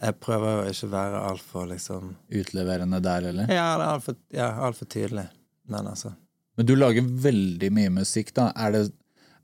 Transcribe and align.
Jeg 0.00 0.16
prøver 0.22 0.62
å 0.62 0.70
ikke 0.70 0.88
være 0.94 1.20
altfor 1.28 1.66
liksom 1.74 2.14
Utleverende 2.40 3.02
der, 3.04 3.28
eller? 3.32 3.52
Ja, 3.52 3.66
altfor 3.90 4.16
ja, 4.32 4.48
alt 4.64 4.80
tydelig. 4.88 5.26
Men 5.70 5.90
altså 5.92 6.14
Men 6.56 6.66
du 6.66 6.74
lager 6.76 7.04
veldig 7.26 7.70
mye 7.76 7.92
musikk, 8.00 8.32
da. 8.36 8.48
Er 8.56 8.74
det, 8.76 8.84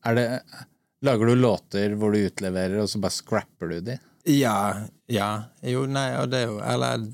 er 0.07 0.19
det 0.19 0.27
Lager 1.05 1.29
du 1.29 1.37
låter 1.37 1.93
hvor 2.01 2.15
du 2.15 2.25
utleverer, 2.25 2.79
og 2.81 2.89
så 2.89 2.99
bare 3.03 3.15
scrapper 3.15 3.75
du 3.75 3.81
de? 3.91 3.99
Ja. 4.33 4.87
Ja. 5.13 5.31
Jo, 5.63 5.85
nei, 5.87 6.09
og 6.19 6.33
det 6.33 6.41
er 6.43 6.49
jo 6.51 6.57
Eller 6.65 7.05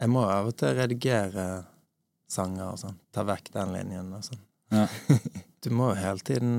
jeg 0.00 0.08
må 0.08 0.22
av 0.24 0.48
og 0.48 0.56
til 0.56 0.72
redigere 0.78 1.44
sanger 2.30 2.70
og 2.70 2.78
sånn. 2.80 2.96
Ta 3.12 3.24
vekk 3.28 3.50
den 3.52 3.74
linjen 3.74 4.12
og 4.16 4.26
sånn. 4.26 4.42
Ja. 4.72 4.88
Du 5.60 5.68
må 5.76 5.90
jo 5.90 5.96
hele 6.00 6.22
tiden 6.24 6.52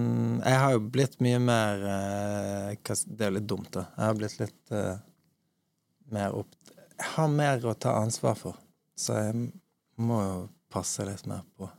Jeg 0.46 0.58
har 0.62 0.76
jo 0.76 0.82
blitt 0.94 1.16
mye 1.26 1.40
mer 1.42 1.80
eh, 1.90 2.76
Det 2.86 3.24
er 3.24 3.32
jo 3.32 3.38
litt 3.40 3.48
dumt, 3.50 3.72
da. 3.74 3.88
Jeg 3.96 4.04
har 4.06 4.20
blitt 4.20 4.36
litt 4.38 4.74
eh, 4.78 5.00
mer 6.16 6.36
opp 6.38 6.52
Jeg 6.98 7.10
har 7.16 7.30
mer 7.34 7.66
å 7.66 7.74
ta 7.74 7.96
ansvar 8.02 8.36
for, 8.38 8.58
så 8.96 9.18
jeg 9.18 9.48
må 10.02 10.20
jo 10.22 10.42
passe 10.72 11.06
litt 11.06 11.26
mer 11.30 11.42
på 11.58 11.70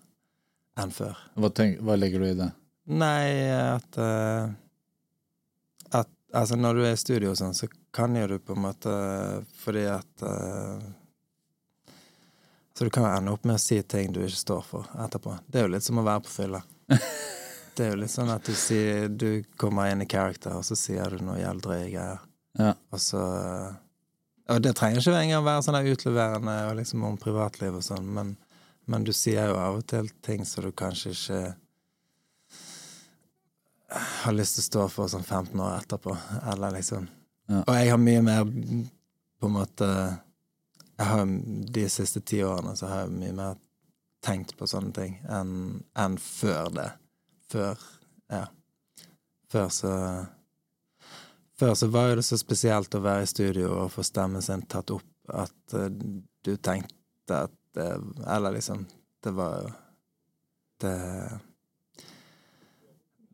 enn 0.81 0.93
før. 0.93 1.19
Hva, 1.37 1.51
tenk, 1.55 1.81
hva 1.85 1.97
legger 1.99 2.23
du 2.23 2.29
i 2.31 2.39
det? 2.39 2.49
Nei, 2.93 3.27
at 3.55 3.99
eh, 4.01 4.49
At 5.95 6.09
altså, 6.35 6.57
når 6.59 6.75
du 6.75 6.83
er 6.87 6.97
i 6.97 7.01
studio 7.01 7.31
og 7.31 7.39
sånn, 7.39 7.55
så 7.55 7.69
kan 7.95 8.17
jo 8.17 8.27
du 8.27 8.39
på 8.43 8.57
en 8.57 8.65
måte 8.65 8.95
Fordi 9.63 9.85
at 9.93 10.25
eh, 10.27 10.89
Så 12.75 12.89
du 12.89 12.91
kan 12.91 13.07
ende 13.07 13.37
opp 13.37 13.45
med 13.47 13.61
å 13.61 13.63
si 13.63 13.79
ting 13.83 14.11
du 14.13 14.25
ikke 14.25 14.41
står 14.41 14.65
for 14.67 14.91
etterpå. 15.05 15.37
Det 15.47 15.61
er 15.61 15.69
jo 15.69 15.75
litt 15.77 15.87
som 15.87 16.01
å 16.01 16.07
være 16.07 16.25
på 16.27 16.35
fylla. 16.41 16.63
Det 17.73 17.87
er 17.87 17.95
jo 17.95 18.01
litt 18.03 18.13
sånn 18.13 18.33
at 18.33 18.45
du 18.45 18.53
sier 18.59 19.07
Du 19.09 19.45
kommer 19.57 19.93
inn 19.93 20.03
i 20.05 20.09
character, 20.09 20.59
og 20.59 20.65
så 20.67 20.77
sier 20.77 21.15
du 21.15 21.23
noe 21.25 21.39
jævlig 21.41 21.65
drøye 21.65 21.87
greier. 21.93 22.25
Ja. 22.59 22.75
Og 22.93 23.01
så 23.01 23.23
Og 24.53 24.61
det 24.63 24.75
trenger 24.77 25.01
ikke 25.01 25.17
engang 25.17 25.45
være 25.47 25.65
sånn 25.65 25.91
utleverende 25.93 26.57
og 26.69 26.77
liksom 26.81 27.05
om 27.09 27.19
privatliv 27.21 27.79
og 27.79 27.85
sånn, 27.87 28.09
men, 28.17 28.35
men 28.91 29.05
du 29.07 29.13
sier 29.17 29.49
jo 29.49 29.59
av 29.61 29.81
og 29.81 29.87
til 29.89 30.11
ting 30.25 30.45
som 30.49 30.67
du 30.67 30.73
kanskje 30.77 31.15
ikke 31.17 31.43
har 33.93 34.33
lyst 34.33 34.57
til 34.57 34.63
å 34.63 34.69
stå 34.69 34.85
for 34.93 35.13
sånn 35.13 35.25
15 35.25 35.61
år 35.61 35.81
etterpå, 35.83 36.17
eller 36.53 36.79
liksom 36.79 37.09
Ja. 37.51 37.65
Og 37.67 37.75
jeg 37.75 37.91
har 37.91 37.99
mye 37.99 38.21
mer 38.23 38.45
på 38.47 39.49
en 39.49 39.55
måte 39.57 39.87
jeg 40.99 41.07
har, 41.09 41.27
De 41.75 41.89
siste 41.91 42.21
ti 42.21 42.39
årene 42.47 42.77
så 42.79 42.87
har 42.87 43.01
jeg 43.03 43.17
mye 43.19 43.33
mer 43.35 43.57
tenkt 44.23 44.55
på 44.57 44.69
sånne 44.71 44.93
ting 44.95 45.17
enn 45.27 45.83
enn 45.99 46.19
før 46.23 46.71
det. 46.77 46.91
Før 47.51 47.83
Ja. 48.31 48.47
Før 49.51 49.69
så 49.69 49.93
Før 51.63 51.77
så 51.79 51.87
var 51.95 52.09
jo 52.11 52.15
det 52.19 52.25
så 52.27 52.35
spesielt 52.41 52.95
å 52.99 53.01
være 53.05 53.23
i 53.23 53.29
studio 53.31 53.69
og 53.85 53.93
få 53.95 54.03
stemmen 54.03 54.43
sin 54.43 54.65
tatt 54.67 54.91
opp 54.91 55.31
at 55.31 55.75
eh, 55.79 55.93
du 56.43 56.57
tenkte 56.59 57.37
at 57.47 57.55
det 57.73 57.87
Eller 58.27 58.57
liksom 58.57 58.83
Det 59.23 59.31
var 59.33 59.53
jo 59.63 59.69
Det 60.83 60.97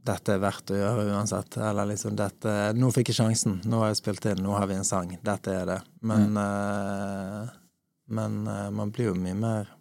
dette 0.09 0.33
er 0.33 0.41
verdt 0.41 0.71
å 0.73 0.77
gjøre 0.79 1.07
uansett. 1.11 1.57
Eller 1.61 1.89
liksom 1.91 2.15
dette 2.17 2.53
Nå 2.77 2.89
fikk 2.95 3.11
jeg 3.11 3.19
sjansen. 3.19 3.59
Nå 3.69 3.83
har 3.83 3.91
jeg 3.91 3.99
spilt 3.99 4.29
inn. 4.31 4.39
Nå 4.41 4.55
har 4.57 4.65
vi 4.71 4.79
en 4.79 4.87
sang. 4.89 5.11
Dette 5.25 5.53
er 5.53 5.67
det. 5.69 5.81
Men 6.01 6.37
eh, 6.45 7.51
Men 8.13 8.39
eh, 8.47 8.71
man 8.77 8.93
blir 8.93 9.11
jo 9.11 9.17
mye 9.19 9.37
mer 9.37 9.75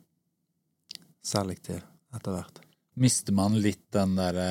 selektiv 1.23 1.83
etter 2.15 2.31
hvert. 2.33 2.59
Mister 2.95 3.35
man 3.35 3.59
litt 3.59 3.85
den 3.93 4.17
derre 4.17 4.49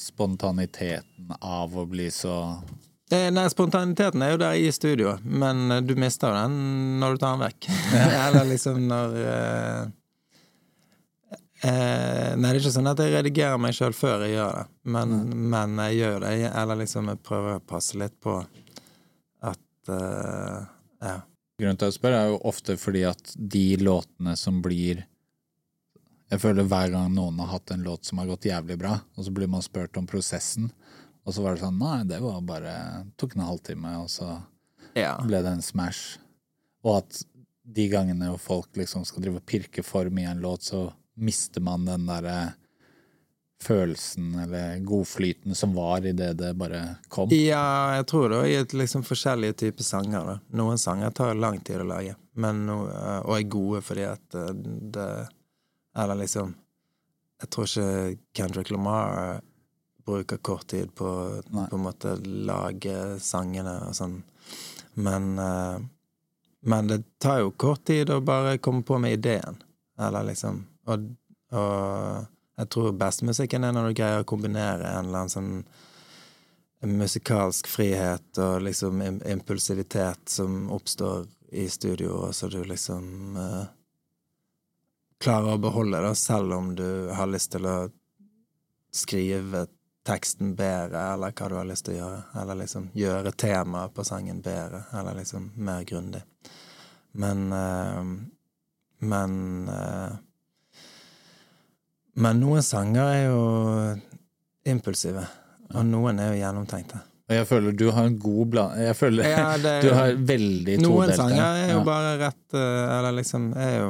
spontaniteten 0.00 1.34
av 1.38 1.76
å 1.76 1.86
bli 1.90 2.08
så 2.10 2.36
Eh, 2.56 2.95
Nei, 3.06 3.44
spontaniteten 3.52 4.22
er 4.24 4.32
jo 4.32 4.38
der 4.40 4.56
i 4.58 4.70
studio, 4.74 5.12
men 5.22 5.70
eh, 5.70 5.82
du 5.86 5.94
mister 5.98 6.34
den 6.34 6.56
når 6.98 7.14
du 7.14 7.20
tar 7.22 7.36
den 7.36 7.44
vekk. 7.44 7.68
Eller 8.24 8.48
liksom 8.48 8.80
når 8.90 9.14
eh, 9.22 9.82
eh, 11.70 12.32
Nei, 12.34 12.48
det 12.48 12.50
er 12.50 12.58
ikke 12.60 12.74
sånn 12.74 12.90
at 12.90 13.02
jeg 13.04 13.14
redigerer 13.14 13.62
meg 13.62 13.76
sjøl 13.78 13.94
før 13.94 14.26
jeg 14.26 14.34
gjør 14.34 14.58
det, 14.58 14.66
men, 14.96 15.14
men 15.54 15.78
jeg 15.84 16.00
gjør 16.00 16.26
det. 16.26 16.32
Eller 16.50 16.80
liksom 16.82 17.12
jeg 17.12 17.22
prøver 17.30 17.60
å 17.60 17.64
passe 17.74 18.00
litt 18.00 18.18
på 18.22 18.40
at 19.52 19.94
eh, 19.94 20.60
Ja. 21.06 21.20
Grunnen 21.56 21.78
til 21.78 21.86
at 21.86 21.94
jeg 21.94 21.96
spør, 22.00 22.14
er 22.18 22.32
jo 22.32 22.40
ofte 22.50 22.74
fordi 22.76 23.06
at 23.08 23.30
de 23.38 23.68
låtene 23.80 24.34
som 24.36 24.58
blir 24.64 25.06
Jeg 26.26 26.42
føler 26.42 26.66
hver 26.66 26.90
gang 26.92 27.14
noen 27.14 27.38
har 27.38 27.54
hatt 27.54 27.70
en 27.70 27.86
låt 27.86 28.04
som 28.04 28.18
har 28.18 28.26
gått 28.26 28.48
jævlig 28.50 28.80
bra, 28.80 28.96
og 29.14 29.24
så 29.24 29.30
blir 29.30 29.46
man 29.46 29.62
spurt 29.62 29.94
om 29.96 30.08
prosessen, 30.10 30.72
og 31.26 31.34
så 31.34 31.42
var 31.42 31.56
det 31.56 31.64
sånn 31.64 31.80
Nei, 31.80 32.04
det 32.06 32.20
var 32.22 32.44
bare 32.46 32.74
Tok 33.18 33.34
en 33.36 33.48
halvtime, 33.48 33.96
og 34.04 34.10
så 34.12 34.36
ja. 34.94 35.16
ble 35.26 35.42
det 35.42 35.56
en 35.56 35.64
smash. 35.64 36.20
Og 36.86 37.00
at 37.00 37.24
de 37.66 37.88
gangene 37.90 38.30
hvor 38.30 38.42
folk 38.42 38.78
liksom 38.78 39.02
skal 39.04 39.24
drive 39.24 39.42
og 39.42 39.48
pirke 39.48 39.82
for 39.84 40.08
mye 40.14 40.28
i 40.28 40.30
en 40.30 40.44
låt, 40.44 40.68
så 40.70 40.86
mister 41.18 41.64
man 41.64 41.84
den 41.88 42.06
derre 42.06 42.54
følelsen 43.62 44.34
eller 44.38 44.78
godflyten 44.84 45.54
som 45.54 45.74
var 45.74 46.06
i 46.06 46.12
det 46.12 46.32
det 46.38 46.52
bare 46.54 46.82
kom. 47.08 47.30
Ja, 47.32 47.96
jeg 47.96 48.06
tror 48.06 48.28
det 48.30 48.42
er 48.52 48.76
liksom 48.76 49.04
forskjellige 49.06 49.56
typer 49.64 49.84
sanger. 49.84 50.28
Da. 50.28 50.36
Noen 50.60 50.78
sanger 50.78 51.10
tar 51.16 51.34
lang 51.34 51.58
tid 51.64 51.80
å 51.82 51.88
lage, 51.88 52.14
men 52.36 52.66
no, 52.68 52.82
og 53.24 53.32
er 53.38 53.48
gode 53.50 53.82
fordi 53.84 54.06
at 54.10 54.38
eh, 54.38 54.52
det 54.96 55.08
Eller 55.96 56.18
liksom 56.20 56.54
Jeg 57.40 57.48
tror 57.50 57.64
ikke 57.64 58.18
Kendrick 58.36 58.70
Lamar 58.70 59.40
bruker 60.06 60.38
kort 60.38 60.66
tid 60.70 60.94
på 60.94 61.08
måte 61.76 62.16
lage 62.24 63.18
sangene 63.22 63.76
og 63.88 63.96
sånn, 63.98 64.20
men 64.94 65.36
uh, 65.38 65.76
Men 66.66 66.88
det 66.88 67.02
tar 67.22 67.40
jo 67.44 67.50
kort 67.52 67.84
tid 67.86 68.10
å 68.10 68.20
bare 68.20 68.58
komme 68.58 68.82
på 68.82 68.98
med 68.98 69.12
ideen, 69.12 69.60
eller 69.98 70.24
liksom 70.26 70.64
Og, 70.86 71.04
og 71.52 72.24
jeg 72.56 72.68
tror 72.72 72.96
bestemusikken 72.96 73.64
er 73.64 73.72
når 73.76 73.88
du 73.88 73.98
greier 73.98 74.24
å 74.24 74.26
kombinere 74.26 74.88
en 74.88 75.06
eller 75.06 75.26
annen 75.26 75.30
sånn 75.30 75.52
musikalsk 76.86 77.66
frihet 77.66 78.38
og 78.38 78.62
liksom 78.62 79.02
impulsivitet 79.02 80.28
som 80.28 80.70
oppstår 80.72 81.26
i 81.52 81.68
studio, 81.68 82.26
og 82.26 82.34
så 82.34 82.48
du 82.48 82.62
liksom 82.64 83.36
uh, 83.36 83.64
klarer 85.22 85.54
å 85.54 85.62
beholde 85.62 86.00
det, 86.04 86.14
selv 86.20 86.52
om 86.56 86.74
du 86.76 87.08
har 87.16 87.30
lyst 87.30 87.52
til 87.54 87.66
å 87.68 87.76
skrive 88.94 89.66
teksten 90.06 90.54
bedre, 90.58 91.00
eller 91.14 91.32
hva 91.34 91.48
du 91.50 91.56
har 91.58 91.66
lyst 91.68 91.84
til 91.88 91.96
å 91.96 91.98
gjøre. 91.98 92.20
Eller 92.42 92.60
liksom 92.62 92.88
gjøre 92.94 93.32
temaet 93.34 93.94
på 93.96 94.04
sangen 94.06 94.38
bedre, 94.44 94.84
eller 94.94 95.18
liksom 95.18 95.50
mer 95.56 95.82
grundig. 95.88 96.22
Men 97.18 97.52
eh, 97.52 98.02
Men 99.06 99.68
eh, 99.68 100.14
Men 102.14 102.38
noen 102.40 102.62
sanger 102.64 103.10
er 103.12 103.24
jo 103.26 103.40
impulsive, 104.66 105.26
og 105.74 105.84
noen 105.84 106.18
er 106.22 106.32
jo 106.32 106.38
gjennomtenkte. 106.40 107.02
Og 107.26 107.34
jeg 107.34 107.46
føler 107.50 107.74
du 107.74 107.88
har 107.90 108.06
en 108.06 108.16
god 108.22 108.46
bland... 108.52 108.76
Jeg 108.78 108.94
føler 108.96 109.26
Ja, 109.26 109.46
er 109.58 109.80
du 109.84 109.88
har 109.92 110.12
veldig 110.28 110.76
Noen 110.84 111.10
sanger 111.18 111.42
er 111.42 111.72
jo 111.72 111.80
Ja. 111.80 111.84
bare 111.88 112.12
rett 112.20 112.54
eh, 112.54 112.92
Eller 112.98 113.16
liksom 113.18 113.48
er 113.58 113.72
jo 113.80 113.88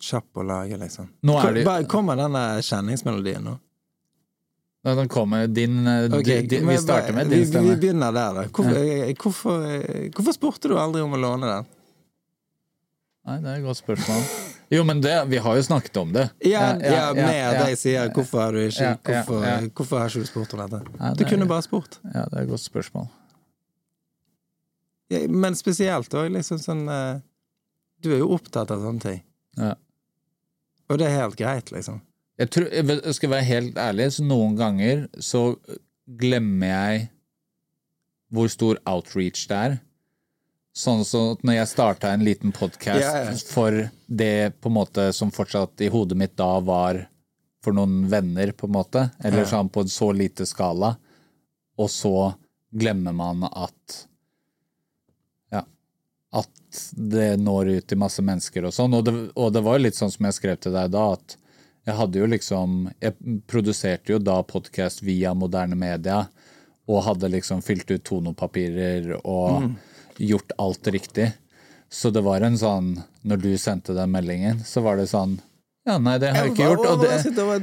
kjapp 0.00 0.40
å 0.40 0.46
lage, 0.48 0.78
liksom. 0.80 1.10
Nå 1.28 1.36
er 1.42 1.52
det- 1.58 1.66
Bare 1.68 1.84
Kommer 1.84 2.16
denne 2.16 2.46
kjenningsmelodien 2.64 3.44
nå? 3.44 3.58
Ja, 4.84 4.94
Den 4.94 5.08
kommer 5.08 5.46
din, 5.48 5.78
okay, 5.88 6.18
Ok, 6.42 6.48
di- 6.50 6.60
Vi 6.60 6.76
starter 6.78 7.12
med 7.16 7.26
din 7.32 7.46
stemme. 7.46 7.68
vi 7.70 7.74
vi 7.74 7.80
begynner 7.80 8.12
der, 8.12 8.34
da. 8.34 8.42
Hvorfor, 8.48 8.76
eh, 8.76 9.14
hvorfor, 9.14 9.62
eh, 9.64 10.10
hvorfor 10.12 10.32
spurte 10.36 10.68
du 10.68 10.74
aldri 10.78 11.00
om 11.00 11.14
å 11.16 11.20
låne 11.22 11.46
den? 11.48 11.64
Nei, 13.24 13.38
det 13.40 13.48
er 13.48 13.56
et 13.56 13.64
godt 13.64 13.80
spørsmål. 13.80 14.20
Jo, 14.70 14.82
men 14.84 15.00
det, 15.00 15.14
vi 15.30 15.38
har 15.40 15.56
jo 15.56 15.62
snakket 15.64 15.96
om 15.96 16.12
det. 16.12 16.26
Ja, 16.44 16.74
ja, 16.76 17.12
ja. 17.16 17.66
jeg 17.68 17.78
sier 17.78 18.08
'hvorfor 18.12 18.40
har 18.40 18.52
du 18.52 18.58
ikke 18.68 18.98
Hvorfor, 19.04 19.70
hvorfor 19.72 19.98
har 19.98 20.08
ikke 20.08 20.20
du 20.20 20.26
spurt 20.26 20.52
om 20.54 20.60
dette?' 20.68 20.84
Du 21.16 21.24
det- 21.24 21.28
kunne 21.32 21.46
bare 21.48 21.62
spurt. 21.62 21.98
Ja, 22.14 22.24
det 22.28 22.32
er 22.38 22.42
et 22.42 22.48
godt 22.48 22.60
spørsmål. 22.60 23.08
Men 25.28 25.54
spesielt 25.54 26.08
òg 26.14 26.30
liksom 26.32 26.58
sånn 26.58 26.88
eh, 26.90 27.20
Du 28.02 28.12
er 28.12 28.18
jo 28.18 28.28
opptatt 28.36 28.70
av 28.70 28.80
sånne 28.82 29.00
ting. 29.00 29.22
Ja. 29.56 29.74
Og 30.90 30.98
det 30.98 31.06
er 31.06 31.20
helt 31.22 31.36
greit, 31.36 31.70
liksom. 31.72 32.00
Jeg, 32.40 32.50
tror, 32.50 32.70
jeg 32.74 33.14
skal 33.14 33.30
være 33.30 33.46
helt 33.46 33.76
ærlig, 33.78 34.08
så 34.16 34.24
noen 34.26 34.56
ganger 34.58 35.04
så 35.22 35.52
glemmer 36.18 36.72
jeg 36.72 37.08
hvor 38.34 38.50
stor 38.50 38.80
outreach 38.90 39.46
det 39.50 39.58
er. 39.58 39.76
Sånn 40.74 41.04
som 41.06 41.38
når 41.46 41.60
jeg 41.60 41.70
starta 41.70 42.10
en 42.10 42.24
liten 42.26 42.50
podkast 42.54 42.98
yeah, 42.98 43.28
for 43.46 43.84
det 44.10 44.56
på 44.58 44.72
en 44.72 44.74
måte 44.80 45.04
som 45.14 45.30
fortsatt 45.30 45.84
i 45.86 45.90
hodet 45.92 46.18
mitt 46.18 46.34
da 46.34 46.56
var 46.66 47.04
for 47.62 47.76
noen 47.76 48.08
venner, 48.10 48.50
på 48.52 48.66
en 48.66 48.74
måte, 48.74 49.04
eller 49.22 49.44
yeah. 49.44 49.50
sånn 49.52 49.70
på 49.72 49.84
en 49.84 49.92
så 49.92 50.10
lite 50.12 50.48
skala, 50.50 50.96
og 51.78 51.90
så 51.90 52.32
glemmer 52.74 53.14
man 53.14 53.46
at 53.46 54.00
ja, 55.54 55.62
at 56.34 56.82
det 57.14 57.30
når 57.38 57.70
ut 57.76 57.88
til 57.88 58.02
masse 58.02 58.26
mennesker 58.26 58.66
og 58.66 58.74
sånn. 58.74 58.98
Og 58.98 59.06
det, 59.06 59.14
og 59.38 59.54
det 59.54 59.62
var 59.62 59.78
jo 59.78 59.86
litt 59.86 60.00
sånn 60.00 60.10
som 60.10 60.26
jeg 60.26 60.40
skrev 60.40 60.58
til 60.58 60.74
deg 60.74 60.90
da, 60.90 61.06
at 61.14 61.38
jeg 61.86 61.94
hadde 61.98 62.18
jo 62.18 62.26
liksom 62.26 62.90
Jeg 63.02 63.14
produserte 63.46 64.12
jo 64.14 64.18
da 64.18 64.42
podkast 64.42 65.02
via 65.02 65.34
moderne 65.34 65.76
media, 65.76 66.28
og 66.88 67.02
hadde 67.04 67.30
liksom 67.32 67.62
fylt 67.64 67.90
ut 67.90 68.04
tonopapirer 68.04 69.20
og 69.24 69.70
gjort 70.18 70.52
alt 70.58 70.86
riktig. 70.92 71.32
Så 71.90 72.10
det 72.12 72.22
var 72.24 72.40
en 72.42 72.56
sånn 72.58 73.02
Når 73.24 73.40
du 73.40 73.50
sendte 73.58 73.94
den 73.94 74.10
meldingen, 74.10 74.58
så 74.64 74.82
var 74.82 74.96
det 74.96 75.08
sånn 75.08 75.38
Ja, 75.86 75.98
nei, 75.98 76.18
det 76.18 76.32
har 76.34 76.44
jeg 76.46 76.54
ikke 76.54 76.68
gjort. 76.70 76.86
Og 76.90 77.00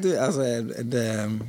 det, 0.02 0.18
Altså, 0.18 0.44
det 0.84 1.42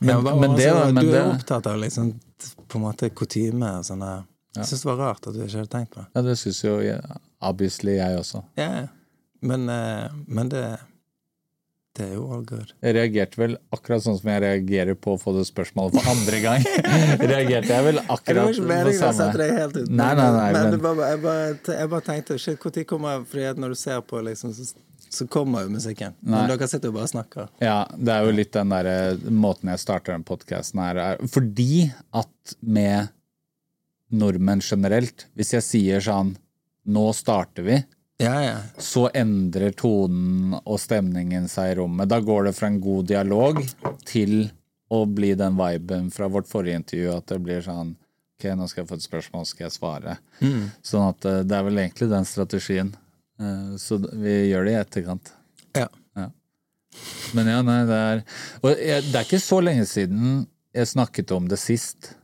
Men- 0.00 0.24
det- 0.24 0.92
men 0.92 1.04
Du 1.04 1.12
er 1.16 1.32
opptatt 1.34 1.66
av 1.66 1.78
liksom 1.80 2.20
på 2.68 2.76
en 2.76 2.82
måte 2.82 3.08
kutyme 3.10 3.78
og 3.78 3.84
sånne. 3.84 4.26
Jeg 4.56 4.64
syns 4.64 4.82
det 4.82 4.84
var 4.84 4.96
rart 4.96 5.26
at 5.26 5.32
du 5.34 5.40
ikke 5.40 5.56
hadde 5.58 5.68
tenkt 5.68 5.90
på 5.90 6.00
det. 6.00 6.06
ja, 6.14 6.22
det 6.22 6.36
syns 6.36 6.62
jo 6.62 7.00
obviously 7.42 7.96
jeg 7.96 8.18
også. 8.18 8.42
Ja, 8.56 8.70
ja. 8.80 8.86
Men, 9.42 9.68
eh, 9.68 10.08
men 10.26 10.48
det 10.48 10.78
Det 11.96 12.04
er 12.04 12.14
jo 12.18 12.26
all 12.36 12.42
good. 12.44 12.72
Jeg 12.84 12.92
reagerte 12.96 13.38
vel 13.40 13.54
akkurat 13.72 14.02
sånn 14.04 14.18
som 14.18 14.28
jeg 14.28 14.42
reagerer 14.44 14.98
på 15.00 15.14
å 15.16 15.20
få 15.20 15.32
det 15.38 15.46
spørsmålet 15.48 15.96
for 15.96 16.10
andre 16.12 16.40
gang. 16.44 16.66
reagerte 17.32 17.70
jeg 17.72 17.86
vel 17.86 18.00
Det 18.02 18.04
var 18.04 18.16
akkurat 18.18 18.50
ikke 18.52 18.96
samme 18.98 19.28
deg 19.40 19.54
helt 19.56 19.78
ut. 19.80 19.88
Nei, 19.88 20.10
nei, 20.18 20.26
nei, 20.36 20.50
men, 20.52 20.68
men- 20.74 20.82
bare- 20.84 21.08
jeg, 21.14 21.22
bare, 21.24 21.78
jeg 21.80 21.92
bare 21.94 22.06
tenkte 22.10 22.36
shit, 22.42 22.58
når 22.60 22.84
kommer 22.90 23.24
frihet 23.30 23.56
når 23.62 23.72
du 23.72 23.80
ser 23.80 24.04
på, 24.04 24.20
liksom, 24.28 24.52
så, 24.58 24.68
så 25.16 25.26
kommer 25.32 25.64
jo 25.64 25.72
musikken. 25.78 26.12
Men 26.20 26.50
dere 26.52 26.68
sitter 26.68 26.92
jo 26.92 26.96
bare 26.98 27.08
og 27.08 27.14
snakker. 27.14 27.48
Ja, 27.64 27.78
det 27.96 28.12
er 28.18 28.28
jo 28.28 28.36
litt 28.36 28.52
den 28.58 28.74
der 28.76 28.90
måten 29.32 29.72
jeg 29.72 29.80
starter 29.86 30.12
den 30.18 30.26
podkasten 30.28 30.82
her, 30.84 31.00
er 31.14 31.32
fordi 31.32 31.86
at 32.12 32.56
med 32.60 33.08
nordmenn 34.12 34.60
generelt, 34.62 35.24
hvis 35.34 35.54
jeg 35.56 35.64
sier 35.66 36.04
sånn 36.04 36.36
Nå 36.86 37.08
starter 37.18 37.64
vi, 37.66 37.80
Ja, 38.22 38.34
ja. 38.40 38.56
så 38.80 39.10
endrer 39.12 39.74
tonen 39.76 40.54
og 40.62 40.78
stemningen 40.80 41.48
seg 41.52 41.74
i 41.74 41.76
rommet. 41.82 42.08
Da 42.08 42.16
går 42.24 42.48
det 42.48 42.54
fra 42.56 42.70
en 42.70 42.78
god 42.80 43.10
dialog 43.10 43.60
til 44.08 44.46
å 44.88 45.02
bli 45.10 45.34
den 45.36 45.56
viben 45.58 46.08
fra 46.14 46.28
vårt 46.32 46.48
forrige 46.48 46.78
intervju, 46.80 47.10
at 47.16 47.26
det 47.32 47.40
blir 47.44 47.64
sånn 47.66 47.94
Ok, 48.36 48.50
nå 48.52 48.66
skal 48.68 48.82
jeg 48.82 48.88
få 48.90 48.96
et 48.98 49.04
spørsmål, 49.06 49.44
skal 49.48 49.64
jeg 49.64 49.72
svare. 49.78 50.14
Sånn 50.84 51.06
at 51.08 51.24
eh, 51.24 51.38
det 51.48 51.54
er 51.56 51.62
vel 51.64 51.78
egentlig 51.80 52.08
den 52.10 52.26
strategien. 52.28 52.90
Eh, 53.40 53.70
Så 53.80 53.96
vi 54.12 54.34
gjør 54.50 54.66
det 54.68 54.74
i 54.74 54.80
etterkant. 54.82 55.30
ja. 55.76 55.86
Men 57.36 57.48
ja, 57.48 57.62
nei, 57.64 57.78
det 57.88 57.96
er 57.96 58.20
Og 58.62 58.70
det 58.76 59.16
er 59.16 59.24
ikke 59.26 59.40
så 59.42 59.58
lenge 59.64 59.84
siden 59.88 60.46
jeg 60.76 60.88
snakket 60.92 61.32
om 61.32 61.48
det 61.48 61.58
sist. 61.60 62.14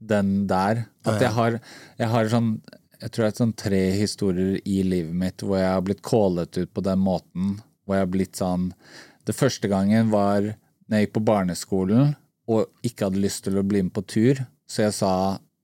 Den 0.00 0.46
der. 0.48 0.86
At 1.04 1.20
jeg 1.20 1.32
har, 1.36 1.60
jeg 2.00 2.08
har 2.12 2.28
sånn 2.32 2.50
Jeg 3.00 3.10
tror 3.10 3.24
det 3.24 3.30
er 3.30 3.40
sånn 3.40 3.56
tre 3.58 3.82
historier 3.98 4.58
i 4.64 4.82
livet 4.86 5.16
mitt 5.18 5.42
hvor 5.44 5.58
jeg 5.58 5.70
har 5.72 5.84
blitt 5.86 6.04
callet 6.06 6.58
ut 6.60 6.72
på 6.74 6.84
den 6.84 7.00
måten. 7.02 7.56
Hvor 7.84 7.98
jeg 7.98 8.06
har 8.06 8.12
blitt 8.12 8.38
sånn 8.40 8.70
Det 9.24 9.34
første 9.36 9.68
gangen 9.72 10.10
var 10.12 10.44
når 10.44 10.96
jeg 10.96 11.06
gikk 11.06 11.14
på 11.16 11.24
barneskolen 11.30 12.14
og 12.52 12.68
ikke 12.84 13.08
hadde 13.08 13.22
lyst 13.22 13.46
til 13.46 13.56
å 13.56 13.64
bli 13.64 13.80
med 13.86 13.94
på 13.96 14.02
tur, 14.04 14.42
så 14.68 14.82
jeg 14.84 14.96
sa 14.98 15.12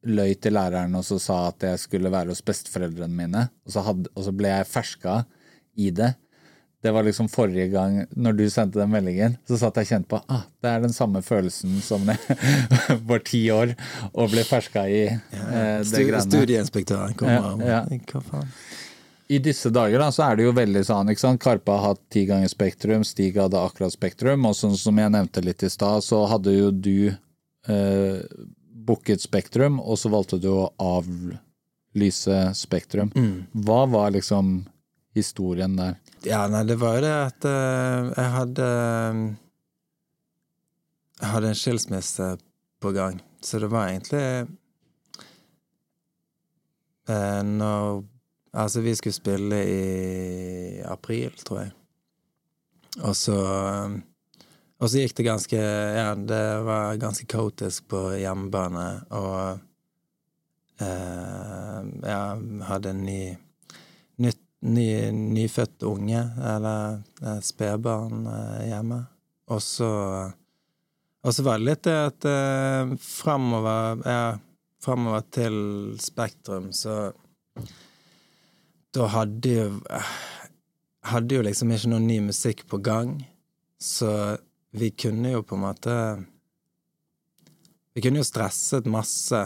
løy 0.09 0.33
til 0.41 0.55
læreren 0.57 0.97
og 0.97 1.05
så 1.05 1.19
sa 1.21 1.37
at 1.51 1.67
jeg 1.67 1.83
skulle 1.83 2.13
være 2.13 2.33
hos 2.33 2.41
besteforeldrene 2.45 3.13
mine, 3.13 3.43
og 3.67 3.75
så, 3.75 3.83
hadde, 3.85 4.09
og 4.17 4.25
så 4.25 4.33
ble 4.33 4.49
jeg 4.49 4.69
ferska 4.71 5.19
i 5.77 5.91
det. 5.93 6.15
Det 6.81 6.91
var 6.97 7.05
liksom 7.05 7.29
forrige 7.29 7.67
gang, 7.69 7.99
når 8.17 8.37
du 8.39 8.45
sendte 8.51 8.81
den 8.81 8.89
meldingen, 8.89 9.35
så 9.49 9.59
satt 9.61 9.77
jeg 9.83 9.89
kjent 9.91 10.07
på 10.09 10.17
ah, 10.33 10.47
det 10.65 10.71
er 10.71 10.81
den 10.81 10.95
samme 10.97 11.21
følelsen 11.21 11.75
som 11.85 12.07
det 12.09 12.17
var 13.11 13.21
ti 13.27 13.43
år 13.53 13.75
og 14.15 14.31
ble 14.33 14.45
ferska 14.49 14.87
i 14.89 15.03
eh, 15.11 15.19
det 15.85 16.07
greiene. 16.07 16.23
studieinspektøren 16.25 17.19
kommer. 17.21 17.61
Ja, 17.61 17.83
ja. 17.91 17.99
Hva 18.09 18.23
faen? 18.25 18.55
I 19.31 19.39
disse 19.39 19.71
dager 19.71 20.01
da, 20.03 20.09
så 20.11 20.25
er 20.27 20.41
det 20.41 20.47
jo 20.49 20.55
veldig 20.57 20.81
sånn, 20.89 21.13
ikke 21.13 21.23
sant? 21.23 21.43
Karpe 21.45 21.77
har 21.77 21.93
hatt 21.93 22.01
ti 22.11 22.25
ganger 22.27 22.51
Spektrum, 22.51 23.05
Stig 23.07 23.37
hadde 23.39 23.61
akkurat 23.61 23.95
Spektrum, 23.95 24.49
og 24.49 24.57
sånn 24.59 24.75
som 24.81 24.97
jeg 24.99 25.13
nevnte 25.15 25.45
litt 25.45 25.63
i 25.63 25.71
stad, 25.71 26.03
så 26.03 26.25
hadde 26.33 26.57
jo 26.57 26.73
du 26.75 27.13
eh, 27.13 28.25
booket 28.89 29.23
Spektrum, 29.23 29.79
og 29.85 30.01
så 30.01 30.11
valgte 30.11 30.41
du 30.43 30.49
å 30.51 30.73
avlyse 30.83 32.41
Spektrum. 32.59 33.13
Hva 33.53 33.85
var 33.93 34.17
liksom 34.17 34.65
historien 35.15 35.77
der? 35.79 36.01
Ja, 36.23 36.45
nei, 36.53 36.67
det 36.69 36.77
var 36.77 36.99
jo 36.99 37.05
det 37.07 37.13
at 37.17 37.45
uh, 37.49 38.11
jeg 38.13 38.33
hadde 38.35 38.69
Jeg 41.21 41.31
hadde 41.33 41.49
en 41.49 41.57
skilsmisse 41.57 42.27
på 42.81 42.93
gang, 42.93 43.21
så 43.41 43.61
det 43.63 43.71
var 43.73 43.89
egentlig 43.89 44.25
uh, 47.09 47.43
Når 47.45 48.05
Altså, 48.51 48.81
vi 48.83 48.97
skulle 48.99 49.15
spille 49.15 49.59
i 49.63 50.81
april, 50.83 51.31
tror 51.47 51.61
jeg. 51.61 51.71
Og 53.07 53.15
så 53.17 53.37
Og 54.81 54.89
så 54.91 55.05
gikk 55.05 55.17
det 55.17 55.29
ganske 55.29 55.61
Ja, 55.61 56.15
det 56.15 56.45
var 56.67 57.01
ganske 57.01 57.27
kaotisk 57.31 57.89
på 57.89 58.11
hjemmebane, 58.19 58.89
og 59.11 59.61
uh, 60.83 61.81
Ja, 62.03 62.25
hadde 62.69 62.91
en 62.93 63.07
ny 63.07 63.23
ny, 64.61 65.11
nyfødt 65.11 65.83
unge, 65.89 66.21
eller 66.55 67.01
eh, 67.23 67.41
spedbarn, 67.45 68.27
eh, 68.27 68.69
hjemme. 68.71 69.01
Og 69.51 69.63
så 69.63 69.91
var 71.45 71.59
det 71.59 71.67
litt 71.67 71.83
det 71.89 71.97
at 71.97 72.27
eh, 72.29 72.93
framover 73.03 74.05
Ja, 74.07 74.39
framover 74.81 75.25
til 75.35 75.57
Spektrum, 76.01 76.71
så 76.73 77.13
Da 78.95 79.09
hadde 79.17 79.53
jo 79.57 79.67
Hadde 81.11 81.35
jo 81.35 81.45
liksom 81.45 81.73
ikke 81.73 81.91
noe 81.93 82.05
ny 82.05 82.19
musikk 82.21 82.67
på 82.69 82.77
gang, 82.85 83.15
så 83.81 84.37
vi 84.77 84.91
kunne 84.93 85.33
jo 85.33 85.41
på 85.43 85.57
en 85.57 85.65
måte 85.65 85.95
Vi 87.97 88.05
kunne 88.05 88.21
jo 88.21 88.29
stresset 88.29 88.87
masse 88.87 89.41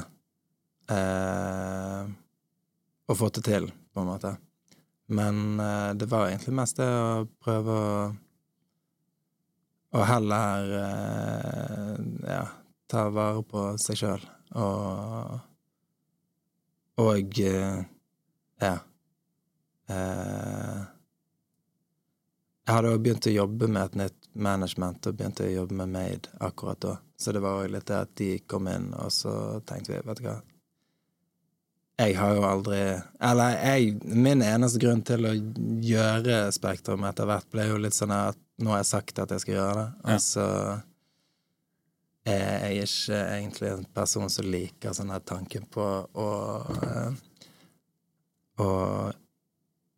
eh, 0.90 2.02
og 3.04 3.18
fått 3.20 3.38
det 3.38 3.44
til, 3.46 3.70
på 3.92 4.02
en 4.02 4.08
måte. 4.08 4.34
Men 5.06 5.60
eh, 5.60 5.94
det 5.94 6.06
var 6.06 6.28
egentlig 6.28 6.54
mest 6.56 6.78
det 6.80 6.88
å 6.88 7.24
prøve 7.44 7.78
å 7.78 7.96
å 9.94 10.02
heller 10.02 10.70
eh, 10.74 11.98
ja, 12.26 12.46
ta 12.90 13.08
vare 13.14 13.44
på 13.46 13.66
seg 13.78 14.00
sjøl 14.00 14.24
og 14.58 15.36
og 17.04 17.38
eh, 17.42 17.84
ja 18.62 18.74
Jeg 22.64 22.72
hadde 22.72 22.90
òg 22.94 23.02
begynt 23.04 23.26
å 23.28 23.34
jobbe 23.34 23.68
med 23.68 23.82
et 23.84 23.96
nytt 24.00 24.28
management 24.32 25.06
og 25.06 25.18
begynte 25.18 25.44
å 25.46 25.52
jobbe 25.52 25.76
med 25.82 25.90
Made 25.92 26.30
akkurat 26.40 26.80
da. 26.80 26.94
Så 27.20 27.34
det 27.36 27.42
var 27.44 27.60
òg 27.60 27.74
litt 27.74 27.86
det 27.90 27.98
at 27.98 28.14
de 28.16 28.30
kom 28.48 28.70
inn, 28.72 28.86
og 28.96 29.12
så 29.12 29.60
tenkte 29.68 29.92
vi, 29.92 30.00
vet 30.06 30.22
du 30.22 30.24
hva 30.24 30.38
jeg 31.94 32.16
har 32.18 32.32
jo 32.34 32.42
aldri 32.42 32.78
Eller 33.22 33.52
jeg, 33.54 33.92
min 34.02 34.42
eneste 34.42 34.80
grunn 34.82 35.04
til 35.06 35.28
å 35.28 35.34
gjøre 35.84 36.48
Spektrum 36.54 37.04
etter 37.06 37.28
hvert 37.28 37.46
ble 37.52 37.68
jo 37.68 37.78
litt 37.78 37.94
sånn 37.94 38.14
at 38.14 38.40
nå 38.62 38.72
har 38.72 38.82
jeg 38.82 38.90
sagt 38.90 39.20
at 39.22 39.34
jeg 39.34 39.42
skal 39.42 39.56
gjøre 39.56 39.76
det, 39.80 39.86
og 40.14 40.20
så 40.22 40.46
er 42.24 42.68
jeg 42.70 42.86
ikke 42.86 43.18
egentlig 43.18 43.70
en 43.72 43.84
person 43.96 44.30
som 44.32 44.46
liker 44.48 44.94
sånn 44.96 45.10
her 45.12 45.24
tanken 45.26 45.66
på 45.70 45.84
å 45.84 46.28
eh, 46.78 47.16
Å 48.62 48.68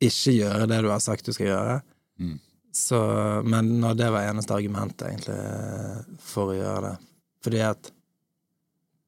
ikke 0.01 0.33
gjøre 0.33 0.69
det 0.71 0.79
du 0.85 0.89
har 0.89 1.01
sagt 1.05 1.29
du 1.29 1.35
skal 1.37 1.51
gjøre. 1.51 1.75
Mm. 2.21 2.39
Så, 2.73 2.99
men 3.45 3.69
når 3.83 3.99
det 4.01 4.09
var 4.13 4.29
eneste 4.29 4.57
argumentet, 4.57 5.05
egentlig, 5.11 6.17
for 6.25 6.53
å 6.53 6.57
gjøre 6.57 6.83
det 6.87 6.95
Fordi 7.45 7.61
at 7.65 7.91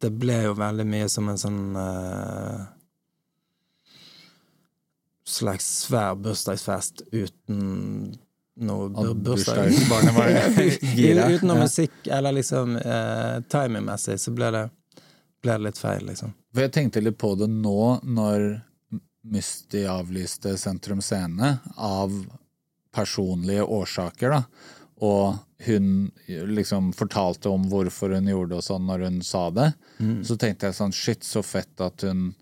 det 0.05 0.11
ble 0.15 0.37
jo 0.45 0.53
veldig 0.57 0.87
mye 0.89 1.09
som 1.11 1.29
en 1.33 1.41
sånn 1.41 1.63
eh, 1.81 2.67
slags 5.29 5.67
svær 5.85 6.17
bursdagsfest 6.21 7.05
uten 7.13 8.17
noe 8.59 8.89
bur 8.91 9.15
bursdag. 9.15 9.71
Uten 11.35 11.49
noe 11.49 11.61
musikk, 11.63 12.01
eller 12.07 12.35
liksom 12.41 12.77
eh, 12.77 13.37
timingmessig, 13.51 14.19
så 14.21 14.35
ble 14.35 14.51
det, 14.55 14.65
ble 15.43 15.59
det 15.59 15.67
litt 15.69 15.79
feil, 15.79 16.07
liksom. 16.09 16.35
For 16.55 16.67
jeg 16.67 16.75
tenkte 16.75 17.05
litt 17.05 17.19
på 17.21 17.35
det 17.39 17.51
nå, 17.53 18.01
når 18.03 18.49
Musti 19.29 19.85
avlyste 19.91 20.57
Sentrum 20.59 21.03
Scene 21.05 21.59
av 21.77 22.15
personlige 22.95 23.67
årsaker, 23.67 24.33
da. 24.33 24.43
Og 25.05 25.37
hun 25.67 26.11
liksom 26.27 26.93
fortalte 26.97 27.51
om 27.53 27.69
hvorfor 27.71 28.17
hun 28.17 28.31
gjorde 28.31 28.55
det 28.55 28.59
og 28.59 28.65
sånn 28.67 28.87
når 28.89 29.05
hun 29.07 29.21
sa 29.27 29.45
det. 29.55 29.69
Så 30.27 30.35
tenkte 30.39 30.71
jeg 30.71 30.79
sånn 30.79 30.95
shit, 30.95 31.27
så 31.27 31.43
fett 31.47 31.83
at 31.85 32.03
hun 32.07 32.33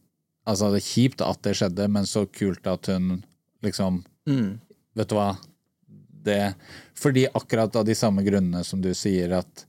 Altså, 0.46 0.70
det 0.72 0.82
er 0.82 0.88
kjipt 0.88 1.24
at 1.26 1.42
det 1.42 1.56
skjedde, 1.58 1.88
men 1.90 2.06
så 2.08 2.26
kult 2.30 2.66
at 2.70 2.92
hun 2.92 3.24
liksom 3.66 4.04
Mm. 4.26 4.58
Vet 4.98 5.06
du 5.06 5.14
hva? 5.14 5.36
Det 6.26 6.54
Fordi 6.98 7.28
akkurat 7.30 7.76
av 7.78 7.84
de 7.86 7.94
samme 7.94 8.24
grunnene 8.26 8.64
som 8.66 8.80
du 8.82 8.90
sier, 8.94 9.30
at 9.38 9.66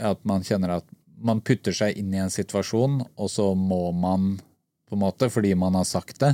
at 0.00 0.24
man 0.24 0.42
kjenner 0.42 0.78
at 0.78 0.86
man 1.20 1.42
putter 1.44 1.74
seg 1.76 1.98
inn 2.00 2.14
i 2.14 2.22
en 2.22 2.32
situasjon, 2.32 3.02
og 3.20 3.28
så 3.30 3.50
må 3.54 3.90
man 3.92 4.38
på 4.88 4.96
en 4.96 5.02
måte, 5.02 5.28
fordi 5.30 5.52
man 5.54 5.76
har 5.76 5.84
sagt 5.84 6.22
det. 6.22 6.32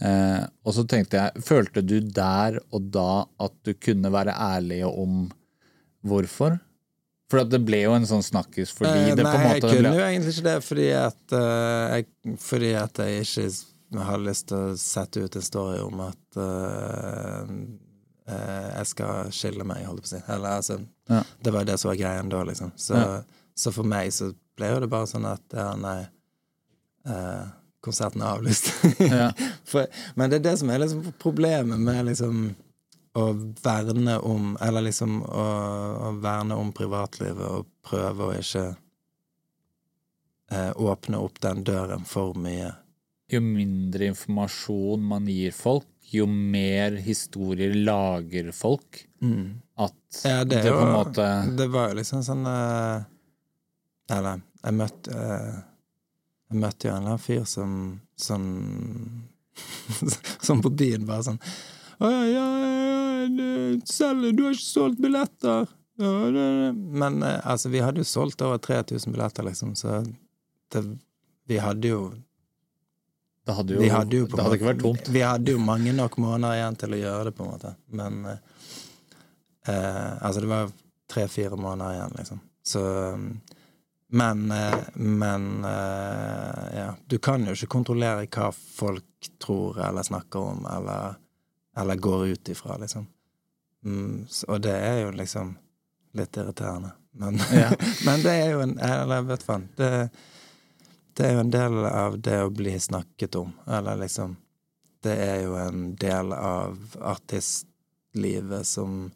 Eh, 0.00 0.44
og 0.64 0.76
så 0.76 0.84
tenkte 0.88 1.18
jeg, 1.18 1.42
følte 1.44 1.82
du 1.84 1.98
der 2.00 2.60
og 2.70 2.86
da 2.94 3.26
at 3.42 3.56
du 3.66 3.74
kunne 3.74 4.12
være 4.14 4.32
ærlig 4.32 4.84
om 4.88 5.26
hvorfor? 6.06 6.56
For 7.30 7.46
det 7.46 7.60
ble 7.62 7.84
jo 7.84 7.92
en 7.94 8.06
sånn 8.08 8.24
snakkis 8.26 8.72
fordi 8.74 9.10
Eh, 9.10 9.16
det 9.16 9.24
på 9.24 9.30
en 9.30 9.44
måte 9.44 9.44
Nei, 9.46 9.52
jeg 9.54 9.62
kunne 9.62 9.92
ble, 9.92 9.98
jo 10.00 10.06
egentlig 10.06 10.32
ikke 10.34 10.46
det, 10.48 10.56
fordi 10.66 10.86
at, 10.98 11.20
uh, 11.34 11.94
jeg, 11.94 12.38
fordi 12.42 12.70
at 12.80 13.02
jeg 13.04 13.26
ikke 13.26 14.04
har 14.06 14.24
lyst 14.24 14.48
til 14.50 14.64
å 14.70 14.78
sette 14.78 15.22
ut 15.22 15.38
en 15.38 15.46
story 15.46 15.78
om 15.82 16.02
at 16.06 16.38
uh, 16.38 17.52
uh, 18.30 18.68
jeg 18.74 18.90
skal 18.92 19.30
skille 19.34 19.66
meg, 19.66 19.84
holdt 19.86 20.02
jeg 20.02 20.08
på 20.08 20.10
å 20.10 20.14
si. 20.16 20.24
Eller 20.36 20.56
altså 20.56 20.80
Ja. 21.10 21.22
Det 21.42 21.52
var 21.54 21.64
det 21.66 21.78
som 21.82 21.90
var 21.90 21.98
greien 21.98 22.28
da, 22.30 22.42
liksom. 22.46 22.72
Så, 22.78 22.94
Ja. 22.98 23.22
så 23.58 23.72
for 23.74 23.86
meg 23.86 24.12
så 24.14 24.32
ble 24.58 24.68
jo 24.74 24.82
det 24.84 24.90
bare 24.90 25.08
sånn 25.10 25.26
at 25.26 25.56
ja, 25.56 25.72
nei 25.78 26.00
Konserten 27.80 28.20
er 28.20 28.34
avlyst. 28.36 28.66
Ja. 29.00 29.30
for, 29.70 29.86
men 30.14 30.28
det 30.30 30.42
er 30.42 30.50
det 30.50 30.58
som 30.60 30.68
er 30.70 30.82
liksom 30.82 31.14
problemet 31.18 31.80
med 31.80 32.10
liksom 32.10 32.50
å 33.18 33.24
verne 33.62 34.18
om 34.22 34.52
Eller 34.62 34.86
liksom 34.86 35.22
å, 35.22 35.46
å 36.08 36.12
verne 36.22 36.54
om 36.58 36.72
privatlivet 36.76 37.46
og 37.46 37.66
prøve 37.86 38.28
å 38.28 38.36
ikke 38.38 38.66
eh, 40.52 40.70
åpne 40.76 41.18
opp 41.18 41.40
den 41.42 41.64
døren 41.66 42.04
for 42.06 42.36
mye. 42.38 42.72
jo 43.30 43.40
mindre 43.40 44.10
informasjon 44.10 45.02
man 45.06 45.26
gir 45.30 45.52
folk, 45.54 45.86
jo 46.10 46.26
mer 46.26 46.98
historier 47.02 47.74
lager 47.74 48.52
folk. 48.52 49.04
At 49.78 50.22
Ja, 50.24 50.44
det, 50.44 50.62
det, 50.62 50.70
på 50.72 50.80
en 50.80 50.92
måte 50.92 51.26
Det 51.56 51.66
var 51.70 51.90
jo 51.90 51.98
liksom 51.98 52.22
sånn 52.24 52.46
eh, 52.48 53.02
Eller, 54.16 54.40
jeg 54.64 54.76
møtte 54.78 55.12
eh, 55.12 55.58
Jeg 56.50 56.62
møtte 56.62 56.88
jo 56.88 56.94
en 56.94 56.96
eller 56.96 57.12
annen 57.12 57.22
fyr 57.22 57.44
som 57.44 57.74
Som 58.16 58.46
Som 60.46 60.64
på 60.64 60.72
byen 60.72 61.04
bare 61.06 61.26
sånn 61.28 61.42
ja, 62.00 62.24
ja, 62.26 62.46
ja, 62.64 63.28
du, 63.28 63.44
har 64.44 64.54
ikke 64.54 64.64
solgt 64.64 65.00
billetter. 65.02 65.68
Ja, 66.00 66.12
det, 66.32 66.46
det. 66.62 66.72
Men 67.02 67.22
eh, 67.22 67.38
altså, 67.44 67.68
vi 67.68 67.82
hadde 67.84 68.00
jo 68.00 68.08
solgt 68.08 68.40
over 68.46 68.58
3000 68.58 69.12
billetter, 69.12 69.44
liksom, 69.46 69.74
så 69.76 70.00
det, 70.72 70.84
vi 71.50 71.58
hadde 71.60 71.88
jo 71.90 72.00
Det 73.46 73.56
hadde 73.56 73.74
jo, 73.74 73.80
vi 73.82 73.88
hadde 73.92 74.16
jo 74.22 74.26
på 74.30 74.36
det 74.38 74.44
hadde 74.44 74.54
måte- 74.54 74.60
ikke 74.60 74.70
vært 74.72 74.82
tomt. 74.84 75.08
Vi 75.12 75.22
hadde 75.26 75.52
jo 75.56 75.60
mange 75.60 75.92
nok 75.96 76.16
måneder 76.22 76.56
igjen 76.60 76.76
til 76.80 76.96
å 76.96 77.00
gjøre 77.02 77.24
det, 77.28 77.34
på 77.36 77.44
en 77.44 77.50
måte. 77.52 77.74
Men 78.00 78.20
eh, 78.32 78.42
eh, 79.68 80.12
Altså, 80.22 80.40
det 80.44 80.50
var 80.50 80.70
tre-fire 81.10 81.56
måneder 81.58 81.96
igjen, 81.98 82.16
liksom. 82.20 82.40
Så 82.62 82.82
Men, 84.12 84.50
eh, 84.50 84.78
men 84.94 85.64
eh, 85.64 86.64
ja. 86.80 86.88
Du 87.06 87.18
kan 87.22 87.44
jo 87.46 87.52
ikke 87.54 87.70
kontrollere 87.76 88.26
hva 88.26 88.48
folk 88.54 89.28
tror 89.38 89.78
eller 89.86 90.02
snakker 90.02 90.40
om, 90.54 90.64
eller, 90.66 91.14
eller 91.76 91.96
går 91.96 92.26
ut 92.26 92.48
ifra, 92.48 92.76
liksom. 92.76 93.06
Mm, 93.84 94.26
og 94.48 94.60
det 94.60 94.74
er 94.76 94.98
jo 95.04 95.12
liksom 95.16 95.54
litt 96.12 96.36
irriterende. 96.36 96.90
Men, 97.12 97.40
Ja. 97.52 97.70
men 98.06 98.22
det 98.22 98.30
er 98.30 98.50
jo 98.52 98.60
en 98.62 98.76
Eller 98.78 99.22
vet 99.26 99.42
faen. 99.42 99.68
Det, 99.76 100.10
det 101.16 101.26
er 101.26 101.32
jo 101.34 101.40
en 101.40 101.50
del 101.50 101.78
av 101.86 102.18
det 102.22 102.36
å 102.44 102.50
bli 102.54 102.76
snakket 102.80 103.34
om, 103.40 103.52
eller 103.66 103.96
liksom 104.04 104.36
Det 105.02 105.16
er 105.16 105.40
jo 105.42 105.56
en 105.56 105.94
del 105.96 106.32
av 106.36 106.76
artistlivet 107.00 108.66
som 108.66 109.10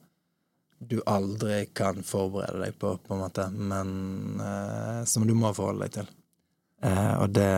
du 0.78 0.98
aldri 1.06 1.66
kan 1.72 2.02
forberede 2.02 2.60
deg 2.64 2.78
på, 2.80 2.96
på 2.98 3.14
en 3.14 3.20
måte, 3.20 3.46
men 3.50 4.40
eh, 4.40 5.04
som 5.08 5.26
du 5.28 5.34
må 5.36 5.52
forholde 5.56 5.86
deg 5.86 5.92
til. 5.98 6.08
Eh, 6.84 7.12
og 7.20 7.30
det 7.36 7.52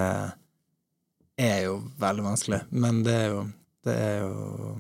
er 1.43 1.61
jo 1.67 1.79
veldig 1.99 2.27
vanskelig, 2.27 2.61
men 2.71 3.01
det 3.07 3.15
er 3.15 3.27
jo 3.33 3.41
Det 3.87 3.95
er 3.95 4.17
jo 4.25 4.77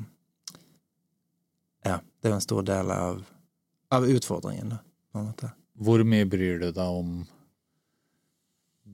Ja, 1.86 2.00
det 2.02 2.26
er 2.28 2.32
jo 2.32 2.36
en 2.40 2.44
stor 2.44 2.62
del 2.66 2.90
av, 2.90 3.20
av 3.94 4.06
utfordringen, 4.10 4.72
da, 4.75 4.78
på 5.12 5.20
en 5.22 5.28
måte. 5.30 5.50
Hvor 5.78 6.02
mye 6.08 6.26
bryr 6.26 6.58
du 6.64 6.70
deg 6.75 6.80
om 7.00 7.10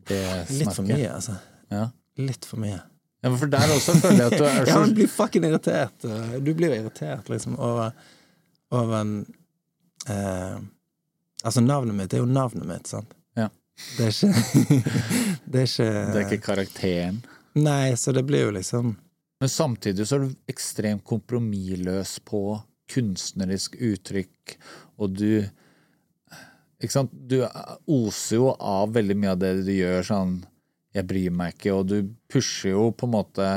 det 0.08 0.22
snakket? 0.48 0.58
Litt 0.58 0.74
for 0.76 0.88
mye, 0.88 1.10
altså. 1.14 1.36
Ja. 1.72 1.84
Litt 2.20 2.44
for 2.48 2.60
mye. 2.60 2.80
ja, 3.22 3.30
for 3.38 3.46
der 3.52 3.72
også 3.76 3.94
føler 4.02 4.18
jeg 4.24 4.32
at 4.32 4.38
du 4.42 4.44
er 4.44 4.66
Ja, 4.68 4.74
så 4.84 4.94
blir 4.98 5.08
fucking 5.08 5.46
irritert. 5.48 6.04
eh, 6.04 6.34
Du 6.44 6.52
blir 6.58 6.72
jo 6.74 6.80
irritert, 6.82 7.28
liksom, 7.32 7.56
over, 7.62 7.92
over 8.74 8.98
en 9.00 9.14
eh, 10.10 10.58
Altså, 11.42 11.60
navnet 11.64 11.96
mitt 11.98 12.12
er 12.14 12.20
jo 12.22 12.26
navnet 12.28 12.66
mitt, 12.68 12.86
sant? 12.90 13.14
Ja. 13.38 13.48
Det 13.96 14.10
er 14.10 14.12
ikke 14.12 14.90
Det 15.52 15.62
er 15.62 15.70
ikke 15.70 15.88
Det 15.88 16.18
er 16.20 16.26
ikke 16.26 16.42
karakteren. 16.44 17.22
Nei, 17.58 17.94
så 17.98 18.12
det 18.16 18.22
blir 18.28 18.44
jo 18.46 18.52
liksom 18.58 18.92
Men 19.42 19.50
samtidig 19.50 20.04
så 20.06 20.20
er 20.20 20.28
du 20.28 20.52
ekstremt 20.52 21.02
kompromissløs 21.02 22.20
på 22.22 22.60
kunstnerisk 22.92 23.74
uttrykk, 23.80 24.56
og 25.02 25.18
du 25.18 25.42
Ikke 26.82 26.94
sant? 26.94 27.12
Du 27.14 27.40
oser 27.90 28.36
jo 28.36 28.52
av 28.54 28.90
veldig 28.94 29.16
mye 29.18 29.32
av 29.34 29.40
det 29.42 29.52
du 29.66 29.72
gjør, 29.74 30.06
sånn 30.06 30.36
Jeg 30.94 31.08
bryr 31.10 31.34
meg 31.34 31.56
ikke, 31.56 31.74
og 31.74 31.90
du 31.90 31.96
pusher 32.30 32.76
jo 32.76 32.88
på 32.94 33.08
en 33.08 33.14
måte 33.16 33.48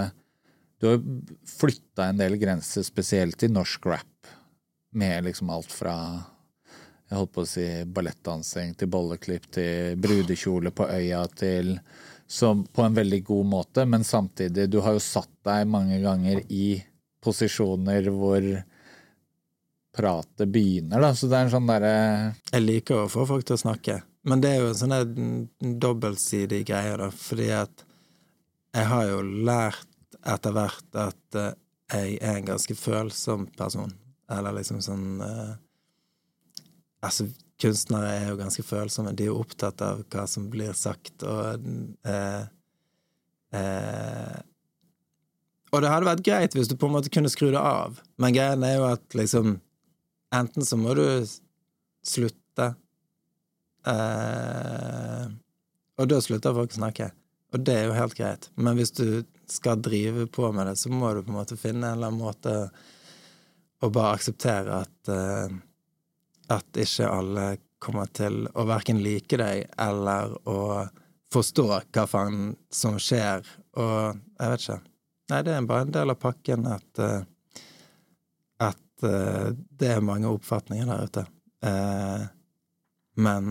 Du 0.81 0.87
har 0.89 0.97
jo 0.97 1.37
flytta 1.53 2.09
en 2.09 2.21
del 2.21 2.39
grenser, 2.41 2.85
spesielt 2.85 3.45
i 3.45 3.51
norsk 3.51 3.85
rap, 3.85 4.31
med 4.97 5.29
liksom 5.29 5.53
alt 5.53 5.69
fra 5.69 5.95
jeg 7.05 7.19
holdt 7.19 7.33
på 7.35 7.43
å 7.43 7.47
si 7.49 7.65
ballettdansing 7.93 8.71
til 8.79 8.89
bolleklipp 8.89 9.43
til 9.53 9.99
brudekjole 10.01 10.71
på 10.73 10.87
øya 10.89 11.19
til 11.37 11.75
som 12.27 12.63
på 12.65 12.81
en 12.85 12.95
veldig 12.95 13.21
god 13.25 13.45
måte, 13.45 13.85
men 13.85 14.03
samtidig, 14.03 14.69
du 14.69 14.79
har 14.81 14.95
jo 14.97 15.03
satt 15.03 15.31
deg 15.45 15.67
mange 15.69 15.99
ganger 16.01 16.41
i 16.49 16.79
posisjoner 17.23 18.09
hvor 18.13 18.47
pratet 19.95 20.51
begynner, 20.51 20.99
da, 21.01 21.13
så 21.15 21.29
det 21.31 21.37
er 21.37 21.45
en 21.45 21.53
sånn 21.53 21.69
derre 21.69 21.91
Jeg 22.51 22.63
liker 22.65 23.05
å 23.05 23.11
få 23.11 23.23
folk 23.29 23.45
til 23.47 23.55
å 23.55 23.61
snakke, 23.61 23.99
men 24.27 24.41
det 24.43 24.51
er 24.51 24.63
jo 24.63 24.71
en 24.71 24.79
sånn 24.81 25.77
dobbeltsidig 25.81 26.65
greie, 26.67 26.97
da, 26.99 27.11
fordi 27.13 27.51
at 27.55 27.85
jeg 28.75 28.89
har 28.91 29.05
jo 29.07 29.21
lært 29.23 29.87
etter 30.25 30.55
hvert 30.55 30.97
at 30.99 31.37
eh, 31.39 31.53
jeg 31.93 32.17
er 32.19 32.39
en 32.39 32.49
ganske 32.49 32.75
følsom 32.75 33.45
person. 33.57 33.93
Eller 34.31 34.57
liksom 34.57 34.81
sånn 34.83 35.21
eh, 35.21 35.53
Altså, 37.05 37.27
kunstnere 37.61 38.11
er 38.15 38.25
jo 38.29 38.39
ganske 38.39 38.65
følsomme. 38.65 39.13
De 39.15 39.25
er 39.25 39.31
jo 39.31 39.39
opptatt 39.41 39.81
av 39.85 40.03
hva 40.11 40.25
som 40.29 40.49
blir 40.51 40.75
sagt, 40.77 41.23
og 41.23 41.67
eh, 42.07 42.43
eh, 43.55 44.41
Og 45.71 45.83
det 45.83 45.91
hadde 45.91 46.07
vært 46.07 46.25
greit 46.25 46.55
hvis 46.55 46.71
du 46.71 46.75
på 46.79 46.89
en 46.89 46.95
måte 46.97 47.11
kunne 47.11 47.31
skru 47.31 47.49
det 47.51 47.61
av, 47.61 48.01
men 48.21 48.35
greien 48.35 48.63
er 48.63 48.77
jo 48.79 48.89
at 48.93 49.17
liksom 49.17 49.59
Enten 50.35 50.65
så 50.67 50.75
må 50.75 50.91
du 50.97 51.05
slutte, 52.03 52.65
eh, 53.87 55.27
og 55.95 56.09
da 56.11 56.17
slutter 56.19 56.55
folk 56.57 56.73
å 56.73 56.79
snakke. 56.79 57.07
Og 57.55 57.61
det 57.63 57.75
er 57.77 57.85
jo 57.87 57.95
helt 57.95 58.17
greit. 58.17 58.49
Men 58.59 58.75
hvis 58.75 58.91
du 58.97 59.23
skal 59.47 59.79
drive 59.85 60.25
på 60.27 60.49
med 60.51 60.67
det, 60.67 60.75
så 60.81 60.91
må 60.91 61.13
du 61.13 61.21
på 61.23 61.31
en 61.31 61.37
måte 61.37 61.55
finne 61.59 61.87
en 61.87 61.95
eller 61.95 62.11
annen 62.11 62.25
måte 62.25 62.55
å 63.85 63.91
bare 63.93 64.17
akseptere 64.17 64.81
at 64.81 65.13
eh, 65.13 65.55
at 66.51 66.77
ikke 66.77 67.09
alle 67.09 67.45
kommer 67.81 68.09
til 68.15 68.45
å 68.53 68.65
verken 68.67 69.01
like 69.03 69.37
deg 69.39 69.65
eller 69.81 70.33
å 70.49 70.87
forstå 71.33 71.65
hva 71.67 72.05
faen 72.09 72.53
som 72.73 72.97
skjer, 73.01 73.45
og 73.77 74.19
jeg 74.39 74.51
vet 74.51 74.63
ikke. 74.65 74.81
Nei, 75.31 75.41
det 75.41 75.55
er 75.55 75.65
bare 75.65 75.87
en 75.87 75.93
del 75.93 76.13
av 76.13 76.19
pakken 76.21 76.67
at 76.69 77.01
eh, 77.01 77.23
at 78.61 79.03
eh, 79.03 79.47
det 79.79 79.89
er 79.95 80.05
mange 80.05 80.29
oppfatninger 80.29 80.85
der 80.89 81.09
ute. 81.09 81.25
Eh, 81.65 82.25
men 83.15 83.45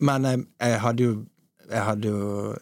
Men 0.00 0.24
jeg, 0.24 0.44
jeg 0.60 0.80
hadde 0.80 1.02
jo 1.02 1.12
Jeg 1.70 1.82
hadde 1.84 2.08
jo 2.08 2.54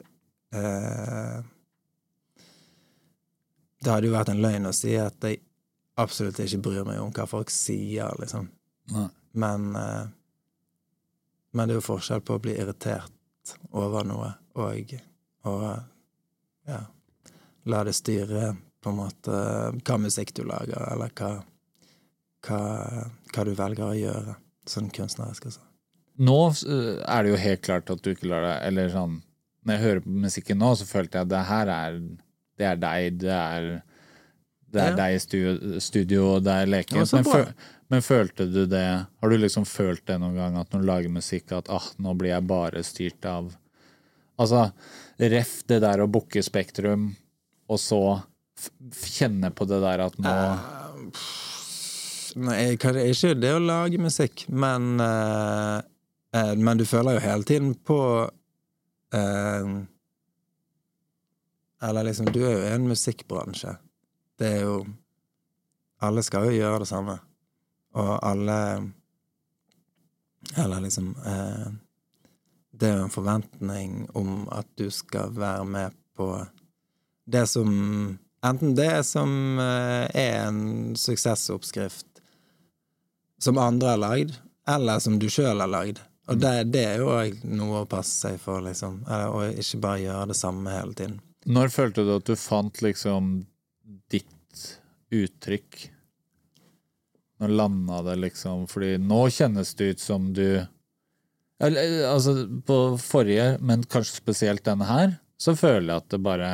Det 3.78 3.92
hadde 3.92 4.06
jo 4.06 4.14
vært 4.14 4.30
en 4.30 4.42
løgn 4.42 4.70
å 4.70 4.72
si 4.72 4.94
at 4.98 5.22
jeg 5.26 5.40
absolutt 5.98 6.38
ikke 6.38 6.62
bryr 6.62 6.86
meg 6.86 7.00
om 7.02 7.10
hva 7.14 7.26
folk 7.26 7.50
sier, 7.50 8.14
liksom. 8.22 8.48
Nei. 8.94 9.08
Men 9.32 9.76
eh, 9.76 10.06
Men 11.52 11.68
det 11.68 11.74
er 11.74 11.80
jo 11.80 11.86
forskjell 11.86 12.20
på 12.20 12.36
å 12.36 12.42
bli 12.44 12.54
irritert 12.60 13.56
over 13.72 14.04
noe 14.04 14.32
og 14.58 14.82
å 15.48 15.60
ja, 16.68 16.80
la 17.64 17.84
det 17.84 17.94
styre 17.96 18.50
på 18.82 18.90
en 18.92 18.98
måte 18.98 19.38
hva 19.78 19.96
musikk 20.00 20.34
du 20.36 20.42
lager, 20.44 20.82
eller 20.92 21.12
hva, 21.16 21.30
hva, 22.46 22.60
hva 23.32 23.46
du 23.46 23.54
velger 23.56 23.86
å 23.86 23.96
gjøre 23.96 24.36
sånn 24.68 24.90
kunstnerisk. 24.92 25.48
Altså. 25.48 25.64
Nå 26.18 26.38
eh, 26.50 27.00
er 27.00 27.24
det 27.24 27.32
jo 27.32 27.40
helt 27.40 27.64
klart 27.64 27.90
at 27.94 28.04
du 28.04 28.12
ikke 28.12 28.28
lar 28.28 28.44
deg 28.44 28.56
Eller 28.68 28.88
sånn 28.90 29.20
Når 29.62 29.76
jeg 29.76 29.84
hører 29.84 30.00
på 30.02 30.14
musikken 30.24 30.58
nå, 30.58 30.72
så 30.74 30.86
følte 30.88 31.20
jeg 31.20 31.28
at 31.28 31.30
det 31.30 31.42
her 31.46 31.70
er 31.70 32.00
Det 32.58 32.66
er 32.66 32.80
deg, 32.82 33.20
det 33.22 33.36
er 33.36 33.68
Det 34.72 34.80
er 34.82 34.90
Ja. 34.90 34.96
deg 34.96 35.14
i 35.14 35.18
studio, 35.22 35.80
studio, 35.80 36.24
og 36.34 36.42
det 36.44 36.52
er 36.52 36.66
leken. 36.66 36.98
Ja, 37.00 37.06
men, 37.12 37.24
føl, 37.24 37.46
men 37.88 38.02
følte 38.04 38.46
du 38.52 38.66
det 38.68 39.06
Har 39.20 39.30
du 39.30 39.36
liksom 39.38 39.64
følt 39.64 40.04
det 40.06 40.18
noen 40.20 40.36
gang, 40.36 40.58
at 40.60 40.70
når 40.72 40.80
du 40.80 40.86
lager 40.86 41.08
musikk, 41.14 41.52
at 41.56 41.70
ah, 41.72 41.86
nå 41.98 42.12
blir 42.18 42.34
jeg 42.34 42.46
bare 42.46 42.82
styrt 42.84 43.24
av 43.24 43.54
Altså, 44.38 44.68
ref 45.18 45.62
det 45.66 45.80
der 45.82 45.98
å 46.04 46.06
booke 46.06 46.42
Spektrum, 46.44 47.16
og 47.68 47.80
så 47.80 48.02
kjenne 48.92 49.50
på 49.50 49.66
det 49.66 49.80
der 49.82 50.04
at 50.04 50.18
nå 50.20 50.34
Nei, 52.38 52.76
kanskje 52.76 53.06
ikke 53.08 53.40
det 53.40 53.54
å 53.56 53.62
lage 53.62 53.98
musikk, 53.98 54.44
men 54.52 55.00
uh, 55.00 55.80
uh, 56.36 56.54
Men 56.60 56.78
du 56.78 56.84
føler 56.86 57.16
jo 57.16 57.24
hele 57.24 57.46
tiden 57.48 57.72
på 57.74 57.98
Eller 61.82 62.04
liksom, 62.04 62.28
du 62.34 62.42
er 62.44 62.52
jo 62.52 62.64
i 62.66 62.72
en 62.74 62.88
musikkbransje. 62.90 63.72
Det 64.38 64.52
er 64.58 64.62
jo 64.66 64.86
Alle 66.00 66.22
skal 66.22 66.46
jo 66.46 66.54
gjøre 66.54 66.84
det 66.84 66.88
samme. 66.90 67.18
Og 67.98 68.12
alle 68.22 68.58
Eller 70.56 70.80
liksom 70.84 71.10
eh, 71.26 71.66
Det 72.70 72.88
er 72.88 72.98
jo 72.98 73.08
en 73.08 73.14
forventning 73.14 74.06
om 74.14 74.46
at 74.54 74.68
du 74.78 74.90
skal 74.94 75.34
være 75.34 75.64
med 75.64 75.98
på 76.16 76.30
det 77.28 77.46
som 77.50 78.18
Enten 78.46 78.76
det 78.78 79.02
som 79.02 79.58
eh, 79.58 80.06
er 80.14 80.44
en 80.46 80.94
suksessoppskrift 80.96 82.06
som 83.42 83.58
andre 83.58 83.88
har 83.88 83.98
lagd, 83.98 84.36
eller 84.68 84.98
som 85.02 85.18
du 85.18 85.26
sjøl 85.30 85.58
har 85.58 85.70
lagd. 85.70 85.98
Og 86.28 86.38
det, 86.38 86.68
det 86.74 86.84
er 86.84 87.02
jo 87.02 87.10
noe 87.56 87.82
å 87.82 87.88
passe 87.88 88.14
seg 88.26 88.38
for, 88.42 88.62
liksom. 88.62 89.00
Og 89.08 89.58
ikke 89.58 89.80
bare 89.82 90.02
gjøre 90.02 90.30
det 90.32 90.36
samme 90.38 90.74
hele 90.74 90.94
tiden. 90.94 91.18
Når 91.48 91.72
følte 91.72 92.04
du 92.04 92.12
at 92.18 92.28
du 92.28 92.34
fant 92.36 92.82
liksom 92.84 93.30
ditt 94.10 94.64
uttrykk? 95.14 95.78
Når 97.38 97.54
landa 97.54 98.02
det 98.02 98.16
liksom 98.18 98.66
Fordi 98.66 98.96
nå 98.98 99.20
kjennes 99.30 99.70
det 99.78 99.92
ut 99.94 100.02
som 100.02 100.32
du 100.34 100.64
eller, 101.62 102.04
Altså, 102.06 102.34
på 102.66 102.78
forrige, 103.02 103.56
men 103.60 103.82
kanskje 103.82 104.20
spesielt 104.20 104.62
denne 104.66 104.86
her, 104.86 105.16
så 105.38 105.56
føler 105.58 105.88
jeg 105.90 106.02
at 106.04 106.10
det 106.14 106.20
bare 106.22 106.50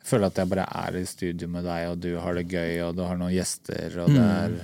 Jeg 0.00 0.08
føler 0.08 0.30
at 0.30 0.40
jeg 0.40 0.48
bare 0.48 0.66
er 0.82 0.96
i 0.96 1.06
studio 1.08 1.48
med 1.52 1.66
deg, 1.68 1.90
og 1.90 1.98
du 2.00 2.14
har 2.16 2.36
det 2.36 2.46
gøy, 2.48 2.78
og 2.86 2.94
du 2.96 3.02
har 3.04 3.18
noen 3.20 3.34
gjester, 3.34 3.98
og 4.00 4.12
det 4.16 4.26
er 4.26 4.54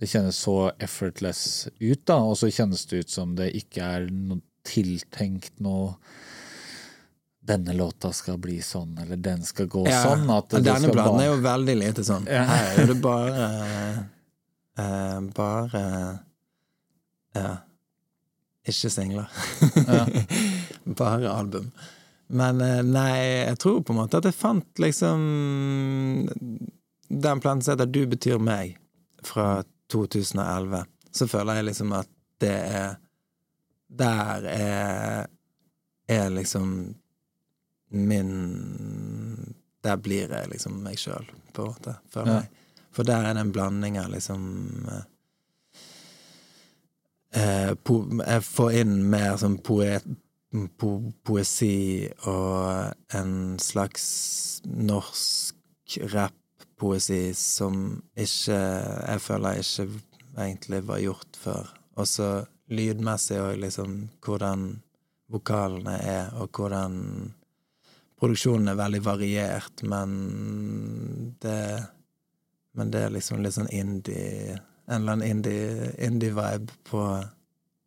Det 0.00 0.08
kjennes 0.08 0.38
så 0.42 0.56
effortless 0.80 1.68
ut, 1.76 2.02
da, 2.08 2.16
og 2.24 2.38
så 2.40 2.48
kjennes 2.50 2.86
det 2.88 3.04
ut 3.04 3.12
som 3.12 3.34
det 3.38 3.50
ikke 3.58 3.84
er 3.84 4.08
noe 4.10 4.40
tiltenkt 4.66 5.60
noe 5.62 5.94
denne 7.50 7.74
låta 7.76 8.12
skal 8.14 8.38
bli 8.42 8.58
sånn, 8.64 8.94
eller 9.02 9.18
den 9.20 9.42
skal 9.46 9.66
gå 9.70 9.82
sånn. 9.90 10.24
At 10.32 10.48
det 10.54 10.62
Denne 10.68 10.90
bladen 10.94 11.16
bare- 11.18 11.24
er 11.26 11.30
jo 11.32 11.38
veldig 11.44 11.76
lite 11.82 12.04
sånn. 12.06 12.26
Ja. 12.30 12.44
Her 12.48 12.78
er 12.84 12.90
det 12.92 12.98
bare 13.04 13.48
uh, 14.78 15.20
Bare 15.36 15.84
Ja. 17.34 17.50
Ikke 18.70 18.90
singler. 18.92 19.26
bare 21.00 21.30
album. 21.32 21.70
Men 22.30 22.60
eh, 22.62 22.82
nei, 22.86 23.14
jeg 23.48 23.58
tror 23.58 23.80
på 23.82 23.90
en 23.94 23.98
måte 24.04 24.20
at 24.20 24.26
jeg 24.28 24.36
fant 24.38 24.78
liksom 24.78 25.22
Den 27.10 27.40
planen 27.42 27.62
som 27.64 27.72
heter 27.74 27.88
Du 27.90 28.04
betyr 28.06 28.38
meg, 28.38 28.76
fra 29.26 29.62
2011. 29.90 30.84
Så 31.10 31.26
føler 31.26 31.58
jeg 31.58 31.70
liksom 31.72 31.92
at 31.98 32.06
det 32.40 32.54
er 32.70 32.92
Der 33.90 34.46
er, 34.52 35.26
er 36.08 36.30
liksom 36.30 36.94
min 37.90 39.54
Der 39.84 39.96
blir 39.96 40.28
jeg 40.28 40.50
liksom 40.50 40.82
meg 40.84 40.98
sjøl, 41.00 41.24
på 41.52 41.62
en 41.64 41.70
måte, 41.72 41.94
føler 42.12 42.34
Ja. 42.34 42.42
For 42.92 43.06
der 43.06 43.24
er 43.24 43.34
det 43.34 43.40
en 43.40 43.52
blanding 43.52 43.98
av 43.98 44.10
liksom 44.10 44.88
eh, 44.90 45.04
eh, 47.40 47.74
po 47.74 48.02
Jeg 48.26 48.42
får 48.44 48.72
inn 48.82 48.96
mer 49.10 49.36
sånn 49.40 49.58
poet, 49.62 50.04
po 50.76 51.12
poesi 51.24 52.10
og 52.26 53.14
en 53.14 53.58
slags 53.62 54.06
norsk 54.66 55.54
rap-poesi 56.12 57.30
som 57.34 58.02
ikke 58.16 58.58
Jeg 58.58 59.20
føler 59.20 59.62
ikke 59.62 59.88
egentlig 60.38 60.86
var 60.86 60.98
gjort 61.02 61.36
før. 61.36 61.70
Og 61.98 62.06
så 62.08 62.30
lydmessig 62.70 63.38
òg, 63.42 63.58
liksom, 63.64 63.96
hvordan 64.24 64.80
vokalene 65.30 65.96
er, 65.98 66.30
og 66.38 66.50
hvordan 66.54 67.32
Produksjonen 68.20 68.68
er 68.68 68.76
veldig 68.76 69.00
variert, 69.06 69.82
men 69.82 71.34
det 71.40 71.86
Men 72.76 72.90
det 72.92 73.00
er 73.02 73.10
liksom 73.10 73.40
litt 73.42 73.54
sånn 73.56 73.70
indie 73.74 74.58
En 74.88 75.00
eller 75.02 75.12
annen 75.12 75.28
indie- 75.28 75.94
indie-vibe 76.06 76.70
på, 76.84 77.00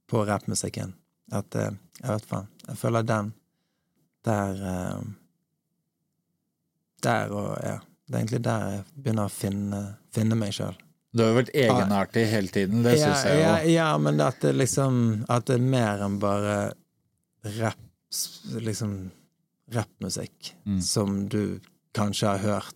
på 0.10 0.26
rappmusikken. 0.28 0.94
At 1.32 1.50
det 1.52 1.70
Jeg 2.02 2.10
vet 2.10 2.26
faen. 2.26 2.48
Jeg 2.68 2.78
føler 2.78 3.04
den 3.08 3.34
Der 4.26 4.54
eh, 4.74 5.02
Der 7.04 7.32
og 7.32 7.58
Ja. 7.64 7.80
Det 8.04 8.16
er 8.16 8.20
egentlig 8.26 8.42
der 8.44 8.64
jeg 8.70 8.84
begynner 9.00 9.30
å 9.30 9.32
finne, 9.32 9.78
finne 10.14 10.36
meg 10.36 10.52
sjøl. 10.54 10.76
Du 11.16 11.22
har 11.24 11.30
jo 11.32 11.38
vært 11.38 11.54
egenartig 11.56 12.26
hele 12.28 12.48
tiden, 12.52 12.84
det 12.84 12.98
Ja, 13.00 13.06
syns 13.14 13.24
jeg 13.26 13.36
jo. 13.38 13.42
ja, 13.46 13.54
ja, 13.72 13.98
men 13.98 14.20
at 14.22 14.40
det 14.42 14.52
liksom 14.58 15.26
At 15.30 15.46
det 15.46 15.56
er 15.56 15.64
mer 15.64 16.02
enn 16.04 16.20
bare 16.20 16.74
rapp 17.60 17.80
Liksom 18.60 19.12
rappmusikk 19.72 20.56
Mm. 20.66 20.82
som 20.82 21.30
du 21.30 21.60
kanskje 21.94 22.28
har 22.28 22.38
hørt 22.38 22.76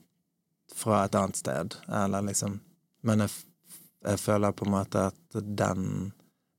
fra 0.73 1.06
et 1.06 1.15
annet 1.15 1.36
sted, 1.36 1.76
eller 1.88 2.21
liksom 2.21 2.60
Men 3.04 3.19
jeg, 3.19 3.30
jeg 4.06 4.19
føler 4.19 4.52
på 4.52 4.65
en 4.65 4.71
måte 4.71 5.08
at 5.08 5.15
den 5.58 6.13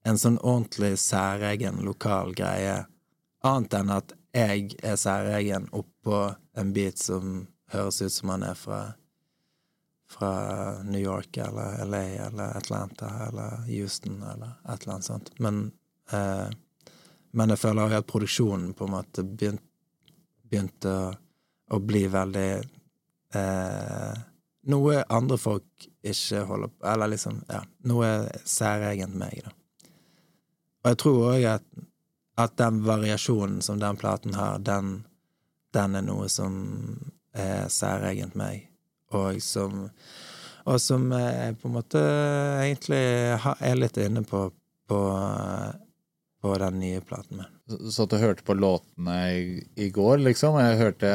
En 0.04 0.16
sånn 0.18 0.38
ordentlig 0.38 0.96
særegen 0.98 1.82
lokal 1.84 2.32
greie, 2.34 2.86
annet 3.44 3.74
enn 3.74 3.90
at 3.90 4.12
jeg 4.32 4.76
er 4.82 4.96
særegen 4.96 5.68
oppå 5.72 6.36
en 6.56 6.72
beat 6.72 6.98
som 6.98 7.48
høres 7.72 8.00
ut 8.02 8.12
som 8.12 8.28
han 8.28 8.42
er 8.42 8.54
fra 8.54 8.94
fra 10.08 10.82
New 10.82 11.00
York 11.00 11.36
eller 11.36 11.84
LA 11.84 12.02
eller 12.26 12.56
Atlanta 12.56 13.10
eller 13.26 13.66
Houston 13.66 14.22
eller 14.22 14.54
et 14.68 14.82
eller 14.82 14.92
annet 14.94 15.04
sånt. 15.04 15.30
Men, 15.38 15.72
eh, 16.10 16.48
men 17.32 17.48
jeg 17.50 17.58
føler 17.58 17.82
også 17.82 17.98
at 17.98 18.06
produksjonen 18.06 18.74
på 18.74 18.86
en 18.86 18.94
måte 18.94 19.22
begynt, 19.24 19.62
begynte 20.50 20.94
å, 21.68 21.78
bli 21.80 22.06
veldig 22.12 22.50
eh, 23.34 24.24
Noe 24.68 25.02
andre 25.08 25.38
folk 25.40 25.86
ikke 26.04 26.42
holder 26.48 26.72
på 26.72 26.88
Eller 26.90 27.12
liksom, 27.14 27.38
ja, 27.48 27.62
noe 27.88 28.08
særegent 28.44 29.16
meg, 29.16 29.44
da. 29.46 29.54
Og 30.82 30.90
jeg 30.92 30.98
tror 31.02 31.20
òg 31.32 31.46
at, 31.52 31.64
at 32.38 32.56
den 32.60 32.82
variasjonen 32.86 33.62
som 33.64 33.80
den 33.80 33.96
platen 34.00 34.36
har, 34.36 34.60
den, 34.62 35.02
den 35.74 35.96
er 35.98 36.04
noe 36.04 36.28
som 36.32 36.58
er 37.32 37.68
særegent 37.72 38.36
meg 38.38 38.68
og 39.14 39.40
som 39.42 39.88
og 40.68 40.76
som 40.82 41.06
jeg 41.14 41.56
på 41.62 41.68
en 41.70 41.76
måte 41.78 42.00
egentlig 42.60 43.00
er 43.40 43.78
litt 43.78 43.96
inne 44.02 44.20
på, 44.28 44.42
på 44.90 44.98
på 46.42 46.54
den 46.62 46.78
nye 46.80 47.00
platen 47.02 47.40
min. 47.42 47.90
Så 47.90 48.06
du 48.08 48.16
hørte 48.20 48.44
på 48.46 48.54
låtene 48.54 49.16
i, 49.34 49.62
i 49.76 49.88
går, 49.90 50.18
liksom. 50.22 50.58
Jeg 50.62 50.78
hørte 50.78 51.10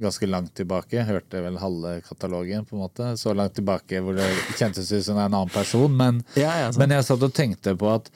ganske 0.00 0.26
langt 0.30 0.54
tilbake. 0.58 1.02
Hørte 1.06 1.42
vel 1.44 1.58
halve 1.62 1.96
katalogen, 2.06 2.64
på 2.66 2.76
en 2.76 2.84
måte. 2.86 3.10
Så 3.20 3.34
langt 3.34 3.54
tilbake 3.58 4.00
hvor 4.02 4.16
det 4.18 4.28
kjentes 4.58 4.90
ut 4.94 5.04
som 5.06 5.18
en 5.18 5.26
annen 5.28 5.52
person. 5.54 5.92
Men, 5.96 6.22
Ja, 6.38 6.54
ja, 6.64 6.72
men 6.78 6.94
jeg 6.94 7.06
satt 7.06 7.22
og 7.26 7.34
tenkte 7.36 7.76
på 7.78 7.90
at 7.96 8.10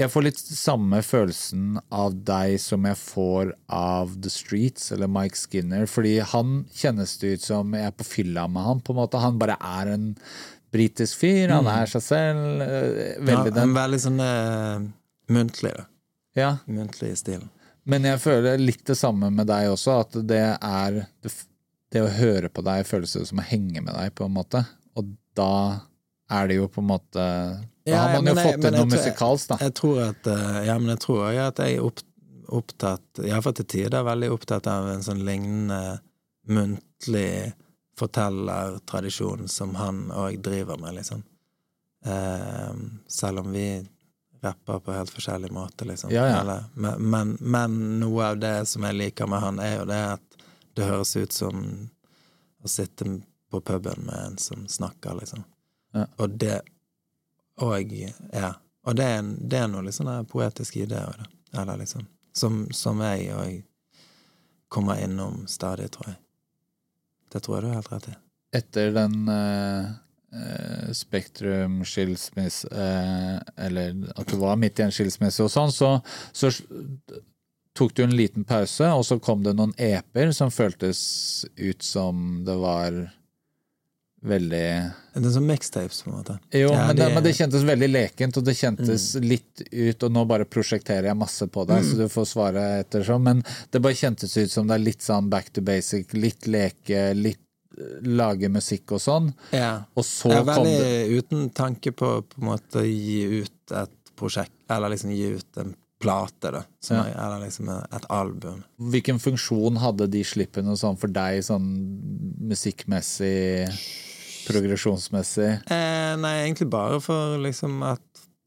jeg 0.00 0.08
får 0.10 0.24
litt 0.24 0.38
samme 0.40 0.98
følelsen 1.04 1.76
av 1.94 2.14
deg 2.26 2.56
som 2.62 2.86
jeg 2.88 2.96
får 2.98 3.52
av 3.76 4.14
The 4.24 4.30
Streets 4.32 4.88
eller 4.94 5.10
Mike 5.10 5.38
Skinner. 5.38 5.84
Fordi 5.90 6.16
han 6.32 6.64
kjennes 6.74 7.12
det 7.20 7.36
ut 7.36 7.44
som 7.46 7.74
jeg 7.76 7.90
er 7.90 7.94
på 7.94 8.06
fylla 8.08 8.48
med 8.50 8.66
han. 8.66 8.80
på 8.82 8.94
en 8.94 9.02
måte. 9.02 9.20
Han 9.22 9.38
bare 9.38 9.58
er 9.60 9.92
en 9.92 10.08
britisk 10.72 11.20
fyr. 11.20 11.52
Han 11.52 11.68
er 11.70 11.86
seg 11.92 12.02
selv. 12.02 12.64
Veldig 12.64 13.22
Mm. 13.22 13.28
Ja, 13.28 13.42
Veldig 13.44 13.62
en 13.62 13.74
veldig 13.76 14.00
sånn 14.00 14.20
eh, 14.24 14.90
muntlig. 15.32 15.72
Ja. 16.38 16.58
Muntlig 16.66 17.12
i 17.12 17.16
stilen. 17.18 17.48
Men 17.84 18.04
jeg 18.06 18.20
føler 18.22 18.60
litt 18.62 18.84
det 18.86 18.94
samme 18.96 19.28
med 19.34 19.48
deg 19.50 19.70
også, 19.72 19.96
at 20.04 20.20
det 20.28 20.42
er 20.62 21.00
Det, 21.92 22.00
å 22.00 22.08
høre 22.08 22.48
på 22.48 22.62
deg 22.64 22.86
føles 22.88 23.12
det 23.12 23.26
som 23.28 23.40
å 23.42 23.44
henge 23.44 23.82
med 23.84 23.92
deg, 23.92 24.14
på 24.16 24.24
en 24.24 24.32
måte. 24.32 24.62
Og 24.96 25.10
da 25.36 25.80
er 26.32 26.46
det 26.48 26.56
jo 26.56 26.68
på 26.72 26.80
en 26.80 26.86
måte 26.88 27.24
Da 27.84 27.98
har 27.98 28.14
man 28.14 28.24
jo 28.24 28.34
men 28.34 28.38
jeg- 28.38 28.46
fått 28.54 28.62
til 28.62 28.72
noe 28.72 28.80
jeg 28.86 28.92
musikalsk, 28.94 29.48
da. 29.50 29.56
Jeg 29.60 29.74
tror 29.74 29.98
at 30.06 30.26
eh, 30.32 30.64
Ja, 30.70 30.78
men 30.78 30.88
jeg 30.94 31.00
tror 31.04 31.18
også 31.26 31.46
at 31.50 31.58
jeg 31.66 31.76
er 31.76 31.82
opp, 31.84 32.00
opptatt 32.48 33.20
Iallfall 33.26 33.54
til 33.58 33.68
tider 33.74 34.04
veldig 34.08 34.30
opptatt 34.32 34.66
av 34.72 34.88
en 34.88 35.02
sånn 35.04 35.20
lignende 35.26 36.00
muntlig 36.48 37.52
fortellertradisjon 37.98 39.48
som 39.48 39.74
han 39.78 40.06
òg 40.14 40.40
driver 40.42 40.78
med, 40.80 40.94
liksom. 41.00 41.22
Eh, 42.04 42.72
selv 43.08 43.38
om 43.44 43.52
vi 43.52 43.66
rapper 44.42 44.80
på 44.82 44.92
helt 44.92 45.10
forskjellig 45.10 45.52
måte, 45.54 45.86
liksom. 45.88 46.10
Ja, 46.10 46.26
ja. 46.28 46.40
Eller, 46.40 46.64
men, 46.74 47.10
men, 47.10 47.36
men 47.40 47.78
noe 48.00 48.32
av 48.32 48.40
det 48.42 48.66
som 48.66 48.84
jeg 48.88 48.98
liker 48.98 49.30
med 49.30 49.42
han, 49.44 49.60
er 49.62 49.76
jo 49.76 49.86
det 49.90 50.00
at 50.16 50.44
det 50.74 50.88
høres 50.88 51.16
ut 51.16 51.32
som 51.32 51.62
å 52.62 52.70
sitte 52.70 53.06
på 53.52 53.60
puben 53.60 54.06
med 54.06 54.18
en 54.26 54.38
som 54.42 54.66
snakker, 54.68 55.14
liksom. 55.20 55.44
Ja. 55.94 56.06
Og 56.16 56.38
det 56.40 56.62
og 57.62 57.92
ja. 58.32 58.54
Og 58.82 58.96
det 58.96 59.04
er, 59.04 59.22
det 59.22 59.58
er 59.60 59.68
noe 59.70 59.92
sånn 59.94 60.10
poetisk 60.26 60.80
i 60.80 60.86
det 60.90 61.02
òg. 61.06 61.22
Eller 61.52 61.82
liksom 61.84 62.08
Som, 62.32 62.64
som 62.72 63.00
jeg 63.04 63.28
òg 63.36 63.58
kommer 64.72 65.02
innom 65.04 65.44
stadig, 65.46 65.90
tror 65.92 66.08
jeg. 66.08 66.18
Det 67.32 67.42
tror 67.44 67.58
jeg 67.58 67.62
du 67.62 67.68
har 67.68 67.76
helt 67.76 67.92
rett 67.92 68.08
i. 68.08 68.14
Etter 68.56 68.94
den 68.96 69.28
uh, 69.28 69.92
Spektrum-skilsmisse 70.96 72.68
eh, 72.72 73.64
Eller 73.66 73.92
at 74.16 74.30
du 74.30 74.38
var 74.40 74.56
midt 74.56 74.80
i 74.80 74.86
en 74.86 74.94
skilsmisse 74.94 75.44
og 75.44 75.52
sånn, 75.52 75.72
så, 75.74 75.90
så 76.32 76.50
tok 77.76 77.94
du 77.96 78.02
en 78.04 78.16
liten 78.16 78.44
pause, 78.48 78.88
og 78.92 79.04
så 79.08 79.18
kom 79.20 79.44
det 79.44 79.56
noen 79.58 79.74
EP-er 79.80 80.32
som 80.36 80.52
føltes 80.52 81.02
ut 81.56 81.84
som 81.84 82.42
det 82.46 82.56
var 82.60 82.96
veldig 84.22 84.66
Det 85.14 85.20
er 85.26 85.32
sånn 85.34 85.46
mixtapes, 85.48 86.02
på 86.04 86.10
en 86.10 86.16
måte. 86.20 86.36
Jo, 86.54 86.70
Ja, 86.70 86.86
men, 86.88 86.96
det, 86.96 87.08
men 87.14 87.24
det 87.24 87.34
kjentes 87.36 87.64
veldig 87.66 87.88
lekent, 87.90 88.36
og 88.38 88.44
det 88.46 88.54
kjentes 88.58 89.06
litt 89.20 89.64
ut 89.72 90.06
Og 90.06 90.12
nå 90.14 90.24
bare 90.30 90.46
prosjekterer 90.48 91.10
jeg 91.10 91.18
masse 91.18 91.48
på 91.50 91.64
deg, 91.68 91.84
så 91.84 91.98
du 91.98 92.04
får 92.12 92.28
svare 92.30 92.66
ettersom. 92.84 93.24
Men 93.26 93.42
det 93.72 93.82
bare 93.82 93.98
kjentes 93.98 94.36
ut 94.38 94.52
som 94.52 94.68
det 94.68 94.78
er 94.78 94.84
litt 94.84 95.02
sånn 95.02 95.30
back 95.32 95.50
to 95.52 95.64
basic. 95.66 96.14
Litt 96.14 96.46
leke, 96.46 97.08
litt 97.18 97.40
eh, 97.40 97.48
lage 98.06 98.48
musikk 98.52 98.92
og 98.96 99.00
sånn. 99.02 99.30
Ja. 99.54 99.84
Og 99.96 100.04
så 100.06 100.30
kom 100.32 100.46
veldig 100.50 100.74
det 100.78 101.20
uten 101.22 101.50
tanke 101.56 101.92
på 101.92 102.14
på 102.22 102.40
en 102.42 102.48
måte 102.52 102.82
å 102.82 102.86
gi 102.88 103.42
ut 103.42 103.76
et 103.82 103.94
prosjekt, 104.18 104.54
eller 104.70 104.92
liksom 104.92 105.10
gi 105.14 105.32
ut 105.38 105.56
en 105.62 105.74
plate, 106.02 106.50
da. 106.50 106.64
Ja. 106.90 107.02
er, 107.04 107.12
eller 107.14 107.44
liksom 107.46 107.68
et 107.70 108.06
album. 108.10 108.62
Hvilken 108.90 109.20
funksjon 109.22 109.76
hadde 109.78 110.08
de 110.10 110.24
slippene 110.26 110.74
sånn 110.78 110.98
for 110.98 111.12
deg, 111.14 111.44
sånn 111.46 111.68
musikkmessig, 112.50 113.68
progresjonsmessig? 114.48 115.50
Eh, 115.70 116.14
nei, 116.18 116.34
egentlig 116.44 116.68
bare 116.72 116.98
for 117.02 117.38
liksom 117.42 117.82
at 117.86 118.02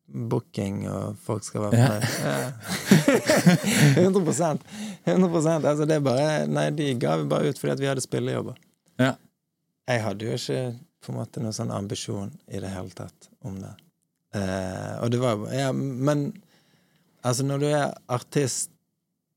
booking 0.05 0.83
og 0.91 1.15
folk 1.25 1.43
skal 1.47 1.63
være 1.65 1.79
Ja. 1.79 1.87
fornøyd. 1.89 2.11
Ja. 2.25 4.05
100% 4.05 4.59
100 5.05 5.65
Altså, 5.65 5.85
det 5.89 5.95
er 5.97 6.03
bare 6.05 6.27
Nei, 6.47 6.69
de 6.75 6.91
ga 7.01 7.15
vi 7.17 7.27
bare 7.31 7.49
ut 7.49 7.59
fordi 7.59 7.73
at 7.73 7.79
vi 7.81 7.87
hadde 7.89 8.03
spillejobber. 8.05 8.55
Ja. 9.01 9.13
Jeg 9.85 10.01
hadde 10.01 10.25
jo 10.25 10.37
ikke 10.37 10.61
på 11.05 11.11
en 11.13 11.19
måte 11.19 11.41
noen 11.43 11.53
sånn 11.53 11.73
ambisjon 11.73 12.31
i 12.49 12.61
det 12.61 12.71
hele 12.73 12.93
tatt 12.97 13.29
om 13.45 13.59
det. 13.61 13.73
Eh, 14.35 14.93
og 15.03 15.11
det 15.13 15.21
var 15.21 15.45
Ja, 15.53 15.71
men 15.71 16.31
altså, 17.21 17.45
når 17.45 17.61
du 17.61 17.67
er 17.69 17.93
artist, 18.07 18.71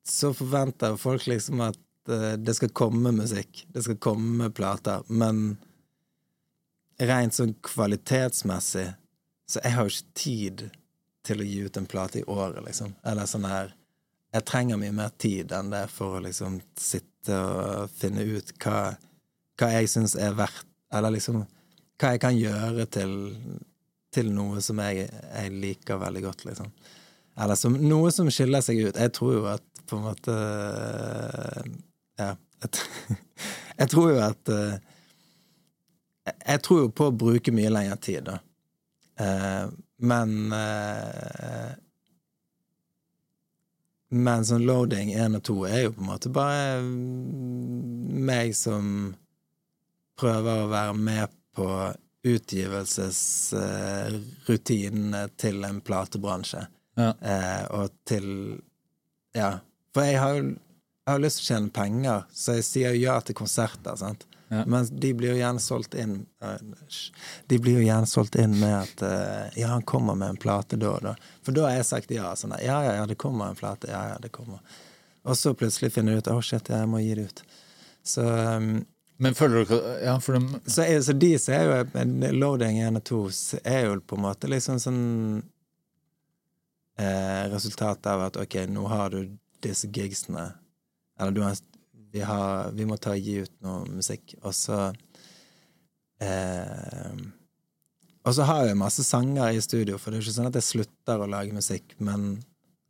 så 0.09 0.33
forventer 0.35 0.97
folk 0.97 1.27
liksom 1.29 1.61
at 1.67 1.79
eh, 2.09 2.37
det 2.41 2.57
skal 2.57 2.73
komme 2.73 3.13
musikk. 3.13 3.67
Det 3.69 3.85
skal 3.85 4.01
komme 4.01 4.49
plater. 4.51 5.05
Men 5.09 5.59
rent 6.99 7.37
sånn 7.37 7.55
kvalitetsmessig 7.63 8.89
Så 9.49 9.61
jeg 9.63 9.73
har 9.73 9.87
jo 9.87 9.93
ikke 9.95 10.19
tid 10.19 10.63
til 11.25 11.41
å 11.41 11.47
gi 11.47 11.61
ut 11.65 11.77
en 11.79 11.87
plate 11.89 12.21
i 12.21 12.25
året, 12.29 12.59
liksom. 12.65 12.97
Eller 13.07 13.29
sånn 13.29 13.47
her 13.49 13.75
Jeg 14.35 14.45
trenger 14.49 14.81
mye 14.81 14.93
mer 14.93 15.13
tid 15.17 15.53
enn 15.57 15.71
det 15.73 15.87
for 15.93 16.19
å 16.19 16.25
liksom 16.25 16.59
sitte 16.77 17.37
og 17.37 17.93
finne 17.97 18.25
ut 18.25 18.51
hva, 18.61 18.97
hva 19.59 19.69
jeg 19.75 19.89
syns 19.91 20.15
er 20.17 20.37
verdt 20.39 20.67
Eller 20.95 21.11
liksom 21.17 21.43
hva 21.99 22.13
jeg 22.15 22.21
kan 22.23 22.37
gjøre 22.39 22.85
til, 22.95 23.15
til 24.15 24.29
noe 24.33 24.61
som 24.63 24.79
jeg, 24.85 25.09
jeg 25.11 25.51
liker 25.53 25.99
veldig 25.99 26.23
godt, 26.23 26.45
liksom. 26.47 26.69
Eller 27.39 27.59
som, 27.59 27.75
noe 27.75 28.13
som 28.15 28.31
skiller 28.31 28.63
seg 28.63 28.79
ut. 28.87 28.97
Jeg 28.99 29.13
tror 29.17 29.33
jo 29.35 29.43
at 29.51 29.65
på 29.89 29.99
en 29.99 30.05
måte 30.07 30.37
Ja. 32.19 32.31
Jeg, 32.63 32.71
jeg 33.81 33.91
tror 33.93 34.09
jo 34.13 34.21
at 34.25 34.49
eh, 34.55 34.79
jeg- 36.47 36.63
tror 36.67 36.81
jo 36.85 36.89
på 36.91 37.11
å 37.11 37.17
bruke 37.25 37.53
mye 37.55 37.71
lengre 37.71 37.97
tid, 38.03 38.25
da. 38.31 38.39
Eh, 39.23 39.69
men 39.99 40.53
eh, 40.55 41.75
Men 44.11 44.45
sånn 44.49 44.65
loading 44.65 45.11
én 45.13 45.37
og 45.37 45.43
to 45.45 45.55
er 45.69 45.83
jo 45.85 45.91
på 45.93 46.01
en 46.01 46.09
måte 46.09 46.31
bare 46.33 46.79
meg 48.25 48.55
som 48.57 49.15
prøver 50.19 50.55
å 50.63 50.73
være 50.73 50.95
med 50.99 51.27
på 51.57 51.69
utgivelsesrutinene 52.29 55.29
til 55.39 55.65
en 55.65 55.81
platebransje. 55.85 56.67
Ja. 56.99 57.11
Eh, 57.23 57.65
og 57.79 57.87
til 58.09 58.27
Ja. 59.35 59.59
For 59.95 60.03
jeg 60.05 60.19
har 60.21 60.35
jo 60.35 60.43
jeg 61.09 61.15
har 61.15 61.23
lyst 61.25 61.39
til 61.41 61.47
å 61.47 61.53
tjene 61.55 61.73
penger, 61.73 62.25
så 62.37 62.55
jeg 62.59 62.65
sier 62.69 62.97
ja 63.01 63.15
til 63.25 63.37
konserter. 63.39 63.95
sant? 63.97 64.27
Ja. 64.49 64.65
Men 64.67 64.85
de 64.93 65.13
blir 65.17 65.33
jo 65.33 65.39
gjerne 65.39 65.61
solgt 65.61 65.95
inn 65.97 66.27
eh. 66.45 66.59
De 67.49 67.59
blir 67.59 67.79
jo 67.79 67.87
gjerne 67.87 68.09
solgt 68.09 68.37
inn 68.37 68.59
med 68.61 68.75
at 68.75 69.03
eh, 69.05 69.63
ja, 69.63 69.71
han 69.73 69.87
kommer 69.89 70.15
med 70.15 70.35
en 70.35 70.37
plate 70.37 70.77
da 70.77 70.91
og 70.99 71.07
da. 71.07 71.15
For 71.45 71.57
da 71.57 71.65
har 71.65 71.79
jeg 71.79 71.89
sagt 71.89 72.13
ja. 72.13 72.35
sånn 72.37 72.53
der, 72.53 72.65
Ja, 72.67 72.83
ja, 72.85 72.93
ja, 73.01 73.07
det 73.09 73.17
kommer 73.17 73.49
en 73.49 73.57
plate. 73.57 73.89
Ja, 73.89 74.03
ja, 74.13 74.19
det 74.21 74.29
kommer. 74.37 74.61
Og 75.25 75.37
så 75.37 75.55
plutselig 75.57 75.95
finner 75.97 76.13
du 76.13 76.21
ut 76.21 76.31
å 76.33 76.43
shit, 76.45 76.69
jeg 76.69 76.89
må 76.89 77.01
gi 77.01 77.17
det 77.17 77.27
ut. 77.29 77.43
Så, 78.05 78.25
um, 78.25 78.85
Men 79.19 79.35
føler 79.35 79.59
du 79.59 79.67
ikke 79.67 79.81
Ja, 80.05 80.15
for 80.23 80.39
de 80.39 80.61
så, 80.71 80.85
er, 80.85 81.01
så 81.03 81.15
de 81.17 81.33
ser 81.43 81.65
jo 81.67 81.79
en 81.99 82.21
Loading 82.39 82.79
1 82.87 83.01
og 83.01 83.05
2 83.11 83.23
er 83.67 83.89
jo 83.89 83.97
på 84.07 84.19
en 84.19 84.25
måte 84.29 84.51
liksom 84.51 84.79
sånn 84.83 85.03
eh, 87.01 87.45
Resultat 87.53 88.07
av 88.11 88.29
at 88.29 88.39
ok, 88.39 88.61
nå 88.71 88.87
har 88.91 89.11
du 89.15 89.35
disse 89.65 89.91
gigsene. 89.91 90.45
Eller 91.19 91.35
du 91.35 91.43
har 91.43 91.57
vi, 92.13 92.21
har, 92.25 92.71
vi 92.73 92.87
må 92.89 92.97
ta 92.97 93.13
og 93.17 93.25
gi 93.27 93.41
ut 93.45 93.53
noe 93.65 93.83
musikk, 93.91 94.37
og 94.41 94.55
så 94.57 94.79
eh, 96.25 97.19
Og 98.25 98.35
så 98.37 98.47
har 98.49 98.69
jeg 98.69 98.79
masse 98.81 99.05
sanger 99.05 99.57
i 99.57 99.61
studio, 99.65 99.99
for 99.99 100.11
det 100.11 100.19
er 100.19 100.23
jo 100.23 100.29
ikke 100.29 100.37
sånn 100.39 100.51
at 100.51 100.59
jeg 100.61 100.69
slutter 100.69 101.21
å 101.25 101.29
lage 101.31 101.57
musikk, 101.57 101.95
men 101.99 102.39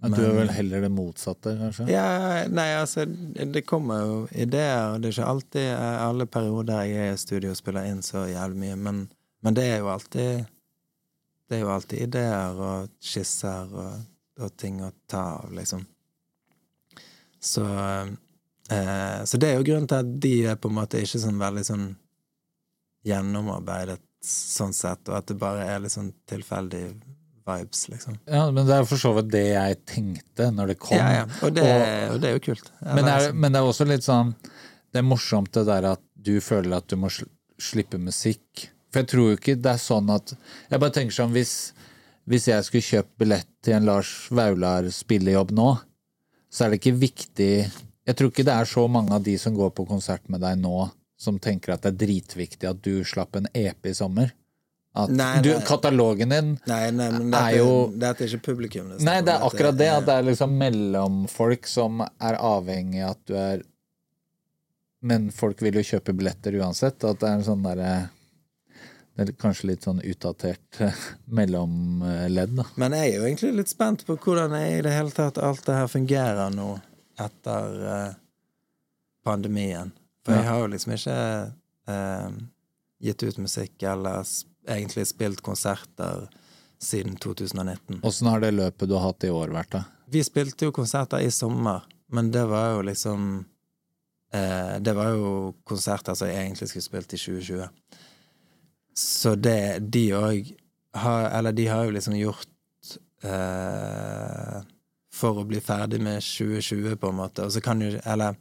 ja, 0.03 0.09
Du 0.15 0.21
er 0.23 0.35
vel 0.37 0.51
heller 0.55 0.85
det 0.87 0.91
motsatte, 0.95 1.57
kanskje? 1.59 1.89
ja, 1.91 2.05
nei, 2.51 2.69
altså, 2.79 3.05
det 3.07 3.65
kommer 3.67 4.05
jo 4.05 4.19
ideer, 4.31 4.93
og 4.95 5.03
det 5.03 5.11
er 5.11 5.17
ikke 5.17 5.31
alltid 5.33 5.67
eh, 5.73 6.03
alle 6.05 6.27
perioder 6.31 6.85
jeg 6.87 7.09
er 7.09 7.17
i 7.17 7.19
studio 7.19 7.51
og 7.51 7.59
spiller 7.59 7.89
inn 7.91 8.03
så 8.07 8.27
jævlig 8.31 8.61
mye, 8.63 8.79
men, 8.87 9.01
men 9.43 9.59
det 9.59 9.67
er 9.73 9.83
jo 9.83 9.91
alltid 9.95 10.47
Det 11.49 11.57
er 11.57 11.63
jo 11.65 11.71
alltid 11.73 12.03
ideer 12.05 12.59
og 12.61 12.91
skisser 13.01 13.71
og, 13.73 14.03
og 14.45 14.57
ting 14.61 14.83
å 14.85 14.91
ta 15.09 15.23
av, 15.41 15.53
liksom. 15.57 15.87
Så 17.41 17.65
eh, 18.71 19.25
Så 19.25 19.39
det 19.41 19.49
er 19.49 19.57
jo 19.57 19.65
grunnen 19.65 19.89
til 19.89 20.03
at 20.03 20.11
de 20.23 20.35
er 20.53 20.59
på 20.61 20.69
en 20.69 20.77
måte 20.77 21.01
ikke 21.01 21.23
sånn 21.23 21.41
veldig 21.41 21.65
sånn 21.65 21.89
gjennomarbeidet 23.09 24.03
sånn 24.25 24.75
sett, 24.75 25.09
og 25.09 25.15
at 25.21 25.29
det 25.31 25.39
bare 25.41 25.65
er 25.71 25.81
litt 25.81 25.95
sånn 25.95 26.11
tilfeldig 26.29 26.83
vibes, 27.49 27.87
liksom. 27.91 28.19
Ja, 28.29 28.45
men 28.55 28.67
det 28.69 28.77
er 28.77 28.87
for 28.89 29.01
så 29.01 29.11
vidt 29.17 29.31
det 29.33 29.43
jeg 29.49 29.79
tenkte 29.89 30.51
når 30.55 30.73
det 30.75 30.79
kom. 30.85 30.97
Ja, 31.01 31.09
ja. 31.23 31.27
Og 31.43 31.55
det, 31.57 31.65
Og- 31.65 32.15
og 32.15 32.21
det 32.23 32.31
er 32.31 32.37
jo 32.39 32.45
kult. 32.51 32.71
Men 32.85 33.05
det, 33.09 33.15
er, 33.17 33.33
men 33.33 33.53
det 33.53 33.61
er 33.63 33.69
også 33.73 33.87
litt 33.89 34.05
sånn 34.07 34.35
Det 34.93 35.03
er 35.03 35.05
morsomt 35.05 35.53
det 35.53 35.67
der 35.69 35.85
at 35.93 36.01
du 36.17 36.39
føler 36.41 36.77
at 36.79 36.87
du 36.89 36.97
må 36.97 37.11
slippe 37.61 37.99
musikk. 38.01 38.69
For 38.93 39.03
jeg 39.03 39.09
tror 39.11 39.27
jo 39.33 39.37
ikke 39.37 39.57
det 39.61 39.73
er 39.75 39.83
sånn 39.83 40.09
at 40.15 40.33
Jeg 40.71 40.81
bare 40.81 40.95
tenker 40.97 41.13
sånn 41.19 41.33
hvis, 41.35 41.73
Hvis 42.29 42.47
jeg 42.49 42.65
skulle 42.65 42.87
kjøpt 42.87 43.19
billett 43.21 43.49
til 43.65 43.75
en 43.77 43.85
Lars 43.89 44.29
Vaular 44.31 44.89
spillejobb 44.93 45.51
nå, 45.57 45.69
så 46.51 46.65
er 46.65 46.71
det 46.73 46.81
ikke 46.81 46.97
viktig 47.01 47.51
Jeg 48.09 48.17
tror 48.17 48.31
ikke 48.33 48.45
det 48.49 48.55
er 48.55 48.65
så 48.65 48.87
mange 48.89 49.13
av 49.13 49.23
de 49.27 49.37
som 49.41 49.55
går 49.57 49.71
på 49.77 49.85
konsert 49.89 50.25
med 50.33 50.41
deg 50.41 50.57
nå, 50.63 50.91
som 51.21 51.37
tenker 51.39 51.75
at 51.75 51.83
det 51.85 51.93
er 51.93 52.07
dritviktig 52.07 52.69
at 52.71 52.81
du 52.83 53.03
slapp 53.05 53.37
en 53.37 53.49
EP 53.53 53.87
i 53.91 53.93
sommer. 53.93 54.31
At 54.99 55.13
Nei, 55.15 55.41
du, 55.45 55.53
nei. 55.55 55.63
katalogen 55.69 56.33
din 56.33 56.49
Nei, 56.67 56.91
nei, 56.91 57.09
men 57.15 57.35
er 57.39 57.57
jo- 57.61 57.93
dette 57.95 58.25
er 58.25 58.33
ikke 58.33 58.49
publikum. 58.51 58.89
Nei, 58.89 58.97
det 58.97 59.05
snakker 59.05 59.25
det 59.29 59.35
er 59.37 59.47
akkurat 59.49 59.77
det. 59.79 59.89
At 59.95 60.07
det 60.09 60.15
er 60.19 60.27
liksom 60.27 60.57
mellomfolk 60.59 61.67
som 61.71 62.01
er 62.03 62.39
avhengig 62.41 63.05
av 63.05 63.11
at 63.15 63.25
du 63.31 63.35
er 63.39 63.63
Men 65.01 65.29
folk 65.31 65.61
vil 65.63 65.77
jo 65.79 65.85
kjøpe 65.87 66.11
billetter 66.19 66.57
uansett. 66.59 67.05
At 67.07 67.21
det 67.21 67.29
er 67.29 67.37
en 67.39 67.45
sånn 67.47 67.63
derre 67.63 67.93
Det 69.15 69.29
er 69.29 69.33
kanskje 69.39 69.69
litt 69.71 69.87
sånn 69.87 70.01
utdatert 70.03 70.81
mellomledd, 71.39 72.57
da. 72.59 72.65
Men 72.79 72.93
jeg 72.99 73.13
er 73.13 73.17
jo 73.21 73.27
egentlig 73.29 73.53
litt 73.61 73.71
spent 73.73 74.05
på 74.07 74.17
hvordan 74.19 74.55
jeg 74.59 74.79
i 74.79 74.83
det 74.87 74.93
hele 74.95 75.11
tatt 75.15 75.39
alt 75.43 75.63
det 75.67 75.75
her 75.75 75.89
fungerer 75.91 76.51
nå 76.55 76.69
etter 77.19 77.81
uh, 77.83 78.13
pandemien. 79.27 79.91
For 80.25 80.37
jeg 80.39 80.47
har 80.47 80.61
jo 80.63 80.69
liksom 80.71 80.95
ikke 80.95 81.17
uh, 81.91 82.31
gitt 83.03 83.23
ut 83.27 83.39
musikk 83.43 83.83
eller 83.91 84.23
egentlig 84.69 85.07
spilt 85.09 85.43
konserter 85.45 86.29
siden 86.79 87.17
2019. 87.17 88.01
Åssen 88.03 88.27
har 88.31 88.41
det 88.41 88.51
løpet 88.55 88.89
du 88.89 88.95
har 88.95 89.11
hatt 89.11 89.25
i 89.25 89.31
år 89.35 89.53
vært, 89.55 89.73
da? 89.75 89.85
Vi 90.09 90.23
spilte 90.25 90.69
jo 90.69 90.75
konserter 90.75 91.21
i 91.21 91.31
sommer, 91.35 91.85
men 92.13 92.31
det 92.33 92.45
var 92.49 92.77
jo 92.77 92.85
liksom 92.89 93.25
eh, 94.33 94.77
Det 94.81 94.95
var 94.97 95.11
jo 95.13 95.33
konserter 95.69 96.17
som 96.17 96.31
jeg 96.31 96.47
egentlig 96.47 96.69
skulle 96.71 96.87
spilt 96.87 97.13
i 97.13 97.21
2020. 97.21 97.67
Så 98.97 99.35
det 99.35 99.91
de 99.93 100.07
òg 100.17 100.55
har 100.99 101.29
Eller 101.39 101.53
de 101.53 101.67
har 101.69 101.85
jo 101.85 101.93
liksom 101.95 102.17
gjort 102.17 102.49
eh, 103.23 104.63
For 105.13 105.43
å 105.43 105.45
bli 105.47 105.61
ferdig 105.61 106.01
med 106.01 106.23
2020, 106.25 106.97
på 106.97 107.11
en 107.13 107.21
måte. 107.21 107.45
Og 107.45 107.53
så 107.53 107.61
kan 107.61 107.83
jo 107.85 107.93
Eller 108.05 108.39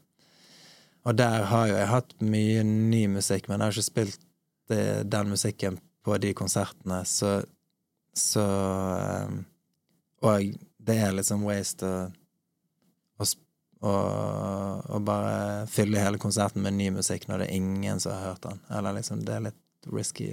Og 1.04 1.18
der 1.18 1.44
har 1.52 1.68
jo 1.68 1.76
jeg 1.76 1.92
hatt 1.92 2.16
mye 2.22 2.64
ny 2.64 3.04
musikk, 3.12 3.48
men 3.48 3.60
jeg 3.60 3.66
har 3.66 3.76
ikke 3.76 3.92
spilt 3.92 4.24
det, 4.68 5.04
den 5.12 5.30
musikken 5.32 5.78
på 6.08 6.18
de 6.24 6.34
konsertene, 6.38 7.04
så 7.06 7.42
Så 8.18 8.42
eh, 8.42 9.34
Og 10.26 10.56
det 10.88 10.96
er 11.04 11.12
liksom 11.14 11.44
waste 11.46 11.86
å 13.20 13.26
å, 13.78 13.90
å, 13.90 13.94
å 14.90 15.00
bare 15.06 15.68
fylle 15.70 16.02
hele 16.02 16.18
konserten 16.18 16.64
med 16.66 16.74
ny 16.74 16.90
musikk 16.96 17.28
når 17.30 17.44
det 17.44 17.48
er 17.50 17.60
ingen 17.60 18.00
som 18.02 18.16
har 18.16 18.32
hørt 18.32 18.42
den. 18.48 18.62
Eller 18.74 18.96
liksom, 18.98 19.22
det 19.26 19.36
er 19.36 19.44
litt 19.52 19.92
risky 19.94 20.32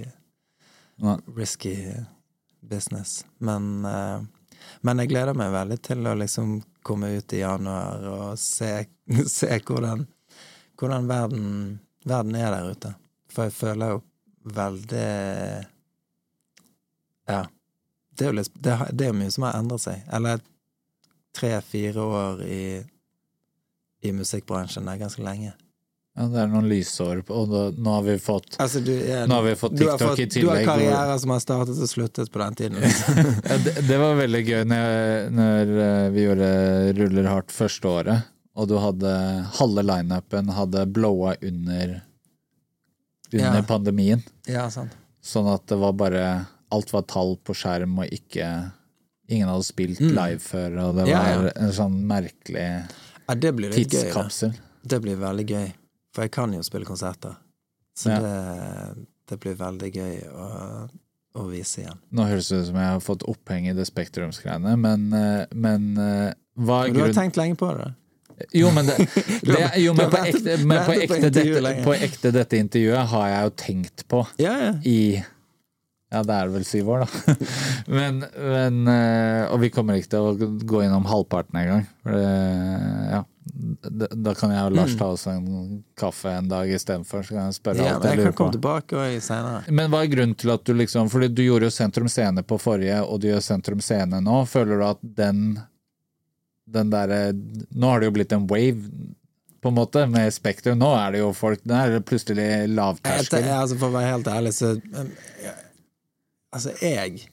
Ja. 0.97 1.17
risky 1.35 1.75
business. 2.61 3.25
Men, 3.37 3.85
uh, 3.85 4.23
men 4.81 5.03
jeg 5.03 5.11
gleder 5.11 5.37
meg 5.37 5.53
veldig 5.53 5.77
til 5.83 6.07
å 6.07 6.15
liksom 6.17 6.61
komme 6.85 7.11
ut 7.19 7.33
i 7.33 7.43
januar 7.43 8.07
og 8.09 8.39
se, 8.39 8.87
se 9.37 9.59
hvordan, 9.59 10.05
hvordan 10.79 11.07
verden, 11.11 11.49
verden 12.05 12.35
er 12.39 12.49
der 12.55 12.71
ute. 12.71 12.95
For 13.29 13.49
jeg 13.49 13.57
føler 13.59 13.95
jo 13.95 14.03
veldig 14.45 15.05
Ja. 17.29 17.45
Det 18.15 18.23
er 18.25 18.31
jo 18.31 18.37
litt, 18.37 18.51
det, 18.63 18.75
det 18.95 19.05
er 19.07 19.11
jo 19.11 19.17
mye 19.19 19.31
som 19.33 19.43
har 19.47 19.57
endret 19.59 19.81
seg. 19.83 20.03
Eller 20.13 20.39
tre-fire 21.35 21.99
år 22.05 22.43
i, 22.47 22.61
i 24.07 24.11
musikkbransjen 24.15 24.87
er 24.87 25.01
ganske 25.01 25.23
lenge. 25.25 25.51
Ja, 26.15 26.29
det 26.31 26.39
er 26.45 26.47
noen 26.47 26.69
lysår, 26.71 27.25
og 27.27 27.49
da, 27.51 27.61
nå 27.75 27.91
har 27.97 28.05
vi 28.05 28.13
fått 28.23 28.53
Altså, 28.63 28.79
du, 28.79 28.93
ja, 28.95 29.25
Nå 29.27 29.35
har 29.35 29.43
vi 29.49 29.55
fått 29.59 29.73
TikTok 29.75 29.99
fått, 29.99 30.21
i 30.23 30.27
Du 30.31 30.45
har 30.47 30.61
tillegg, 30.61 30.93
hvor- 30.95 31.17
som 31.19 31.33
har 31.33 31.41
startet 31.43 31.81
og 31.83 31.89
sluttet 31.91 32.31
på 32.31 32.39
den 32.39 32.55
tiden. 32.55 32.77
Ja, 33.49 33.57
det, 33.65 33.73
det 33.89 33.97
var 33.99 34.15
veldig 34.21 34.41
gøy 34.47 34.61
når, 34.71 34.85
jeg, 34.85 35.33
når 35.41 35.73
eh, 35.89 36.05
vi 36.15 36.23
gjorde 36.23 36.47
Ruller 37.01 37.27
hardt 37.33 37.51
første 37.51 37.91
året, 37.91 38.29
og 38.55 38.69
du 38.71 38.77
hadde 38.79 39.11
halve 39.59 39.83
lineupen 39.83 40.53
hadde 40.55 40.85
blowa 40.95 41.35
under 41.43 41.97
under 43.41 43.61
Ja. 43.61 43.67
pandemien. 43.67 44.23
ja, 44.47 44.69
sant. 44.69 44.91
Sånn 45.25 45.47
at 45.53 45.65
det 45.67 45.77
var 45.81 45.93
bare 45.93 46.25
Alt 46.71 46.91
var 46.91 47.01
tall 47.07 47.35
på 47.45 47.53
skjerm, 47.55 47.99
og 47.99 48.09
ikke 48.11 48.71
Ingen 49.29 49.47
hadde 49.49 49.63
spilt 49.65 49.99
live 50.01 50.37
før, 50.39 50.75
og 50.83 50.95
det 50.99 51.05
Mm. 51.05 51.09
Ja, 51.09 51.21
var 51.23 51.45
ja. 51.45 51.51
en 51.55 51.71
sånn 51.73 51.95
merkelig 52.05 52.87
Ja, 53.27 53.33
det 53.35 53.55
blir 53.55 53.71
litt 53.73 53.89
gøy. 53.89 54.03
tidskapsel. 54.11 54.53
Det 54.85 55.01
blir 55.01 55.15
veldig 55.17 55.45
gøy. 55.49 55.73
For 56.13 56.21
jeg 56.23 56.31
kan 56.31 56.53
jo 56.53 56.61
spille 56.61 56.85
konserter. 56.85 57.35
Så 57.97 58.09
det, 58.21 59.05
det 59.27 59.39
blir 59.39 59.55
veldig 59.55 59.89
gøy 59.95 60.27
å, 60.29 60.89
å 61.41 61.47
vise 61.49 61.81
igjen. 61.81 61.97
Nå 62.13 62.27
høres 62.29 62.49
det 62.49 62.59
ut 62.61 62.67
som 62.67 62.75
jeg 62.75 62.85
har 62.91 62.99
fått 62.99 63.23
oppheng 63.27 63.67
i 63.67 63.73
det 63.73 63.87
Spektrumsgreiene, 63.89 64.75
men, 64.77 65.07
eh, 65.13 65.45
men 65.53 65.97
eh, 65.97 66.33
hva 66.59 66.83
er 66.85 66.91
grunnen 66.91 66.93
du 66.93 67.01
har 67.01 67.13
tenkt 67.23 67.35
lenge 67.37 67.57
på 67.57 67.71
det? 67.77 67.89
Jo, 68.51 68.71
men, 68.75 68.85
det, 68.89 68.97
det, 69.47 69.61
jo, 69.79 69.93
men, 69.95 70.09
på, 70.11 70.23
ekte, 70.27 70.57
men 70.67 70.81
på, 70.85 70.97
ekte 71.05 71.29
dette, 71.29 71.75
på 71.85 71.93
ekte 71.95 72.31
dette 72.35 72.59
intervjuet 72.59 73.07
har 73.13 73.29
jeg 73.31 73.47
jo 73.47 73.53
tenkt 73.63 74.03
på 74.11 74.25
i 74.83 74.97
Ja, 76.13 76.21
det 76.23 76.35
er 76.35 76.51
vel 76.53 76.65
syv 76.67 76.89
år, 76.95 77.05
da. 77.05 77.35
Men, 77.97 78.19
men 78.37 78.87
eh, 78.87 79.45
Og 79.51 79.59
vi 79.63 79.69
kommer 79.73 79.97
ikke 79.97 80.11
til 80.13 80.27
å 80.29 80.49
gå 80.69 80.83
innom 80.85 81.07
halvparten 81.09 81.57
engang. 81.59 81.87
Ja. 82.05 83.23
Da, 83.85 84.31
kan 84.37 84.53
jeg 84.53 84.63
og 84.69 84.73
Lars 84.77 84.95
ta 84.97 85.09
oss 85.13 85.25
en 85.29 85.83
kaffe 85.99 86.31
en 86.33 86.47
dag 86.49 86.69
istedenfor, 86.71 87.25
så 87.25 87.35
kan 87.35 87.49
jeg 87.49 87.57
spørre 87.59 87.81
Mm. 87.81 87.85
ja 87.85 87.95
alt 87.97 88.07
jeg 88.07 88.15
jeg 88.15 88.21
lurer 88.23 88.37
på. 88.37 88.47
tilbake. 88.55 89.71
Men 89.81 89.91
hva 89.91 90.01
er 90.05 90.11
grunnen 90.13 90.37
til 90.39 90.53
at 90.55 90.63
du 90.65 90.73
liksom 90.77 91.09
Fordi 91.13 91.29
du 91.33 91.43
gjorde 91.45 91.67
jo 91.69 91.73
Sentrum 91.75 92.09
Scene 92.09 92.43
på 92.43 92.57
forrige, 92.61 93.01
og 93.03 93.19
du 93.21 93.27
gjør 93.29 93.43
Sentrum 93.45 93.81
Scene 93.85 94.21
nå. 94.23 94.39
Føler 94.49 94.81
du 94.81 94.85
at 94.87 95.03
den 95.19 95.43
Den 96.65 96.89
derre 96.89 97.19
Nå 97.33 97.91
har 97.91 98.01
det 98.01 98.07
jo 98.09 98.15
blitt 98.15 98.33
en 98.33 98.47
wave, 98.49 98.89
på 99.61 99.69
en 99.69 99.77
måte, 99.77 100.05
med 100.09 100.33
Spektrum. 100.33 100.79
Nå 100.81 100.91
er 100.97 101.15
det 101.15 101.21
jo 101.23 101.31
folk 101.37 101.61
Nå 101.65 101.77
er 101.77 101.95
det 101.95 102.05
plutselig 102.09 102.47
lavterskel. 102.73 103.45
jeg, 103.45 103.53
altså 103.57 103.77
For 103.81 103.89
å 103.89 103.97
være 103.97 104.11
helt 104.15 104.29
ærlig, 104.33 104.53
så 104.57 104.75
Altså, 106.55 106.71
jeg 106.81 107.25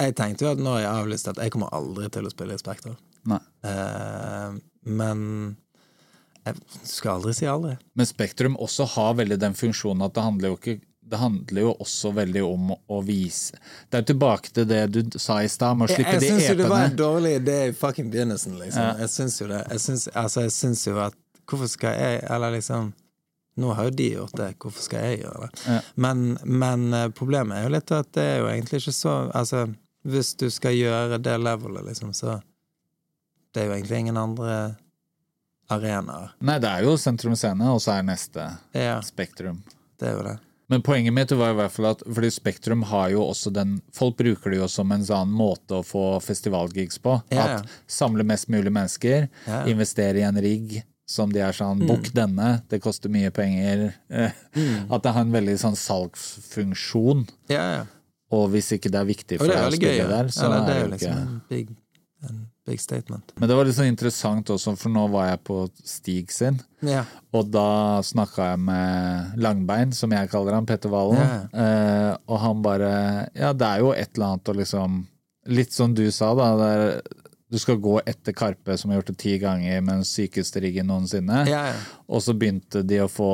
Jeg 0.00 0.14
tenkte 0.16 0.46
jo 0.46 0.52
at 0.54 0.60
når 0.64 0.78
jeg 0.80 0.90
avlyste, 0.90 1.32
at 1.34 1.42
jeg 1.44 1.52
kommer 1.54 1.72
aldri 1.76 2.08
til 2.12 2.24
å 2.26 2.32
spille 2.32 2.56
i 2.56 2.60
Spektrum. 2.60 2.96
Eh, 3.30 4.54
men 4.88 5.24
jeg 6.46 6.56
skal 6.88 7.18
aldri 7.18 7.34
si 7.36 7.44
aldri. 7.44 7.74
Men 8.00 8.08
Spektrum 8.08 8.56
også 8.56 8.86
har 8.94 9.18
veldig 9.18 9.36
den 9.42 9.56
funksjonen 9.58 10.06
at 10.06 10.14
det 10.16 10.24
handler 10.24 10.54
jo 10.54 10.56
ikke 10.56 10.78
det 11.10 11.18
handler 11.18 11.64
jo 11.64 11.72
også 11.82 12.12
veldig 12.14 12.42
om 12.46 12.70
å 12.74 13.00
vise 13.02 13.58
Det 13.90 13.98
er 13.98 14.02
jo 14.04 14.08
tilbake 14.12 14.52
til 14.54 14.66
det 14.70 14.80
du 14.94 15.00
sa 15.18 15.40
i 15.42 15.48
stad, 15.50 15.76
med 15.76 15.88
å 15.88 15.90
Jeg, 15.90 15.98
slippe 15.98 16.12
jeg 16.14 16.22
de 16.22 16.28
syns 16.30 16.48
jo 16.48 16.56
det 16.60 16.68
var 16.70 16.94
dårlig 16.98 17.32
idé 17.40 17.56
i 17.68 17.72
fucking 17.74 18.10
begynnelsen, 18.12 18.56
liksom. 18.60 18.82
Ja. 18.84 18.92
Jeg 19.02 19.10
syns 19.14 19.40
jo 19.40 19.48
det. 19.50 19.60
Jeg 19.72 19.82
syns, 19.86 20.06
altså, 20.14 20.44
jeg 20.46 20.54
syns 20.54 20.86
jo 20.86 20.98
at 21.02 21.16
Hvorfor 21.50 21.66
skal 21.72 21.96
jeg 21.98 22.20
Eller 22.30 22.54
liksom 22.54 22.92
Nå 23.60 23.72
har 23.74 23.88
jo 23.88 23.94
de 23.98 24.06
gjort 24.14 24.36
det, 24.38 24.52
hvorfor 24.62 24.84
skal 24.86 25.02
jeg 25.08 25.24
gjøre 25.24 25.48
det? 25.48 25.64
Ja. 25.66 25.78
Men, 26.00 26.38
men 26.46 26.84
eh, 26.96 27.08
problemet 27.16 27.58
er 27.58 27.66
jo 27.66 27.72
litt 27.74 27.90
at 27.92 28.12
det 28.16 28.26
er 28.36 28.38
jo 28.44 28.46
egentlig 28.52 28.80
ikke 28.84 28.94
så 28.94 29.16
Altså, 29.36 29.64
hvis 30.06 30.30
du 30.40 30.46
skal 30.54 30.78
gjøre 30.78 31.18
det 31.20 31.34
levelet, 31.42 31.90
liksom, 31.90 32.14
så 32.16 32.38
Det 33.50 33.64
er 33.64 33.66
jo 33.66 33.74
egentlig 33.74 33.98
ingen 34.04 34.16
andre 34.16 34.76
arenaer. 35.70 36.30
Nei, 36.46 36.56
det 36.62 36.70
er 36.70 36.86
jo 36.86 36.94
Sentrum 36.98 37.34
Scene, 37.38 37.66
og 37.74 37.82
så 37.82 37.98
er 37.98 38.06
neste 38.06 38.46
Ja, 38.74 39.00
Spektrum. 39.04 39.60
det 40.00 40.08
er 40.08 40.16
jo 40.16 40.22
det. 40.26 40.38
Men 40.70 40.84
poenget 40.86 41.14
mitt 41.14 41.32
var 41.34 41.50
i 41.50 41.58
hvert 41.58 41.74
fall 41.74 41.88
at 41.90 42.04
fordi 42.06 42.30
Spektrum 42.30 42.84
har 42.86 43.08
jo 43.10 43.24
også 43.26 43.50
den 43.54 43.80
Folk 43.96 44.20
bruker 44.20 44.52
det 44.52 44.60
jo 44.60 44.68
som 44.70 44.92
en 44.94 45.02
sånn 45.06 45.32
måte 45.34 45.80
å 45.80 45.86
få 45.86 46.04
festivalgigs 46.22 47.00
på. 47.02 47.16
Ja. 47.34 47.58
At 47.58 47.72
samle 47.90 48.26
mest 48.26 48.46
mulig 48.52 48.70
mennesker, 48.74 49.26
yeah. 49.48 49.66
investere 49.70 50.22
i 50.22 50.26
en 50.28 50.38
rigg 50.40 50.78
som 51.10 51.32
de 51.34 51.42
er 51.42 51.56
sånn 51.56 51.80
Mm. 51.80 51.88
Bukk 51.88 52.12
denne, 52.14 52.48
det 52.70 52.78
koster 52.82 53.10
mye 53.10 53.32
penger. 53.34 53.88
Mm. 54.10 54.86
At 54.94 55.02
det 55.02 55.14
har 55.16 55.26
en 55.26 55.34
veldig 55.34 55.56
sånn 55.58 55.78
salgsfunksjon. 55.78 57.26
Ja. 57.50 57.86
Og 58.30 58.50
hvis 58.54 58.70
ikke 58.76 58.92
det 58.92 59.00
er 59.00 59.08
viktig 59.08 59.40
for 59.40 59.50
deg 59.50 59.66
å 59.66 59.74
spille 59.74 60.06
der, 60.06 60.30
så 60.30 60.46
ja, 60.46 60.50
det 60.52 60.60
er 60.60 60.68
det 60.68 60.76
jo 60.76 60.84
jo 60.84 60.90
liksom 60.92 61.10
ikke 61.10 61.24
en 61.24 61.40
big, 61.50 61.72
en 62.28 62.44
big 62.66 62.80
statement. 62.80 63.32
Men 63.36 63.48
det 63.48 63.56
var 63.56 63.66
litt 63.66 63.76
sånn 63.76 63.90
interessant 63.90 64.50
også, 64.52 64.74
for 64.78 64.92
nå 64.92 65.06
var 65.12 65.30
jeg 65.30 65.40
på 65.48 65.58
Stig 65.86 66.34
sin. 66.34 66.60
Yeah. 66.84 67.08
Og 67.36 67.48
da 67.52 68.00
snakka 68.06 68.52
jeg 68.52 68.60
med 68.66 69.40
Langbein, 69.42 69.94
som 69.96 70.12
jeg 70.14 70.30
kaller 70.32 70.58
han, 70.58 70.68
Petter 70.68 70.92
Valen. 70.92 71.20
Yeah. 71.20 71.46
Eh, 71.64 72.12
og 72.30 72.42
han 72.44 72.62
bare 72.64 72.92
Ja, 73.36 73.52
det 73.52 73.66
er 73.66 73.82
jo 73.84 73.94
et 73.94 74.14
eller 74.14 74.34
annet 74.34 74.52
å 74.52 74.58
liksom 74.60 75.00
Litt 75.50 75.72
som 75.72 75.94
du 75.96 76.04
sa, 76.12 76.34
da. 76.36 76.50
Det 76.60 76.66
er, 76.68 77.20
du 77.50 77.56
skal 77.58 77.78
gå 77.82 77.94
etter 78.06 78.34
Karpe, 78.36 78.76
som 78.78 78.90
har 78.92 79.00
gjort 79.00 79.08
det 79.10 79.22
ti 79.22 79.38
ganger 79.40 79.80
med 79.80 80.02
den 80.02 80.04
sykeste 80.06 80.60
riggen 80.62 80.86
noensinne. 80.92 81.40
Ja. 81.48 81.62
Og 82.12 82.20
så 82.22 82.34
begynte 82.36 82.84
de 82.86 83.00
å 83.02 83.08
få 83.10 83.30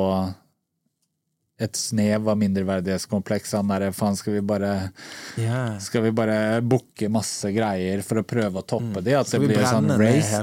et 1.57 1.75
snev 1.75 2.29
av 2.29 2.37
mindreverdighetskompleks. 2.37 3.55
Han 3.57 3.71
derre 3.71 3.89
faen, 3.95 4.15
skal 4.17 4.35
vi 4.37 4.43
bare 4.45 4.71
yeah. 5.41 5.77
Skal 5.81 6.03
vi 6.05 6.11
bare 6.13 6.61
booke 6.61 7.09
masse 7.09 7.49
greier 7.55 8.03
for 8.05 8.21
å 8.21 8.25
prøve 8.27 8.61
å 8.61 8.67
toppe 8.67 9.01
de? 9.01 9.15
At 9.17 9.27
Mm. 9.27 9.31
Det 9.31 9.39
blir 9.41 9.57
blir 9.57 9.65
sånn 9.65 9.91
race? 9.97 10.37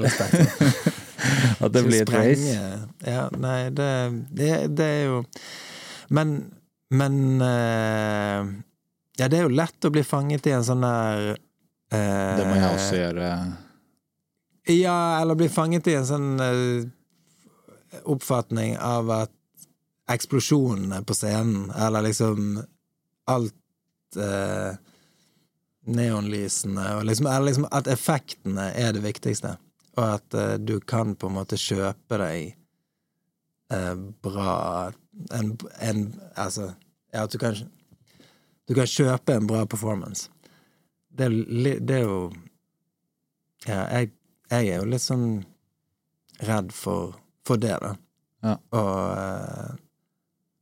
At 1.65 1.73
det 1.73 1.83
blir 1.87 2.03
et 2.03 2.11
race? 2.13 2.57
Ja, 3.07 3.29
nei, 3.39 3.71
det, 3.71 3.91
det, 4.35 4.51
det 4.77 4.85
er 4.85 5.05
jo 5.07 5.21
Men, 6.13 6.35
men 6.91 7.15
uh, 7.41 8.43
Ja, 9.17 9.29
det 9.31 9.39
er 9.39 9.47
jo 9.47 9.55
lett 9.55 9.87
å 9.87 9.93
bli 9.95 10.03
fanget 10.05 10.51
i 10.51 10.57
en 10.57 10.67
sånn 10.67 10.83
der 10.85 11.31
uh, 11.31 12.35
Det 12.41 12.49
må 12.51 12.59
jeg 12.59 12.75
også 12.75 12.99
gjøre. 12.99 13.31
Ja, 14.75 14.99
eller 15.23 15.39
bli 15.39 15.49
fanget 15.53 15.89
i 15.93 15.97
en 16.01 16.07
sånn 16.09 16.29
uh, 16.43 16.85
oppfatning 18.11 18.75
av 18.83 19.11
at 19.15 19.33
eksplosjonene 20.11 21.03
på 21.05 21.15
scenen, 21.17 21.71
eller 21.71 22.03
liksom 22.03 22.65
alt 23.31 24.17
eh, 24.17 24.77
Neonlysene 25.85 26.85
og 26.97 27.05
liksom, 27.05 27.27
eller 27.29 27.47
liksom 27.51 27.67
at 27.69 27.89
effektene 27.93 28.71
er 28.73 28.95
det 28.97 29.03
viktigste. 29.05 29.57
Og 29.97 30.05
at 30.17 30.35
eh, 30.35 30.55
du 30.57 30.79
kan 30.81 31.15
på 31.17 31.29
en 31.29 31.37
måte 31.37 31.59
kjøpe 31.61 32.19
deg 32.21 32.55
eh, 33.73 33.95
bra 34.25 34.55
en, 35.31 35.53
en 35.81 36.07
Altså, 36.35 36.73
ja, 37.13 37.25
at 37.25 37.33
du 37.33 37.39
kan 37.39 37.55
Du 38.69 38.75
kan 38.75 38.89
kjøpe 38.89 39.35
en 39.35 39.47
bra 39.47 39.67
performance. 39.67 40.31
Det, 41.13 41.29
det 41.81 42.01
er 42.01 42.09
jo 42.09 42.33
Ja, 43.69 43.85
jeg, 43.93 44.11
jeg 44.51 44.69
er 44.69 44.81
jo 44.81 44.89
litt 44.89 45.05
sånn 45.05 45.45
redd 46.45 46.73
for, 46.75 47.15
for 47.47 47.61
det, 47.61 47.77
da. 47.81 47.93
Ja. 48.45 48.57
Og, 48.77 48.97
eh, 49.17 49.84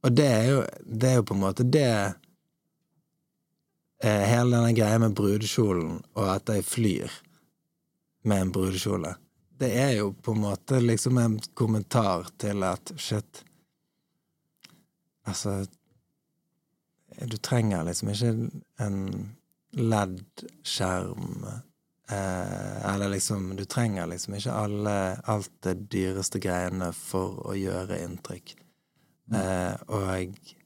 og 0.03 0.13
det 0.13 0.27
er 0.27 0.45
jo 0.51 0.63
Det 0.85 1.09
er 1.09 1.15
jo 1.21 1.25
på 1.29 1.35
en 1.35 1.41
måte 1.45 1.65
det 1.65 2.15
eh, 4.03 4.25
Hele 4.29 4.57
denne 4.57 4.73
greia 4.77 4.99
med 4.99 5.15
brudekjolen, 5.15 6.03
og 6.15 6.27
at 6.35 6.49
jeg 6.49 6.65
flyr 6.67 7.21
med 8.23 8.41
en 8.41 8.53
brudekjole, 8.55 9.17
det 9.59 9.71
er 9.79 9.93
jo 9.97 10.13
på 10.15 10.33
en 10.35 10.45
måte 10.45 10.79
liksom 10.81 11.19
en 11.19 11.41
kommentar 11.59 12.29
til 12.39 12.63
at 12.67 12.93
shit 12.97 13.45
Altså 15.27 15.67
Du 17.31 17.37
trenger 17.37 17.85
liksom 17.87 18.09
ikke 18.11 18.33
en 18.83 18.99
LED-skjerm 19.73 21.45
eh, 22.11 22.95
Eller 22.95 23.09
liksom 23.09 23.57
Du 23.57 23.65
trenger 23.65 24.07
liksom 24.07 24.35
ikke 24.35 24.53
alle, 24.65 24.97
alt 25.25 25.53
det 25.63 25.77
dyreste 25.93 26.43
greiene 26.43 26.93
for 26.97 27.39
å 27.47 27.55
gjøre 27.57 28.03
inntrykk. 28.03 28.57
Eh, 29.33 29.75
og 29.89 30.09
jeg, 30.13 30.57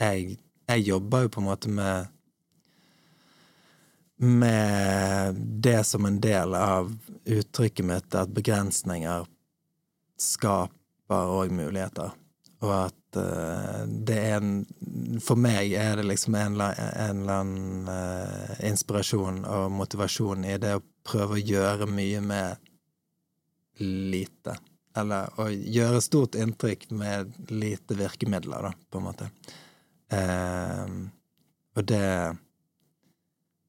jeg 0.00 0.38
Jeg 0.68 0.84
jobber 0.84 1.22
jo 1.22 1.28
på 1.32 1.40
en 1.40 1.46
måte 1.48 1.70
med 1.72 2.06
med 4.18 5.34
det 5.34 5.84
som 5.84 6.06
en 6.06 6.20
del 6.20 6.54
av 6.54 6.90
uttrykket 7.24 7.86
mitt, 7.86 8.14
at 8.14 8.32
begrensninger 8.34 9.26
skaper 10.18 11.34
òg 11.38 11.54
muligheter. 11.54 12.16
Og 12.58 12.72
at 12.74 13.18
uh, 13.20 13.84
det 13.86 14.16
er 14.18 14.40
en 14.40 15.20
For 15.22 15.38
meg 15.38 15.70
er 15.78 16.00
det 16.00 16.08
liksom 16.08 16.34
en, 16.34 16.58
en 16.58 17.20
eller 17.22 17.42
annen 17.44 17.86
uh, 17.86 18.56
inspirasjon 18.66 19.44
og 19.46 19.70
motivasjon 19.78 20.42
i 20.48 20.56
det 20.58 20.74
å 20.80 20.82
prøve 21.06 21.38
å 21.38 21.44
gjøre 21.44 21.86
mye 21.86 22.20
med 22.24 22.68
lite. 23.78 24.58
Eller 24.98 25.40
å 25.40 25.48
gjøre 25.48 26.02
stort 26.04 26.36
inntrykk 26.38 26.88
med 26.98 27.32
lite 27.52 27.96
virkemidler, 27.98 28.68
da, 28.68 28.74
på 28.90 29.00
en 29.00 29.08
måte. 29.08 29.30
Eh, 30.10 30.92
og 31.78 31.88
det 31.88 32.36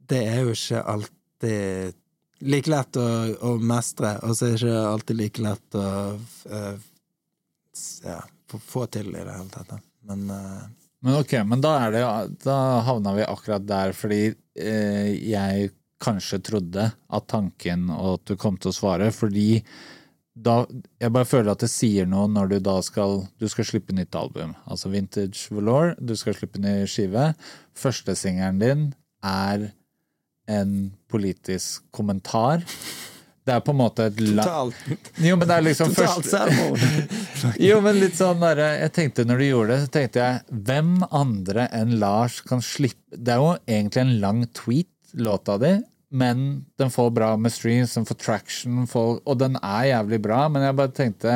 Det 0.10 0.20
er 0.26 0.40
jo 0.42 0.54
ikke 0.56 0.82
alltid 0.90 1.98
like 2.40 2.72
lett 2.72 2.98
å, 2.98 3.08
å 3.46 3.56
mestre, 3.62 4.16
og 4.24 4.36
så 4.38 4.48
er 4.48 4.56
det 4.56 4.60
ikke 4.64 4.84
alltid 4.94 5.20
like 5.20 5.44
lett 5.44 5.78
å 5.78 5.86
uh, 6.50 6.86
ja, 8.06 8.20
få, 8.50 8.86
til 8.88 9.12
i 9.12 9.20
det 9.20 9.36
hele 9.36 9.52
tatt. 9.54 9.76
Men 10.08 10.30
uh, 10.32 10.64
Men 11.06 11.20
ok, 11.20 11.36
men 11.48 11.62
da 11.64 11.76
er 11.86 11.94
det 11.94 12.04
Da 12.44 12.56
havna 12.88 13.14
vi 13.16 13.28
akkurat 13.28 13.64
der 13.68 13.94
fordi 13.96 14.34
eh, 14.60 15.12
jeg 15.30 15.70
kanskje 16.00 16.42
trodde 16.44 16.90
at 16.92 17.28
tanken 17.28 17.90
og 17.92 18.18
at 18.18 18.32
du 18.32 18.40
kom 18.40 18.58
til 18.58 18.72
å 18.72 18.76
svare, 18.76 19.12
fordi 19.12 19.62
da 20.46 20.66
Jeg 21.02 21.12
bare 21.16 21.28
føler 21.28 21.52
at 21.52 21.60
det 21.64 21.70
sier 21.72 22.06
noe 22.10 22.28
når 22.32 22.50
du 22.54 22.58
da 22.64 22.78
skal 22.86 23.26
Du 23.42 23.48
skal 23.52 23.66
slippe 23.68 23.96
nytt 23.96 24.16
album. 24.16 24.54
Altså 24.70 24.90
Vintage 24.94 25.50
Valor, 25.52 25.96
du 26.00 26.16
skal 26.20 26.34
slippe 26.38 26.62
ny 26.64 26.86
skive. 26.88 27.34
Førstesingelen 27.80 28.60
din 28.62 28.86
er 29.26 29.70
en 30.50 30.74
politisk 31.12 31.84
kommentar. 31.94 32.64
Det 33.46 33.54
er 33.56 33.62
på 33.66 33.72
en 33.74 33.80
måte 33.80 34.06
et 34.10 34.20
la- 34.22 34.44
totalt, 34.46 35.14
Jo, 35.26 35.36
men 35.40 35.48
det 35.50 35.56
er 35.56 35.64
liksom 35.66 35.94
totalt 35.96 36.28
først- 36.28 37.60
jo, 37.70 37.80
men 37.82 37.98
litt 38.00 38.18
sånn 38.20 38.42
der, 38.44 38.60
Jeg 38.84 38.92
tenkte 38.94 39.26
når 39.26 39.38
du 39.42 39.46
gjorde 39.48 39.70
det, 39.74 39.80
så 39.88 39.92
tenkte 39.96 40.20
jeg 40.22 40.60
Hvem 40.68 40.92
andre 41.12 41.68
enn 41.74 41.96
Lars 42.02 42.42
kan 42.46 42.62
slippe 42.62 43.18
Det 43.18 43.34
er 43.34 43.42
jo 43.42 43.56
egentlig 43.66 44.02
en 44.04 44.20
lang 44.22 44.44
tweet, 44.54 44.92
låta 45.18 45.58
di, 45.58 45.72
men 46.10 46.66
den 46.78 46.92
får 46.92 47.12
bra 47.14 47.38
med 47.38 47.54
streams, 47.54 47.94
den 47.94 48.06
får 48.06 48.16
traction, 48.16 48.88
får, 48.90 49.20
og 49.26 49.38
den 49.38 49.58
er 49.62 49.92
jævlig 49.92 50.22
bra, 50.26 50.42
men 50.50 50.66
jeg 50.66 50.78
bare 50.80 50.96
tenkte 50.96 51.36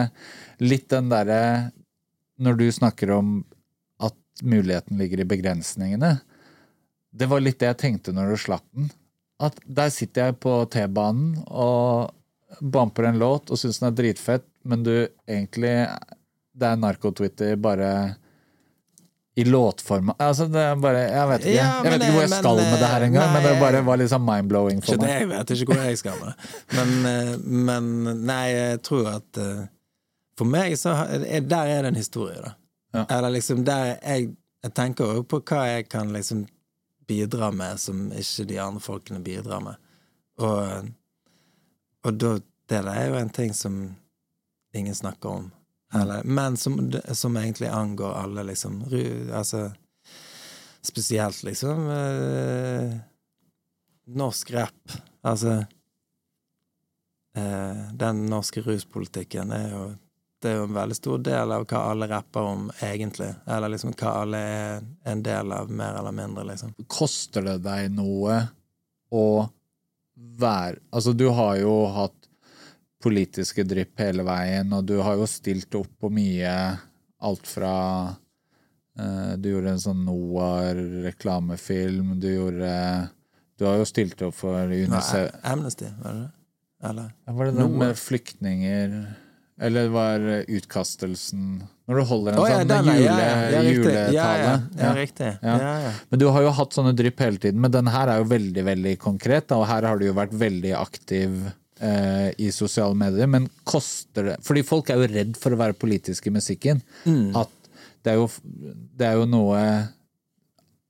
litt 0.63 0.89
den 0.93 1.11
derre 1.13 1.71
Når 2.41 2.57
du 2.57 2.65
snakker 2.73 3.11
om 3.13 3.43
at 4.01 4.15
muligheten 4.41 4.97
ligger 4.97 5.21
i 5.21 5.29
begrensningene 5.29 6.15
Det 7.11 7.29
var 7.29 7.43
litt 7.43 7.59
det 7.61 7.69
jeg 7.69 7.81
tenkte 7.83 8.13
når 8.15 8.33
du 8.33 8.37
slapp 8.41 8.65
den. 8.73 8.89
At 9.37 9.59
der 9.65 9.93
sitter 9.93 10.29
jeg 10.31 10.39
på 10.41 10.55
T-banen 10.73 11.43
og 11.45 12.09
bumper 12.59 13.09
en 13.09 13.21
låt 13.21 13.51
og 13.53 13.59
syns 13.59 13.79
den 13.81 13.91
er 13.91 13.97
dritfett, 13.97 14.47
men 14.65 14.83
du 14.85 15.07
egentlig 15.27 15.87
Det 16.53 16.69
er 16.69 16.81
narkotwitter 16.81 17.55
bare 17.57 18.15
i 19.35 19.43
låtform. 19.43 20.11
Altså, 20.21 20.45
det 20.45 20.63
bare 20.81 20.99
Jeg 21.09 21.27
vet 21.29 21.45
ikke, 21.45 21.53
Ja, 21.55 21.69
jeg 21.83 21.91
vet 21.91 22.01
ikke 22.05 22.11
hvor 22.13 22.21
jeg 22.21 22.29
men, 22.29 22.39
skal 22.43 22.55
med 22.59 22.79
det 22.83 22.89
her 22.91 23.01
engang, 23.07 23.33
men 23.33 23.43
det 23.47 23.53
bare 23.59 23.81
var 23.85 24.03
sånn 24.11 24.25
mind-blowing 24.27 24.81
for 24.85 24.91
det, 25.01 25.07
meg. 25.07 25.13
jeg 25.23 25.29
vet 25.31 25.53
ikke 25.55 25.73
hvor 25.73 25.85
jeg 25.87 25.97
skal 25.97 26.19
med. 26.21 26.33
Men, 26.77 26.91
eh, 27.09 27.31
men 27.69 28.25
nei, 28.27 28.43
jeg 28.53 28.81
tror 28.85 29.09
at 29.15 29.37
eh, 29.41 29.63
For 30.37 30.45
meg 30.49 30.73
så 30.77 30.93
er- 31.09 31.41
Der 31.41 31.65
er 31.69 31.81
det 31.81 31.87
en 31.93 31.95
historie, 31.95 32.39
da. 32.41 32.53
Ja. 32.93 33.05
Eller 33.17 33.29
liksom 33.39 33.63
der 33.65 33.97
jeg, 34.01 34.35
jeg 34.63 34.73
tenker 34.73 35.13
jo 35.15 35.23
på 35.23 35.39
hva 35.41 35.65
jeg 35.67 35.89
kan 35.89 36.13
liksom 36.13 36.45
bidra 37.07 37.51
med 37.51 37.79
som 37.79 38.11
ikke 38.11 38.45
de 38.47 38.59
andre 38.61 38.81
folkene 38.81 39.19
bidrar 39.23 39.61
med. 39.61 39.75
Og, 40.37 40.89
og 42.05 42.17
da 42.17 42.37
Det 42.69 42.79
er 42.87 43.07
jo 43.09 43.15
en 43.19 43.29
ting 43.29 43.53
som 43.53 43.95
ingen 44.73 44.95
snakker 44.95 45.29
om. 45.29 45.51
Eller, 45.93 46.23
men 46.23 46.57
som, 46.57 46.93
som 47.11 47.37
egentlig 47.37 47.67
angår 47.67 48.13
alle, 48.13 48.43
liksom. 48.43 48.83
Altså 49.33 49.71
Spesielt 50.83 51.43
liksom 51.43 51.89
eh, 51.89 52.95
norsk 54.05 54.51
rap. 54.51 54.91
Altså 55.21 55.51
eh, 57.35 57.83
Den 57.93 58.25
norske 58.25 58.61
ruspolitikken 58.61 59.51
er 59.55 59.69
jo 59.71 59.83
Det 60.43 60.51
er 60.51 60.57
jo 60.57 60.65
en 60.67 60.75
veldig 60.75 60.95
stor 60.97 61.21
del 61.23 61.53
av 61.55 61.63
hva 61.69 61.85
alle 61.93 62.09
rapper 62.11 62.49
om, 62.49 62.65
egentlig. 62.83 63.29
Eller 63.47 63.71
liksom 63.71 63.93
hva 63.95 64.11
alle 64.25 64.41
er 64.43 64.81
en 65.07 65.23
del 65.23 65.53
av, 65.55 65.71
mer 65.71 65.95
eller 66.01 66.11
mindre, 66.11 66.43
liksom. 66.49 66.73
Koster 66.91 67.47
det 67.47 67.61
deg 67.63 67.93
noe 67.95 68.41
å 69.13 69.47
være 70.13 70.81
Altså, 70.91 71.13
du 71.15 71.29
har 71.31 71.55
jo 71.61 71.77
hatt 71.95 72.22
politiske 73.03 73.63
drypp 73.67 73.99
hele 73.99 74.23
veien, 74.27 74.71
og 74.73 74.85
du 74.89 74.97
har 75.03 75.15
jo 75.19 75.25
stilt 75.29 75.75
opp 75.75 75.91
på 76.01 76.09
mye. 76.13 76.53
Alt 77.23 77.47
fra 77.47 77.73
eh, 78.99 79.33
Du 79.39 79.49
gjorde 79.53 79.69
en 79.75 79.79
sånn 79.83 80.01
Noah-reklamefilm, 80.07 82.15
du 82.19 82.27
gjorde 82.33 82.71
Du 83.59 83.65
har 83.67 83.77
jo 83.79 83.85
stilt 83.87 84.21
opp 84.25 84.35
for 84.35 84.67
UNICEF 84.71 85.31
Amnesty, 85.47 85.85
var 86.03 86.11
det 86.17 86.21
det? 86.25 86.31
Eller? 86.83 87.13
Var 87.37 87.45
det 87.47 87.53
noe 87.61 87.71
med 87.79 87.95
flyktninger 87.95 88.97
Eller 89.63 89.87
var 89.93 90.19
utkastelsen 90.51 91.61
Når 91.87 91.95
du 92.01 92.03
holder 92.11 92.31
en 92.35 92.39
oh, 92.43 92.47
ja, 92.49 92.57
sånn 92.59 92.67
den 92.73 92.89
er- 92.91 92.99
jule, 92.99 93.23
ja, 93.29 93.61
juletale 93.69 94.11
Ja, 94.11 94.27
ja, 94.35 94.43
ja, 94.43 94.55
Ja. 94.83 94.91
riktig. 94.97 95.31
Men 95.43 96.17
du 96.19 96.27
har 96.35 96.41
jo 96.43 96.51
hatt 96.59 96.75
sånne 96.75 96.91
drypp 96.97 97.19
hele 97.23 97.37
tiden, 97.39 97.59
men 97.63 97.71
den 97.71 97.87
her 97.87 98.07
er 98.11 98.17
jo 98.23 98.27
veldig, 98.35 98.63
veldig 98.67 98.95
konkret, 98.99 99.51
og 99.55 99.63
her 99.69 99.83
har 99.87 99.95
du 99.99 100.05
jo 100.09 100.13
vært 100.19 100.33
veldig 100.35 100.73
aktiv 100.79 101.29
i 102.39 102.51
sosiale 102.55 102.95
medier, 102.95 103.27
men 103.27 103.49
koster 103.67 104.29
det 104.31 104.37
Fordi 104.45 104.63
folk 104.63 104.89
er 104.93 105.01
jo 105.01 105.09
redd 105.11 105.33
for 105.39 105.51
å 105.55 105.59
være 105.59 105.75
politiske 105.79 106.29
i 106.31 106.35
musikken. 106.35 106.79
Mm. 107.05 107.33
At 107.35 107.51
det 108.03 108.13
er, 108.13 108.21
jo, 108.21 108.29
det 108.99 109.07
er 109.09 109.19
jo 109.19 109.25
noe 109.27 109.59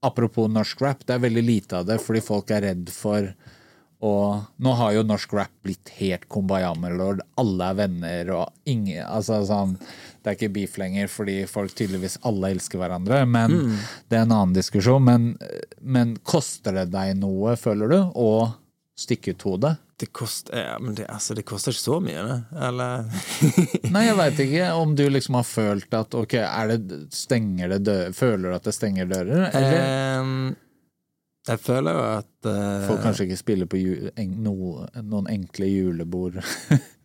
Apropos 0.04 0.50
norsk 0.52 0.82
rap, 0.84 1.04
det 1.06 1.14
er 1.16 1.22
veldig 1.24 1.42
lite 1.46 1.78
av 1.80 1.86
det 1.88 1.96
fordi 2.04 2.20
folk 2.24 2.50
er 2.52 2.66
redd 2.68 2.90
for 2.92 3.30
og 4.04 4.42
nå 4.60 4.72
har 4.76 4.90
jo 4.92 5.04
norsk 5.06 5.30
rap 5.32 5.52
blitt 5.64 5.88
helt 5.96 6.26
kumbaya 6.28 6.74
med. 6.76 7.22
Alle 7.40 7.68
er 7.70 7.76
venner 7.78 8.32
og 8.36 8.50
ingen 8.68 9.00
altså 9.06 9.38
sånn, 9.48 9.78
Det 10.20 10.28
er 10.28 10.36
ikke 10.36 10.52
beef 10.52 10.74
lenger 10.76 11.08
fordi 11.08 11.36
folk 11.48 11.72
tydeligvis 11.72 12.18
alle 12.28 12.50
elsker 12.52 12.82
hverandre, 12.82 13.22
men 13.24 13.54
Mm. 13.54 13.78
det 14.10 14.18
er 14.18 14.22
en 14.26 14.32
annen 14.36 14.52
diskusjon. 14.52 15.02
Men, 15.04 15.38
men 15.80 16.18
koster 16.20 16.72
det 16.72 16.90
deg 16.92 17.16
noe, 17.16 17.56
føler 17.56 17.88
du, 17.88 17.98
å 18.12 18.52
stikke 18.96 19.32
ut 19.32 19.42
hodet? 19.48 19.74
Det 19.96 20.08
koster 20.10 20.58
ja, 20.58 20.78
men 20.82 20.94
det, 20.98 21.04
altså, 21.06 21.34
det 21.38 21.44
koster 21.46 21.70
ikke 21.74 21.84
så 21.84 22.00
mye, 22.02 22.22
det. 22.26 22.38
Eller 22.66 23.04
Nei, 23.94 24.02
jeg 24.08 24.16
veit 24.18 24.40
ikke 24.42 24.72
om 24.80 24.96
du 24.98 25.04
liksom 25.10 25.38
har 25.38 25.46
følt 25.46 25.94
at 25.94 26.16
ok, 26.18 26.34
det, 26.72 26.98
stenger 27.14 27.76
det 27.76 27.80
dø 27.86 27.96
Føler 28.16 28.48
du 28.48 28.56
at 28.56 28.66
det 28.66 28.74
stenger 28.74 29.06
dører? 29.12 29.44
Eller? 29.54 29.76
Ehm, 29.78 30.56
Jeg 31.46 31.60
føler 31.62 31.94
jo 31.94 32.02
at 32.08 32.50
eh, 32.50 32.88
Folk 32.88 33.04
kanskje 33.06 33.28
ikke 33.28 33.38
spiller 33.38 33.70
på 33.70 33.78
ju, 33.78 33.94
en, 34.16 34.34
no, 34.42 34.56
noen 35.02 35.30
enkle 35.30 35.70
julebord. 35.70 36.40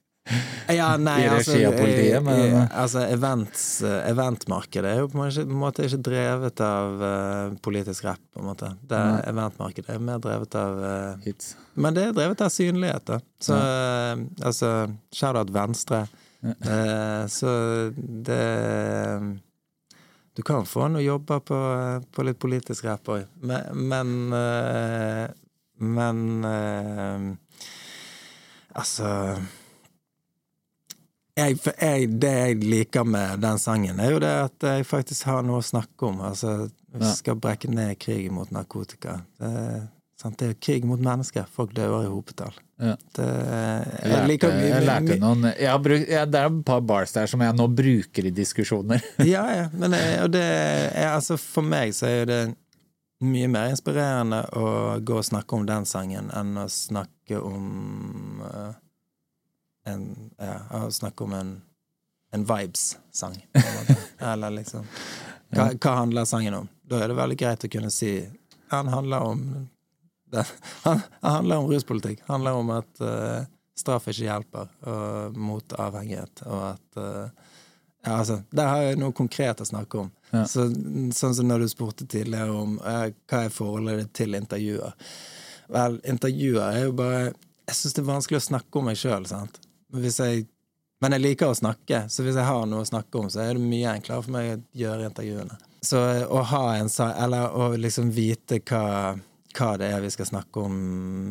ja, 0.67 0.89
nei, 0.97 1.17
i 1.25 1.29
altså, 1.29 1.55
regi 1.55 1.65
av 1.65 1.75
politiet, 1.77 2.29
altså 2.77 3.03
events, 3.09 3.63
eh, 3.85 3.97
eventmarkedet 4.11 4.91
er 4.91 5.01
jo 5.01 5.09
på 5.11 5.23
en 5.23 5.55
måte, 5.57 5.85
ikke 5.87 6.01
drevet 6.05 6.63
av 6.63 7.01
uh, 7.01 7.57
politisk 7.65 8.05
rap, 8.05 8.21
på 8.33 8.43
en 8.43 8.49
måte. 8.51 8.71
Det 8.85 8.97
er, 8.99 9.23
eventmarkedet 9.31 9.95
er 9.95 10.03
mer 10.03 10.21
drevet 10.23 10.57
av 10.59 10.79
uh, 10.83 11.25
Hits. 11.25 11.55
Men 11.79 11.97
det 11.97 12.07
er 12.07 12.15
drevet 12.17 12.43
av 12.45 12.53
synlighet, 12.53 13.05
da. 13.09 13.19
Så 13.41 13.57
eh, 13.57 14.23
altså 14.45 14.71
Shout-out 15.15 15.53
Venstre. 15.55 16.03
Uh, 16.39 17.25
så 17.27 17.51
det 17.97 18.43
Du 20.37 20.43
kan 20.47 20.63
få 20.63 20.85
noen 20.87 21.03
jobber 21.03 21.41
på, 21.43 21.57
på 22.15 22.23
litt 22.23 22.39
politisk 22.39 22.85
rap 22.87 23.09
òg, 23.11 23.25
men 23.43 24.29
Men, 24.29 25.25
men 25.79 27.37
Altså 28.79 29.09
jeg, 31.39 31.59
jeg, 31.81 32.09
Det 32.21 32.31
jeg 32.35 32.57
liker 32.63 33.05
med 33.07 33.39
den 33.43 33.59
sangen, 33.61 33.99
er 33.99 34.11
jo 34.15 34.19
det 34.23 34.33
at 34.45 34.67
jeg 34.71 34.87
faktisk 34.89 35.25
har 35.29 35.43
noe 35.47 35.61
å 35.61 35.65
snakke 35.65 36.09
om. 36.09 36.21
Altså, 36.29 36.69
vi 36.93 37.05
Ja. 37.05 37.13
skal 37.13 37.35
brekke 37.37 37.69
ned 37.69 37.97
krigen 38.01 38.33
mot 38.33 38.49
narkotika. 38.51 39.19
Det, 39.39 39.53
det 40.37 40.47
er 40.49 40.55
krig 40.59 40.85
mot 40.89 40.99
mennesker. 40.99 41.45
Folk 41.53 41.73
dør 41.77 42.03
i 42.03 42.09
hopetall. 42.09 42.55
Ja. 42.79 42.95
Det, 43.15 43.27
Jeg 43.27 44.39
lærte, 44.39 44.49
jeg 44.63 44.85
lærte 44.87 45.19
noen 45.19 45.49
jeg 45.51 45.67
har 45.67 45.79
brukt, 45.83 46.07
ja, 46.07 46.21
Det 46.25 46.39
er 46.39 46.45
et 46.47 46.65
par 46.65 46.79
bars 46.81 47.11
der 47.11 47.27
som 47.27 47.41
jeg 47.43 47.55
nå 47.57 47.67
bruker 47.75 48.25
i 48.29 48.31
diskusjoner. 48.31 49.03
Ja, 49.27 49.43
ja. 49.51 49.65
Men 49.73 49.91
det, 50.31 50.45
altså 51.03 51.37
for 51.37 51.61
meg 51.67 51.91
så 51.97 52.07
er 52.07 52.25
det 52.29 52.41
mye 53.19 53.49
mer 53.51 53.67
inspirerende 53.73 54.45
å 54.55 54.99
gå 55.03 55.17
og 55.19 55.25
snakke 55.27 55.57
om 55.57 55.65
den 55.67 55.83
sangen 55.85 56.29
enn 56.31 56.53
å 56.55 56.69
snakke 56.71 57.35
om 57.43 58.39
eh, 58.47 58.77
en 59.87 60.31
Ja, 60.37 60.89
snakke 60.91 61.23
om 61.23 61.33
en, 61.33 61.61
en 62.31 62.45
vibes-sang. 62.45 63.37
Eller 64.33 64.49
liksom 64.59 64.85
hva, 65.49 65.71
hva 65.73 65.95
handler 65.97 66.25
sangen 66.29 66.53
om? 66.53 66.67
Da 66.85 67.01
er 67.01 67.09
det 67.09 67.17
veldig 67.17 67.37
greit 67.39 67.65
å 67.65 67.69
kunne 67.71 67.89
si 67.93 68.11
Han 68.69 68.89
handler 68.93 69.25
om 69.25 69.45
det, 70.29 70.43
han, 70.83 71.01
han 71.21 71.31
handler 71.31 71.57
om 71.57 71.71
ruspolitikk. 71.71 72.19
handler 72.27 72.53
om 72.53 72.69
at 72.69 73.01
uh, 73.01 73.45
straff 73.77 74.07
ikke 74.11 74.27
hjelper, 74.27 74.67
og 74.85 75.37
mot 75.41 75.73
avhengighet, 75.73 76.43
og 76.45 76.65
at 76.67 76.99
uh, 77.01 77.47
ja, 78.03 78.19
altså, 78.19 78.41
Der 78.51 78.69
har 78.69 78.83
jeg 78.83 78.99
noe 79.01 79.15
konkret 79.15 79.61
å 79.61 79.65
snakke 79.67 80.03
om. 80.03 80.11
Ja. 80.29 80.45
Så, 80.47 80.67
sånn 81.17 81.33
som 81.35 81.49
når 81.49 81.65
du 81.65 81.71
spurte 81.71 82.05
tidligere 82.07 82.53
om 82.53 82.77
eh, 82.85 83.09
hva 83.27 83.41
er 83.47 83.51
forholdet 83.51 84.03
ditt 84.03 84.13
til 84.21 84.37
intervjuer. 84.37 84.93
Vel, 85.73 85.97
intervjuer 86.07 86.61
er 86.67 86.85
jo 86.85 86.93
bare 86.97 87.19
Jeg 87.25 87.75
syns 87.77 87.97
det 87.97 88.01
er 88.01 88.07
vanskelig 88.07 88.39
å 88.39 88.45
snakke 88.45 88.79
om 88.79 88.87
meg 88.89 88.97
sjøl, 88.97 89.25
jeg, 89.93 90.45
men 91.01 91.15
jeg 91.15 91.21
liker 91.23 91.49
å 91.53 91.55
snakke, 91.57 92.03
så 92.11 92.23
hvis 92.25 92.35
jeg 92.37 92.45
har 92.49 92.65
noe 92.69 92.83
å 92.83 92.89
snakke 92.89 93.21
om, 93.21 93.29
så 93.31 93.41
er 93.45 93.53
det 93.57 93.63
mye 93.63 93.93
enklere 93.95 94.23
for 94.25 94.35
meg 94.35 94.51
å 94.51 94.59
gjøre 94.81 95.07
intervjuene. 95.09 95.57
Så 95.81 95.99
å 96.27 96.41
ha 96.43 96.63
en 96.75 96.89
sang, 96.91 97.13
eller 97.23 97.53
å 97.55 97.69
liksom 97.79 98.09
vite 98.11 98.59
hva, 98.67 99.15
hva 99.55 99.69
det 99.79 99.93
er 99.95 100.01
vi 100.03 100.11
skal 100.11 100.27
snakke 100.27 100.65
om 100.67 100.75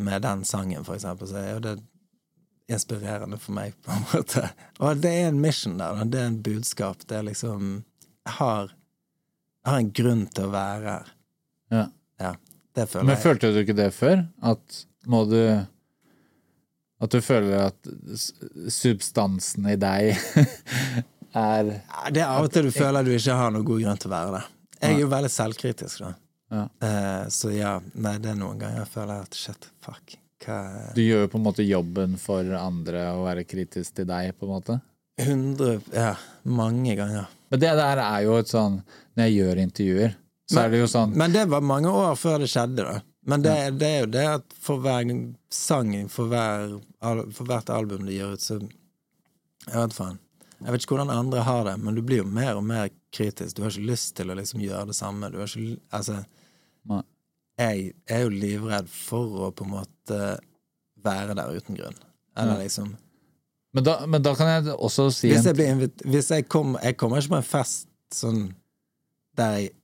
med 0.07 0.23
den 0.25 0.45
sangen, 0.49 0.85
for 0.87 0.97
eksempel, 0.97 1.29
så 1.29 1.37
er 1.43 1.51
jo 1.53 1.61
det 1.67 1.77
inspirerende 2.69 3.39
for 3.41 3.53
meg, 3.57 3.77
på 3.85 3.93
en 3.93 4.03
måte. 4.13 4.43
Og 4.85 4.99
det 5.05 5.13
er 5.23 5.29
en 5.31 5.41
mission 5.41 5.79
der, 5.81 6.03
det 6.05 6.21
er 6.21 6.27
en 6.33 6.43
budskap. 6.45 7.05
Det 7.09 7.17
er 7.21 7.29
liksom 7.31 7.85
Jeg 8.29 8.35
har, 8.41 8.73
jeg 9.65 9.73
har 9.73 9.79
en 9.81 9.93
grunn 9.97 10.27
til 10.37 10.49
å 10.49 10.53
være 10.53 10.91
her. 10.99 11.15
Ja. 11.73 11.85
Ja, 12.21 12.33
det 12.77 12.89
føler 12.91 13.07
Men 13.07 13.15
jeg. 13.15 13.23
følte 13.23 13.53
du 13.55 13.61
ikke 13.63 13.77
det 13.79 13.89
før? 13.97 14.25
At 14.43 14.83
må 15.09 15.23
du 15.31 15.39
At 16.99 17.15
du 17.15 17.21
føler 17.23 17.69
at 17.69 17.91
substansen 18.75 19.69
i 19.71 19.77
deg 19.79 20.17
er 21.39 21.69
Det 22.11 22.23
er 22.23 22.27
av 22.27 22.47
og 22.49 22.53
til 22.53 22.69
du 22.69 22.73
føler 22.75 23.07
du 23.07 23.13
ikke 23.15 23.37
har 23.39 23.53
noen 23.55 23.67
god 23.69 23.85
grunn 23.85 24.01
til 24.03 24.11
å 24.11 24.15
være 24.17 24.33
det. 24.39 24.45
Jeg 24.79 24.95
er 24.97 25.03
jo 25.03 25.11
veldig 25.11 25.31
selvkritisk, 25.35 26.03
da. 26.05 26.13
Ja. 26.49 26.65
Eh, 26.89 27.25
så 27.35 27.51
ja, 27.53 27.75
nei, 27.95 28.17
det 28.23 28.33
er 28.33 28.39
noen 28.41 28.61
ganger 28.61 28.83
jeg 28.83 28.91
føler 28.93 29.27
at 29.27 29.37
shit, 29.37 29.69
fuck. 29.85 30.17
Hva 30.45 30.59
Du 30.95 31.03
gjør 31.03 31.25
jo 31.27 31.31
på 31.33 31.41
en 31.41 31.47
måte 31.49 31.67
jobben 31.67 32.15
for 32.23 32.47
andre 32.55 33.09
å 33.11 33.25
være 33.25 33.43
kritisk 33.49 33.99
til 33.99 34.07
deg, 34.09 34.31
på 34.39 34.47
en 34.47 34.55
måte. 34.55 34.79
Hundre 35.19 35.81
Ja, 35.91 36.13
mange 36.47 36.95
ganger. 36.99 37.27
Men 37.51 37.63
det 37.63 37.73
der 37.81 37.99
er 38.05 38.21
jo 38.23 38.37
et 38.39 38.51
sånn 38.53 38.77
Når 39.17 39.25
jeg 39.25 39.33
gjør 39.35 39.61
intervjuer, 39.65 40.13
så 40.47 40.61
er 40.63 40.71
det 40.71 40.83
jo 40.83 40.89
sånn 40.93 41.15
Men 41.19 41.33
det 41.35 41.43
var 41.51 41.65
mange 41.65 41.91
år 41.91 42.15
før 42.21 42.45
det 42.45 42.51
skjedde, 42.53 42.85
da. 42.87 43.01
Men 43.29 43.45
det, 43.45 43.55
det 43.81 43.89
er 43.89 43.99
jo 44.01 44.09
det 44.13 44.25
at 44.39 44.55
for 44.65 44.81
hver 44.81 45.05
sang, 45.53 45.93
for, 46.09 46.31
hver, 46.33 46.79
for 47.37 47.49
hvert 47.49 47.69
album 47.73 48.07
de 48.09 48.17
gir 48.17 48.33
ut, 48.33 48.45
så 48.45 48.57
Jeg 49.69 49.75
vet 49.77 49.97
faen. 49.97 50.17
Jeg 50.63 50.73
vet 50.73 50.83
ikke 50.83 50.97
hvordan 50.97 51.13
andre 51.13 51.43
har 51.45 51.67
det, 51.67 51.75
men 51.83 51.95
du 51.95 52.01
blir 52.03 52.23
jo 52.23 52.25
mer 52.25 52.57
og 52.57 52.65
mer 52.65 52.89
kritisk. 53.15 53.57
Du 53.57 53.63
har 53.63 53.71
ikke 53.71 53.91
lyst 53.91 54.15
til 54.17 54.33
å 54.33 54.37
liksom 54.39 54.63
gjøre 54.65 54.89
det 54.91 54.97
samme. 54.97 55.29
Du 55.31 55.39
har 55.39 55.51
ikke 55.51 55.77
Altså 55.95 56.23
Nei. 56.89 57.03
Jeg 57.59 57.93
er 58.07 58.23
jo 58.23 58.33
livredd 58.33 58.89
for 58.89 59.45
å 59.45 59.51
på 59.53 59.67
en 59.67 59.75
måte 59.75 60.23
være 61.05 61.37
der 61.37 61.59
uten 61.59 61.77
grunn. 61.79 62.01
Eller 62.39 62.63
liksom 62.65 62.95
men 63.77 63.85
da, 63.85 63.99
men 64.09 64.23
da 64.25 64.33
kan 64.35 64.49
jeg 64.49 64.73
også 64.75 65.11
si 65.13 65.29
Hvis 65.29 65.45
jeg 65.45 65.57
blir 65.59 65.69
invit... 65.75 66.01
Hvis 66.09 66.31
jeg 66.33 66.47
kommer 66.49 66.81
Jeg 66.83 66.97
kommer 66.97 67.21
ikke 67.21 67.35
på 67.35 67.41
en 67.43 67.47
fest 67.47 67.91
sånn 68.17 68.47
der 69.37 69.59
jeg 69.59 69.75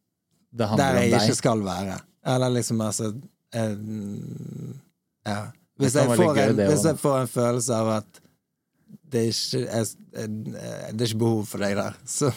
Det 0.57 0.68
der 0.80 0.97
jeg 1.03 1.12
ikke 1.18 1.36
skal 1.36 1.61
være. 1.66 1.99
Eller 2.32 2.55
liksom, 2.57 2.80
altså 2.80 3.11
eh, 3.55 3.76
Ja. 5.24 5.38
Hvis 5.80 5.94
jeg, 5.98 6.07
får 6.07 6.36
en, 6.38 6.61
hvis 6.68 6.84
jeg 6.86 6.98
får 7.00 7.16
en 7.24 7.30
følelse 7.32 7.74
av 7.74 7.88
at 7.96 8.20
det 9.14 9.20
er 9.24 9.30
ikke 9.30 9.61
jeg, 9.62 9.86
det 10.94 11.02
er 11.02 11.09
ikke 11.09 11.18
behov 11.22 11.40
for 11.50 11.62
deg 11.64 11.74
der, 11.78 11.96
så, 12.16 12.30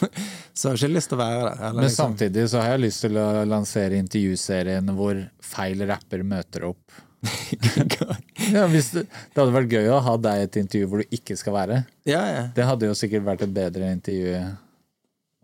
så 0.54 0.68
har 0.70 0.74
jeg 0.76 0.88
ikke 0.88 0.96
lyst 0.96 1.12
til 1.12 1.18
å 1.18 1.20
være 1.22 1.40
der. 1.44 1.60
Eller 1.60 1.76
Men 1.76 1.86
liksom, 1.86 2.00
samtidig 2.02 2.46
så 2.50 2.62
har 2.62 2.72
jeg 2.74 2.82
lyst 2.86 3.04
til 3.06 3.18
å 3.22 3.26
lansere 3.46 4.00
intervjuserien 4.02 4.90
hvor 4.98 5.20
feil 5.54 5.84
rapper 5.90 6.24
møter 6.26 6.68
opp. 6.72 6.98
Ja, 8.48 8.62
det, 8.70 8.80
det 9.02 9.36
hadde 9.36 9.52
vært 9.52 9.72
gøy 9.74 9.88
å 9.92 9.98
ha 10.00 10.12
deg 10.24 10.40
i 10.40 10.44
et 10.46 10.56
intervju 10.56 10.86
hvor 10.88 11.02
du 11.02 11.16
ikke 11.18 11.34
skal 11.36 11.52
være. 11.52 11.80
ja, 12.08 12.20
ja. 12.30 12.44
Det 12.54 12.64
hadde 12.64 12.88
jo 12.88 12.94
sikkert 12.96 13.26
vært 13.26 13.42
et 13.44 13.52
bedre 13.52 13.90
intervju 13.92 14.38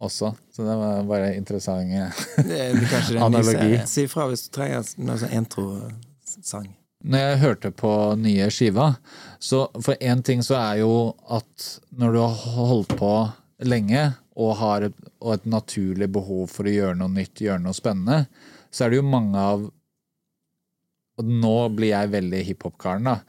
også. 0.02 0.32
Så 0.52 0.64
det 0.66 0.76
var 0.78 1.04
bare 1.08 1.34
interessant. 1.36 1.90
En 1.90 2.78
ny 2.78 3.18
Analogi. 3.26 3.78
Si 3.86 4.06
ifra 4.08 4.26
hvis 4.30 4.46
du 4.48 4.54
trenger 4.56 4.86
noe 5.04 5.20
sånn 5.20 5.36
introsang. 5.38 6.72
Når 7.04 7.20
jeg 7.20 7.40
hørte 7.42 7.70
på 7.76 7.92
nye 8.16 8.48
skiva, 8.52 8.94
så 9.38 9.66
for 9.76 10.00
én 10.00 10.22
ting 10.24 10.40
så 10.44 10.56
er 10.56 10.80
jo 10.80 11.12
at 11.28 11.66
når 12.00 12.14
du 12.16 12.20
har 12.22 12.68
holdt 12.72 12.94
på 12.96 13.12
lenge 13.68 14.06
og 14.40 14.56
har 14.58 14.88
et, 14.88 14.96
og 15.20 15.36
et 15.36 15.44
naturlig 15.46 16.08
behov 16.14 16.48
for 16.50 16.66
å 16.66 16.72
gjøre 16.72 16.96
noe 16.98 17.12
nytt, 17.12 17.44
gjøre 17.44 17.60
noe 17.62 17.76
spennende, 17.76 18.24
så 18.72 18.86
er 18.86 18.94
det 18.94 19.02
jo 19.02 19.06
mange 19.06 19.38
av 19.38 19.68
og 21.14 21.28
nå 21.30 21.56
blir 21.76 21.92
jeg 21.92 22.10
veldig 22.10 22.40
hiphop-karen, 22.48 23.06
da, 23.06 23.20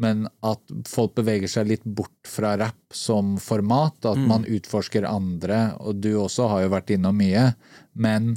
men 0.00 0.26
at 0.46 0.74
folk 0.90 1.14
beveger 1.18 1.50
seg 1.50 1.68
litt 1.70 1.84
bort 1.86 2.28
fra 2.28 2.54
rapp 2.58 2.94
som 2.94 3.36
format, 3.42 3.98
at 4.10 4.18
man 4.18 4.46
utforsker 4.48 5.06
andre, 5.06 5.76
og 5.78 6.00
du 6.02 6.14
også 6.18 6.48
har 6.50 6.64
jo 6.64 6.72
vært 6.74 6.94
innom 6.96 7.16
mye, 7.18 7.50
men 7.94 8.34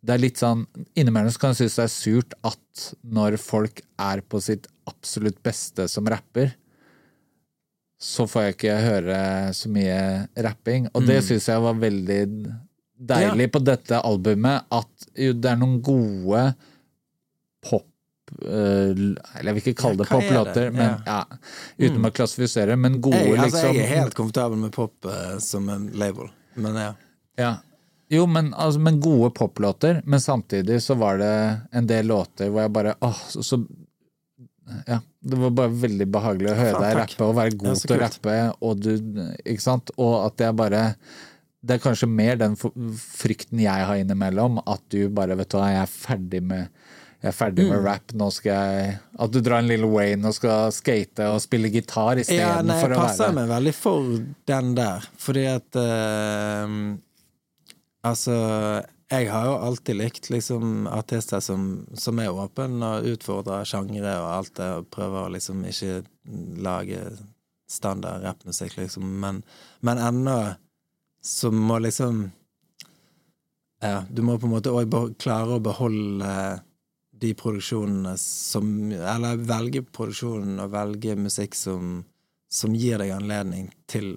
det 0.00 0.14
er 0.14 0.22
litt 0.22 0.40
sånn 0.40 0.62
Innimellom 0.96 1.32
så 1.34 1.42
kan 1.42 1.52
jeg 1.52 1.58
synes 1.60 1.76
det 1.76 1.84
er 1.84 1.92
surt 1.92 2.36
at 2.48 2.84
når 3.04 3.36
folk 3.42 3.82
er 4.00 4.22
på 4.24 4.40
sitt 4.40 4.64
absolutt 4.88 5.42
beste 5.44 5.84
som 5.92 6.08
rapper, 6.08 6.54
så 8.00 8.24
får 8.24 8.46
jeg 8.46 8.56
ikke 8.56 8.76
høre 8.80 9.20
så 9.52 9.68
mye 9.68 10.00
rapping. 10.40 10.88
Og 10.96 11.04
det 11.04 11.18
syns 11.26 11.50
jeg 11.52 11.60
var 11.60 11.76
veldig 11.76 12.22
deilig 13.10 13.50
på 13.52 13.60
dette 13.64 14.00
albumet, 14.00 14.64
at 14.72 15.10
jo, 15.20 15.34
det 15.36 15.52
er 15.52 15.60
noen 15.60 15.78
gode 15.84 16.46
pop 17.64 17.89
Eller 18.40 19.48
jeg 19.50 19.56
vil 19.56 19.62
ikke 19.64 19.76
kalle 19.82 20.00
det 20.00 20.06
Ja, 20.06 20.16
er 20.16 20.28
poplåter, 20.28 20.70
men 20.74 21.02
ja, 21.06 21.20
uten 21.80 22.06
å 22.06 22.12
klassifisere, 22.14 22.76
men 22.78 23.00
gode, 23.02 23.18
Jeg, 23.18 23.38
altså, 23.38 23.56
liksom. 23.56 23.76
jeg 23.76 23.86
er 23.86 23.92
helt 23.98 24.16
komfortabel 24.18 24.62
med 24.62 24.72
pop 24.76 25.10
uh, 25.10 25.36
som 25.42 25.68
en 25.72 25.90
label, 25.98 26.30
men 26.54 26.78
ja. 26.80 26.92
Ja. 27.40 27.52
Jo, 28.10 28.24
men, 28.26 28.50
altså, 28.54 28.80
men 28.82 28.98
gode 29.02 29.30
poplåter, 29.36 30.00
men 30.04 30.20
samtidig 30.20 30.80
så 30.82 30.96
var 30.98 31.20
det 31.20 31.34
en 31.70 31.86
del 31.86 32.10
låter 32.10 32.50
hvor 32.50 32.64
jeg 32.64 32.74
bare 32.74 32.96
åh, 33.06 33.22
så, 33.28 33.42
så 33.42 33.62
Ja. 34.86 35.00
Det 35.20 35.36
var 35.36 35.50
bare 35.50 35.72
veldig 35.82 36.06
behagelig 36.08 36.50
å 36.52 36.56
høre 36.56 36.74
faen, 36.76 36.84
deg 36.86 36.96
rappe 36.96 37.26
og 37.26 37.34
være 37.36 37.56
god 37.60 37.80
til 37.82 37.94
å 37.96 37.98
rappe, 38.00 38.36
og 38.64 38.78
du 38.80 38.92
Ikke 39.44 39.62
sant? 39.62 39.90
Og 39.98 40.14
at 40.24 40.40
jeg 40.40 40.56
bare 40.56 40.82
Det 41.60 41.74
er 41.76 41.82
kanskje 41.82 42.08
mer 42.08 42.38
den 42.40 42.54
frykten 42.56 43.60
jeg 43.60 43.86
har 43.90 44.00
innimellom, 44.00 44.62
at 44.64 44.80
du 44.94 45.10
bare 45.12 45.36
Vet 45.36 45.50
du 45.52 45.58
hva, 45.58 45.72
jeg 45.74 45.82
er 45.82 45.90
ferdig 45.92 46.40
med 46.42 46.70
jeg 47.20 47.28
er 47.28 47.36
ferdig 47.36 47.66
Mm. 47.66 47.70
med 47.74 47.84
rap, 47.84 48.12
nå 48.16 48.30
skal 48.32 48.52
jeg 48.52 48.98
At 49.18 49.30
du 49.30 49.40
drar 49.44 49.58
en 49.60 49.68
Lille 49.68 49.86
Wayne 49.86 50.24
og 50.24 50.34
skal 50.34 50.72
skate 50.72 51.26
og 51.28 51.40
spille 51.44 51.68
gitar 51.68 52.16
Ja, 52.16 52.22
istedenfor 52.22 52.64
nei, 52.64 52.78
jeg 52.80 52.96
å 52.96 53.02
passer 53.02 53.34
meg 53.36 53.50
veldig 53.50 53.74
for 53.76 54.24
den 54.48 54.74
der, 54.78 55.04
fordi 55.20 55.44
at 55.50 55.76
uh, 55.76 56.96
Altså, 58.08 58.32
jeg 59.10 59.26
har 59.28 59.44
jo 59.44 59.56
alltid 59.60 59.98
likt 59.98 60.30
liksom 60.32 60.86
artister 60.88 61.42
som, 61.44 61.84
som 61.92 62.18
er 62.22 62.30
åpne 62.32 62.94
og 62.96 63.08
utfordrer 63.10 63.66
sjangre 63.68 64.14
og 64.22 64.28
alt 64.38 64.54
det, 64.56 64.68
og 64.78 64.88
prøver 64.94 65.26
å 65.26 65.32
liksom 65.34 65.60
ikke 65.68 65.98
lage 66.64 67.02
standard 67.68 68.24
rappmusikk, 68.24 68.78
liksom, 68.78 69.04
men, 69.20 69.42
men 69.84 70.00
ennå 70.00 70.38
så 71.20 71.50
må 71.52 71.76
liksom 71.84 72.30
Ja, 73.84 74.04
du 74.08 74.22
må 74.22 74.38
på 74.38 74.48
en 74.48 74.54
måte 74.56 74.72
òg 74.72 74.96
klare 75.20 75.58
å 75.58 75.62
beholde 75.64 76.32
de 77.20 77.34
produksjonene 77.36 78.14
som 78.18 78.66
Eller 78.92 79.40
velge 79.44 79.82
produksjonen 79.84 80.60
og 80.62 80.72
velge 80.72 81.16
musikk 81.20 81.56
som, 81.58 82.00
som 82.48 82.74
gir 82.76 83.00
deg 83.02 83.12
anledning 83.14 83.68
til 83.90 84.14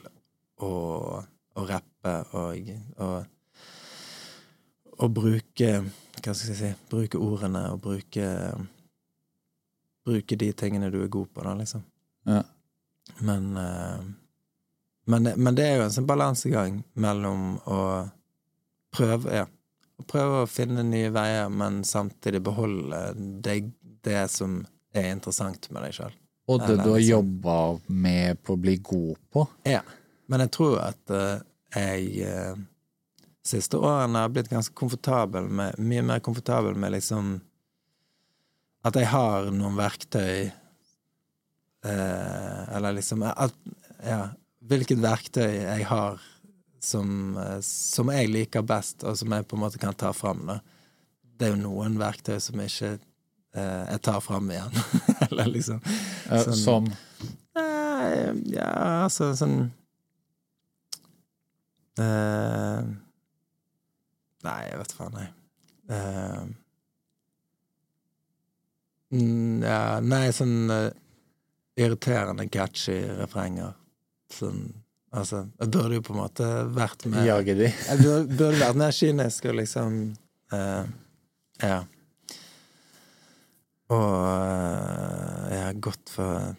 å, 0.63 0.73
å 1.19 1.65
rappe 1.67 2.15
og, 2.39 2.71
og 3.03 3.17
å 5.03 5.09
bruke 5.11 5.71
Hva 6.23 6.31
skal 6.31 6.53
jeg 6.53 6.59
si 6.59 6.71
Bruke 6.91 7.19
ordene 7.21 7.65
og 7.73 7.81
bruke 7.83 8.27
Bruke 10.03 10.39
de 10.39 10.51
tingene 10.59 10.91
du 10.91 10.99
er 10.99 11.11
god 11.11 11.29
på, 11.31 11.43
da, 11.45 11.53
liksom. 11.55 11.83
Ja. 12.27 12.41
Men, 13.23 13.45
eh, 13.55 14.01
men, 15.07 15.29
men 15.37 15.55
det 15.55 15.63
er 15.63 15.77
jo 15.77 15.85
en 15.85 15.93
sånn 15.95 16.07
balansegang 16.09 16.81
mellom 16.99 17.55
å 17.63 17.79
prøve 18.91 19.37
Ja, 19.39 19.45
prøve 20.09 20.43
å 20.43 20.49
finne 20.49 20.83
nye 20.87 21.11
veier, 21.13 21.49
men 21.53 21.83
samtidig 21.87 22.41
beholde 22.43 23.05
det, 23.15 23.59
det 24.05 24.25
som 24.33 24.61
er 24.93 25.11
interessant 25.13 25.69
med 25.71 25.85
deg 25.87 25.97
sjøl. 25.97 26.19
Og 26.51 26.59
det 26.59 26.75
du 26.81 26.89
har 26.91 26.99
jobba 26.99 27.57
med 27.87 28.41
på 28.43 28.55
å 28.55 28.59
bli 28.59 28.75
god 28.83 29.15
på. 29.31 29.45
Ja. 29.69 29.81
Men 30.27 30.43
jeg 30.43 30.51
tror 30.55 30.79
at 30.83 31.13
eh, 31.13 31.43
jeg 31.73 32.27
uh, 32.27 32.55
siste 33.43 33.79
årene 33.79 34.25
har 34.25 34.31
blitt 34.33 34.51
ganske 34.51 34.75
komfortabel 34.77 35.47
med 35.49 35.79
Mye 35.81 36.03
mer 36.05 36.19
komfortabel 36.23 36.77
med 36.79 36.93
liksom 36.95 37.33
At 38.87 38.95
jeg 38.99 39.09
har 39.11 39.49
noen 39.51 39.75
verktøy 39.79 40.51
eh, 41.83 42.61
Eller 42.77 42.95
liksom 42.99 43.25
at, 43.27 43.55
Ja, 44.05 44.29
hvilket 44.63 45.01
verktøy 45.03 45.49
jeg 45.49 45.89
har 45.89 46.21
som, 46.84 47.38
eh, 47.39 47.59
som 47.63 48.11
jeg 48.11 48.29
liker 48.34 48.65
best, 48.67 49.03
og 49.07 49.15
som 49.19 49.31
jeg 49.36 49.47
på 49.47 49.55
en 49.57 49.63
måte 49.63 49.79
kan 49.81 49.95
ta 49.95 50.11
fram. 50.15 50.43
Da. 50.49 50.59
Det 51.39 51.47
er 51.47 51.53
jo 51.55 51.61
noen 51.63 51.95
verktøy 52.01 52.36
som 52.43 52.59
ikke 52.63 52.91
eh, 52.97 53.86
jeg 53.93 54.01
tar 54.03 54.19
fram 54.25 54.51
igjen. 54.51 54.75
Eller 55.29 55.51
liksom 55.55 55.79
Sånn- 56.27 56.59
Som 56.63 56.91
Eh, 57.55 58.31
ja, 58.49 58.65
altså 59.05 59.27
sånn 59.38 59.59
eh, 62.01 62.79
Nei, 64.43 64.55
jeg 64.67 64.79
vet 64.81 64.95
faen, 64.97 65.13
nei. 65.15 65.27
Eh, 65.93 66.41
mm, 69.13 69.61
ja, 69.63 69.77
nei, 70.03 70.25
sånn 70.36 70.57
eh, 70.73 70.89
irriterende 71.79 72.49
catchy 72.51 72.97
refrenger. 73.21 73.77
Sånn 74.34 74.65
Altså, 75.14 75.43
jeg 75.59 75.70
burde 75.70 75.97
jo 75.99 76.03
på 76.07 76.14
en 76.16 76.22
måte 76.24 76.45
vært 76.74 77.05
med 77.05 77.28
Jage 77.28 77.53
de. 77.57 77.70
Jeg 77.70 78.01
burde, 78.01 78.34
burde 78.34 78.61
vært 78.64 78.80
mer 78.82 78.93
kynisk 78.97 79.45
og 79.51 79.59
liksom 79.59 79.97
uh, 80.53 80.86
Ja. 81.61 81.84
Og 83.93 84.14
uh, 84.26 85.51
jeg 85.51 85.61
har 85.68 85.82
gått 85.86 86.09
for 86.09 86.55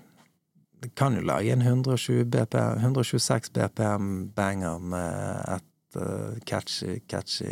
Jeg 0.84 0.92
kan 0.94 1.16
jo 1.18 1.24
lage 1.26 1.50
en 1.50 1.64
120 1.64 2.28
BPM, 2.30 2.78
126 2.84 3.50
BPM-banger 3.56 4.84
med 4.92 5.56
et 5.56 5.98
uh, 5.98 6.36
catchy, 6.46 7.00
catchy, 7.10 7.50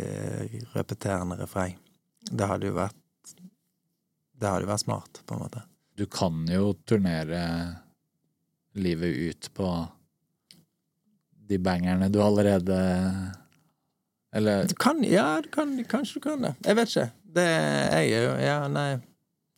repeterende 0.75 1.35
refreng. 1.41 1.75
Det 2.31 2.47
hadde 2.47 2.69
jo 2.69 2.77
vært 2.77 3.33
Det 3.33 4.47
hadde 4.47 4.63
jo 4.63 4.71
vært 4.71 4.85
smart, 4.85 5.19
på 5.25 5.35
en 5.35 5.43
måte. 5.43 5.65
Du 5.99 6.05
kan 6.07 6.45
jo 6.47 6.71
turnere 6.87 7.43
livet 8.79 9.19
ut 9.19 9.51
på 9.53 9.67
de 11.49 11.59
bangerne 11.59 12.09
du 12.11 12.21
allerede 12.23 12.77
Eller 14.33 14.67
Du 14.67 14.75
kan, 14.75 15.03
ja, 15.03 15.41
du 15.43 15.49
kan, 15.53 15.75
kanskje 15.89 16.19
du 16.19 16.23
kan 16.23 16.41
det. 16.41 16.55
Jeg 16.65 16.75
vet 16.79 16.89
ikke. 16.89 17.09
Det 17.35 17.49
jeg 17.49 18.11
er 18.13 18.23
jo 18.23 18.33
Ja, 18.41 18.57
nei. 18.67 18.89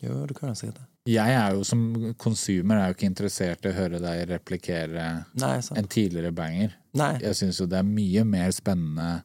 Jo, 0.03 0.25
du 0.27 0.33
kan 0.33 0.51
jo 0.51 0.55
sikkert 0.59 0.81
det. 0.81 0.89
Jeg 1.05 1.35
er 1.37 1.53
jo 1.53 1.61
som 1.67 1.81
konsumer 2.17 2.79
er 2.79 2.89
jo 2.89 2.95
ikke 2.97 3.07
interessert 3.11 3.65
i 3.65 3.69
å 3.69 3.75
høre 3.77 3.99
deg 4.01 4.23
replikere 4.31 5.03
Nei, 5.37 5.59
en 5.77 5.87
tidligere 5.87 6.33
banger. 6.33 6.73
Nei. 6.97 7.11
Jeg 7.21 7.37
syns 7.37 7.59
jo 7.61 7.67
det 7.69 7.77
er 7.77 7.85
mye 7.85 8.23
mer 8.25 8.49
spennende 8.55 9.21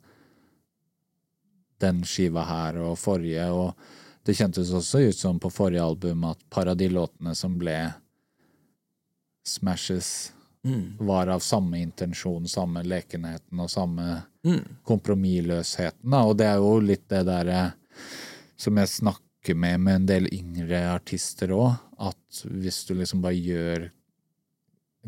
den 1.81 2.03
skiva 2.05 2.45
her 2.45 2.77
og 2.85 2.99
forrige, 3.01 3.47
og 3.49 3.73
det 4.29 4.37
kjentes 4.37 4.73
også 4.77 5.01
ut 5.09 5.17
som 5.17 5.41
på 5.41 5.49
forrige 5.49 5.87
album 5.87 6.27
at 6.29 6.43
par 6.53 6.69
av 6.69 6.77
de 6.77 6.91
låtene 6.93 7.33
som 7.35 7.57
ble 7.59 7.79
smashes, 9.49 10.33
Mm. 10.67 10.97
var 11.07 11.27
av 11.33 11.41
samme 11.41 11.79
intensjon, 11.81 12.45
samme 12.49 12.83
lekenheten 12.85 13.61
og 13.61 13.71
samme 13.71 14.23
Mm. 14.45 14.61
kompromissløsheten. 14.85 16.13
Og 16.15 16.37
det 16.37 16.47
er 16.47 16.57
jo 16.57 16.81
litt 16.81 17.09
det 17.09 17.25
derre 17.27 17.73
som 18.57 18.77
jeg 18.77 18.89
snakker 18.89 19.57
med 19.57 19.81
med 19.81 19.95
en 19.95 20.07
del 20.07 20.29
yngre 20.33 20.83
artister 20.95 21.49
òg, 21.49 21.79
at 21.99 22.43
hvis 22.45 22.85
du 22.87 22.95
liksom 22.95 23.23
bare 23.23 23.41
gjør 23.41 23.91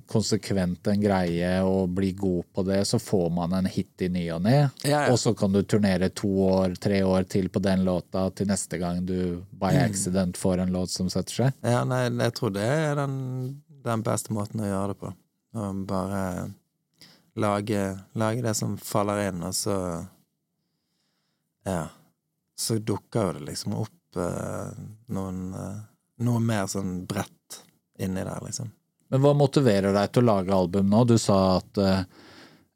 konsekvent 0.09 0.87
en 0.89 1.03
greie 1.03 1.51
og 1.69 1.91
blir 1.93 2.15
god 2.17 2.45
på 2.57 2.65
det, 2.65 2.79
så 2.89 2.99
får 2.99 3.27
man 3.37 3.53
en 3.59 3.67
hit 3.69 4.01
i 4.01 4.09
ny 4.09 4.23
og 4.33 4.41
ne. 4.47 4.55
Ja, 4.85 5.03
ja. 5.05 5.13
Og 5.13 5.19
så 5.21 5.35
kan 5.37 5.53
du 5.53 5.61
turnere 5.69 6.09
to 6.17 6.29
år, 6.47 6.79
tre 6.81 7.03
år 7.05 7.27
til 7.29 7.51
på 7.53 7.61
den 7.61 7.85
låta 7.85 8.31
til 8.35 8.49
neste 8.49 8.79
gang 8.81 9.05
du 9.05 9.43
by 9.53 9.73
Mm. 9.75 9.83
accident 9.91 10.37
får 10.37 10.61
en 10.61 10.73
låt 10.73 10.89
som 10.91 11.11
setter 11.11 11.33
seg. 11.45 11.53
Ja, 11.63 11.85
nei, 11.85 12.09
jeg 12.09 12.33
tror 12.35 12.53
det 12.55 12.63
er 12.63 12.95
den, 12.95 13.63
den 13.85 14.03
beste 14.03 14.33
måten 14.33 14.61
å 14.61 14.65
gjøre 14.71 14.89
det 14.95 14.99
på. 14.99 15.13
Å 15.53 15.71
bare 15.87 16.23
lage, 17.35 17.83
lage 18.19 18.45
det 18.45 18.55
som 18.57 18.77
faller 18.81 19.29
inn, 19.29 19.43
og 19.43 19.55
så 19.57 19.79
Ja. 21.67 21.89
Så 22.59 22.79
dukker 22.79 23.27
jo 23.27 23.33
det 23.39 23.47
liksom 23.49 23.75
opp 23.81 24.17
eh, 24.21 24.73
noen 25.15 25.55
eh, 25.57 25.81
Noe 26.23 26.39
mer 26.45 26.69
sånn 26.71 27.01
bredt 27.09 27.57
inni 27.99 28.23
der, 28.23 28.39
liksom. 28.45 28.69
Men 29.11 29.23
hva 29.25 29.33
motiverer 29.35 29.93
deg 29.97 30.13
til 30.13 30.23
å 30.23 30.29
lage 30.29 30.55
album 30.55 30.93
nå? 30.93 31.01
Du 31.09 31.17
sa 31.19 31.39
at 31.57 31.81
eh, 31.83 32.05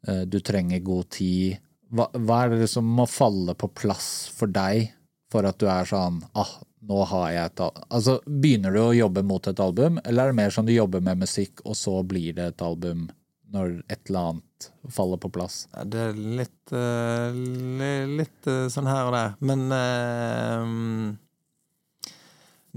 eh, 0.07 0.23
du 0.27 0.39
trenger 0.43 0.83
god 0.83 1.07
tid. 1.15 1.61
Hva, 1.89 2.09
hva 2.13 2.41
er 2.43 2.57
det 2.57 2.67
som 2.69 2.85
må 2.85 3.05
falle 3.07 3.55
på 3.55 3.69
plass 3.77 4.09
for 4.35 4.51
deg 4.51 4.89
for 5.31 5.47
at 5.47 5.57
du 5.61 5.67
er 5.71 5.87
sånn 5.87 6.19
ah, 6.37 6.51
nå 6.87 7.03
har 7.11 7.29
jeg 7.33 7.51
et 7.51 7.63
al-» 7.65 7.85
Altså, 7.89 8.17
Begynner 8.25 8.75
du 8.75 8.81
å 8.83 8.95
jobbe 8.95 9.23
mot 9.27 9.47
et 9.47 9.59
album, 9.63 10.01
eller 10.03 10.27
er 10.27 10.33
det 10.33 10.39
mer 10.39 10.53
sånn 10.55 10.67
du 10.67 10.73
jobber 10.75 11.03
med 11.03 11.23
musikk, 11.23 11.63
og 11.65 11.77
så 11.77 11.99
blir 12.07 12.35
det 12.37 12.51
et 12.53 12.65
album 12.65 13.07
når 13.53 13.77
et 13.87 14.09
eller 14.09 14.31
annet 14.31 14.67
faller 14.91 15.19
på 15.23 15.31
plass? 15.31 15.61
Det 15.87 16.01
er 16.09 16.17
litt 16.17 16.73
uh, 16.75 17.31
Litt 18.17 18.49
uh, 18.49 18.67
sånn 18.71 18.89
her 18.89 19.07
og 19.07 19.15
der. 19.15 19.37
Men 19.39 19.67
uh, 19.71 20.63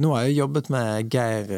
nå 0.00 0.12
har 0.14 0.26
jeg 0.26 0.38
jobbet 0.38 0.70
med 0.72 1.10
Geir, 1.12 1.50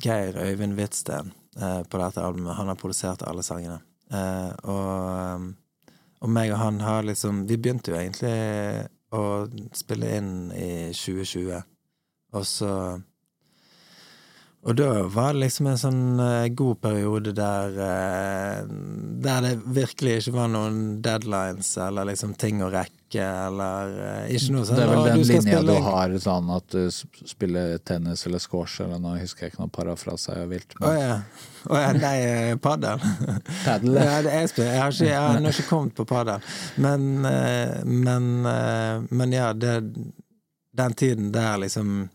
Geir 0.00 0.38
Øyvind 0.40 0.74
Hvitsten 0.78 1.34
på 1.60 1.98
dette 2.00 2.22
albumet. 2.24 2.56
Han 2.56 2.70
har 2.70 2.78
produsert 2.78 3.22
alle 3.28 3.44
sangene. 3.46 3.76
Og, 4.10 5.44
og 6.24 6.32
meg 6.32 6.50
og 6.50 6.58
han 6.58 6.80
har 6.82 7.04
liksom 7.06 7.44
Vi 7.46 7.58
begynte 7.60 7.92
jo 7.92 7.98
egentlig 8.00 8.32
å 9.14 9.22
spille 9.76 10.10
inn 10.18 10.32
i 10.54 10.70
2020, 10.94 11.62
og 12.36 12.46
så 12.46 12.74
og 14.60 14.76
da 14.76 14.88
var 15.08 15.32
det 15.32 15.46
liksom 15.46 15.70
en 15.70 15.78
sånn 15.80 16.00
eh, 16.20 16.50
god 16.52 16.80
periode 16.84 17.32
der 17.32 17.78
eh, 17.80 18.58
Der 19.24 19.44
det 19.46 19.52
virkelig 19.64 20.18
ikke 20.20 20.34
var 20.34 20.50
noen 20.52 20.98
deadlines 21.00 21.70
eller 21.80 22.10
liksom 22.10 22.34
ting 22.40 22.60
å 22.60 22.68
rekke, 22.72 23.24
eller 23.24 23.94
eh, 24.04 24.34
ikke 24.36 24.58
noe 24.58 24.66
sånt. 24.68 24.76
Det 24.76 24.84
er 24.84 24.92
vel 24.92 25.08
den 25.08 25.22
du 25.22 25.30
linja 25.30 25.62
du 25.64 25.72
har, 25.86 26.18
sånn 26.20 26.52
at 26.52 26.76
du 26.76 26.92
spiller 26.92 27.78
tennis 27.88 28.26
eller 28.28 28.44
squash 28.44 28.84
eller 28.84 29.00
noe, 29.00 29.16
husker 29.22 29.46
jeg 29.46 29.54
ikke 29.54 29.64
noe 29.64 29.74
parafrase 29.78 30.36
jeg 30.42 30.52
vilt. 30.52 30.76
Å 30.76 30.92
ja. 30.92 31.16
oh, 31.64 31.80
ja. 31.80 31.96
Nei, 31.96 32.20
padel. 32.60 33.00
padel. 33.64 33.96
Er 33.96 34.28
jeg. 34.28 34.52
Jeg 34.60 34.76
har, 34.76 34.92
ikke, 34.92 35.08
jeg 35.08 35.18
har 35.24 35.52
ikke 35.54 35.68
kommet 35.72 35.96
på 35.96 36.08
padel. 36.10 36.48
Men, 36.84 37.10
men, 37.24 38.30
men 39.08 39.36
ja, 39.40 39.54
det, 39.56 39.78
den 40.76 41.00
tiden 41.00 41.32
der 41.32 41.64
liksom 41.64 42.10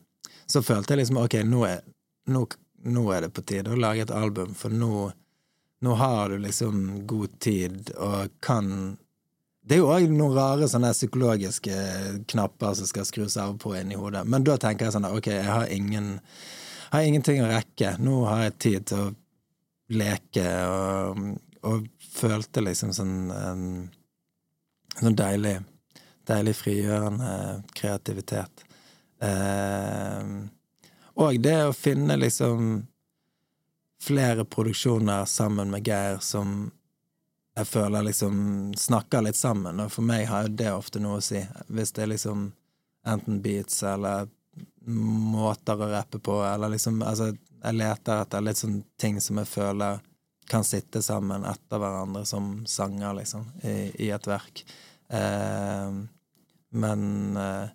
Så 0.48 0.62
følte 0.66 0.94
jeg 0.94 1.04
liksom 1.04 1.22
ok, 1.22 1.40
nå 1.48 1.64
er, 1.68 1.82
nå, 2.32 2.44
nå 2.86 3.06
er 3.14 3.26
det 3.26 3.32
på 3.36 3.44
tide 3.48 3.74
å 3.74 3.80
lage 3.80 4.06
et 4.06 4.14
album, 4.14 4.54
for 4.58 4.74
nå, 4.74 5.08
nå 5.86 5.96
har 6.02 6.30
du 6.30 6.38
liksom 6.44 7.06
god 7.10 7.40
tid 7.44 7.92
og 7.96 8.36
kan 8.46 8.98
Det 9.66 9.80
er 9.80 9.82
jo 9.82 9.90
òg 9.90 10.12
noen 10.14 10.36
rare 10.38 10.68
sånne 10.70 10.92
psykologiske 10.94 11.76
knapper 12.30 12.76
som 12.78 12.86
skal 12.86 13.08
skrus 13.10 13.38
av 13.42 13.56
og 13.56 13.64
på 13.64 13.74
inni 13.80 13.98
hodet, 13.98 14.22
men 14.30 14.46
da 14.46 14.60
tenker 14.62 14.86
jeg 14.86 14.94
sånn 14.94 15.08
ok, 15.10 15.32
jeg 15.34 15.50
har 15.50 15.72
ingen 15.74 16.20
har 16.92 17.02
ingenting 17.02 17.42
å 17.42 17.50
rekke. 17.50 17.96
Nå 17.98 18.20
har 18.30 18.44
jeg 18.46 18.60
tid 18.62 18.86
til 18.92 19.08
å 19.08 19.14
leke, 19.98 20.46
og, 20.70 21.24
og 21.66 21.88
følte 22.14 22.62
liksom 22.62 22.94
sånn 22.94 23.16
en 23.34 23.66
sånn 25.00 25.18
deilig 25.18 25.58
deilig 26.26 26.56
frigjørende 26.58 27.32
kreativitet. 27.78 28.65
Eh, 29.26 30.24
og 31.16 31.40
det 31.42 31.58
å 31.66 31.76
finne 31.76 32.18
liksom 32.20 32.86
flere 34.06 34.46
produksjoner 34.46 35.26
sammen 35.26 35.72
med 35.72 35.88
Geir 35.88 36.20
som 36.22 36.72
jeg 37.56 37.68
føler 37.68 38.04
liksom 38.04 38.74
snakker 38.78 39.24
litt 39.24 39.40
sammen, 39.40 39.80
og 39.80 39.92
for 39.94 40.04
meg 40.04 40.26
har 40.28 40.46
jo 40.46 40.58
det 40.60 40.72
ofte 40.76 41.00
noe 41.00 41.22
å 41.22 41.24
si. 41.24 41.40
Hvis 41.72 41.94
det 41.96 42.04
er 42.04 42.12
liksom 42.12 42.50
enten 43.08 43.40
beats 43.42 43.80
eller 43.88 44.28
måter 44.86 45.80
å 45.80 45.88
rappe 45.90 46.20
på, 46.20 46.42
eller 46.44 46.74
liksom 46.76 47.00
Altså, 47.04 47.32
jeg 47.64 47.78
leter 47.80 48.22
etter 48.22 48.44
litt 48.44 48.60
sånn 48.60 48.82
ting 49.02 49.22
som 49.24 49.40
jeg 49.42 49.50
føler 49.50 50.04
kan 50.52 50.68
sitte 50.68 51.02
sammen 51.02 51.46
etter 51.48 51.82
hverandre 51.82 52.26
som 52.28 52.66
sanger, 52.70 53.16
liksom, 53.22 53.48
i, 53.64 53.90
i 54.06 54.12
et 54.14 54.28
verk. 54.30 54.62
Eh, 55.10 55.96
men 56.76 57.02
eh, 57.40 57.72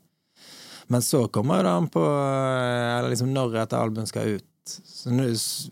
Men 0.91 1.03
så 1.03 1.29
kommer 1.29 1.63
det 1.65 1.71
an 1.71 1.89
på 1.89 2.03
eh, 2.03 3.09
liksom 3.11 3.31
når 3.35 3.61
et 3.63 3.75
album 3.79 4.07
skal 4.11 4.37
ut. 4.37 4.47
Nu, 5.07 5.27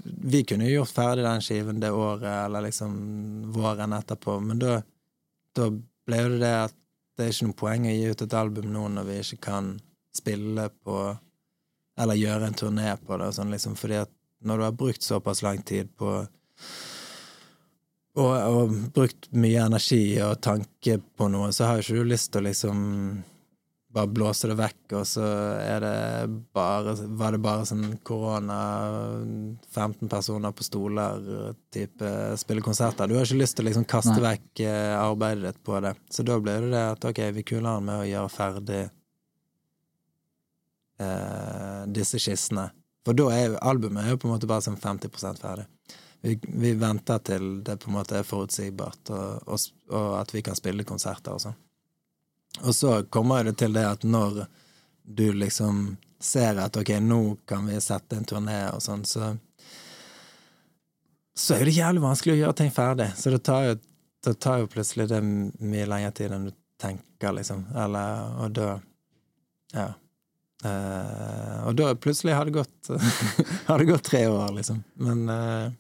vi 0.05 0.45
kunne 0.47 0.69
jo 0.69 0.77
gjort 0.77 0.95
ferdig 0.95 1.25
den 1.27 1.43
skiven 1.43 1.81
det 1.83 1.91
året, 1.91 2.29
eller 2.45 2.63
liksom 2.69 2.93
våren 3.55 3.97
etterpå, 3.97 4.37
men 4.41 4.61
da, 4.63 4.77
da 5.59 5.67
ble 5.75 6.21
det 6.33 6.39
det 6.43 6.53
at 6.69 6.77
det 7.19 7.27
er 7.27 7.35
ikke 7.35 7.49
noe 7.49 7.59
poeng 7.59 7.89
å 7.91 7.95
gi 7.97 8.13
ut 8.13 8.23
et 8.23 8.37
album 8.39 8.69
nå 8.71 8.85
når 8.95 9.09
vi 9.09 9.17
ikke 9.25 9.41
kan 9.49 9.73
spille 10.15 10.69
på 10.87 11.01
Eller 11.99 12.15
gjøre 12.15 12.47
en 12.47 12.55
turné 12.55 12.93
på 13.03 13.17
det, 13.19 13.33
sånn 13.35 13.51
liksom, 13.51 13.75
fordi 13.75 13.97
at 13.99 14.13
når 14.47 14.59
du 14.59 14.65
har 14.69 14.77
brukt 14.85 15.03
såpass 15.03 15.43
lang 15.43 15.65
tid 15.67 15.91
på 15.99 16.13
og, 18.19 18.31
og 18.35 18.77
brukt 18.95 19.27
mye 19.35 19.65
energi 19.67 20.21
og 20.23 20.39
tanke 20.43 21.01
på 21.19 21.29
noe, 21.31 21.51
så 21.55 21.67
har 21.67 21.83
ikke 21.83 21.99
du 21.99 22.07
lyst 22.07 22.31
til 22.31 22.43
å 22.45 22.49
liksom 22.49 22.79
bare 23.95 24.11
blåser 24.13 24.53
det 24.53 24.59
vekk, 24.59 24.83
og 25.01 25.05
så 25.09 25.25
er 25.63 25.81
det 25.81 25.93
bare 26.57 26.93
Var 27.21 27.35
det 27.35 27.41
bare 27.41 27.65
sånn 27.69 27.87
korona, 28.05 28.59
15 29.73 30.11
personer 30.13 30.53
på 30.53 30.67
stoler, 30.67 31.25
type 31.73 32.11
spille 32.41 32.65
konserter? 32.65 33.09
Du 33.09 33.17
har 33.17 33.25
ikke 33.25 33.41
lyst 33.41 33.57
til 33.57 33.65
å 33.65 33.69
liksom 33.71 33.87
kaste 33.89 34.19
Nei. 34.19 34.25
vekk 34.27 34.65
eh, 34.67 34.95
arbeidet 34.99 35.47
ditt 35.47 35.63
på 35.65 35.81
det. 35.85 35.95
Så 36.13 36.25
da 36.27 36.37
ble 36.41 36.59
det 36.67 36.73
det 36.75 36.85
at 36.93 37.09
ok, 37.11 37.23
vi 37.39 37.47
kuler 37.49 37.71
den 37.71 37.89
med 37.89 38.03
å 38.03 38.09
gjøre 38.11 38.35
ferdig 38.35 38.83
eh, 41.01 41.83
disse 41.97 42.21
skissene. 42.21 42.69
For 43.09 43.17
da 43.17 43.31
er 43.33 43.45
jo 43.47 43.63
albumet 43.71 44.05
er 44.05 44.13
jo 44.13 44.21
på 44.21 44.29
en 44.29 44.35
måte 44.35 44.51
bare 44.51 44.67
sånn 44.67 44.77
50 44.77 45.41
ferdig. 45.41 45.65
Vi, 46.27 46.35
vi 46.43 46.75
venter 46.77 47.23
til 47.25 47.63
det 47.65 47.79
på 47.81 47.89
en 47.89 47.97
måte 47.97 48.19
er 48.19 48.27
forutsigbart, 48.27 49.15
og, 49.15 49.49
og, 49.49 49.67
og 49.95 50.11
at 50.19 50.35
vi 50.35 50.43
kan 50.45 50.59
spille 50.59 50.85
konserter 50.85 51.39
og 51.39 51.45
sånn. 51.47 51.57
Og 52.65 52.75
så 52.75 53.03
kommer 53.11 53.45
det 53.45 53.57
til 53.61 53.73
det 53.77 53.85
at 53.87 54.03
når 54.05 54.47
du 55.09 55.27
liksom 55.33 55.97
ser 56.21 56.59
at 56.59 56.77
ok, 56.77 56.91
nå 57.01 57.21
kan 57.49 57.67
vi 57.71 57.79
sette 57.81 58.17
en 58.19 58.25
turné 58.27 58.59
og 58.75 58.83
sånn, 58.83 59.05
så 59.07 59.37
så 61.39 61.55
er 61.55 61.69
det 61.69 61.77
jævlig 61.77 62.03
vanskelig 62.03 62.35
å 62.35 62.39
gjøre 62.41 62.57
ting 62.59 62.71
ferdig. 62.75 63.13
Så 63.15 63.31
det 63.31 63.39
tar 63.47 63.63
jo, 63.69 63.75
det 64.27 64.33
tar 64.43 64.59
jo 64.65 64.71
plutselig 64.73 65.05
det 65.13 65.21
mye 65.23 65.87
lengre 65.87 66.11
tid 66.19 66.33
enn 66.35 66.49
du 66.49 66.55
tenker, 66.83 67.31
liksom. 67.37 67.65
Eller 67.79 68.35
Og 68.45 68.53
da 68.59 68.69
Ja. 69.77 69.89
Uh, 70.59 71.69
og 71.69 71.77
da 71.79 71.93
plutselig 71.95 72.33
har 72.35 72.49
det 72.49 72.57
gått 72.57 72.89
Har 73.69 73.79
det 73.79 73.85
gått 73.93 74.09
tre 74.09 74.25
år, 74.27 74.49
liksom. 74.57 74.81
Men 74.99 75.29
uh, 75.31 75.71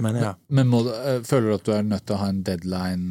Men 0.00 0.16
ja. 0.16 0.30
Men 0.48 0.68
må, 0.72 0.80
du- 0.86 0.94
eh, 0.96 1.20
føler 1.28 1.50
du 1.50 1.54
at 1.58 1.64
du 1.68 1.72
er 1.76 1.82
nødt 1.84 2.06
til 2.08 2.16
å 2.16 2.22
ha 2.22 2.28
en 2.32 2.40
deadline? 2.42 3.10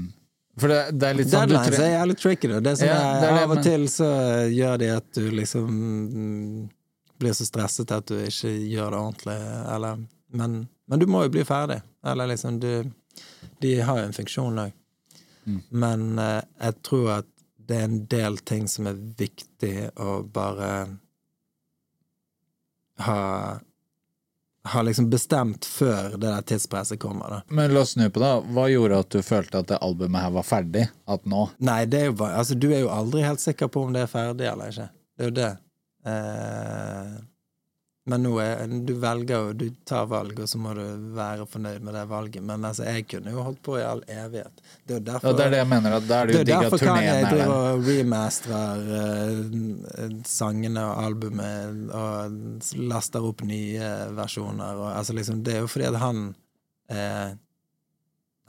For 0.59 0.67
det, 0.67 0.79
det 0.99 1.07
er 1.07 1.13
litt 1.15 1.29
sånn 1.31 1.47
du 1.47 1.53
Deadlines 1.55 1.77
tre- 1.77 1.85
er 1.87 1.93
jævlig 1.95 2.15
tricky, 2.19 2.47
da. 2.51 2.59
Det 2.59 2.77
som 2.77 2.87
Ja, 2.87 2.95
er, 2.99 3.19
det 3.21 3.27
er 3.29 3.33
det, 3.37 3.43
av 3.43 3.51
og 3.51 3.55
men- 3.55 3.63
til 3.63 3.85
så 3.87 4.09
gjør 4.51 4.77
de 4.81 4.89
at 4.97 5.11
du 5.15 5.29
liksom 5.31 5.69
mm, 6.11 6.69
blir 7.21 7.33
så 7.37 7.45
stresset 7.47 7.91
at 7.95 8.05
du 8.11 8.15
ikke 8.19 8.51
gjør 8.73 8.91
det 8.91 8.99
ordentlig, 8.99 9.37
eller 9.75 10.01
Men, 10.33 10.67
men 10.87 10.99
du 10.99 11.05
må 11.07 11.23
jo 11.25 11.29
bli 11.29 11.43
ferdig. 11.43 11.81
Eller 12.07 12.27
liksom 12.27 12.59
du 12.59 12.83
De 13.61 13.71
har 13.81 13.97
jo 13.99 14.05
en 14.05 14.13
funksjon 14.13 14.59
òg. 14.59 14.71
Mm. 15.47 15.61
Men 15.71 16.19
eh, 16.19 16.41
jeg 16.61 16.75
tror 16.83 17.09
at 17.19 17.25
det 17.67 17.77
er 17.77 17.83
en 17.87 18.05
del 18.11 18.37
ting 18.37 18.67
som 18.67 18.87
er 18.87 18.93
viktig 19.17 19.91
å 19.99 20.21
bare 20.27 20.71
ha 22.99 23.59
ha 24.63 24.81
liksom 24.85 25.09
bestemt 25.09 25.65
før 25.65 26.11
det 26.17 26.27
der 26.27 26.43
tidspresset 26.45 26.99
kommer, 27.01 27.29
da. 27.29 27.39
Men 27.49 27.73
la 27.73 27.81
oss 27.81 27.95
snu 27.95 28.05
på 28.13 28.21
det. 28.21 28.31
Hva 28.53 28.67
gjorde 28.69 28.99
at 29.01 29.09
du 29.15 29.21
følte 29.25 29.63
at 29.63 29.71
det 29.71 29.79
albumet 29.81 30.21
her 30.21 30.35
var 30.35 30.45
ferdig? 30.45 30.85
At 31.09 31.25
nå? 31.25 31.47
Nei, 31.65 31.79
det 31.89 32.01
er 32.03 32.09
jo 32.11 32.17
bare 32.21 32.37
Altså, 32.41 32.57
du 32.57 32.69
er 32.69 32.83
jo 32.83 32.91
aldri 32.93 33.23
helt 33.25 33.41
sikker 33.41 33.71
på 33.73 33.87
om 33.87 33.95
det 33.95 34.05
er 34.05 34.11
ferdig 34.11 34.45
eller 34.51 34.69
ikke. 34.73 34.87
Det 35.17 35.25
er 35.25 35.31
jo 35.31 35.35
det. 35.39 35.51
Eh, 36.11 37.15
men 38.11 38.25
nå 38.25 38.31
er 38.43 38.61
Du 38.87 38.93
velger 38.99 39.45
jo 39.45 39.53
Du 39.57 39.65
tar 39.87 40.07
valg, 40.11 40.39
og 40.43 40.49
så 40.49 40.59
må 40.61 40.73
du 40.77 40.83
være 41.15 41.45
fornøyd 41.49 41.83
med 41.85 41.95
det 41.97 42.03
valget. 42.09 42.43
Men 42.45 42.65
altså, 42.67 42.85
jeg 42.89 43.07
kunne 43.11 43.33
jo 43.33 43.45
holdt 43.45 43.61
på 43.65 43.77
i 43.79 43.83
all 43.85 44.03
evighet. 44.07 44.63
Det 44.87 44.97
er 44.99 45.05
derfor 45.11 45.31
Ja, 45.31 45.37
det 45.37 45.45
er 45.45 45.53
det 45.55 45.61
jeg 45.61 45.69
mener. 45.73 45.97
At 45.97 46.09
da 46.09 46.21
er 46.21 46.31
det 46.31 46.33
det 46.33 46.39
jo 46.39 46.41
er 46.41 46.49
digg 46.49 46.65
derfor 46.65 46.83
kan 46.85 47.03
jeg 47.05 47.21
er 47.21 47.29
drive 47.35 47.59
og 47.59 47.85
remasterer 47.87 49.29
uh, 49.51 50.17
sangene 50.27 50.85
og 50.89 51.05
albumet 51.05 51.95
og 52.01 52.75
laster 52.91 53.29
opp 53.31 53.45
nye 53.47 53.93
versjoner. 54.17 54.75
Og, 54.75 54.89
altså 54.95 55.15
liksom, 55.17 55.43
det 55.45 55.57
er 55.57 55.65
jo 55.65 55.71
fordi 55.71 55.89
at 55.91 56.01
han 56.01 56.27
uh, 56.91 57.31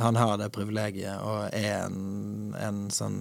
Han 0.02 0.16
har 0.16 0.38
det 0.40 0.48
privilegiet 0.50 1.20
og 1.22 1.52
er 1.54 1.84
en, 1.84 2.54
en 2.58 2.78
sånn 2.90 3.20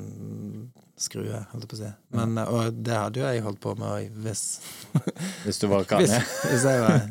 skrue, 1.03 1.41
holdt 1.51 1.65
jeg 1.65 1.71
på 1.71 1.77
å 1.77 1.81
si. 1.81 1.91
Men, 2.15 2.37
eh, 2.37 2.51
og 2.51 2.79
det 2.85 2.97
hadde 2.97 3.21
jo 3.21 3.27
jeg 3.27 3.43
holdt 3.45 3.61
på 3.63 3.75
med 3.79 4.15
hvis, 4.23 4.43
Hvis 5.45 5.61
du 5.61 5.67
var 5.71 5.83
hvis, 5.85 5.89
Kanye. 5.89 6.21
hvis 6.49 6.67
jeg 6.67 6.83
var 6.85 7.09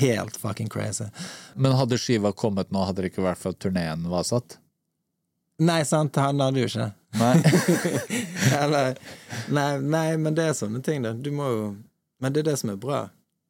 helt 0.00 0.36
fucking 0.36 0.68
crazy. 0.68 1.08
Men 1.54 1.76
hadde 1.78 1.98
skiva 1.98 2.32
kommet 2.32 2.70
nå, 2.70 2.84
hadde 2.84 3.04
det 3.04 3.12
ikke 3.12 3.26
vært 3.26 3.42
for 3.42 3.56
at 3.56 3.62
turneen 3.64 4.06
var 4.10 4.26
satt? 4.28 4.58
Nei, 5.62 5.82
sant, 5.86 6.16
han 6.18 6.42
hadde 6.42 6.64
jo 6.64 6.68
ikke. 6.70 6.90
Nei. 7.14 7.34
Eller 8.62 8.96
nei, 9.54 9.68
nei, 9.78 10.06
men 10.18 10.34
det 10.34 10.48
er 10.50 10.56
sånne 10.58 10.82
ting, 10.82 11.04
da. 11.04 11.14
Du 11.14 11.30
må 11.34 11.50
jo 11.52 11.66
Men 12.22 12.32
det 12.32 12.44
er 12.44 12.52
det 12.52 12.56
som 12.56 12.70
er 12.72 12.78
bra. 12.80 13.00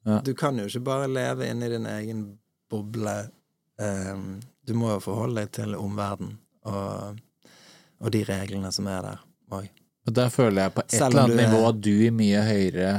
Ja. 0.04 0.18
Du 0.24 0.32
kan 0.36 0.56
jo 0.58 0.64
ikke 0.66 0.82
bare 0.84 1.06
leve 1.08 1.46
inni 1.46 1.68
din 1.70 1.86
egen 1.86 2.24
boble. 2.72 3.28
Um, 3.78 4.40
du 4.66 4.74
må 4.74 4.90
jo 4.94 5.02
forholde 5.04 5.44
deg 5.44 5.52
til 5.54 5.76
omverdenen 5.78 6.36
og, 6.64 7.20
og 8.00 8.12
de 8.14 8.22
reglene 8.26 8.70
som 8.72 8.88
er 8.90 9.02
der 9.04 9.22
òg. 9.58 9.70
Og 10.04 10.12
der 10.16 10.30
føler 10.32 10.66
jeg 10.66 10.74
på 10.76 10.84
et 10.84 10.94
eller 10.98 11.24
annet 11.24 11.40
nivå 11.40 11.60
at 11.68 11.80
du 11.80 11.92
i 11.94 12.10
mye 12.12 12.42
høyere 12.44 12.92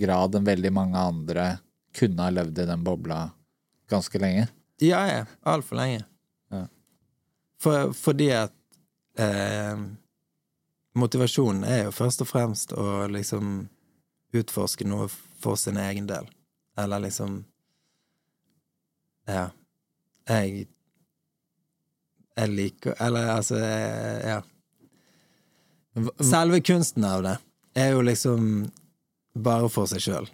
grad 0.00 0.36
enn 0.36 0.46
veldig 0.46 0.72
mange 0.76 0.98
andre 1.10 1.46
kunne 1.96 2.26
ha 2.26 2.32
levd 2.34 2.58
i 2.62 2.66
den 2.68 2.84
bobla 2.86 3.22
ganske 3.90 4.20
lenge. 4.22 4.46
Ja, 4.80 5.00
ja. 5.08 5.24
Altfor 5.42 5.80
lenge. 5.80 6.04
Ja. 6.52 6.66
For, 7.60 7.92
fordi 7.96 8.30
at 8.36 8.54
eh, 9.20 9.80
Motivasjonen 11.00 11.64
er 11.64 11.84
jo 11.86 11.94
først 11.94 12.22
og 12.24 12.30
fremst 12.30 12.72
å 12.72 13.06
liksom 13.10 13.68
utforske 14.36 14.86
noe 14.86 15.08
for 15.40 15.58
sin 15.58 15.78
egen 15.80 16.06
del. 16.10 16.28
Eller 16.78 17.06
liksom 17.06 17.44
Ja. 19.28 19.50
Jeg 20.28 20.68
Jeg 22.36 22.48
liker 22.48 22.94
Eller 23.00 23.28
altså 23.36 23.56
jeg, 23.58 24.22
Ja. 24.24 24.40
Selve 26.22 26.60
kunsten 26.64 27.04
av 27.04 27.24
det 27.26 27.36
er 27.78 27.94
jo 27.94 28.04
liksom 28.04 28.44
bare 29.34 29.70
for 29.72 29.90
seg 29.90 30.02
sjøl. 30.04 30.28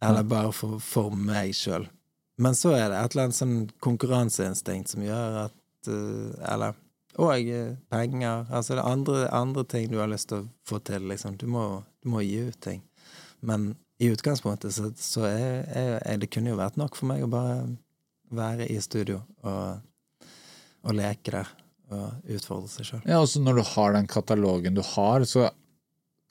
Eller 0.00 0.24
bare 0.24 0.52
for, 0.56 0.78
for 0.82 1.16
meg 1.16 1.52
sjøl. 1.56 1.86
Men 2.40 2.56
så 2.56 2.72
er 2.72 2.88
det 2.88 3.00
et 3.00 3.14
eller 3.14 3.28
annet 3.28 3.36
sånn 3.36 3.56
konkurranseinstinkt 3.84 4.94
som 4.94 5.02
gjør 5.04 5.42
at 5.42 5.90
uh, 5.90 6.30
Eller 6.52 6.78
Og 7.20 7.50
eh, 7.52 7.74
penger. 7.92 8.46
Altså 8.48 8.76
det 8.78 8.80
er 8.80 8.88
andre, 8.88 9.26
andre 9.34 9.64
ting 9.68 9.90
du 9.90 9.98
har 10.00 10.08
lyst 10.08 10.30
til 10.30 10.44
å 10.44 10.48
få 10.64 10.78
til, 10.86 11.04
liksom. 11.10 11.36
Du 11.36 11.44
må, 11.50 11.82
du 12.00 12.08
må 12.14 12.22
gi 12.24 12.38
ut 12.48 12.60
ting. 12.64 12.80
Men 13.44 13.74
i 14.00 14.08
utgangspunktet 14.08 14.72
så, 14.72 14.88
så 14.96 15.26
er, 15.28 15.98
er 16.00 16.20
det 16.20 16.30
kunne 16.32 16.54
jo 16.54 16.60
vært 16.60 16.78
nok 16.80 16.96
for 16.96 17.10
meg 17.10 17.26
å 17.26 17.28
bare 17.28 17.58
være 18.30 18.68
i 18.70 18.78
studio 18.80 19.18
og, 19.42 19.82
og 20.86 20.96
leke 20.96 21.34
der. 21.34 21.50
Og 21.90 22.34
utfordre 22.36 22.70
seg 22.70 22.86
sjøl. 22.86 23.02
Ja, 23.04 23.18
altså 23.18 23.42
Når 23.42 23.60
du 23.60 23.64
har 23.72 23.94
den 23.96 24.08
katalogen 24.10 24.76
du 24.78 24.82
har, 24.94 25.24
så 25.26 25.48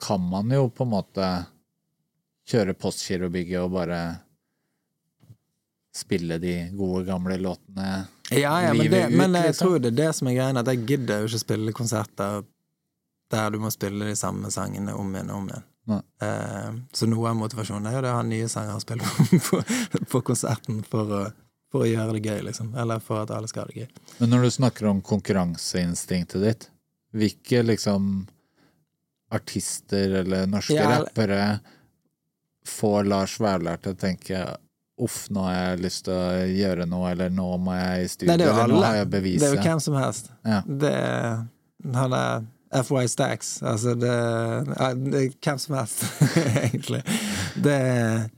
kan 0.00 0.22
man 0.24 0.50
jo 0.54 0.70
på 0.72 0.86
en 0.86 0.94
måte 0.94 1.26
kjøre 2.50 2.74
Postgirobygget 2.80 3.60
og 3.60 3.74
bare 3.74 4.00
spille 5.94 6.38
de 6.40 6.54
gode, 6.72 7.04
gamle 7.04 7.36
låtene. 7.36 8.06
Ja, 8.30 8.54
ja, 8.62 8.74
men, 8.74 8.90
det, 8.90 9.06
ut, 9.06 9.16
men 9.18 9.34
jeg 9.34 9.50
liksom. 9.50 9.66
tror 9.66 9.82
det 9.82 9.90
er 9.90 9.98
det 9.98 10.10
som 10.16 10.30
er 10.30 10.36
greia, 10.38 10.54
at 10.62 10.70
jeg 10.70 10.84
gidder 10.86 11.22
jo 11.22 11.30
ikke 11.30 11.42
spille 11.42 11.74
konserter 11.76 12.44
der 13.30 13.52
du 13.54 13.60
må 13.62 13.70
spille 13.70 14.08
de 14.08 14.16
samme 14.18 14.50
sangene 14.50 14.94
om 14.96 15.10
igjen 15.14 15.30
og 15.30 15.42
om 15.42 15.50
igjen. 15.50 15.66
Eh, 16.22 16.70
så 16.94 17.08
noe 17.10 17.30
av 17.30 17.38
motivasjonen 17.38 17.88
er 17.90 17.96
jo 17.96 18.02
det 18.04 18.12
å 18.12 18.18
ha 18.18 18.24
nye 18.26 18.48
sanger 18.50 18.78
å 18.78 18.82
spille 18.82 19.06
på, 19.06 19.38
på, 19.48 20.04
på 20.14 20.22
konserten 20.30 20.80
for 20.86 21.14
å, 21.14 21.22
for 21.70 21.84
å 21.84 21.88
gjøre 21.88 22.16
det 22.16 22.24
gøy, 22.26 22.40
liksom. 22.48 22.72
Eller 22.78 23.02
for 23.04 23.22
at 23.22 23.32
alle 23.34 23.48
skal 23.50 23.64
ha 23.64 23.70
det 23.70 23.84
gøy. 23.84 24.04
Men 24.18 24.32
når 24.34 24.46
du 24.46 24.50
snakker 24.58 24.90
om 24.90 25.02
konkurranseinstinktet 25.06 26.42
ditt, 26.42 26.68
hvilke 27.14 27.62
liksom 27.66 28.10
artister 29.30 30.16
eller 30.22 30.46
norske 30.50 30.74
Ja, 30.74 30.88
rappere 30.98 31.60
får 32.66 33.04
Lars 33.04 33.38
Vaular 33.40 33.78
til 33.82 33.94
å 33.94 33.98
tenke 33.98 34.42
Uff, 35.00 35.30
nå 35.32 35.46
har 35.46 35.54
jeg 35.54 35.78
lyst 35.86 36.02
til 36.04 36.12
å 36.12 36.42
gjøre 36.44 36.84
noe, 36.84 37.06
eller 37.14 37.30
nå 37.32 37.46
må 37.64 37.72
jeg 37.72 38.02
i 38.04 38.08
studio, 38.12 38.34
Nei, 38.34 38.44
er 38.44 38.50
eller 38.50 38.74
nå 38.74 38.80
har 38.84 38.96
jeg 38.98 39.06
beviset. 39.14 39.40
Det 39.40 39.48
er 39.48 39.54
jo 39.54 39.62
hvem 39.64 39.80
som 39.80 39.94
helst. 39.96 40.28
Ja. 40.44 40.58
Det 40.82 40.90
er 40.92 41.94
Han 41.96 42.16
er 42.18 42.82
FY 42.84 43.06
Stacks. 43.08 43.62
Altså, 43.62 43.94
det, 43.96 44.10
det 45.06 45.22
er 45.22 45.30
hvem 45.40 45.62
som 45.62 45.78
helst, 45.78 46.04
egentlig. 46.66 47.00
Det 47.56 47.78
er 47.80 48.28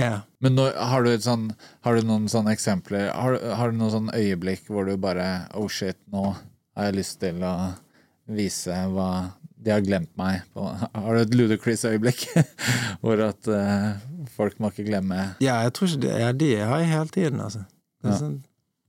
Ja. 0.00 0.20
Men 0.40 0.56
når, 0.56 0.76
har, 0.90 1.04
du 1.04 1.24
sånn, 1.24 1.50
har 1.84 1.96
du 1.96 2.06
noen 2.08 2.28
sånne 2.32 2.54
eksempler? 2.56 3.10
Har, 3.12 3.36
har 3.58 3.72
du 3.72 3.78
noen 3.78 3.92
sånne 3.92 4.16
øyeblikk 4.16 4.70
hvor 4.70 4.88
du 4.88 4.96
bare 5.00 5.26
Oh 5.58 5.68
shit, 5.70 5.98
nå 6.12 6.30
har 6.32 6.88
jeg 6.88 6.98
lyst 7.00 7.20
til 7.22 7.44
å 7.44 7.54
vise 8.30 8.76
hva 8.94 9.10
De 9.60 9.74
har 9.74 9.82
glemt 9.84 10.12
meg. 10.16 10.46
På. 10.56 10.70
Har 10.72 11.16
du 11.16 11.20
et 11.20 11.34
ludicrous 11.36 11.84
øyeblikk 11.84 12.24
hvor 13.02 13.20
at 13.26 13.50
uh, 13.52 13.90
folk 14.32 14.56
må 14.60 14.70
ikke 14.72 14.86
glemme 14.88 15.18
Ja, 15.44 15.60
jeg 15.66 15.74
tror 15.76 15.90
ikke 15.90 16.04
det, 16.06 16.14
ja, 16.22 16.30
de 16.32 16.52
har 16.56 16.80
jeg 16.80 16.92
hele 16.94 17.14
tiden, 17.16 17.42
altså. 17.44 17.66
Ja. 18.00 18.14
sånn, 18.16 18.38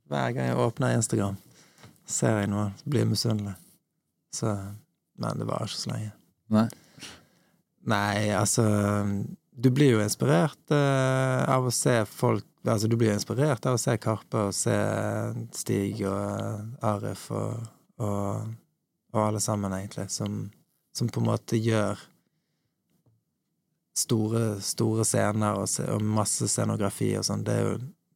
hver 0.07 0.31
gang 0.37 0.47
jeg 0.47 0.61
åpner 0.63 0.95
Instagram, 0.95 1.35
ser 2.07 2.37
jeg 2.39 2.51
noe, 2.53 2.69
blir 2.87 3.03
jeg 3.03 3.11
misunnelig. 3.11 3.57
Så 4.31 4.53
Men 5.19 5.39
det 5.39 5.47
varer 5.49 5.67
ikke 5.67 5.81
så 5.81 5.91
lenge. 5.91 6.13
Nei? 6.51 6.69
Nei, 7.91 8.29
altså 8.37 8.63
Du 9.51 9.69
blir 9.69 9.97
jo 9.97 10.01
inspirert 10.03 10.71
eh, 10.71 11.43
av 11.51 11.67
å 11.67 11.75
se 11.75 12.01
folk 12.09 12.47
Altså, 12.61 12.85
du 12.85 12.93
blir 12.93 13.09
jo 13.09 13.17
inspirert 13.17 13.65
av 13.65 13.73
å 13.73 13.81
se 13.81 13.95
Karpe 13.97 14.37
og 14.37 14.53
se 14.53 14.75
Stig 15.57 16.03
og 16.05 16.83
Arif 16.85 17.23
og, 17.33 17.63
og, 17.97 18.51
og 19.15 19.21
alle 19.23 19.41
sammen, 19.41 19.73
egentlig, 19.73 20.05
som, 20.13 20.43
som 20.93 21.09
på 21.09 21.23
en 21.23 21.29
måte 21.31 21.57
gjør 21.57 21.97
store, 23.97 24.43
store 24.61 25.07
scener 25.09 25.57
og, 25.57 25.65
og 25.89 26.05
masse 26.05 26.47
scenografi 26.53 27.15
og 27.17 27.25
sånn. 27.27 27.47
Det 27.47 27.57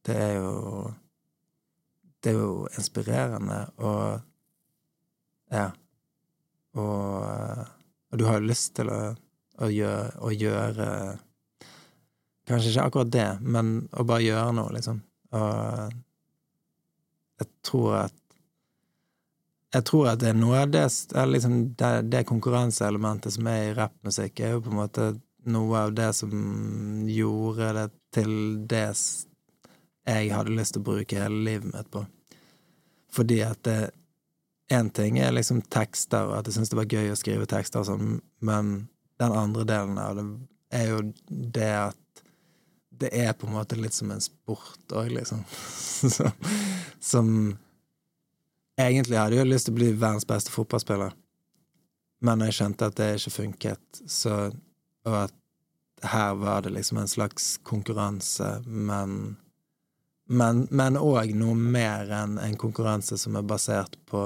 Det 0.06 0.14
er 0.14 0.34
jo 0.38 0.94
Det 2.22 2.30
er 2.30 2.38
jo 2.38 2.68
inspirerende 2.78 3.66
og 3.78 4.20
Ja. 5.50 5.72
Og, 6.74 7.22
eh, 7.26 7.66
og 8.12 8.18
du 8.18 8.24
har 8.26 8.38
jo 8.38 8.46
lyst 8.46 8.74
til 8.76 8.90
å, 8.90 9.14
å, 9.58 9.66
gjøre, 9.70 10.10
å 10.20 10.30
gjøre 10.30 10.88
Kanskje 12.46 12.70
ikke 12.72 12.84
akkurat 12.88 13.10
det, 13.10 13.30
men 13.42 13.88
å 13.92 14.04
bare 14.06 14.22
gjøre 14.22 14.54
noe, 14.54 14.72
liksom. 14.76 15.00
Og 15.34 15.96
jeg 17.40 17.50
tror 17.66 17.98
at 18.06 18.22
Jeg 19.74 19.84
tror 19.84 20.06
at 20.08 20.20
det 20.22 20.28
er 20.30 20.36
noe 20.38 20.60
av 20.62 20.70
det 20.72 20.84
liksom 21.28 21.56
det, 21.76 21.88
det 22.08 22.22
konkurranseelementet 22.24 23.34
som 23.34 23.48
er 23.50 23.64
i 23.64 23.74
rappmusikk, 23.76 24.40
er 24.40 24.54
jo 24.54 24.62
på 24.64 24.70
en 24.70 24.78
måte 24.78 25.08
noe 25.52 25.80
av 25.82 25.92
det 25.92 26.06
som 26.16 26.30
gjorde 27.10 27.72
det 27.76 27.86
til 28.14 28.30
det 28.70 28.86
jeg 30.06 30.30
hadde 30.32 30.54
lyst 30.54 30.76
til 30.76 30.84
å 30.84 30.86
bruke 30.86 31.18
hele 31.20 31.42
livet 31.50 31.74
mitt 31.74 31.90
på. 31.92 32.06
Fordi 33.12 33.42
at 33.44 33.62
det 33.66 33.78
Én 34.66 34.88
ting 34.90 35.18
er 35.22 35.30
liksom 35.30 35.60
tekster, 35.70 36.24
og 36.26 36.40
at 36.40 36.48
jeg 36.48 36.56
syns 36.56 36.72
det 36.72 36.78
var 36.80 36.90
gøy 36.90 37.12
å 37.12 37.18
skrive 37.18 37.44
tekster 37.46 37.84
og 37.84 37.86
sånn, 37.86 38.16
men 38.42 38.88
den 39.22 39.34
andre 39.38 39.62
delen 39.62 40.00
av 40.02 40.16
det 40.18 40.24
er 40.74 40.88
jo 40.90 41.02
det 41.30 41.68
at 41.70 42.00
det 43.00 43.10
er 43.12 43.32
på 43.36 43.48
en 43.48 43.56
måte 43.56 43.78
litt 43.78 43.94
som 43.94 44.10
en 44.10 44.22
sport 44.22 44.92
òg, 44.92 45.10
liksom. 45.14 45.44
som, 47.12 47.30
Egentlig 48.76 49.16
hadde 49.16 49.38
jeg 49.38 49.40
jo 49.40 49.48
lyst 49.48 49.68
til 49.68 49.72
å 49.72 49.78
bli 49.78 49.86
verdens 49.96 50.26
beste 50.28 50.52
fotballspiller, 50.52 51.14
men 52.26 52.42
jeg 52.44 52.56
skjønte 52.58 52.90
at 52.90 52.98
det 52.98 53.14
ikke 53.16 53.36
funket, 53.38 54.00
så 54.04 54.50
Og 55.06 55.14
at 55.14 55.34
her 56.02 56.34
var 56.34 56.64
det 56.64 56.72
liksom 56.74 56.98
en 56.98 57.08
slags 57.08 57.56
konkurranse, 57.62 58.60
men 58.66 59.36
men 60.26 60.98
òg 60.98 61.30
noe 61.38 61.54
mer 61.54 62.10
enn 62.10 62.34
en 62.42 62.56
konkurranse 62.58 63.14
som 63.16 63.36
er 63.38 63.46
basert 63.46 63.94
på 64.10 64.24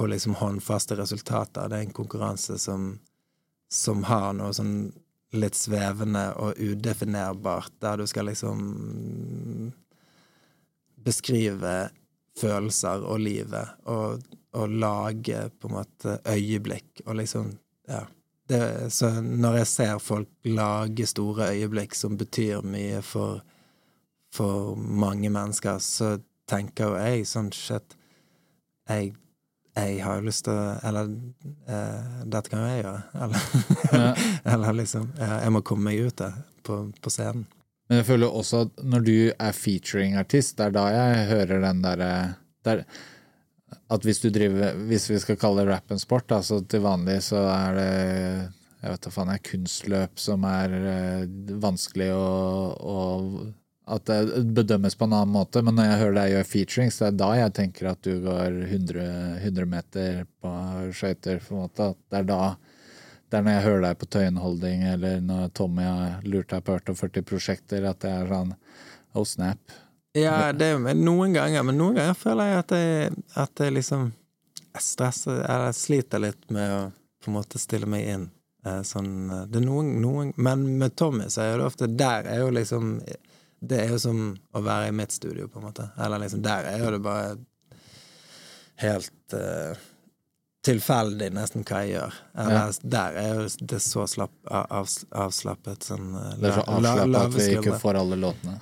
på 0.00 0.06
liksom 0.06 0.34
håndfaste 0.34 0.96
resultater. 0.96 1.68
Det 1.68 1.76
er 1.76 1.80
en 1.84 1.92
konkurranse 1.92 2.58
som, 2.58 2.98
som 3.68 4.04
har 4.08 4.32
noe 4.32 4.54
sånn 4.56 4.94
litt 5.36 5.54
svevende 5.54 6.24
og 6.42 6.58
udefinerbart, 6.58 7.72
der 7.82 8.00
du 8.00 8.06
skal 8.10 8.26
liksom 8.30 9.72
beskrive 11.00 11.74
følelser 12.40 13.04
og 13.06 13.20
livet, 13.22 13.76
og, 13.90 14.24
og 14.56 14.72
lage 14.82 15.46
på 15.60 15.70
en 15.70 15.76
måte 15.80 16.18
øyeblikk, 16.28 17.04
og 17.06 17.20
liksom 17.22 17.52
Ja. 17.90 18.04
Det, 18.50 18.90
så 18.90 19.20
når 19.22 19.60
jeg 19.60 19.66
ser 19.66 19.98
folk 20.02 20.28
lage 20.44 21.06
store 21.06 21.52
øyeblikk 21.54 21.94
som 21.94 22.16
betyr 22.18 22.64
mye 22.66 22.98
for, 23.02 23.44
for 24.34 24.74
mange 24.74 25.30
mennesker, 25.30 25.78
så 25.78 26.16
tenker 26.50 26.90
jo 26.90 26.96
jeg 26.98 27.28
sånn 27.30 27.52
shit 27.54 27.94
Jeg, 28.90 29.14
jeg 29.76 30.00
har 30.02 30.18
jo 30.18 30.26
lyst 30.26 30.44
til 30.46 30.56
å 30.56 30.74
Eller 30.88 31.12
eh, 31.70 32.10
dette 32.26 32.50
kan 32.50 32.62
jo 32.64 32.70
jeg 32.70 32.82
gjøre. 32.82 33.02
Eller, 33.94 34.26
eller 34.44 34.76
liksom 34.80 35.08
eh, 35.18 35.36
Jeg 35.44 35.54
må 35.54 35.62
komme 35.66 35.90
meg 35.90 36.10
ut 36.10 36.16
der 36.20 36.36
på, 36.66 36.82
på 37.00 37.12
scenen. 37.12 37.46
Men 37.90 38.02
jeg 38.02 38.08
føler 38.10 38.36
også 38.40 38.64
at 38.66 38.82
når 38.86 39.06
du 39.06 39.14
er 39.32 39.56
featuring-artist, 39.56 40.56
det 40.58 40.68
er 40.68 40.76
da 40.76 40.84
jeg 40.94 41.24
hører 41.32 41.64
den 41.64 41.82
derre 41.82 42.10
der, 42.66 42.84
At 43.90 44.06
hvis 44.06 44.20
du 44.22 44.28
driver 44.30 44.76
Hvis 44.90 45.08
vi 45.10 45.18
skal 45.22 45.38
kalle 45.40 45.64
det 45.64 45.72
rap 45.72 45.90
en 45.90 46.02
sport, 46.02 46.28
da, 46.30 46.42
så 46.42 46.60
til 46.62 46.84
vanlig 46.86 47.20
så 47.26 47.44
er 47.50 47.78
det 47.78 47.92
jeg 48.80 48.94
vet 48.94 49.02
da 49.04 49.10
faen, 49.12 49.28
er 49.28 49.42
kunstløp 49.44 50.20
som 50.22 50.44
er 50.48 50.74
eh, 50.78 51.24
vanskelig 51.60 52.06
å, 52.16 52.28
å 52.80 52.94
At 53.90 54.06
det 54.06 54.44
bedømmes 54.54 54.94
på 54.94 55.08
en 55.08 55.14
annen 55.16 55.34
måte. 55.34 55.62
Men 55.66 55.74
når 55.78 55.88
jeg 55.88 56.00
hører 56.02 56.16
deg 56.18 56.34
gjøre 56.34 56.48
featuring, 56.50 56.92
så 56.94 57.06
er 57.06 57.14
det 57.14 57.22
da 57.22 57.30
jeg 57.38 57.54
tenker 57.58 57.90
at 57.90 58.02
du 58.06 58.12
går 58.22 58.60
100, 58.68 59.06
100 59.42 59.70
meter 59.70 60.20
på 60.42 60.52
skøyter. 60.96 61.40
Det 61.40 62.20
er 62.20 62.28
da 62.28 62.42
det 63.30 63.38
er 63.38 63.44
når 63.46 63.54
jeg 63.54 63.62
hører 63.62 63.84
deg 63.84 63.98
på 64.00 64.06
Tøyenholding, 64.10 64.80
eller 64.90 65.20
når 65.22 65.52
Tommy 65.54 65.84
har 65.86 66.24
lurt 66.26 66.50
deg 66.50 66.64
på 66.66 66.94
40 66.98 67.22
prosjekter, 67.28 67.84
at 67.86 68.00
det 68.02 68.10
er 68.10 68.26
sånn 68.26 68.56
oh 69.14 69.26
snap. 69.26 69.76
Ja, 70.18 70.50
det 70.50 70.72
er 70.74 70.98
noen 70.98 71.36
ganger, 71.36 71.62
men 71.62 71.78
noen 71.78 72.00
ganger 72.00 72.16
føler 72.18 72.50
jeg 72.50 72.58
at 72.64 72.74
jeg, 72.74 73.12
at 73.38 73.62
jeg 73.62 73.76
liksom 73.76 74.08
jeg 74.70 74.82
stresser 74.82 75.40
Eller 75.44 75.74
sliter 75.74 76.22
litt 76.22 76.50
med 76.54 76.74
å 76.74 76.82
på 77.20 77.30
en 77.30 77.36
måte 77.36 77.58
stille 77.60 77.88
meg 77.90 78.06
inn. 78.08 78.28
Eh, 78.66 78.82
Sånn, 78.86 79.30
eh, 79.30 79.46
det 79.50 79.60
er 79.60 79.66
noen, 79.66 79.92
noen 80.02 80.32
Men 80.36 80.66
med 80.80 80.96
Tommy 80.96 81.26
så 81.32 81.44
er 81.44 81.58
det 81.58 81.66
ofte 81.66 81.88
Der 81.88 82.28
er 82.28 82.42
jo 82.44 82.50
liksom 82.54 83.00
Det 83.60 83.78
er 83.84 83.90
jo 83.92 83.98
som 84.00 84.20
å 84.56 84.60
være 84.64 84.88
i 84.88 84.92
mitt 84.96 85.12
studio, 85.12 85.48
på 85.52 85.60
en 85.60 85.66
måte. 85.68 85.90
Eller 86.00 86.18
liksom 86.22 86.40
Der 86.42 86.64
er 86.72 86.78
jo 86.84 86.90
det 86.94 87.00
bare 87.04 87.34
helt 88.80 89.34
uh, 89.34 89.76
tilfeldig 90.64 91.30
nesten 91.36 91.64
hva 91.68 91.82
jeg 91.84 91.94
gjør. 91.98 92.16
Eller 92.44 92.78
der 92.96 93.18
er 93.20 93.28
jo 93.42 93.48
det 93.72 93.80
så 93.84 94.06
slapp, 94.08 94.32
av, 94.48 94.88
avslappet 95.24 95.86
sånn 95.88 96.10
eh, 96.20 96.32
Det 96.40 96.50
er 96.50 96.56
så 96.58 96.64
la- 96.66 96.80
la- 96.80 96.94
avslappet 96.96 97.20
at 97.20 97.36
vi 97.36 97.46
ikke 97.58 97.78
får 97.80 97.98
alle 98.02 98.18
låtene. 98.20 98.56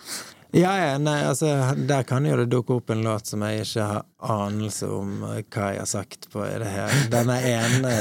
Ja, 0.56 0.70
ja, 0.80 0.92
nei, 0.96 1.18
altså, 1.28 1.48
der 1.90 2.06
kan 2.08 2.24
jo 2.24 2.36
det 2.40 2.46
dukke 2.48 2.78
opp 2.78 2.88
en 2.94 3.02
låt 3.04 3.26
som 3.28 3.42
jeg 3.44 3.66
ikke 3.66 3.84
har 3.90 4.06
anelse 4.38 4.88
om 4.94 5.10
eh, 5.28 5.42
hva 5.44 5.72
jeg 5.74 5.82
har 5.82 5.90
sagt 5.90 6.30
på 6.32 6.44
i 6.46 6.54
det 6.62 6.70
her. 6.72 6.94
Denne 7.12 7.36
ene 7.50 7.92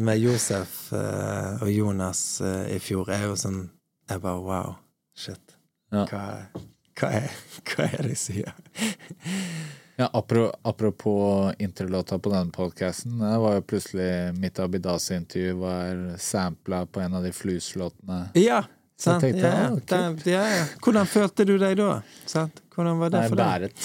med 0.00 0.22
Josef 0.22 0.92
og 0.94 1.68
Jonas 1.70 2.22
i 2.70 2.78
fjor 2.82 3.10
er 3.14 3.26
jo 3.28 3.36
sånn 3.38 3.60
Jeg 4.10 4.22
bare 4.24 4.40
wow, 4.42 4.72
shit. 5.14 5.49
Ja. 5.90 6.06
Hva, 6.06 6.24
hva, 7.00 7.12
er, 7.20 7.30
hva 7.70 7.86
er 7.86 7.96
det 8.04 8.14
de 8.14 8.18
sier? 8.18 8.52
Ja, 10.00 10.06
apropos 10.14 11.54
interlåta 11.58 12.18
på 12.18 12.30
denne 12.32 12.54
podkasten, 12.54 13.18
det 13.20 13.38
var 13.42 13.58
jo 13.58 13.64
plutselig 13.68 14.10
mitt 14.40 14.58
Abidasi-intervju 14.62 15.56
var 15.60 15.98
sampla 16.18 16.86
på 16.86 17.02
en 17.04 17.18
av 17.18 17.26
de 17.26 17.32
fluslåtene. 17.36 18.22
Ja, 18.38 18.62
sant? 18.96 19.20
tenkte, 19.20 19.50
ja, 19.50 19.98
ah, 19.98 20.14
ja. 20.24 20.46
ja. 20.56 20.64
Hvordan 20.80 21.10
følte 21.10 21.44
du 21.44 21.58
deg 21.60 21.76
da? 21.82 21.98
Sant? 22.24 22.62
Hvordan 22.72 23.02
var 23.02 23.12
det 23.12 23.20
Nei, 23.20 23.28
for 23.28 23.42
deg? 23.42 23.46
bæret. 23.52 23.76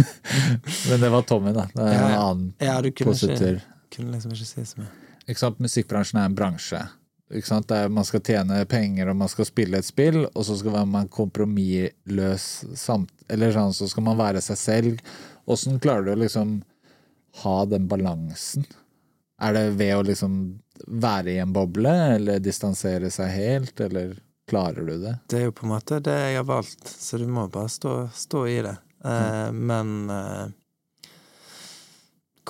Men 0.92 1.02
det 1.02 1.10
var 1.16 1.26
Tommy, 1.26 1.52
da. 1.56 1.66
Det 1.74 1.82
er 1.88 1.92
Ja, 1.96 2.06
en 2.06 2.16
annen 2.20 2.48
Ja, 2.62 2.78
du 2.84 2.92
kunne 2.92 3.10
positur. 3.16 3.58
ikke, 3.58 3.78
kunne 3.96 4.14
liksom 4.14 4.36
ikke. 4.38 4.86
Ikke 5.26 5.40
sant? 5.42 5.58
Musikkbransjen 5.58 6.20
er 6.22 6.30
en 6.30 6.38
bransje. 6.38 6.84
Ikke 7.30 7.46
sant? 7.46 7.68
Det 7.70 7.76
er, 7.78 7.92
man 7.94 8.06
skal 8.06 8.22
tjene 8.26 8.64
penger, 8.70 9.12
og 9.12 9.20
man 9.20 9.30
skal 9.30 9.46
spille 9.46 9.78
et 9.78 9.86
spill, 9.86 10.24
og 10.26 10.46
så 10.46 10.56
skal 10.58 10.82
man 10.90 11.10
kompromissløs 11.12 12.48
samt... 12.78 13.12
Eller 13.30 13.54
sånn, 13.54 13.74
så 13.76 13.86
skal 13.90 14.06
man 14.08 14.18
være 14.18 14.42
seg 14.42 14.58
selv. 14.58 15.04
Åssen 15.50 15.78
klarer 15.82 16.08
du 16.08 16.14
å 16.16 16.22
liksom 16.24 16.56
ha 17.44 17.56
den 17.70 17.86
balansen? 17.90 18.66
Er 19.40 19.54
det 19.54 19.64
ved 19.78 19.94
å 19.96 20.02
liksom 20.04 20.40
være 20.90 21.36
i 21.36 21.38
en 21.44 21.54
boble, 21.54 21.92
eller 22.16 22.42
distansere 22.42 23.12
seg 23.14 23.30
helt, 23.36 23.80
eller 23.80 24.18
klarer 24.50 24.90
du 24.90 24.96
det? 25.04 25.14
Det 25.30 25.38
er 25.38 25.48
jo 25.48 25.54
på 25.56 25.68
en 25.68 25.74
måte 25.76 26.00
det 26.04 26.16
jeg 26.18 26.40
har 26.40 26.48
valgt, 26.50 26.90
så 26.90 27.20
du 27.20 27.28
må 27.30 27.46
bare 27.52 27.70
stå, 27.70 27.94
stå 28.14 28.44
i 28.50 28.58
det. 28.66 28.74
Eh, 29.06 29.48
men 29.54 30.10
eh, 30.10 31.14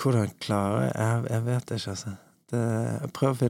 hvordan 0.01 0.35
klarer 0.41 0.89
jeg 0.89 0.97
jeg, 0.97 1.23
jeg 1.31 1.47
vet 1.53 1.77
ikke, 1.77 1.95
altså. 1.95 2.17
det, 2.51 2.67
prøv 3.15 3.35
å 3.35 3.41
finne 3.45 3.50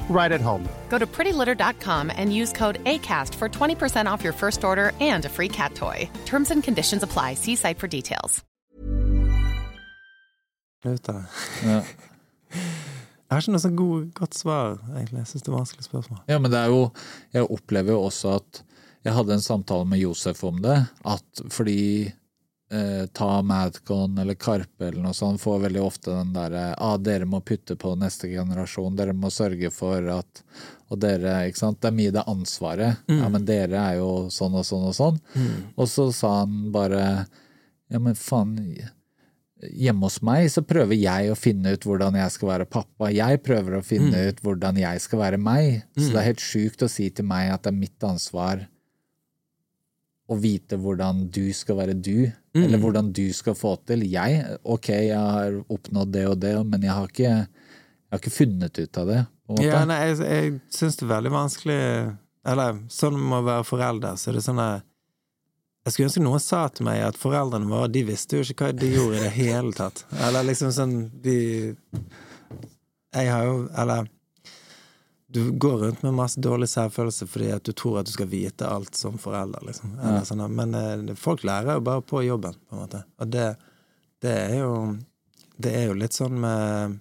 right 0.11 0.31
at 0.31 0.41
home. 0.41 0.63
Go 0.89 0.99
to 0.99 1.07
prettylitter.com 1.07 2.11
and 2.15 2.33
use 2.33 2.51
code 2.53 2.83
ACAST 2.83 3.35
for 3.35 3.49
20% 3.49 4.11
off 4.11 4.23
your 4.23 4.33
first 4.33 4.63
order 4.63 4.91
and 4.99 5.25
a 5.25 5.29
free 5.29 5.49
cat 5.49 5.73
toy. 5.75 6.09
Terms 6.25 6.51
and 6.51 6.63
conditions 6.63 7.03
apply. 7.03 7.35
See 7.35 7.55
site 7.55 7.79
for 7.79 7.87
details. 7.87 8.43
Ja. 10.83 11.81
Jeg 13.31 13.37
har 13.37 13.45
ikke 13.45 13.51
noe 13.53 13.63
så 13.63 13.69
god, 13.71 14.07
godt 14.11 14.35
svar, 14.35 14.73
egentlig. 14.91 15.21
Jeg 15.21 15.27
syns 15.29 15.43
det 15.45 15.51
er 15.53 15.53
vanskelig 15.55 15.85
spørsmål. 15.85 16.17
Ja, 16.27 16.35
men 16.43 16.51
det 16.51 16.57
er 16.59 16.67
jo 16.67 16.81
Jeg 17.31 17.45
opplever 17.47 17.93
jo 17.93 18.01
også 18.09 18.33
at 18.41 18.59
Jeg 19.05 19.13
hadde 19.15 19.37
en 19.37 19.45
samtale 19.45 19.87
med 19.87 20.01
Josef 20.01 20.43
om 20.43 20.57
det, 20.61 20.75
at 21.07 21.41
fordi 21.49 22.11
eh, 22.71 23.05
ta 23.13 23.41
Madcon 23.41 24.17
eller 24.17 24.33
Karpe 24.39 24.87
eller 24.87 25.03
noe 25.03 25.13
sånt, 25.13 25.41
får 25.41 25.59
veldig 25.67 25.81
ofte 25.83 26.13
den 26.13 26.33
derre 26.35 26.71
ah, 26.77 26.97
dere 26.97 27.27
må 27.29 27.41
putte 27.45 27.75
på 27.79 27.93
neste 27.99 28.29
generasjon, 28.31 28.95
dere 28.95 29.13
må 29.13 29.31
sørge 29.33 29.71
for 29.75 30.07
at 30.19 30.43
Og 30.91 30.99
dere, 30.99 31.47
ikke 31.47 31.57
sant. 31.61 31.77
Det 31.79 31.87
er 31.87 31.93
mye 31.95 32.11
det 32.11 32.23
ansvaret. 32.27 32.97
Ja, 33.07 33.29
men 33.31 33.45
dere 33.47 33.79
er 33.79 33.93
jo 34.01 34.27
sånn 34.27 34.57
og 34.59 34.65
sånn 34.67 34.89
og 34.89 34.95
sånn. 34.97 35.19
Og 35.79 35.87
så 35.87 36.09
sa 36.11 36.41
han 36.41 36.71
bare 36.73 37.27
Ja, 37.87 37.99
men 37.99 38.15
faen 38.19 38.57
Hjemme 39.61 40.07
hos 40.09 40.17
meg 40.25 40.47
så 40.49 40.63
prøver 40.65 40.97
jeg 40.97 41.29
å 41.31 41.37
finne 41.37 41.75
ut 41.75 41.83
hvordan 41.85 42.15
jeg 42.17 42.31
skal 42.33 42.49
være 42.49 42.65
pappa. 42.65 43.11
Jeg 43.13 43.43
prøver 43.45 43.77
å 43.77 43.83
finne 43.85 44.23
ut 44.31 44.39
hvordan 44.41 44.79
jeg 44.81 45.01
skal 45.03 45.19
være 45.21 45.37
meg. 45.37 45.83
Så 45.93 46.09
det 46.09 46.17
er 46.19 46.29
helt 46.31 46.41
sjukt 46.41 46.81
å 46.81 46.89
si 46.89 47.11
til 47.13 47.27
meg 47.29 47.51
at 47.53 47.63
det 47.63 47.69
er 47.69 47.77
mitt 47.77 48.03
ansvar 48.03 48.65
å 50.31 50.37
vite 50.39 50.77
hvordan 50.79 51.25
du 51.33 51.43
skal 51.55 51.77
være 51.81 51.97
du, 51.97 52.29
eller 52.55 52.79
hvordan 52.79 53.11
du 53.15 53.25
skal 53.35 53.55
få 53.57 53.75
til. 53.87 54.05
Jeg, 54.07 54.43
ok, 54.63 54.89
jeg 55.09 55.19
har 55.19 55.57
oppnådd 55.71 56.13
det 56.13 56.25
og 56.29 56.37
det, 56.43 56.53
men 56.67 56.87
jeg 56.87 56.95
har 56.95 57.09
ikke, 57.11 57.33
jeg 57.35 58.13
har 58.13 58.21
ikke 58.21 58.33
funnet 58.35 58.79
ut 58.79 58.99
av 59.01 59.11
det. 59.11 59.21
Ja, 59.59 59.81
nei, 59.87 59.97
jeg, 60.07 60.21
jeg 60.23 60.53
syns 60.71 60.95
det 60.99 61.03
er 61.03 61.09
veldig 61.15 61.31
vanskelig 61.33 61.81
Eller 62.47 62.77
sånn 62.93 63.17
med 63.19 63.41
å 63.41 63.47
være 63.49 63.65
forelder, 63.67 64.15
så 64.15 64.29
er 64.31 64.37
det 64.37 64.43
sånn 64.45 64.61
at 64.63 64.85
Jeg 65.83 65.91
skulle 65.91 66.07
ønske 66.07 66.23
noen 66.23 66.43
sa 66.43 66.61
til 66.71 66.87
meg 66.87 67.01
at 67.03 67.19
foreldrene 67.19 67.67
våre 67.67 67.89
De 67.91 68.05
visste 68.07 68.39
jo 68.39 68.45
ikke 68.45 68.69
hva 68.69 68.77
de 68.77 68.93
gjorde 68.93 69.19
i 69.19 69.25
det 69.25 69.33
hele 69.35 69.73
tatt. 69.75 70.05
Eller 70.23 70.47
liksom 70.47 70.71
sånn 70.71 70.95
De 71.25 71.35
Jeg 73.11 73.27
har 73.33 73.43
jo 73.49 73.57
Eller 73.83 74.07
du 75.33 75.51
går 75.51 75.77
rundt 75.77 76.01
med 76.03 76.17
masse 76.17 76.41
dårlig 76.43 76.67
selvfølelse 76.71 77.27
fordi 77.29 77.51
at 77.55 77.63
du 77.67 77.71
tror 77.77 78.01
at 78.01 78.09
du 78.09 78.11
skal 78.13 78.29
vite 78.31 78.67
alt 78.67 78.97
som 78.99 79.19
forelder, 79.21 79.63
liksom. 79.67 79.93
Eller 79.99 80.25
sånn, 80.27 80.43
men 80.55 80.75
eh, 80.77 81.13
folk 81.19 81.45
lærer 81.47 81.79
jo 81.79 81.85
bare 81.87 82.03
på 82.03 82.23
jobben, 82.25 82.57
på 82.67 82.75
en 82.75 82.83
måte. 82.83 83.05
Og 83.21 83.31
det, 83.31 83.47
det 84.23 84.35
er 84.49 84.59
jo 84.63 84.73
Det 85.61 85.71
er 85.77 85.83
jo 85.91 85.93
litt 85.93 86.15
sånn 86.15 86.39
med 86.41 86.99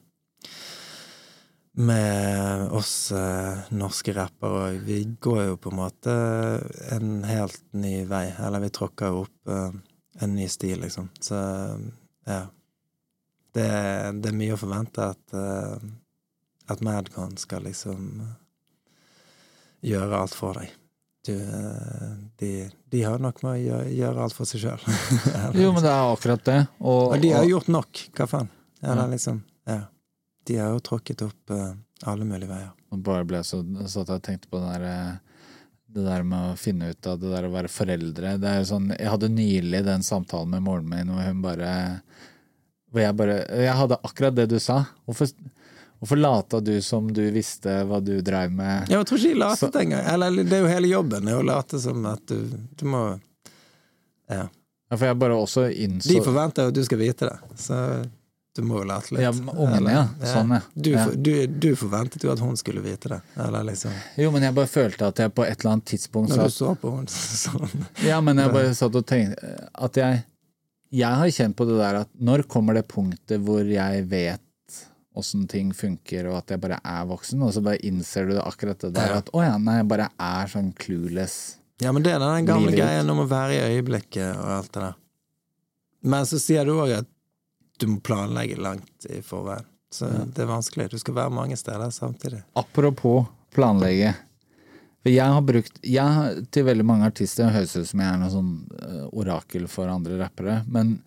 med 1.80 2.70
oss 2.76 3.12
eh, 3.12 3.58
norske 3.70 4.12
rappere 4.12 4.64
òg. 4.66 4.80
vi 4.84 4.98
går 5.20 5.44
jo 5.46 5.56
på 5.56 5.70
en 5.70 5.78
måte 5.78 6.14
en 6.92 7.22
helt 7.24 7.62
ny 7.72 8.04
vei. 8.10 8.26
Eller 8.38 8.60
vi 8.60 8.72
tråkker 8.74 9.12
jo 9.12 9.22
opp 9.24 9.48
eh, 9.54 9.70
en 10.20 10.34
ny 10.34 10.48
stil, 10.48 10.80
liksom. 10.82 11.08
Så 11.20 11.38
ja. 12.26 12.42
Det, 13.50 13.66
det 14.22 14.30
er 14.30 14.36
mye 14.36 14.54
å 14.54 14.60
forvente 14.60 15.08
at 15.14 15.34
eh, 15.34 15.88
at 16.70 16.80
Madcon 16.86 17.36
skal 17.40 17.64
liksom 17.66 18.20
gjøre 19.84 20.20
alt 20.22 20.36
for 20.36 20.58
deg. 20.60 20.72
Du, 21.26 21.34
eh, 21.36 22.12
de, 22.40 22.50
de 22.92 23.02
har 23.04 23.20
nok 23.20 23.42
med 23.44 23.52
å 23.52 23.60
gjøre, 23.60 23.90
gjøre 23.92 24.24
alt 24.24 24.36
for 24.36 24.48
seg 24.48 24.62
sjøl. 24.64 24.84
Jo, 25.60 25.72
men 25.76 25.82
det 25.84 25.90
er 25.92 26.12
akkurat 26.14 26.44
det. 26.48 26.58
Og, 26.80 27.02
Og 27.14 27.20
de 27.22 27.32
har 27.34 27.44
og- 27.44 27.50
gjort 27.54 27.68
nok, 27.72 28.04
hva 28.16 28.26
faen? 28.30 28.48
Eller 28.82 29.02
Ja. 29.04 29.10
liksom, 29.14 29.42
ja. 29.68 29.80
De 30.48 30.56
har 30.56 30.70
jo 30.72 30.80
tråkket 30.80 31.20
opp 31.26 31.52
uh, 31.52 31.74
alle 32.08 32.24
mulige 32.24 32.48
veier. 32.48 32.70
Og 32.90 33.02
bare 33.04 33.26
ble 33.28 33.42
så 33.44 33.60
satt 33.86 34.08
jeg 34.08 34.16
og 34.16 34.22
tenkte 34.24 34.48
på 34.50 34.58
det 34.62 34.70
der, 34.72 34.86
eh, 34.88 35.44
det 35.92 36.04
der 36.06 36.24
med 36.24 36.54
å 36.54 36.56
finne 36.58 36.88
ut 36.94 37.06
av 37.10 37.18
det 37.20 37.28
der 37.34 37.46
å 37.46 37.52
være 37.52 37.68
foreldre. 37.70 38.32
Det 38.40 38.48
er 38.48 38.58
jo 38.62 38.68
sånn, 38.72 38.88
jeg 38.96 39.10
hadde 39.12 39.28
nylig 39.34 39.82
den 39.86 40.02
samtalen 40.06 40.48
med 40.56 40.64
moren 40.64 40.88
min 40.88 41.12
hvor 41.12 41.26
hun 41.28 41.42
bare 41.44 41.70
Hvor 42.90 43.02
jeg 43.04 43.14
bare 43.20 43.36
Jeg 43.60 43.76
hadde 43.78 44.00
akkurat 44.02 44.34
det 44.34 44.48
du 44.50 44.56
sa. 44.58 44.80
Hvorfor, 45.06 45.28
hvorfor 46.01 46.16
lata 46.20 46.61
du 46.64 46.74
som 46.82 47.09
du 47.12 47.22
visste 47.34 47.80
hva 47.88 48.01
du 48.05 48.14
dreiv 48.24 48.53
med? 48.57 48.88
Ja, 48.90 48.98
jeg 49.03 49.07
tror 49.11 49.18
ikke 49.20 49.32
jeg 49.34 49.40
latet 49.42 49.76
engang. 49.82 50.07
Eller 50.14 50.40
det 50.44 50.57
er 50.59 50.64
jo 50.64 50.70
hele 50.72 50.88
jobben, 50.94 51.28
å 51.36 51.42
late 51.44 51.80
som 51.82 52.07
at 52.11 52.24
du, 52.26 52.48
du 52.80 52.86
må 52.88 53.05
Ja. 54.30 54.46
Ja, 54.90 54.96
For 54.96 55.07
jeg 55.07 55.18
bare 55.22 55.36
også 55.38 55.68
innså 55.70 56.09
De 56.11 56.20
forventer 56.24 56.64
jo 56.66 56.72
at 56.72 56.74
du 56.74 56.82
skal 56.86 56.98
vite 56.98 57.28
det, 57.28 57.36
så 57.62 57.76
du 58.59 58.64
må 58.66 58.80
jo 58.80 58.86
late 58.90 59.12
litt. 59.14 59.22
Ja, 59.22 59.30
ungene, 59.30 59.92
ja. 59.94 60.01
Sånn, 60.26 60.51
ja. 60.57 60.59
Du, 60.74 60.88
for- 60.98 61.14
Du, 61.14 61.30
du 61.46 61.68
forventet 61.78 62.24
jo 62.26 62.32
at 62.32 62.40
hun 62.42 62.57
skulle 62.59 62.82
vite 62.82 63.12
det, 63.12 63.20
eller 63.38 63.62
liksom 63.68 63.92
Jo, 64.18 64.32
men 64.34 64.42
jeg 64.48 64.57
bare 64.57 64.66
følte 64.72 65.07
at 65.07 65.22
jeg 65.22 65.30
på 65.36 65.44
et 65.46 65.61
eller 65.61 65.76
annet 65.76 65.86
tidspunkt 65.92 66.34
Når 66.34 66.51
du 66.51 66.57
så 66.57 66.72
på 66.82 66.90
henne 66.96 67.14
sånn. 67.14 67.86
Ja, 68.03 68.18
men 68.20 68.42
jeg 68.42 68.51
bare 68.57 68.74
satt 68.74 68.98
og 68.98 69.07
tenkte 69.07 69.55
at 69.78 70.01
jeg 70.03 70.24
Jeg 70.90 71.20
har 71.22 71.30
kjent 71.38 71.55
på 71.61 71.68
det 71.70 71.78
der 71.78 72.01
at 72.03 72.11
når 72.18 72.42
kommer 72.51 72.74
det 72.74 72.88
punktet 72.90 73.38
hvor 73.46 73.62
jeg 73.62 74.03
vet 74.11 74.42
åssen 75.18 75.46
ting 75.50 75.72
funker, 75.74 76.28
og 76.30 76.36
at 76.38 76.52
jeg 76.54 76.61
bare 76.62 76.78
er 76.86 77.06
voksen, 77.11 77.42
og 77.42 77.52
så 77.54 77.62
bare 77.64 77.80
innser 77.86 78.28
du 78.30 78.36
akkurat 78.40 78.78
det 78.84 78.92
der 78.94 79.08
Ja. 79.14 79.16
at 79.18 79.30
å 79.34 79.42
ja, 79.42 79.56
nei, 79.58 79.76
jeg 79.80 79.88
bare 79.90 80.08
er 80.18 80.46
sånn 80.52 80.72
clueless. 80.78 81.56
Ja, 81.82 81.92
men 81.92 82.02
det 82.04 82.12
er 82.12 82.18
den 82.22 82.46
gamle 82.46 82.70
Livet 82.70 82.84
greien 82.84 83.11
om 83.11 83.18
å 83.24 83.28
være 83.28 83.56
i 83.56 83.76
øyeblikket 83.80 84.36
og 84.36 84.50
alt 84.58 84.72
det 84.72 84.82
der. 84.84 84.94
Men 86.02 86.24
så 86.28 86.38
sier 86.40 86.64
du 86.64 86.72
òg 86.78 86.92
at 87.00 87.08
du 87.80 87.86
må 87.88 88.00
planlegge 88.04 88.56
langt 88.61 89.06
i 89.08 89.20
forveien. 89.24 89.64
Så 89.90 90.06
det 90.30 90.44
er 90.44 90.46
vanskelig. 90.46 90.90
Du 90.92 90.98
skal 91.00 91.14
være 91.16 91.32
mange 91.34 91.56
steder 91.58 91.90
samtidig. 91.90 92.42
Apropos 92.54 93.26
planlegge. 93.50 94.12
For 95.02 95.11
jeg 95.11 95.32
har 95.32 95.40
brukt 95.42 95.80
jeg, 95.82 96.44
Til 96.52 96.64
veldig 96.68 96.84
mange 96.86 97.08
artister 97.08 97.46
det 97.48 97.54
høres 97.56 97.74
ut 97.76 97.88
som 97.88 98.00
jeg 98.04 98.12
er 98.12 98.18
noe 98.20 98.30
sånn 98.30 98.50
eh, 98.84 99.06
orakel 99.16 99.66
for 99.72 99.88
andre 99.90 100.18
rappere, 100.20 100.61
men 100.68 100.98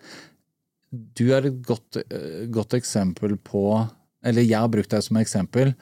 du 1.16 1.26
er 1.34 1.48
et 1.50 1.60
godt, 1.66 1.98
eh, 2.04 2.44
godt 2.52 2.76
eksempel 2.78 3.36
på 3.42 3.64
Eller 4.24 4.42
jeg 4.46 4.58
har 4.58 4.70
brukt 4.72 4.90
deg 4.94 5.02
som 5.04 5.18
eksempel 5.20 5.74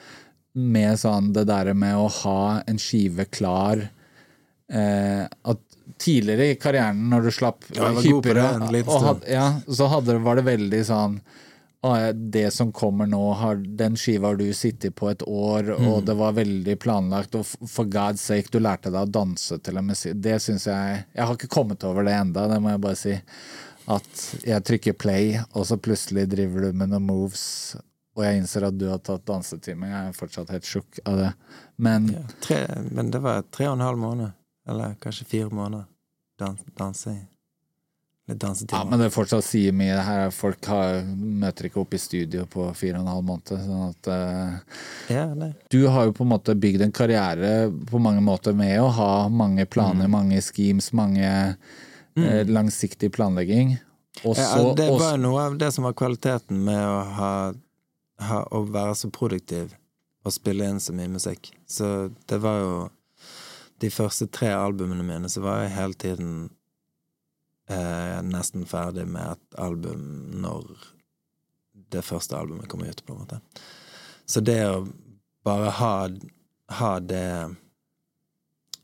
med 0.52 0.98
sånn 1.00 1.30
det 1.32 1.46
der 1.48 1.72
med 1.74 1.96
å 1.96 2.08
ha 2.22 2.62
en 2.68 2.80
skive 2.82 3.24
klar 3.32 3.86
eh, 4.68 5.24
At 5.24 5.62
tidligere 6.02 6.50
i 6.52 6.58
karrieren, 6.60 7.06
når 7.10 7.28
du 7.28 7.30
slapp 7.34 7.64
Ja, 7.76 7.92
hyppigere, 7.96 8.82
og 8.86 9.24
ja, 9.28 9.46
så 9.68 9.88
hadde, 9.92 10.18
var 10.24 10.38
det 10.38 10.46
veldig 10.48 10.82
sånn 10.88 11.20
det 12.14 12.52
som 12.54 12.70
kommer 12.72 13.08
nå, 13.10 13.32
har, 13.34 13.56
den 13.56 13.96
skiva 13.98 14.28
har 14.30 14.36
du 14.38 14.52
sittet 14.54 14.94
på 14.94 15.08
et 15.10 15.22
år, 15.26 15.72
og 15.74 16.02
Mm. 16.02 16.04
det 16.06 16.14
var 16.14 16.32
veldig 16.32 16.76
planlagt, 16.78 17.34
og 17.34 17.44
for 17.68 17.84
God's 17.86 18.22
sake, 18.22 18.50
du 18.52 18.60
lærte 18.60 18.92
deg 18.92 19.02
å 19.02 19.10
danse 19.10 19.58
til 19.58 19.76
en 19.76 19.86
musikk. 19.86 20.14
Det 20.22 20.40
syns 20.40 20.66
jeg 20.66 21.04
Jeg 21.14 21.26
har 21.26 21.34
ikke 21.34 21.48
kommet 21.48 21.82
over 21.82 22.04
det 22.04 22.12
enda, 22.12 22.46
det 22.46 22.60
må 22.62 22.70
jeg 22.70 22.80
bare 22.80 22.96
si. 22.96 23.20
At 23.90 24.44
jeg 24.46 24.62
trykker 24.68 24.92
play, 24.98 25.38
og 25.54 25.66
så 25.66 25.76
plutselig 25.80 26.28
driver 26.30 26.68
du 26.68 26.72
med 26.78 26.92
noen 26.92 27.02
moves, 27.08 27.74
og 28.16 28.22
jeg 28.26 28.42
innser 28.42 28.68
at 28.68 28.76
du 28.78 28.86
har 28.90 29.00
tatt 29.02 29.24
dansetime. 29.26 29.88
Jeg 29.88 30.08
er 30.12 30.16
fortsatt 30.16 30.50
helt 30.52 30.68
sjokk 30.68 31.00
av 31.08 31.16
det. 31.18 31.32
Men 31.82 32.08
Ja, 32.12 32.22
tre, 32.44 32.60
men 32.90 33.10
det 33.10 33.22
var 33.24 33.42
tre 33.50 33.66
og 33.70 33.78
en 33.78 33.86
halv 33.86 33.98
måned. 33.98 34.32
Eller 34.68 34.94
kanskje 35.02 35.24
fire 35.26 35.50
måneder 35.50 35.86
dan 36.38 36.58
dansing. 36.78 37.22
Ja, 38.70 38.84
men 38.86 39.00
det 39.02 39.08
fortsatt 39.12 39.42
sier 39.44 39.74
mye. 39.74 39.96
Her 40.06 40.20
er 40.28 40.30
Folk 40.32 40.64
har, 40.70 41.00
møter 41.18 41.66
ikke 41.66 41.80
opp 41.82 41.96
i 41.96 41.98
studio 42.00 42.44
på 42.48 42.68
fire 42.78 43.00
og 43.00 43.02
en 43.02 43.10
halv 43.10 43.24
måned. 43.26 43.50
Sånn 43.66 43.88
at 43.88 44.08
uh, 44.08 44.76
Ja. 45.10 45.24
Du 45.74 45.80
har 45.90 46.06
jo 46.06 46.14
på 46.16 46.22
en 46.24 46.30
måte 46.30 46.54
bygd 46.56 46.84
en 46.86 46.94
karriere 46.94 47.66
på 47.90 48.00
mange 48.00 48.22
måter 48.24 48.54
med 48.56 48.78
å 48.80 48.86
ha 48.94 49.10
mange 49.28 49.66
planer, 49.66 50.06
Mm. 50.06 50.14
mange 50.14 50.40
schemes, 50.40 50.92
mange 50.94 51.56
eh, 52.16 52.46
langsiktig 52.48 53.12
planlegging. 53.12 53.76
Og 54.24 54.36
Ja, 54.36 54.74
det 54.76 54.88
var 54.90 55.14
jo 55.16 55.22
noe 55.22 55.44
av 55.48 55.58
det 55.58 55.70
som 55.72 55.84
var 55.84 55.94
kvaliteten 55.96 56.64
med 56.66 56.80
å 56.84 56.98
ha, 57.16 57.34
ha 58.20 58.40
Å 58.52 58.60
være 58.68 58.94
så 58.98 59.08
produktiv 59.10 59.72
og 60.22 60.34
spille 60.34 60.68
inn 60.68 60.80
så 60.80 60.92
mye 60.94 61.10
musikk. 61.10 61.48
Så 61.66 62.12
det 62.28 62.38
var 62.42 62.58
jo 62.60 62.74
De 63.82 63.88
første 63.90 64.28
tre 64.30 64.52
albumene 64.54 65.02
mine, 65.02 65.26
så 65.26 65.40
var 65.42 65.64
jeg 65.64 65.72
hele 65.74 65.96
tiden 65.98 66.34
eh, 67.66 68.20
nesten 68.22 68.62
ferdig 68.68 69.08
med 69.10 69.32
et 69.32 69.56
album 69.58 70.04
når 70.44 70.68
det 71.90 72.04
første 72.06 72.36
albumet 72.38 72.68
kom 72.70 72.84
ut, 72.86 73.02
på 73.02 73.16
en 73.16 73.24
måte. 73.24 73.40
Så 74.24 74.38
det 74.40 74.60
å 74.68 74.84
bare 75.42 75.72
ha, 75.80 75.96
ha 76.78 76.92
det 77.00 77.56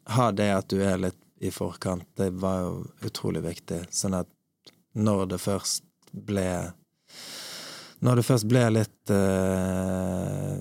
Ha 0.09 0.31
det 0.33 0.51
at 0.57 0.69
du 0.73 0.81
er 0.83 0.99
litt 0.99 1.19
i 1.41 1.51
forkant, 1.55 2.07
det 2.17 2.31
var 2.43 2.61
jo 2.65 2.73
utrolig 3.07 3.43
viktig. 3.45 3.85
Sånn 3.95 4.17
at 4.19 4.29
når 4.99 5.27
det 5.35 5.39
først 5.43 5.85
ble 6.13 6.73
Når 8.01 8.17
det 8.17 8.25
først 8.27 8.47
ble 8.47 8.61
litt 8.71 9.11
uh, 9.11 10.59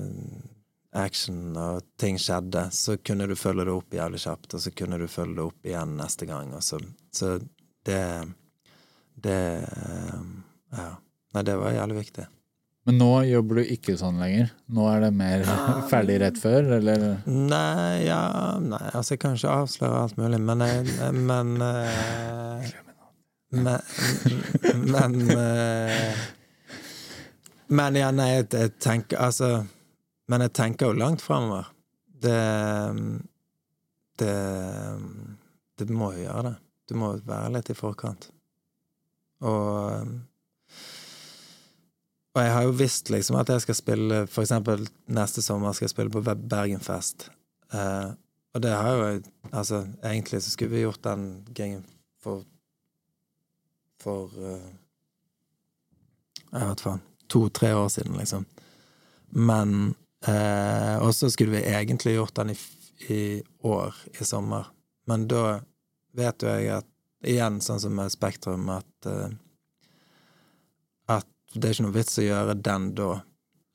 action 0.98 1.54
og 1.62 1.84
ting 2.02 2.18
skjedde, 2.18 2.64
så 2.74 2.98
kunne 2.98 3.28
du 3.30 3.36
følge 3.38 3.68
det 3.68 3.76
opp 3.76 3.94
jævlig 3.94 4.22
kjapt, 4.24 4.56
og 4.58 4.64
så 4.64 4.74
kunne 4.74 4.98
du 4.98 5.06
følge 5.06 5.38
det 5.38 5.46
opp 5.46 5.70
igjen 5.70 5.94
neste 6.00 6.26
gang. 6.26 6.56
Så, 6.62 6.80
så 7.14 7.38
det 7.86 8.02
Det 9.14 9.42
uh, 9.66 10.24
Ja. 10.74 10.90
Nei, 11.36 11.44
det 11.44 11.58
var 11.60 11.76
jævlig 11.76 12.00
viktig. 12.00 12.24
Men 12.88 13.02
nå 13.02 13.10
jobber 13.28 13.60
du 13.60 13.72
ikke 13.74 13.98
sånn 14.00 14.16
lenger? 14.22 14.54
Nå 14.72 14.86
er 14.88 15.02
det 15.04 15.10
mer 15.20 15.42
ferdig 15.92 16.22
rett 16.24 16.38
før, 16.40 16.70
eller? 16.78 17.02
Nei, 17.28 18.06
ja 18.08 18.22
Nei, 18.64 18.80
altså, 18.94 19.18
jeg 19.18 19.24
kan 19.26 19.36
ikke 19.36 19.56
avsløre 19.64 20.04
alt 20.06 20.20
mulig, 20.20 20.40
men 20.40 20.64
jeg 20.64 21.10
Men 21.28 21.50
eh, 21.66 22.70
Men, 23.52 23.82
men 24.86 25.18
eh, 25.36 26.22
Men 27.68 28.00
ja, 28.00 28.14
nei, 28.16 28.30
jeg, 28.38 28.48
jeg 28.56 28.74
tenker 28.84 29.20
Altså 29.26 29.52
Men 30.32 30.46
jeg 30.48 30.56
tenker 30.56 30.88
jo 30.94 31.02
langt 31.02 31.24
framover. 31.26 31.68
Det 32.24 32.40
Det 34.24 34.34
Det 35.78 35.92
må 35.92 36.14
jo 36.16 36.24
gjøre 36.24 36.48
det. 36.48 36.56
Du 36.88 36.96
må 37.04 37.12
være 37.28 37.52
litt 37.58 37.70
i 37.70 37.76
forkant. 37.76 38.30
Og 39.44 40.08
og 42.38 42.44
jeg 42.46 42.54
har 42.54 42.68
jo 42.68 42.76
visst 42.78 43.10
liksom 43.10 43.40
at 43.40 43.50
jeg 43.50 43.64
skal 43.66 43.78
spille 43.80 44.22
For 44.30 44.46
eksempel 44.46 44.86
neste 45.10 45.42
sommer 45.42 45.74
skal 45.74 45.88
jeg 45.88 45.96
spille 45.96 46.14
på 46.14 46.22
Bergenfest. 46.22 47.30
Uh, 47.74 48.14
og 48.54 48.62
det 48.64 48.74
har 48.76 48.94
jo 48.94 49.22
Altså, 49.52 49.88
egentlig 50.04 50.42
så 50.44 50.52
skulle 50.54 50.76
vi 50.76 50.84
gjort 50.86 51.04
den 51.04 51.48
gigen 51.56 51.86
for 52.22 52.44
For 54.02 54.30
uh, 54.38 54.70
Jeg 56.54 56.70
vet 56.70 56.82
faen. 56.82 57.02
To-tre 57.28 57.74
år 57.76 57.90
siden, 57.92 58.16
liksom. 58.18 58.46
Men 59.36 59.96
uh, 60.28 60.96
Og 61.04 61.16
så 61.16 61.30
skulle 61.30 61.58
vi 61.58 61.66
egentlig 61.74 62.16
gjort 62.16 62.36
den 62.36 62.54
i, 62.54 62.60
i 63.10 63.42
år, 63.64 63.96
i 64.22 64.24
sommer. 64.24 64.70
Men 65.08 65.28
da 65.28 65.60
vet 66.16 66.44
jo 66.44 66.54
jeg 66.54 66.78
at 66.78 66.94
Igjen, 67.26 67.58
sånn 67.66 67.82
som 67.82 67.96
med 67.98 68.14
Spektrum, 68.14 68.68
at 68.70 69.08
eh, 69.10 69.32
At 71.54 71.62
det 71.62 71.70
er 71.70 71.76
ikke 71.76 71.88
noe 71.88 71.96
vits 71.96 72.20
å 72.20 72.26
gjøre 72.26 72.56
den 72.68 72.88
da, 72.98 73.10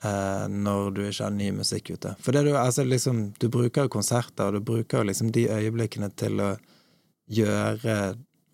eh, 0.04 0.46
når 0.52 0.90
du 0.96 1.02
ikke 1.06 1.26
har 1.26 1.34
ny 1.36 1.50
musikk 1.56 1.92
ute. 1.94 2.14
For 2.22 2.36
du, 2.36 2.52
altså 2.58 2.84
liksom, 2.84 3.24
du 3.40 3.48
bruker 3.52 3.86
jo 3.86 3.94
konserter, 3.96 4.48
og 4.48 4.58
du 4.58 4.66
bruker 4.72 5.06
liksom 5.08 5.32
de 5.34 5.48
øyeblikkene 5.50 6.10
til 6.20 6.42
å 6.44 6.50
gjøre 7.32 7.98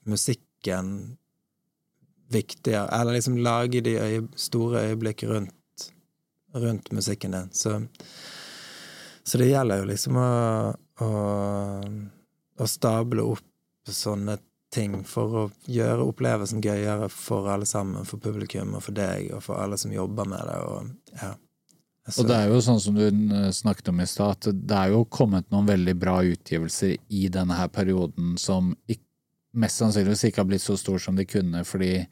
musikken 0.09 1.19
viktigere, 2.29 2.89
eller 2.93 3.17
liksom 3.17 3.39
lage 3.43 3.81
de 3.81 3.97
øye, 3.99 4.25
store 4.37 4.83
øyeblikk 4.91 5.25
rundt, 5.29 5.89
rundt 6.55 6.93
musikken 6.93 7.33
din. 7.33 7.49
Så, 7.53 7.81
så 9.25 9.41
det 9.41 9.49
gjelder 9.49 9.81
jo 9.81 9.89
liksom 9.89 10.19
å, 10.21 10.29
å, 11.05 11.11
å 12.59 12.69
stable 12.69 13.25
opp 13.33 13.45
sånne 13.89 14.37
ting 14.75 15.03
for 15.09 15.37
å 15.43 15.45
gjøre 15.71 16.07
opplevelsen 16.11 16.63
gøyere 16.65 17.09
for 17.13 17.49
alle 17.53 17.67
sammen, 17.69 18.07
for 18.09 18.21
publikum 18.23 18.77
og 18.77 18.85
for 18.85 18.97
deg 18.97 19.31
og 19.33 19.45
for 19.47 19.61
alle 19.63 19.79
som 19.81 19.93
jobber 19.93 20.29
med 20.29 20.45
det. 20.51 20.57
Og, 20.69 21.13
ja. 21.17 21.33
altså, 22.07 22.23
Og 22.23 22.31
det 22.31 22.39
er 22.39 22.53
jo 22.53 22.63
sånn 22.65 22.83
som 22.85 22.99
du 22.99 23.07
eh, 23.09 23.51
snakket 23.55 23.93
om 23.93 24.03
i 24.05 24.09
stad, 24.09 24.37
at 24.37 24.65
det 24.69 24.81
er 24.81 24.95
jo 24.95 25.05
kommet 25.09 25.49
noen 25.55 25.69
veldig 25.71 25.97
bra 26.01 26.19
utgivelser 26.27 26.97
i 27.09 27.29
denne 27.33 27.57
her 27.59 27.73
perioden 27.73 28.37
som 28.41 28.75
mest 29.59 29.81
sannsynligvis 29.81 30.29
ikke 30.29 30.43
har 30.43 30.51
blitt 30.51 30.65
så 30.65 30.77
stor 30.79 31.01
som 31.03 31.17
de 31.17 31.25
kunne, 31.29 31.65
fordi 31.67 32.05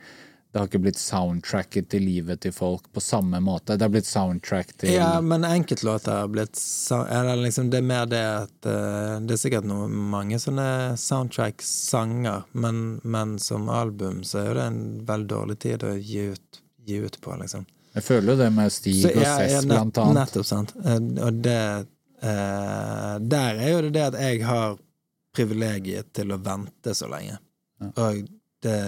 det 0.56 0.60
har 0.60 0.68
ikke 0.70 0.78
blitt 0.86 0.96
soundtracket 0.96 1.90
til 1.92 2.00
livet 2.08 2.40
til 2.40 2.52
folk 2.56 2.86
på 2.96 3.00
samme 3.04 3.42
måte. 3.44 3.74
Det 3.76 3.84
har 3.84 3.90
blitt 3.92 4.06
soundtrack 4.08 4.70
til 4.80 4.94
Ja, 4.94 5.20
men 5.20 5.44
enkeltlåter 5.44 6.22
har 6.22 6.30
blitt 6.32 6.56
eller 6.96 7.36
liksom, 7.36 7.68
Det 7.68 7.82
er 7.82 7.84
mer 7.84 8.06
det 8.08 8.22
at 8.24 8.68
uh, 8.70 9.18
Det 9.20 9.34
er 9.36 9.40
sikkert 9.42 9.68
noe, 9.68 9.84
mange 9.92 10.38
sånne 10.40 10.96
soundtrack-sanger, 10.96 12.46
men, 12.56 12.80
men 13.04 13.34
som 13.38 13.68
album 13.68 14.22
så 14.24 14.38
er 14.40 14.48
jo 14.48 14.54
det 14.56 14.64
en 14.70 14.80
veldig 15.10 15.28
dårlig 15.34 15.58
tid 15.66 15.84
å 15.84 15.92
gi 15.92 16.24
ut, 16.32 16.62
gi 16.88 17.02
ut 17.04 17.20
på, 17.20 17.36
liksom. 17.42 17.68
Jeg 17.92 18.06
føler 18.08 18.32
jo 18.32 18.40
det 18.40 18.48
med 18.56 18.72
Stig 18.72 18.96
Så, 19.02 19.12
og 19.12 19.26
ja, 19.26 19.36
ja, 19.44 19.60
nett- 19.60 19.68
blant 19.74 20.00
annet. 20.06 20.22
Nettopp, 20.22 20.48
sant. 20.48 20.72
Eh, 20.86 21.04
Og 21.26 21.44
det 21.44 21.60
uh, 22.24 23.14
Der 23.20 23.60
er 23.60 23.74
jo 23.74 23.84
det 23.84 23.92
det 23.98 24.08
at 24.08 24.18
jeg 24.24 24.40
har 24.48 24.80
privilegiet 25.36 26.14
til 26.16 26.32
å 26.32 26.40
vente 26.40 26.96
så 26.96 27.12
lenge. 27.12 27.36
Og 27.92 28.24
det 28.66 28.80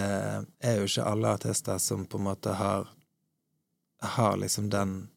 er 0.61 0.81
jo 0.81 0.89
ikke 0.89 1.07
alle 1.07 1.35
artister 1.39 1.79
som 1.83 2.07
på 2.11 2.20
en 2.20 2.29
måte 2.31 2.57
har 2.59 2.91
har 4.03 4.37
liksom 4.37 4.70
den 4.70 5.09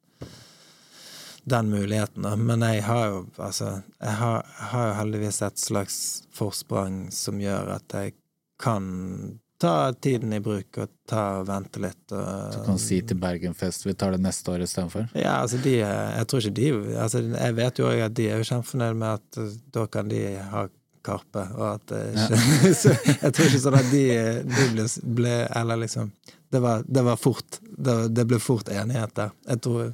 den 1.44 1.70
muligheten. 1.70 2.46
Men 2.46 2.62
jeg 2.62 2.84
har 2.84 3.08
jo 3.08 3.22
altså 3.38 3.82
Jeg 4.00 4.18
har, 4.18 4.46
har 4.72 4.88
jo 4.88 4.98
heldigvis 5.00 5.42
et 5.42 5.58
slags 5.58 5.96
forsprang 6.34 7.08
som 7.12 7.42
gjør 7.42 7.76
at 7.78 7.96
jeg 7.98 8.14
kan 8.62 9.40
ta 9.62 9.94
tiden 9.94 10.34
i 10.34 10.40
bruk 10.42 10.78
og 10.82 10.90
ta 11.10 11.24
og 11.40 11.48
vente 11.50 11.82
litt. 11.82 12.02
Og, 12.12 12.54
Du 12.54 12.66
kan 12.66 12.80
si 12.82 13.02
til 13.06 13.18
Bergenfest 13.22 13.86
vi 13.86 13.94
tar 13.94 14.16
det 14.16 14.22
neste 14.22 14.54
år 14.54 14.66
istedenfor. 14.66 15.10
ja, 15.14 15.42
altså 15.42 15.58
de 15.62 15.78
Jeg 15.82 16.28
tror 16.28 16.40
ikke 16.40 16.62
de 16.62 16.98
altså 16.98 17.20
Jeg 17.22 17.56
vet 17.56 17.80
jo 17.80 17.90
også 17.90 18.06
at 18.06 18.16
de 18.18 18.30
er 18.30 18.38
jo 18.38 18.50
kjempefornøyd 18.50 18.94
med 18.94 19.10
at 19.20 19.38
uh, 19.38 19.58
da 19.74 19.86
kan 19.88 20.10
de 20.10 20.22
ha 20.38 20.68
Karpe, 21.06 21.44
og 21.58 21.66
at 21.76 21.94
ikke 21.98 22.74
Så 22.82 22.94
jeg 22.94 23.32
tror 23.34 23.48
ikke 23.48 23.62
sånn 23.66 23.80
at 23.80 23.90
de, 23.94 24.04
de 24.48 24.68
ble, 24.76 24.86
ble 25.18 25.36
Eller 25.62 25.80
liksom 25.86 26.12
Det 26.52 26.60
var, 26.64 26.84
det 26.88 27.04
var 27.08 27.18
fort. 27.18 27.60
Det, 27.64 27.96
det 28.14 28.26
ble 28.30 28.40
fort 28.44 28.70
enighet 28.70 29.16
der. 29.18 29.32
Jeg 29.50 29.62
tror 29.66 29.94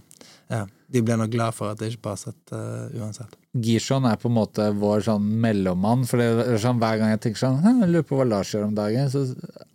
Ja. 0.52 0.66
De 0.88 1.02
ble 1.04 1.18
nok 1.20 1.28
glad 1.34 1.52
for 1.52 1.68
at 1.74 1.82
det 1.82 1.90
ikke 1.92 2.06
passet 2.06 2.52
uh, 2.56 2.88
uansett. 2.96 3.34
Gishon 3.60 4.06
er 4.08 4.16
på 4.22 4.30
en 4.30 4.38
måte 4.38 4.70
vår 4.80 5.02
sånn 5.04 5.26
mellommann. 5.44 6.06
For 6.08 6.22
det 6.22 6.46
er 6.46 6.62
sånn, 6.64 6.80
hver 6.80 7.02
gang 7.02 7.12
jeg 7.12 7.20
tenker 7.26 7.42
sånn 7.42 7.58
Jeg 7.66 7.90
lurer 7.92 8.06
på 8.08 8.16
hva 8.16 8.28
Lars 8.30 8.54
gjør 8.56 8.70
om 8.70 8.78
dagen, 8.78 9.10
så 9.12 9.26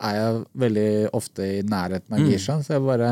er 0.08 0.16
jeg 0.16 0.38
veldig 0.64 0.86
ofte 1.18 1.48
i 1.58 1.62
nærheten 1.68 2.16
av 2.16 2.22
Mm. 2.22 2.30
Gishon. 2.32 2.64
Så 2.64 2.78
jeg 2.78 2.86
bare 2.86 3.10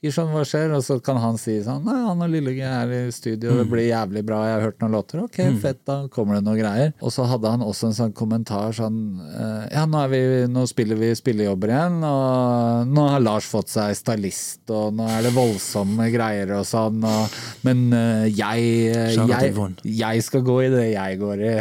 Gishon, 0.00 0.30
hva 0.32 0.42
skjer? 0.48 0.72
Og 0.72 0.80
så 0.84 0.96
kan 1.04 1.18
han 1.20 1.36
si 1.40 1.58
sånn 1.64 1.82
Nei, 1.84 1.98
han 2.06 2.22
og 2.24 2.30
Lille 2.32 2.54
G 2.56 2.64
er 2.64 2.92
i 2.96 3.00
studio, 3.12 3.52
det 3.58 3.66
blir 3.68 3.84
jævlig 3.90 4.22
bra, 4.24 4.38
jeg 4.48 4.54
har 4.56 4.64
hørt 4.64 4.78
noen 4.80 4.94
låter. 4.96 5.20
Ok, 5.26 5.36
fett, 5.60 5.82
da 5.88 5.96
kommer 6.12 6.38
det 6.38 6.44
noen 6.46 6.60
greier. 6.60 6.94
Og 7.04 7.12
så 7.12 7.26
hadde 7.28 7.52
han 7.52 7.64
også 7.64 7.90
en 7.90 7.96
sånn 7.98 8.14
kommentar 8.16 8.72
sånn 8.76 8.96
eh, 9.28 9.66
Ja, 9.74 9.84
nå, 9.84 10.00
er 10.00 10.12
vi, 10.12 10.22
nå 10.52 10.64
spiller 10.70 10.96
vi 11.00 11.12
spillejobber 11.18 11.74
igjen, 11.74 12.00
og 12.06 12.88
nå 12.94 13.06
har 13.12 13.24
Lars 13.24 13.48
fått 13.50 13.72
seg 13.74 13.92
stylist, 13.98 14.62
og 14.72 14.96
nå 14.96 15.08
er 15.18 15.28
det 15.28 15.34
voldsomme 15.36 16.08
greier 16.14 16.54
og 16.56 16.64
sånn, 16.68 17.04
og, 17.04 17.38
men 17.66 17.86
eh, 17.92 18.26
jeg, 18.32 18.72
eh, 18.96 19.14
jeg, 19.20 19.54
jeg 20.00 20.26
skal 20.26 20.46
gå 20.48 20.60
i 20.64 20.72
det 20.72 20.86
jeg 20.94 21.20
går 21.20 21.44
i. 21.44 21.54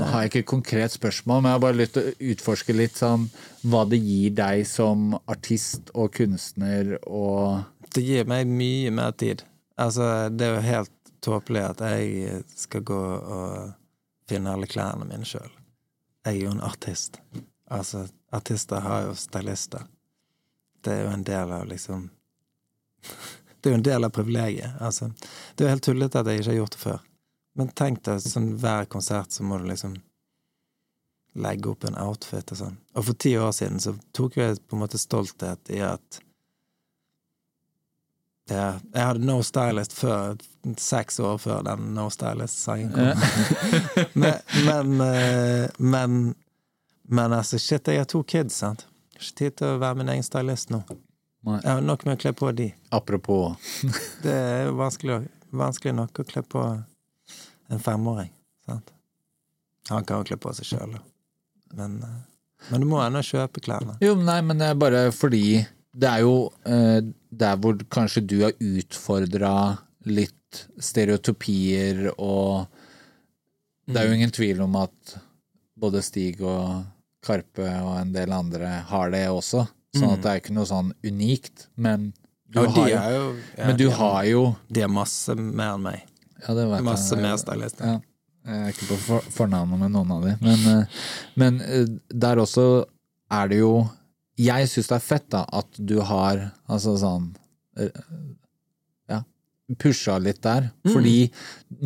Nå 0.00 0.08
har 0.08 0.24
jeg 0.24 0.32
ikke 0.32 0.44
et 0.46 0.52
konkret 0.56 0.96
spørsmål, 0.96 1.42
men 1.44 1.52
jeg 1.52 1.60
har 1.60 1.66
bare 1.68 1.80
lyst 1.82 1.98
til 1.98 2.08
å 2.08 2.18
utforske 2.32 2.76
litt 2.76 2.96
sånn 2.96 3.28
hva 3.62 3.84
det 3.88 4.00
gir 4.02 4.34
deg 4.36 4.64
som 4.66 5.12
artist 5.30 5.92
og 5.94 6.12
kunstner 6.16 6.96
og 7.02 7.62
Det 7.92 8.00
gir 8.00 8.24
meg 8.24 8.48
mye 8.48 8.90
mer 8.90 9.12
tid. 9.20 9.42
Altså, 9.76 10.30
det 10.32 10.46
er 10.46 10.54
jo 10.54 10.60
helt 10.64 11.10
tåpelig 11.20 11.62
at 11.66 11.82
jeg 11.84 12.38
skal 12.56 12.84
gå 12.88 13.00
og 13.36 13.74
finne 14.30 14.54
alle 14.54 14.68
klærne 14.70 15.04
mine 15.04 15.28
sjøl. 15.28 15.50
Jeg 16.24 16.38
er 16.38 16.46
jo 16.46 16.54
en 16.54 16.64
artist. 16.64 17.18
Altså, 17.68 18.06
artister 18.32 18.80
har 18.80 19.10
jo 19.10 19.14
stylister. 19.18 19.84
Det 20.80 20.94
er 20.94 21.04
jo 21.04 21.12
en 21.12 21.26
del 21.26 21.52
av 21.52 21.68
liksom 21.68 22.08
Det 23.60 23.68
er 23.68 23.74
jo 23.76 23.78
en 23.78 23.84
del 23.86 24.04
av 24.04 24.10
privilegiet. 24.10 24.72
Altså, 24.80 25.12
det 25.54 25.62
er 25.62 25.68
jo 25.68 25.74
helt 25.76 25.84
tullete 25.86 26.18
at 26.18 26.30
jeg 26.32 26.40
ikke 26.40 26.50
har 26.50 26.56
gjort 26.56 26.74
det 26.74 26.80
før. 26.80 27.04
Men 27.60 27.68
tenk 27.78 28.00
deg, 28.08 28.24
sånn 28.24 28.48
hver 28.58 28.88
konsert 28.90 29.36
så 29.36 29.44
må 29.46 29.60
du 29.60 29.68
liksom 29.68 29.94
legge 31.34 31.70
opp 31.70 31.84
en 31.88 31.96
outfit 31.96 32.52
og 32.52 32.58
sånn. 32.58 32.76
Og 32.96 33.06
for 33.08 33.18
ti 33.24 33.32
år 33.40 33.52
siden 33.56 33.80
så 33.80 33.94
tok 34.16 34.36
jeg 34.36 34.60
på 34.68 34.76
en 34.76 34.82
måte 34.84 35.00
stolthet 35.00 35.72
i 35.72 35.80
at 35.86 36.20
ja, 38.50 38.72
jeg 38.92 39.06
hadde 39.06 39.24
No 39.24 39.38
Stylist 39.46 39.94
før, 39.96 40.34
seks 40.80 41.20
år 41.22 41.38
før 41.40 41.62
den 41.64 41.92
No 41.96 42.08
Stylist-sangen 42.12 42.90
kom. 42.92 43.22
men, 44.20 44.34
men, 44.66 45.00
eh, 45.06 45.68
men 45.78 46.34
Men 47.12 47.32
altså, 47.32 47.58
shit, 47.58 47.88
jeg 47.88 47.98
har 47.98 48.06
to 48.08 48.22
kids, 48.22 48.54
sant. 48.62 48.86
Ikke 49.16 49.34
tid 49.36 49.56
til 49.58 49.74
å 49.74 49.78
være 49.82 49.98
min 49.98 50.08
egen 50.14 50.24
stylist 50.24 50.70
nå. 50.70 50.78
Nei. 51.44 51.58
Jeg 51.58 51.68
har 51.68 51.82
nok 51.82 52.04
med 52.06 52.14
å 52.14 52.20
kle 52.22 52.32
på 52.38 52.52
de. 52.56 52.68
Apropos 52.94 53.58
Det 54.22 54.32
er 54.32 54.62
jo 54.68 54.76
vanskelig, 54.78 55.18
vanskelig 55.50 55.96
nok 55.98 56.22
å 56.22 56.26
kle 56.28 56.42
på 56.46 56.62
en 57.68 57.82
femåring. 57.82 58.30
Sant? 58.64 58.94
Han 59.90 60.06
kan 60.06 60.22
jo 60.22 60.30
kle 60.30 60.38
på 60.40 60.54
seg 60.56 60.70
sjøl, 60.70 60.94
men, 61.76 61.98
eh, 62.02 62.68
men 62.70 62.84
du 62.84 62.88
må 62.90 63.00
ennå 63.04 63.22
kjøpe 63.26 63.62
klærne. 63.64 63.96
Jo, 64.04 64.14
nei, 64.18 64.40
men 64.46 64.60
det 64.60 64.70
er 64.72 64.78
bare 64.78 65.02
fordi 65.14 65.64
det 65.92 66.08
er 66.08 66.22
jo 66.24 66.36
eh, 66.64 67.00
der 67.30 67.58
hvor 67.60 67.76
kanskje 67.92 68.24
du 68.24 68.38
har 68.44 68.54
utfordra 68.56 69.54
litt 70.08 70.64
stereotypier 70.82 72.08
og 72.16 72.66
Det 73.86 73.98
er 73.98 74.06
jo 74.06 74.14
ingen 74.14 74.30
tvil 74.30 74.60
om 74.62 74.76
at 74.78 75.16
både 75.76 76.00
Stig 76.06 76.40
og 76.46 76.84
Karpe 77.24 77.66
og 77.82 77.96
en 77.98 78.12
del 78.14 78.30
andre 78.32 78.68
har 78.88 79.10
det 79.10 79.24
også. 79.28 79.64
Sånn 79.92 80.14
at 80.14 80.22
det 80.22 80.30
er 80.30 80.40
ikke 80.40 80.54
noe 80.54 80.68
sånn 80.70 80.92
unikt, 81.04 81.66
men 81.76 82.12
du 82.46 82.60
Og 82.62 82.70
har 82.76 82.88
jo, 82.88 82.96
er 82.96 83.12
jo 83.16 83.26
ja, 83.58 83.66
Men 83.66 83.76
du 83.80 83.84
har 83.90 84.24
jo 84.28 84.40
De 84.68 84.84
har 84.84 84.90
masse 84.92 85.34
mer 85.34 85.74
enn 85.74 85.84
meg. 85.84 86.06
Ja, 86.42 86.54
det 86.54 86.64
vet 86.68 86.78
jeg. 86.78 86.86
Masse 86.86 87.18
mer 87.18 87.36
stylister. 87.40 87.92
Ja. 87.92 87.98
Jeg 88.42 88.58
er 88.58 88.72
ikke 88.74 88.88
på 88.90 88.98
for, 89.04 89.26
fornavnet 89.30 89.78
med 89.84 89.92
noen 89.94 90.12
av 90.16 90.24
de, 90.26 90.34
men, 90.42 90.62
eh, 90.72 91.02
men 91.38 91.60
eh, 91.62 91.90
der 92.10 92.40
også 92.42 92.66
er 93.32 93.52
det 93.52 93.60
jo 93.62 93.74
Jeg 94.40 94.68
syns 94.68 94.88
det 94.90 94.96
er 94.96 95.04
fett 95.04 95.28
da 95.30 95.44
at 95.54 95.78
du 95.78 96.00
har 96.08 96.48
altså 96.66 96.96
sånn 96.98 97.28
eh, 97.78 98.00
Ja, 99.12 99.20
pusha 99.78 100.18
litt 100.18 100.42
der. 100.42 100.70
Mm. 100.82 100.90
Fordi 100.90 101.16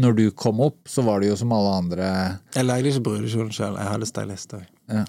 når 0.00 0.16
du 0.16 0.24
kom 0.30 0.62
opp, 0.64 0.80
så 0.88 1.04
var 1.04 1.20
det 1.20 1.28
jo 1.32 1.36
som 1.42 1.52
alle 1.52 1.76
andre 1.82 2.08
Jeg 2.56 2.66
lagde 2.66 2.90
ikke 2.90 3.04
brudekjolen 3.10 3.52
sjøl, 3.52 3.76
jeg 3.76 3.92
hadde 3.92 4.08
stylist 4.08 4.56
òg. 4.56 4.64
Ja. 4.86 5.02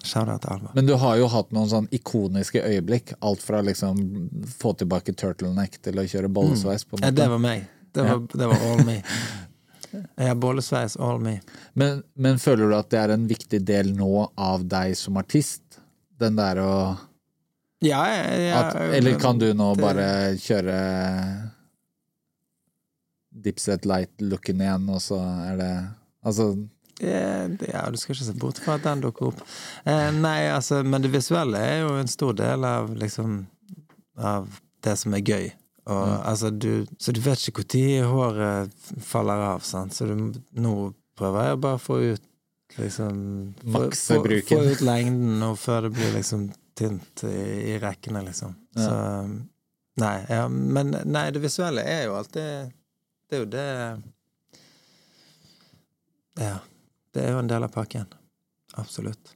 Men 0.74 0.88
du 0.90 0.96
har 0.98 1.20
jo 1.20 1.28
hatt 1.30 1.52
noen 1.54 1.70
sånn 1.70 1.88
ikoniske 1.94 2.64
øyeblikk. 2.66 3.14
Alt 3.22 3.44
fra 3.46 3.62
liksom 3.62 4.00
få 4.58 4.74
tilbake 4.80 5.14
turtleneck 5.14 5.78
til 5.86 6.02
å 6.02 6.06
kjøre 6.10 6.32
bollesveis. 6.34 6.84
på 6.84 6.98
en 6.98 7.06
Ja, 7.06 7.12
det 7.14 7.28
var 7.30 7.42
meg. 7.44 7.68
Det 7.94 8.06
var, 8.06 8.24
det 8.34 8.50
var 8.50 8.66
all 8.72 8.82
me. 8.88 8.98
Jeg 9.92 10.28
har 10.28 10.36
bollesveis, 10.36 10.98
all 11.00 11.20
me. 11.24 11.38
Men, 11.74 12.02
men 12.16 12.40
føler 12.42 12.70
du 12.70 12.76
at 12.78 12.90
det 12.92 13.00
er 13.00 13.14
en 13.16 13.28
viktig 13.30 13.62
del 13.66 13.94
nå 13.96 14.28
av 14.38 14.66
deg 14.70 14.96
som 15.00 15.18
artist? 15.22 15.80
Den 16.20 16.36
der 16.40 16.60
å 16.64 16.72
Ja, 17.86 18.02
ja, 18.10 18.24
ja 18.42 18.62
at, 18.64 18.76
Eller 18.98 19.20
kan 19.22 19.38
du 19.40 19.52
nå 19.54 19.76
det- 19.76 19.84
bare 19.84 20.08
kjøre 20.42 20.78
Dipset 23.38 23.86
Light-looken 23.86 24.62
igjen, 24.64 24.88
og 24.90 25.02
så 25.04 25.20
er 25.52 25.60
det 25.60 25.74
Altså 26.26 26.48
Ja, 27.00 27.84
du 27.94 27.98
skal 28.02 28.16
ikke 28.16 28.26
se 28.26 28.34
bort 28.42 28.58
fra 28.64 28.74
at 28.80 28.86
den 28.88 29.04
dukker 29.04 29.28
opp. 29.30 29.42
Eh, 29.86 30.08
nei, 30.18 30.48
altså, 30.50 30.80
men 30.84 31.04
det 31.04 31.12
visuelle 31.14 31.60
er 31.62 31.84
jo 31.84 31.92
en 32.00 32.10
stor 32.10 32.34
del 32.34 32.66
av 32.66 32.90
liksom 32.98 33.44
Av 34.18 34.48
det 34.82 34.96
som 34.98 35.14
er 35.14 35.22
gøy. 35.22 35.52
Og, 35.88 36.08
Mm. 36.08 36.26
altså, 36.28 36.50
du, 36.52 36.86
så 37.00 37.14
du 37.16 37.22
vet 37.24 37.40
ikke 37.48 37.64
når 37.64 38.08
håret 38.12 38.72
faller 39.08 39.40
av, 39.54 39.62
sant. 39.64 39.94
Så 39.96 40.06
du, 40.10 40.16
nå 40.60 40.74
prøver 41.16 41.48
jeg 41.48 41.60
bare 41.64 41.78
å 41.80 41.82
få 41.82 42.00
ut 42.14 42.22
liksom 42.78 43.54
få- 43.62 43.72
Makse 43.78 44.18
bruken. 44.24 44.58
få 44.58 44.72
ut 44.74 44.82
lengden, 44.84 45.40
nå 45.40 45.54
før 45.58 45.82
det 45.88 45.94
blir 45.96 46.12
liksom 46.18 46.50
tynt 46.76 47.24
i, 47.24 47.72
i 47.74 47.78
rekkene, 47.80 48.26
liksom. 48.28 48.56
Så 48.76 48.92
Nei, 49.98 50.26
ja, 50.30 50.44
men 50.48 50.92
nei, 51.10 51.32
det 51.32 51.42
visuelle 51.42 51.82
er 51.82 52.04
jo 52.06 52.14
alltid 52.20 52.74
Det 53.30 53.34
er 53.34 53.40
jo 53.40 53.46
det 53.46 54.04
Ja. 56.38 56.60
Det 57.14 57.24
er 57.24 57.32
jo 57.34 57.40
en 57.40 57.48
del 57.50 57.64
av 57.66 57.72
pakken. 57.74 58.06
Absolutt. 58.78 59.32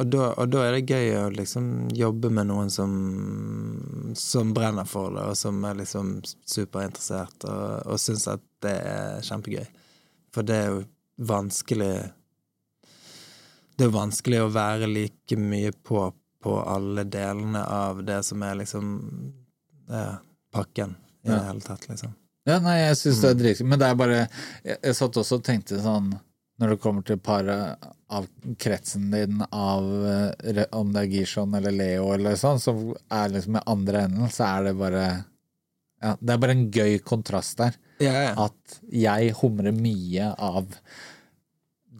Og 0.00 0.06
da, 0.08 0.30
og 0.40 0.48
da 0.48 0.62
er 0.64 0.78
det 0.78 0.86
gøy 0.88 1.10
å 1.20 1.24
liksom 1.34 1.64
jobbe 1.92 2.30
med 2.32 2.48
noen 2.48 2.70
som, 2.72 2.92
som 4.16 4.54
brenner 4.56 4.86
for 4.88 5.12
det, 5.12 5.26
og 5.28 5.36
som 5.36 5.58
er 5.68 5.76
liksom 5.82 6.14
superinteressert, 6.48 7.44
og, 7.44 7.82
og 7.92 8.00
syns 8.00 8.24
at 8.32 8.40
det 8.64 8.72
er 8.80 9.20
kjempegøy. 9.26 9.66
For 10.32 10.46
det 10.46 10.56
er 10.56 10.70
jo 10.72 10.80
vanskelig 11.28 11.92
Det 13.76 13.86
er 13.88 13.92
vanskelig 13.94 14.40
å 14.44 14.50
være 14.52 14.88
like 14.90 15.36
mye 15.40 15.72
på 15.84 16.08
på 16.40 16.54
alle 16.64 17.02
delene 17.04 17.60
av 17.68 17.98
det 18.08 18.22
som 18.24 18.40
er 18.46 18.54
liksom 18.62 18.86
ja, 19.92 20.14
pakken 20.56 20.94
i 21.20 21.28
Ja. 21.28 21.34
det 21.34 21.42
hele 21.50 21.60
tatt, 21.60 21.82
liksom. 21.90 22.14
Ja, 22.48 22.54
nei, 22.64 22.78
jeg 22.78 22.96
syns 22.96 23.18
det 23.20 23.28
er 23.28 23.34
Mm. 23.34 23.40
dritkult. 23.42 23.68
Men 23.68 23.78
det 23.82 23.88
er 23.90 23.94
bare 24.00 24.14
jeg, 24.64 24.78
jeg 24.82 24.94
satt 24.96 25.18
også 25.20 25.36
og 25.36 25.44
tenkte 25.44 25.82
sånn 25.84 26.14
Når 26.60 26.74
det 26.74 26.80
kommer 26.82 27.04
til 27.06 27.20
paret 27.24 27.90
av 28.12 28.26
kretsen 28.60 29.10
din 29.12 29.40
av 29.48 29.86
eh, 30.44 30.64
om 30.76 30.90
det 30.92 31.06
er 31.06 31.12
Gishon 31.14 31.54
eller 31.56 31.72
Leo 31.72 32.10
eller 32.12 32.36
sånn, 32.36 32.60
så 32.60 32.74
er 33.08 33.32
liksom 33.32 33.56
i 33.56 33.66
andre 33.70 34.04
enden, 34.08 34.32
så 34.32 34.48
er 34.48 34.68
det 34.68 34.74
bare 34.80 35.04
ja, 36.00 36.16
Det 36.20 36.34
er 36.34 36.42
bare 36.42 36.56
en 36.56 36.66
gøy 36.72 36.98
kontrast 37.04 37.58
der. 37.60 37.74
Ja, 38.00 38.12
ja. 38.24 38.34
At 38.48 38.80
jeg 38.88 39.34
humrer 39.40 39.74
mye 39.76 40.30
av 40.36 40.68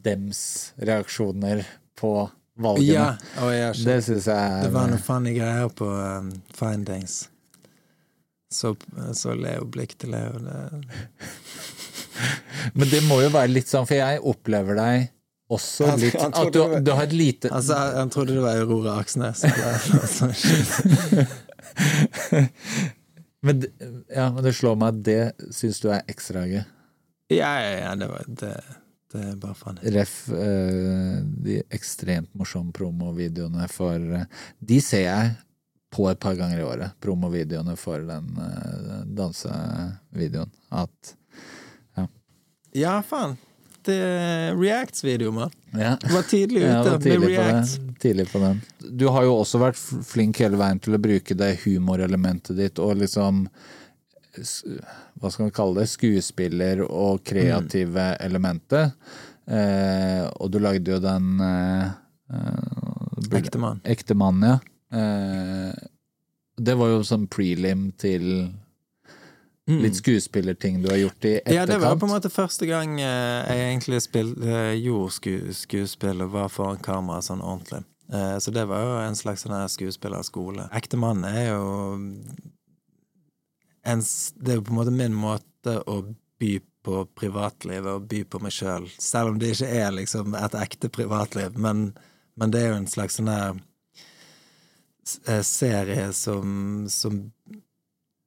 dems 0.04 0.72
reaksjoner 0.80 1.66
på 2.00 2.14
valgene. 2.60 3.18
Jeg, 3.52 3.74
Det 3.84 3.98
syns 4.04 4.28
jeg 4.30 4.36
er 4.36 4.64
Det 4.64 4.72
var 4.74 4.88
noen 4.88 5.04
funny 5.04 5.34
greier 5.36 5.68
på 5.76 5.88
um, 5.88 6.32
Findings. 6.56 7.22
Så, 8.50 8.74
så 9.14 9.36
Leo 9.38 9.68
blikk 9.70 9.94
til 10.00 10.16
Leo. 10.16 10.40
Det, 10.42 10.58
Men 12.78 12.90
det 12.90 13.02
må 13.08 13.20
jo 13.24 13.30
være 13.34 13.52
litt 13.52 13.70
sånn, 13.70 13.86
for 13.88 13.96
jeg 13.98 14.20
opplever 14.32 14.74
deg 14.78 15.08
også 15.50 15.86
Han- 15.90 16.00
litt 16.00 16.14
han 16.20 16.32
At 16.34 16.52
du, 16.52 16.58
trodde 16.58 16.80
du 16.86 16.92
har 16.94 17.02
et 17.08 17.12
lite 17.16 17.50
altså, 17.50 17.74
han 17.96 18.10
trodde 18.10 18.36
det 18.36 18.42
var 18.44 18.60
Aurora 18.62 18.98
Aksnes. 19.02 19.42
men, 23.46 23.64
ja, 24.14 24.30
men 24.30 24.44
det 24.44 24.54
slår 24.54 24.78
meg 24.78 24.88
at 24.94 25.00
det 25.08 25.22
syns 25.54 25.80
du 25.82 25.88
er 25.90 26.04
ekstra 26.10 26.46
gøy. 26.46 26.62
Ja, 27.30 27.50
ja, 27.62 27.74
ja, 27.78 27.90
det, 27.98 28.08
var, 28.10 28.24
det, 28.26 28.54
det 29.12 29.20
er 29.22 29.36
bare 29.42 29.58
funny. 29.58 29.92
Ref 29.94 30.16
uh, 30.34 31.20
de 31.46 31.60
ekstremt 31.70 32.32
morsomme 32.38 32.74
promovideoene 32.74 33.68
for 33.70 33.98
uh, 33.98 34.26
De 34.58 34.80
ser 34.82 35.06
jeg 35.06 35.30
på 35.90 36.06
et 36.10 36.20
par 36.22 36.36
ganger 36.38 36.60
i 36.60 36.66
året, 36.66 36.94
promovideoene 37.02 37.76
for 37.78 38.02
den 38.06 38.34
uh, 38.38 39.02
dansevideoen. 39.06 40.50
At 40.70 41.14
Ja, 42.76 43.00
faen. 43.02 43.36
Det 43.84 43.94
er 43.96 44.54
Reacts-video, 44.60 45.32
mann. 45.32 45.50
ja. 45.72 45.94
Var 46.12 46.22
tidlig 46.28 46.60
ute 46.66 46.90
var 46.90 46.98
tidlig, 47.00 47.20
med 47.20 47.30
Reacts. 47.38 47.78
tidlig 48.02 48.26
på 48.32 48.38
den. 48.42 48.60
Du 49.00 49.06
har 49.08 49.24
jo 49.24 49.38
også 49.40 49.60
vært 49.62 49.80
flink 50.06 50.40
hele 50.42 50.58
veien 50.60 50.78
til 50.84 50.94
å 50.94 51.00
bruke 51.00 51.34
det 51.34 51.54
humorelementet 51.64 52.58
ditt 52.58 52.78
og 52.82 52.98
liksom 53.00 53.46
hva 55.20 55.30
skal 55.32 55.48
man 55.48 55.54
kalle 55.56 55.80
det, 55.80 55.88
skuespiller 55.90 56.84
og 56.86 57.24
kreative 57.26 58.12
elementet. 58.22 58.92
Eh, 59.50 60.28
og 60.38 60.52
du 60.54 60.60
lagde 60.62 60.92
jo 60.94 61.00
den 61.02 61.40
eh, 61.42 61.88
eh, 62.36 63.38
Ektemann. 63.40 63.80
Ektemann, 63.84 64.44
ja. 64.46 64.58
Eh, 64.94 65.72
det 66.60 66.76
var 66.78 66.92
jo 66.92 67.02
sånn 67.06 67.26
prelim 67.32 67.88
til 67.98 68.50
litt 69.78 69.98
skuespillerting 69.98 70.82
du 70.82 70.88
har 70.90 70.98
gjort 71.00 71.24
i 71.24 71.34
etterkant. 71.36 71.52
Mm. 71.52 71.56
Ja, 71.56 71.66
det 71.66 71.78
var 71.78 71.96
på 72.00 72.06
en 72.08 72.12
måte 72.14 72.30
første 72.32 72.66
gang 72.68 72.98
eh, 73.00 73.50
jeg 73.50 73.66
egentlig 73.68 74.02
spil, 74.04 74.32
eh, 74.42 74.74
gjorde 74.80 75.14
sku, 75.16 75.32
skuespill 75.56 76.24
og 76.24 76.34
var 76.34 76.50
foran 76.52 76.82
kamera 76.82 77.22
sånn 77.24 77.44
ordentlig. 77.44 77.82
Eh, 78.12 78.38
så 78.42 78.54
det 78.54 78.66
var 78.70 78.84
jo 78.84 78.96
en 79.04 79.18
slags 79.18 79.46
sånn 79.46 79.68
skuespillerskole. 79.70 80.68
Ektemann 80.76 81.24
er 81.28 81.52
jo 81.52 81.68
en, 83.86 84.02
Det 84.02 84.52
er 84.52 84.58
jo 84.58 84.66
på 84.66 84.74
en 84.74 84.80
måte 84.80 84.92
min 84.94 85.16
måte 85.16 85.78
å 85.86 86.02
by 86.40 86.58
på 86.84 87.02
privatlivet 87.16 87.90
og 87.92 88.06
by 88.08 88.24
på 88.24 88.40
meg 88.40 88.52
sjøl. 88.56 88.88
Selv. 88.88 89.04
selv 89.04 89.32
om 89.32 89.40
det 89.40 89.54
ikke 89.54 89.72
er 89.82 89.90
liksom 89.92 90.34
et 90.38 90.54
ekte 90.56 90.88
privatliv. 90.88 91.58
Men, 91.60 91.90
men 92.40 92.52
det 92.52 92.62
er 92.62 92.72
jo 92.72 92.80
en 92.80 92.88
slags 92.88 93.20
sånn 93.20 93.28
her 93.32 93.60
serie 95.44 96.12
som, 96.14 96.86
som 96.88 97.20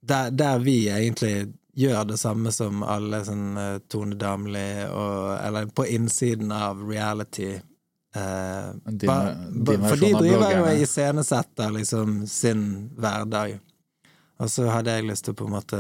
der, 0.03 0.31
der 0.31 0.59
vi 0.63 0.77
egentlig 0.91 1.53
gjør 1.79 2.03
det 2.11 2.17
samme 2.21 2.51
som 2.53 2.83
alle 2.85 3.23
sånn 3.25 3.57
eh, 3.57 3.77
Tone 3.89 4.15
Damli 4.19 4.65
og 4.93 5.39
Eller 5.39 5.65
på 5.73 5.85
innsiden 5.89 6.51
av 6.53 6.83
reality. 6.89 7.53
Eh, 8.15 8.67
Din- 8.85 9.09
ba- 9.09 9.33
ba- 9.49 9.77
for 9.89 9.97
de 10.03 10.11
driver 10.13 10.51
jo 10.57 10.63
og 10.67 10.81
iscenesetter 10.85 11.71
liksom 11.79 12.27
sin 12.29 12.65
hverdag. 12.97 13.55
Og 14.43 14.49
så 14.53 14.67
hadde 14.69 14.91
jeg 14.99 15.07
lyst 15.09 15.25
til 15.25 15.33
å 15.33 15.39
på 15.39 15.47
en 15.49 15.55
måte 15.55 15.79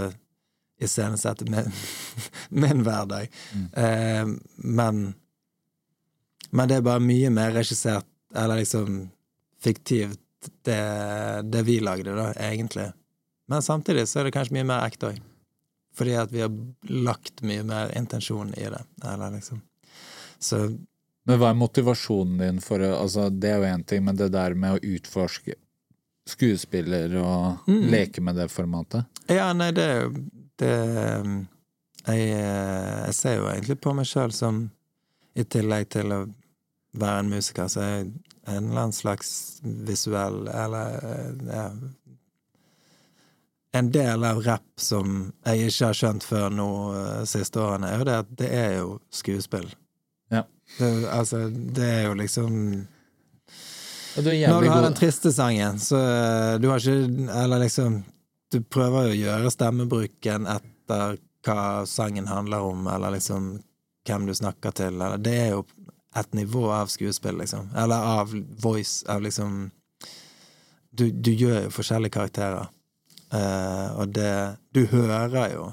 iscenesette 0.83 1.45
min, 1.51 1.69
min 2.63 2.81
hverdag. 2.85 3.29
Mm. 3.53 3.67
Eh, 3.83 4.33
men 4.79 5.03
Men 6.53 6.69
det 6.69 6.75
er 6.77 6.81
bare 6.85 7.01
mye 7.01 7.29
mer 7.33 7.51
regissert, 7.55 8.05
eller 8.35 8.59
liksom 8.61 9.09
fiktivt, 9.63 10.19
det, 10.67 10.75
det 11.49 11.63
vi 11.65 11.79
lagde, 11.81 12.13
da, 12.13 12.27
egentlig. 12.37 12.91
Men 13.51 13.61
samtidig 13.61 14.07
så 14.07 14.19
er 14.21 14.23
det 14.29 14.33
kanskje 14.37 14.55
mye 14.57 14.67
mer 14.69 14.85
ekte 14.87 15.09
òg. 15.11 15.21
Fordi 15.93 16.13
at 16.17 16.31
vi 16.33 16.41
har 16.41 16.49
lagt 16.89 17.43
mye 17.45 17.63
mer 17.67 17.91
intensjon 17.97 18.53
i 18.57 18.63
det. 18.71 18.81
Eller 19.05 19.31
liksom 19.35 19.61
Så 20.39 20.57
Men 21.25 21.39
hva 21.39 21.49
er 21.53 21.55
motivasjonen 21.59 22.37
din 22.41 22.57
for 22.59 22.79
å 22.83 22.89
altså, 23.03 23.29
Det 23.29 23.49
er 23.51 23.57
jo 23.61 23.69
én 23.77 23.83
ting, 23.87 24.03
men 24.03 24.15
det 24.19 24.31
der 24.33 24.53
med 24.55 24.75
å 24.75 24.81
utforske 24.95 25.53
skuespiller 26.27 27.13
og 27.19 27.67
Mm. 27.67 27.89
leke 27.91 28.21
med 28.21 28.35
det 28.35 28.49
formatet? 28.51 29.05
Ja, 29.29 29.53
nei, 29.53 29.71
det 29.71 29.83
er 29.83 30.01
jo 30.01 30.09
det 30.57 31.47
jeg, 32.07 32.19
eh, 32.31 33.05
jeg 33.05 33.13
ser 33.13 33.35
jo 33.37 33.47
egentlig 33.47 33.79
på 33.81 33.93
meg 33.95 34.05
sjøl 34.05 34.31
som 34.33 34.69
I 35.35 35.43
tillegg 35.43 35.89
til 35.89 36.11
å 36.11 36.33
være 36.95 37.19
en 37.19 37.29
musiker, 37.29 37.65
så 37.67 37.81
er 37.81 37.89
jeg 37.97 38.11
en 38.47 38.67
eller 38.69 38.81
annen 38.83 38.91
slags 38.93 39.59
visuell 39.63 40.47
Eller 40.47 40.99
eh, 40.99 41.31
ja, 41.55 41.71
En 43.73 43.89
del 43.91 44.23
av 44.23 44.41
rapp 44.45 44.79
som 44.79 45.31
jeg 45.47 45.69
ikke 45.69 45.87
har 45.89 45.97
skjønt 45.97 46.25
før 46.27 46.51
nå 46.53 46.69
eh, 46.93 47.21
siste 47.29 47.61
årene, 47.61 47.89
er 47.89 48.01
jo 48.01 48.09
det 48.09 48.17
at 48.21 48.33
det 48.43 48.49
er 48.53 48.73
jo 48.77 48.89
skuespill. 49.13 49.69
Ja. 50.33 50.43
Det, 50.77 50.89
altså, 51.09 51.47
det 51.49 51.87
er 51.89 52.03
jo 52.07 52.17
liksom 52.19 52.59
du 54.15 54.29
er 54.29 54.49
Når 54.49 54.61
du 54.61 54.69
har 54.69 54.81
den 54.85 54.93
triste 54.93 55.31
sangen, 55.33 55.79
så 55.81 55.97
eh, 55.97 56.55
du 56.61 56.67
har 56.69 56.77
ikke 56.77 57.33
Eller 57.43 57.63
liksom 57.65 58.03
Du 58.53 58.59
prøver 58.61 59.07
jo 59.07 59.13
å 59.15 59.21
gjøre 59.23 59.53
stemmebruken 59.53 60.45
etter 60.47 61.17
hva 61.43 61.83
sangen 61.89 62.29
handler 62.29 62.63
om, 62.63 62.85
eller 62.87 63.17
liksom 63.17 63.57
hvem 64.07 64.27
du 64.29 64.33
snakker 64.35 64.71
til, 64.71 65.01
eller 65.01 65.17
Det 65.17 65.33
er 65.33 65.49
jo 65.55 65.65
et 66.15 66.33
nivå 66.37 66.67
av 66.71 66.91
skuespill, 66.93 67.35
liksom. 67.41 67.71
Eller 67.75 68.05
av 68.19 68.31
voice, 68.61 69.03
av 69.09 69.21
liksom 69.25 69.71
Du, 70.91 71.09
du 71.09 71.31
gjør 71.31 71.65
jo 71.65 71.73
forskjellige 71.73 72.13
karakterer, 72.13 72.69
Eh, 73.33 73.87
og 73.97 74.13
det 74.13 74.57
Du 74.73 74.85
hører 74.91 75.53
jo 75.53 75.71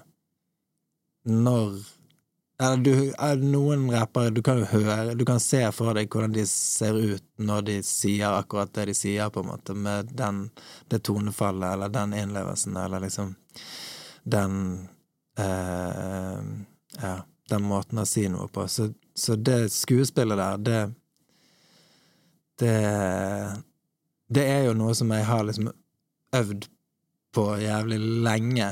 når 1.29 1.75
eller 2.61 2.77
du, 2.85 2.93
er 3.17 3.41
noen 3.41 3.87
rappere 3.93 4.33
du 4.37 4.43
kan 4.45 4.59
jo 4.61 4.67
høre 4.69 5.15
Du 5.17 5.25
kan 5.29 5.41
se 5.41 5.63
for 5.73 5.97
deg 5.97 6.11
hvordan 6.13 6.35
de 6.35 6.45
ser 6.49 6.97
ut 6.97 7.25
når 7.41 7.63
de 7.69 7.77
sier 7.87 8.29
akkurat 8.37 8.73
det 8.77 8.91
de 8.91 8.95
sier, 8.97 9.31
på 9.33 9.41
en 9.41 9.49
måte, 9.49 9.73
med 9.73 10.13
den, 10.17 10.43
det 10.93 11.01
tonefallet 11.09 11.73
eller 11.73 11.93
den 11.93 12.13
innlevelsen, 12.17 12.77
eller 12.77 13.01
liksom 13.01 13.33
den 14.29 14.59
uh, 15.41 16.41
Ja, 17.01 17.15
den 17.49 17.65
måten 17.65 18.03
å 18.03 18.05
si 18.05 18.27
noe 18.29 18.45
på. 18.53 18.67
Så, 18.69 18.91
så 19.17 19.39
det 19.41 19.73
skuespillet 19.73 20.37
der, 20.39 20.61
det 20.69 20.83
Det 22.61 22.77
Det 24.29 24.45
er 24.45 24.69
jo 24.69 24.77
noe 24.77 24.93
som 24.95 25.17
jeg 25.17 25.25
har 25.25 25.49
liksom 25.49 25.73
øvd 26.37 26.69
på 27.35 27.45
jævlig 27.61 27.99
lenge. 28.25 28.71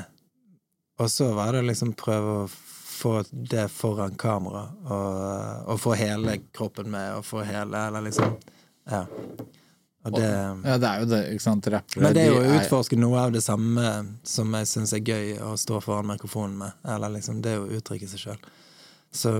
Og 0.98 1.10
så 1.10 1.32
var 1.34 1.54
det 1.54 1.66
liksom 1.68 1.92
prøve 1.98 2.40
å 2.42 2.48
få 2.98 3.22
det 3.30 3.68
foran 3.70 4.16
kamera, 4.18 4.64
og, 4.90 5.68
og 5.70 5.80
få 5.80 5.94
hele 5.98 6.40
kroppen 6.54 6.90
med, 6.90 7.20
og 7.20 7.26
få 7.26 7.44
hele 7.46 7.86
Eller 7.86 8.08
liksom 8.08 8.34
Ja. 8.88 9.04
Og 10.04 10.12
det 10.14 10.30
Ja, 10.64 10.78
det 10.78 10.88
er 10.88 11.00
jo 11.00 11.06
det, 11.10 11.20
ikke 11.34 11.44
sant? 11.44 11.66
Rappere 11.66 12.02
Men 12.02 12.14
det 12.16 12.24
er 12.24 12.32
jo 12.32 12.40
å 12.40 12.56
utforske 12.58 12.98
noe 12.98 13.20
av 13.20 13.32
det 13.34 13.42
samme 13.44 13.84
som 14.26 14.54
jeg 14.58 14.70
syns 14.70 14.94
er 14.96 15.04
gøy 15.04 15.38
å 15.44 15.52
stå 15.58 15.80
foran 15.84 16.08
mikrofonen 16.10 16.56
med. 16.58 16.76
Eller 16.94 17.12
liksom, 17.18 17.42
det 17.42 17.52
er 17.52 17.58
jo 17.58 17.66
å 17.66 17.78
uttrykke 17.78 18.08
seg 18.10 18.22
sjøl. 18.22 18.50
Så, 19.14 19.34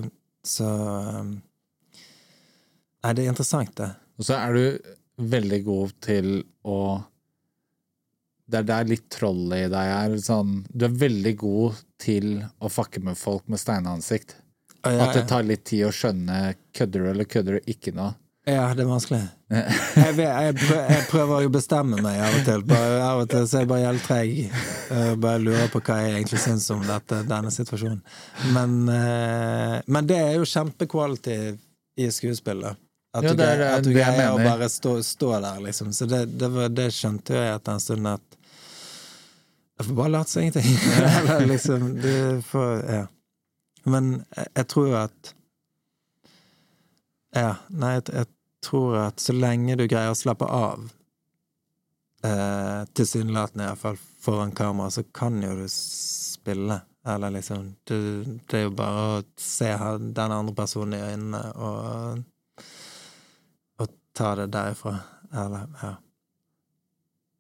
så 0.47 0.69
um, 0.69 1.39
Nei, 2.99 3.15
det 3.15 3.25
er 3.25 3.31
interessant, 3.31 3.71
det. 3.79 3.93
Og 4.19 4.27
så 4.27 4.35
er 4.39 4.59
du 4.59 5.27
veldig 5.35 5.61
god 5.65 5.95
til 6.05 6.33
å 6.67 6.79
Det 8.49 8.63
er 8.63 8.69
der 8.69 8.87
litt 8.89 9.09
trollet 9.13 9.67
i 9.67 9.73
deg 9.73 9.95
er. 9.95 10.15
Sånn, 10.25 10.63
du 10.73 10.87
er 10.89 11.01
veldig 11.03 11.35
god 11.41 11.83
til 12.01 12.31
å 12.65 12.71
fucke 12.73 13.03
med 13.05 13.19
folk 13.21 13.45
med 13.53 13.61
steinansikt. 13.61 14.39
Å, 14.87 14.93
ja, 14.95 15.09
At 15.09 15.19
det 15.19 15.27
tar 15.29 15.45
litt 15.45 15.67
tid 15.69 15.89
å 15.89 15.93
skjønne 15.93 16.55
kødder 16.77 17.05
du 17.05 17.11
eller 17.13 17.29
kødder 17.29 17.59
du 17.59 17.71
ikke 17.75 17.93
nå. 17.97 18.13
Ja, 18.49 18.71
det 18.73 18.87
er 18.87 18.89
vanskelig. 18.89 19.21
Jeg, 19.53 20.15
vet, 20.17 20.29
jeg, 20.29 20.55
prøver, 20.57 20.91
jeg 20.93 21.05
prøver 21.11 21.45
å 21.45 21.53
bestemme 21.53 21.99
meg 22.05 22.19
av 22.21 22.35
og 22.37 22.43
til. 22.47 22.63
Bare, 22.69 22.97
av 23.05 23.23
og 23.23 23.31
til 23.33 23.45
så 23.49 23.59
er 23.59 23.65
jeg 23.65 23.69
bare 23.71 23.85
helt 23.87 24.05
treg. 24.05 24.35
Jeg 24.93 25.19
bare 25.25 25.41
lurer 25.41 25.71
på 25.73 25.81
hva 25.85 25.97
jeg 26.03 26.15
egentlig 26.15 26.41
syns 26.45 26.67
om 26.73 26.83
dette, 26.85 27.23
denne 27.29 27.53
situasjonen. 27.53 28.03
Men, 28.53 28.77
eh, 28.93 29.77
men 29.89 30.09
det 30.09 30.19
er 30.21 30.37
jo 30.39 30.49
kjempequality 30.49 31.39
i 32.01 32.09
skuespillet. 32.13 32.81
At 33.17 33.25
Ja, 33.25 33.33
du, 33.33 33.41
det 33.41 33.49
er 33.49 33.65
at 33.71 33.85
du 33.85 33.93
greier 33.97 34.35
å 34.35 34.41
bare 34.41 34.69
stå, 34.73 34.99
stå 35.05 35.33
der, 35.41 35.61
liksom. 35.65 35.93
Så 35.97 36.09
det, 36.09 36.27
det, 36.37 36.53
var, 36.53 36.69
det 36.73 36.91
skjønte 36.95 37.37
jeg 37.37 37.55
etter 37.57 37.77
en 37.77 37.85
stund 37.85 38.13
at 38.13 38.38
Jeg 39.79 39.87
får 39.87 39.95
bare 39.95 40.09
late 40.09 40.31
som 40.31 40.43
ingenting. 40.43 40.79
Liksom 41.53 41.95
du 42.03 42.43
får, 42.43 42.85
Ja. 42.91 43.07
Men 43.85 44.25
jeg, 44.37 44.47
jeg 44.55 44.69
tror 44.69 44.95
at 45.05 45.35
Ja, 47.37 47.55
nei, 47.69 47.93
jeg, 47.95 48.09
jeg 48.13 48.27
tror 48.65 48.97
at 49.07 49.23
så 49.23 49.33
lenge 49.37 49.77
du 49.79 49.85
greier 49.87 50.11
å 50.11 50.19
slappe 50.19 50.49
av, 50.49 50.89
eh, 52.27 52.81
tilsynelatende 52.99 53.69
iallfall 53.69 53.99
foran 54.25 54.53
kamera, 54.57 54.91
så 54.91 55.05
kan 55.15 55.39
jo 55.43 55.55
du 55.61 55.67
spille. 55.71 56.81
Eller 57.07 57.31
liksom 57.31 57.69
det, 57.89 57.99
det 58.51 58.59
er 58.59 58.67
jo 58.67 58.75
bare 58.77 59.05
å 59.05 59.23
se 59.41 59.71
den 60.01 60.35
andre 60.35 60.55
personen 60.57 60.99
i 60.99 61.05
øynene 61.13 61.45
og, 61.55 62.25
og 63.79 63.95
ta 64.17 64.35
det 64.41 64.51
derifra. 64.53 64.99
Eller, 65.33 65.71
ja. 65.83 65.95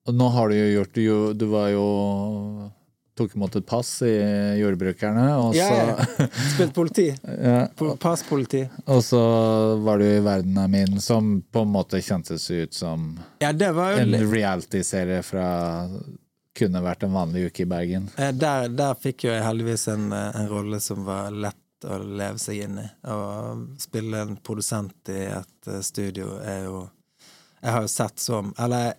Og 0.09 0.17
nå 0.17 0.29
har 0.33 0.49
du 0.49 0.57
jo 0.57 0.67
gjort 0.79 0.99
jo 1.03 1.17
Du 1.37 1.47
var 1.53 1.69
jo 1.75 1.85
Tok 3.19 3.35
imot 3.35 3.57
et 3.59 3.67
pass 3.67 3.89
i 4.07 4.13
Jordbrukerne, 4.61 5.25
og 5.43 5.51
så, 5.51 5.59
Ja, 5.59 5.97
ja. 5.99 6.27
Spilt 6.53 6.75
politi. 6.77 7.09
Ja, 7.27 7.65
Passpoliti. 7.99 8.61
og 8.87 9.01
så 9.03 9.23
var 9.83 9.99
du 9.99 10.05
i 10.07 10.21
Verden 10.23 10.55
er 10.63 10.69
min, 10.71 11.01
som 11.03 11.41
på 11.43 11.65
en 11.67 11.73
måte 11.75 11.99
kjentes 11.99 12.47
ut 12.51 12.79
som 12.79 13.09
Ja, 13.43 13.51
det 13.53 13.73
var 13.75 13.97
jo 13.97 14.05
en 14.05 14.15
reality-serie 14.31 15.25
fra 15.27 15.49
Kunne 16.59 16.83
vært 16.83 17.03
en 17.09 17.13
vanlig 17.15 17.49
uke 17.51 17.63
i 17.63 17.69
Bergen. 17.71 18.07
Der, 18.39 18.69
der 18.71 18.95
fikk 19.03 19.27
jo 19.27 19.35
jeg 19.35 19.43
heldigvis 19.47 19.89
en, 19.91 20.13
en 20.15 20.49
rolle 20.51 20.79
som 20.83 21.03
var 21.07 21.35
lett 21.35 21.59
å 21.87 21.99
leve 22.03 22.39
seg 22.43 22.65
inn 22.69 22.79
i. 22.83 22.87
Å 23.07 23.19
spille 23.83 24.23
en 24.25 24.39
produsent 24.43 25.11
i 25.15 25.27
et 25.27 25.69
eh, 25.71 25.83
studio 25.87 26.39
er 26.43 26.65
jo 26.71 26.81
Jeg 27.61 27.75
har 27.75 27.83
jo 27.83 27.91
sett 27.91 28.23
som 28.23 28.55
Eller 28.59 28.95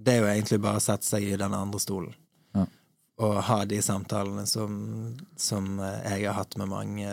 det 0.00 0.12
er 0.16 0.22
jo 0.22 0.28
egentlig 0.32 0.60
bare 0.64 0.80
å 0.80 0.84
sette 0.84 1.06
seg 1.06 1.26
i 1.28 1.38
den 1.38 1.54
andre 1.54 1.80
stolen. 1.82 2.14
Ja. 2.56 2.64
Og 3.20 3.34
ha 3.50 3.58
de 3.68 3.80
samtalene 3.84 4.46
som, 4.48 4.78
som 5.36 5.74
eh, 5.84 6.14
jeg 6.14 6.30
har 6.30 6.38
hatt 6.40 6.56
med 6.60 6.70
mange 6.72 7.10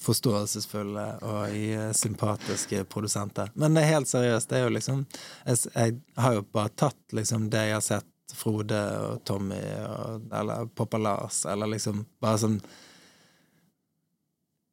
forståelsesfulle 0.00 1.04
og 1.24 1.54
eh, 1.54 1.92
sympatiske 1.96 2.84
produsenter. 2.90 3.50
Men 3.54 3.76
det 3.76 3.84
er 3.84 3.94
helt 3.96 4.10
seriøst. 4.10 4.50
Det 4.50 4.58
er 4.58 4.66
jo 4.66 4.74
liksom 4.74 5.06
Jeg, 5.46 5.58
jeg 5.74 5.96
har 6.20 6.36
jo 6.36 6.44
bare 6.52 6.74
tatt 6.74 7.16
liksom 7.16 7.48
det 7.50 7.64
jeg 7.68 7.78
har 7.78 7.86
sett 7.86 8.12
Frode 8.36 8.80
og 9.00 9.22
Tommy 9.24 9.62
og, 9.86 10.26
eller 10.34 10.66
Poppa 10.74 10.98
Lars, 10.98 11.44
eller 11.46 11.70
liksom 11.70 12.02
bare 12.20 12.40
sånn 12.42 12.56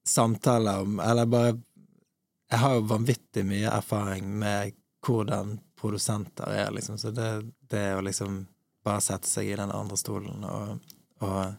samtaler 0.09 0.81
om 0.81 0.97
Eller 0.99 1.29
bare 1.29 1.53
Jeg 2.49 2.59
har 2.59 2.73
jo 2.75 2.87
vanvittig 2.89 3.45
mye 3.47 3.69
erfaring 3.71 4.33
med 4.41 4.73
hvordan 5.05 5.59
produsenter 5.83 6.47
er, 6.55 6.71
liksom, 6.75 6.97
så 7.01 7.11
det, 7.11 7.29
det 7.71 7.83
å 7.97 8.01
liksom 8.05 8.45
bare 8.83 9.03
sette 9.03 9.27
seg 9.29 9.51
i 9.51 9.59
den 9.59 9.71
andre 9.71 9.97
stolen 9.99 10.43
og, 10.47 10.95
og 11.23 11.53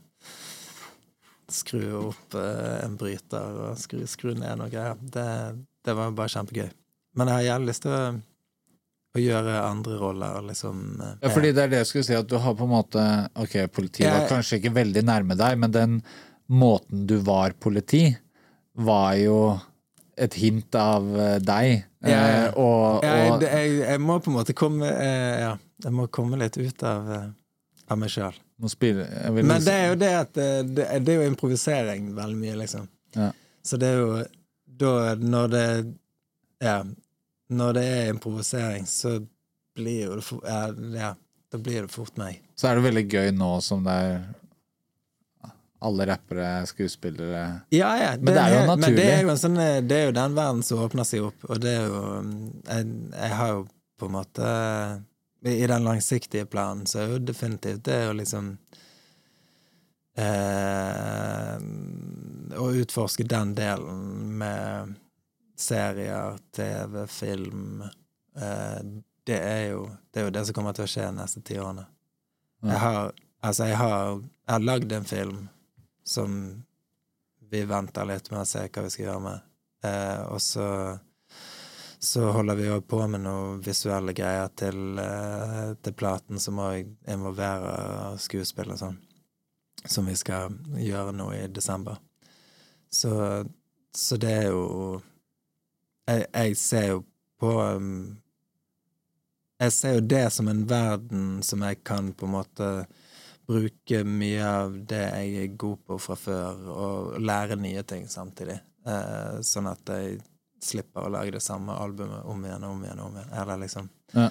skru 1.53 1.85
opp 2.09 2.35
eh, 2.41 2.85
en 2.85 2.97
bryter 3.01 3.59
og 3.69 3.79
skru, 3.81 4.03
skru 4.09 4.33
ned 4.37 4.57
noe 4.61 4.71
greier, 4.73 4.97
det, 5.01 5.27
det 5.85 5.97
var 5.97 6.15
bare 6.17 6.33
kjempegøy. 6.33 6.71
Men 7.15 7.31
jeg 7.31 7.37
har 7.39 7.47
jævlig 7.51 7.71
lyst 7.71 7.85
til 7.85 7.95
å, 7.95 8.01
å 9.15 9.23
gjøre 9.23 9.59
andre 9.63 9.99
roller, 10.01 10.39
liksom. 10.49 10.81
eh, 10.99 11.13
Ja, 11.23 11.33
fordi 11.35 11.53
det 11.55 11.67
er 11.67 11.73
det 11.75 11.83
jeg 11.85 11.91
skulle 11.93 12.09
si, 12.09 12.17
at 12.19 12.31
du 12.33 12.37
har 12.41 12.57
på 12.59 12.67
en 12.67 12.73
måte 12.75 13.05
Ok, 13.41 13.59
politiet 13.77 14.11
var 14.11 14.29
kanskje 14.33 14.59
ikke 14.61 14.75
veldig 14.81 15.05
nærme 15.07 15.37
deg, 15.39 15.61
men 15.61 15.75
den 15.77 16.01
måten 16.51 17.07
du 17.09 17.19
var 17.25 17.55
politi, 17.61 18.09
var 18.75 19.15
jo 19.21 19.39
et 20.21 20.35
hint 20.39 20.75
av 20.79 21.07
eh, 21.19 21.39
deg. 21.43 21.85
Ja, 22.05 22.21
eh, 22.29 22.49
og, 22.61 23.05
jeg, 23.05 23.31
og 23.33 23.45
jeg, 23.47 23.77
jeg 23.81 24.01
må 24.03 24.19
på 24.21 24.33
en 24.33 24.37
måte 24.39 24.57
komme 24.57 24.91
eh, 24.91 25.41
Ja, 25.41 25.53
jeg 25.85 25.95
må 25.97 26.07
komme 26.13 26.39
litt 26.41 26.59
ut 26.61 26.85
av, 26.87 27.11
eh, 27.17 27.29
av 27.89 28.01
meg 28.01 28.13
sjøl. 28.13 28.37
jeg 28.65 29.45
Men 29.45 29.65
det 29.65 29.75
er 29.75 29.87
jo 29.89 29.99
det 30.01 30.13
at 30.19 30.35
det, 30.35 30.87
det 31.05 31.15
er 31.15 31.23
jo 31.23 31.31
improvisering 31.33 32.13
veldig 32.17 32.41
mye, 32.41 32.57
liksom. 32.61 32.89
Ja. 33.17 33.31
Så 33.65 33.81
det 33.81 33.93
er 33.95 34.03
jo 34.03 34.23
da 34.67 35.15
Når 35.21 35.51
det 35.53 35.67
Ja, 36.65 36.79
når 37.55 37.77
det 37.77 37.85
er 37.85 38.09
improvisering, 38.11 38.87
så 38.89 39.19
blir 39.77 40.07
jo 40.07 40.15
det 40.17 40.97
ja, 40.97 41.11
da 41.53 41.59
blir 41.59 41.85
det 41.85 41.93
fort 41.93 42.17
meg. 42.17 42.41
Så 42.57 42.71
er 42.71 42.79
det 42.79 42.87
veldig 42.87 43.05
gøy 43.11 43.29
nå 43.37 43.51
som 43.63 43.85
det 43.85 43.93
er 43.93 44.15
alle 45.85 46.07
rappere, 46.07 46.67
skuespillere 46.67 47.61
Ja, 47.75 47.91
ja. 48.01 48.11
Men 48.21 48.35
det 48.35 48.41
er 48.41 48.55
jo 48.55 48.67
naturlig. 48.67 48.87
Men 48.87 48.97
det 48.99 49.09
er 49.13 49.23
jo, 49.23 49.37
sånn, 49.41 49.59
eh, 49.61 49.81
det 49.85 49.99
er 49.99 50.07
jo 50.09 50.17
den 50.17 50.37
verden 50.39 50.63
som 50.67 50.83
åpner 50.85 51.09
seg 51.09 51.27
opp, 51.29 51.47
og 51.49 51.61
det 51.63 51.75
er 51.79 51.87
jo 51.89 52.03
mm, 52.25 52.39
Jeg, 52.69 52.89
jeg 53.13 53.39
har 53.41 53.53
jo 53.53 53.65
på 54.01 54.09
en 54.09 54.17
måte 54.17 54.49
I 55.45 55.67
den 55.71 55.87
langsiktige 55.87 56.49
planen 56.51 56.89
så 56.91 57.03
er 57.03 57.15
jo 57.15 57.23
definitivt 57.23 57.85
det 57.87 57.95
er 58.01 58.07
jo 58.09 58.19
liksom 58.19 58.51
eh, 60.19 61.57
Å 62.65 62.69
utforske 62.83 63.27
den 63.29 63.55
delen 63.59 64.05
med 64.41 64.95
serier, 65.57 66.39
TV, 66.51 67.05
film 67.07 67.85
eh, 67.85 68.81
det, 69.25 69.39
er 69.39 69.67
jo, 69.73 69.89
det 70.11 70.21
er 70.21 70.27
jo 70.29 70.35
det 70.35 70.47
som 70.49 70.57
kommer 70.57 70.75
til 70.77 70.87
å 70.87 70.91
skje 70.91 71.07
de 71.07 71.17
neste 71.17 71.41
ti 71.47 71.57
årene. 71.63 71.87
Jeg 72.65 72.81
har, 72.81 73.13
altså 73.45 73.69
jeg 73.71 73.79
har, 73.79 74.19
jeg 74.19 74.53
har 74.53 74.65
lagd 74.65 74.93
en 74.93 75.07
film 75.09 75.45
som 76.05 76.63
vi 77.51 77.65
venter 77.65 78.07
litt 78.09 78.31
med 78.31 78.43
å 78.43 78.49
se 78.49 78.67
hva 78.67 78.85
vi 78.85 78.93
skal 78.93 79.07
gjøre 79.07 79.25
med. 79.25 79.51
Eh, 79.85 80.21
og 80.33 80.41
så, 80.43 80.67
så 81.99 82.29
holder 82.35 82.59
vi 82.59 82.71
òg 82.73 82.87
på 82.89 83.01
med 83.09 83.25
noen 83.25 83.61
visuelle 83.65 84.15
greier 84.17 84.53
til, 84.57 84.99
eh, 85.01 85.75
til 85.81 85.97
platen 85.97 86.41
som 86.43 86.61
òg 86.65 86.89
involverer 87.11 88.19
skuespill 88.21 88.75
og 88.75 88.81
sånn. 88.81 89.01
Som 89.85 90.09
vi 90.09 90.17
skal 90.17 90.55
gjøre 90.81 91.13
nå 91.13 91.29
i 91.37 91.47
desember. 91.53 91.99
Så, 92.89 93.13
så 93.93 94.17
det 94.21 94.33
er 94.45 94.47
jo 94.53 95.01
jeg, 96.09 96.27
jeg 96.29 96.57
ser 96.61 96.87
jo 96.89 97.01
på 97.41 97.51
um, 97.61 98.17
Jeg 99.61 99.73
ser 99.73 99.97
jo 99.97 100.05
det 100.13 100.25
som 100.35 100.49
en 100.51 100.65
verden 100.69 101.43
som 101.47 101.63
jeg 101.65 101.81
kan 101.87 102.13
på 102.13 102.27
en 102.29 102.35
måte 102.35 102.69
bruke 103.47 104.05
mye 104.09 104.45
av 104.49 104.77
det 104.89 105.03
jeg 105.05 105.35
er 105.43 105.57
god 105.61 105.83
på 105.87 105.99
fra 106.01 106.17
før, 106.17 106.63
og 106.73 107.19
lære 107.21 107.57
nye 107.61 107.83
ting 107.89 108.07
samtidig. 108.09 108.57
Eh, 108.87 109.41
sånn 109.45 109.69
at 109.71 109.85
jeg 109.93 110.19
slipper 110.65 111.05
å 111.07 111.13
lage 111.13 111.35
det 111.37 111.43
samme 111.45 111.73
albumet 111.77 112.25
om 112.25 112.45
igjen 112.45 112.65
og 112.65 112.71
om 112.79 112.85
igjen. 112.87 113.01
og 113.01 113.07
om 113.11 113.17
igjen. 113.21 113.33
Eller 113.43 113.57
liksom 113.67 113.89
Ja. 114.15 114.31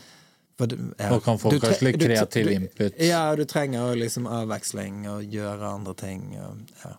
For 0.58 0.68
ja. 0.70 1.10
Da 1.10 1.20
kan 1.20 1.38
tre- 1.40 1.60
kanskje 1.60 1.82
litt 1.88 2.00
kreativ 2.02 2.48
input. 2.52 3.00
Ja, 3.02 3.36
du 3.36 3.44
trenger 3.46 3.96
liksom 3.98 4.28
avveksling 4.30 5.08
og 5.10 5.24
gjøre 5.26 5.74
andre 5.74 5.94
ting. 5.98 6.28
Og, 6.40 6.58
ja. 6.84 6.92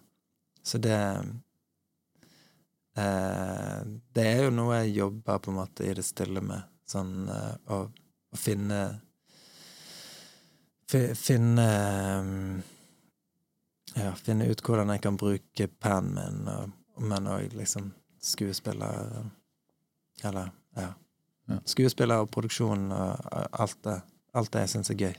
Så 0.64 0.78
det 0.82 0.96
eh, 2.96 3.82
Det 4.14 4.26
er 4.26 4.42
jo 4.44 4.50
noe 4.54 4.80
jeg 4.84 4.96
jobber 4.98 5.38
på 5.38 5.50
en 5.52 5.56
måte 5.60 5.86
i 5.86 5.94
det 5.94 6.04
stille 6.06 6.40
med. 6.44 6.62
Sånn 6.86 7.28
eh, 7.28 7.54
å, 7.72 7.84
å 8.34 8.36
finne 8.38 8.80
fi, 8.90 9.03
Finne 11.18 11.68
mm, 12.22 12.62
Ja, 13.94 14.12
finne 14.18 14.48
ut 14.50 14.62
hvordan 14.64 14.90
jeg 14.94 15.02
kan 15.04 15.18
bruke 15.18 15.68
pennen 15.82 16.42
min, 16.44 16.50
og, 16.50 16.74
men 17.02 17.26
òg 17.30 17.54
liksom 17.54 17.92
skuespiller 18.22 19.24
Eller, 20.24 20.50
ja. 20.78 20.92
Ja. 21.50 21.58
Skuespiller 21.68 22.24
og 22.24 22.30
produksjon 22.32 22.86
og 22.94 23.34
alt 23.52 23.76
det. 23.84 23.98
Alt 24.34 24.52
det 24.54 24.62
jeg 24.64 24.70
syns 24.72 24.90
er 24.94 25.00
gøy. 25.02 25.16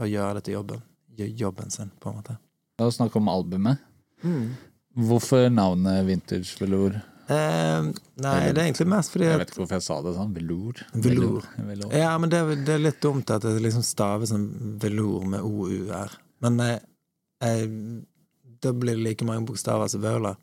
Å 0.00 0.08
gjøre 0.08 0.38
det 0.38 0.46
til 0.46 0.56
jobben. 0.56 0.86
Jobben 1.20 1.74
sin, 1.74 1.90
på 2.00 2.08
en 2.08 2.16
måte. 2.16 2.36
La 2.80 2.86
oss 2.88 2.96
snakke 2.96 3.20
om 3.20 3.28
albumet. 3.28 3.82
Hvorfor 4.96 5.50
navnet 5.52 6.06
Vintage 6.08 6.56
Velour? 6.60 6.96
Eh, 7.30 7.82
nei, 8.24 8.38
det 8.50 8.58
er 8.58 8.64
egentlig 8.64 8.88
mest 8.90 9.12
fordi 9.14 9.28
Jeg 9.28 9.38
vet 9.38 9.52
ikke 9.52 9.60
hvorfor 9.62 9.76
jeg 9.78 9.86
sa 9.86 9.98
det 10.02 10.14
sånn. 10.16 10.32
Velour. 10.34 10.80
Velour. 11.06 11.46
Velour. 11.68 11.94
Ja, 11.94 12.10
men 12.18 12.32
det, 12.32 12.40
det 12.66 12.74
er 12.74 12.82
litt 12.82 13.00
dumt 13.04 13.30
at 13.30 13.46
det 13.46 13.54
liksom 13.62 13.84
staves 13.86 14.32
som 14.32 14.48
velour 14.82 15.28
med 15.30 15.46
OUR. 15.46 16.16
Men 16.42 16.58
jeg, 16.64 16.80
jeg, 17.44 17.70
da 18.64 18.74
blir 18.74 18.98
det 18.98 19.06
like 19.06 19.28
mange 19.28 19.46
bokstaver 19.46 19.92
som 19.92 20.02
vøler. 20.02 20.40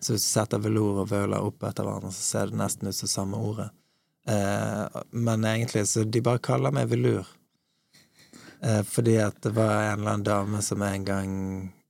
Så 0.00 0.16
hvis 0.16 0.26
du 0.26 0.32
setter 0.32 0.60
velour 0.60 1.04
og 1.04 1.12
vøler 1.12 1.44
opp 1.44 1.62
etter 1.64 1.86
hverandre, 1.86 2.10
så 2.12 2.26
ser 2.26 2.50
det 2.50 2.60
nesten 2.60 2.90
ut 2.90 2.98
som 2.98 3.12
samme 3.12 3.40
ordet. 3.40 3.70
Eh, 4.28 5.00
men 5.10 5.46
egentlig 5.48 5.86
så 5.88 6.04
de 6.04 6.24
bare 6.24 6.42
kaller 6.44 6.74
meg 6.74 6.90
velur. 6.90 7.30
Eh, 8.64 8.82
fordi 8.82 9.16
at 9.22 9.38
det 9.44 9.54
var 9.54 9.70
en 9.70 10.00
eller 10.00 10.10
annen 10.16 10.26
dame 10.26 10.62
som 10.64 10.82
en 10.82 11.06
gang 11.06 11.32
eh, 11.62 11.83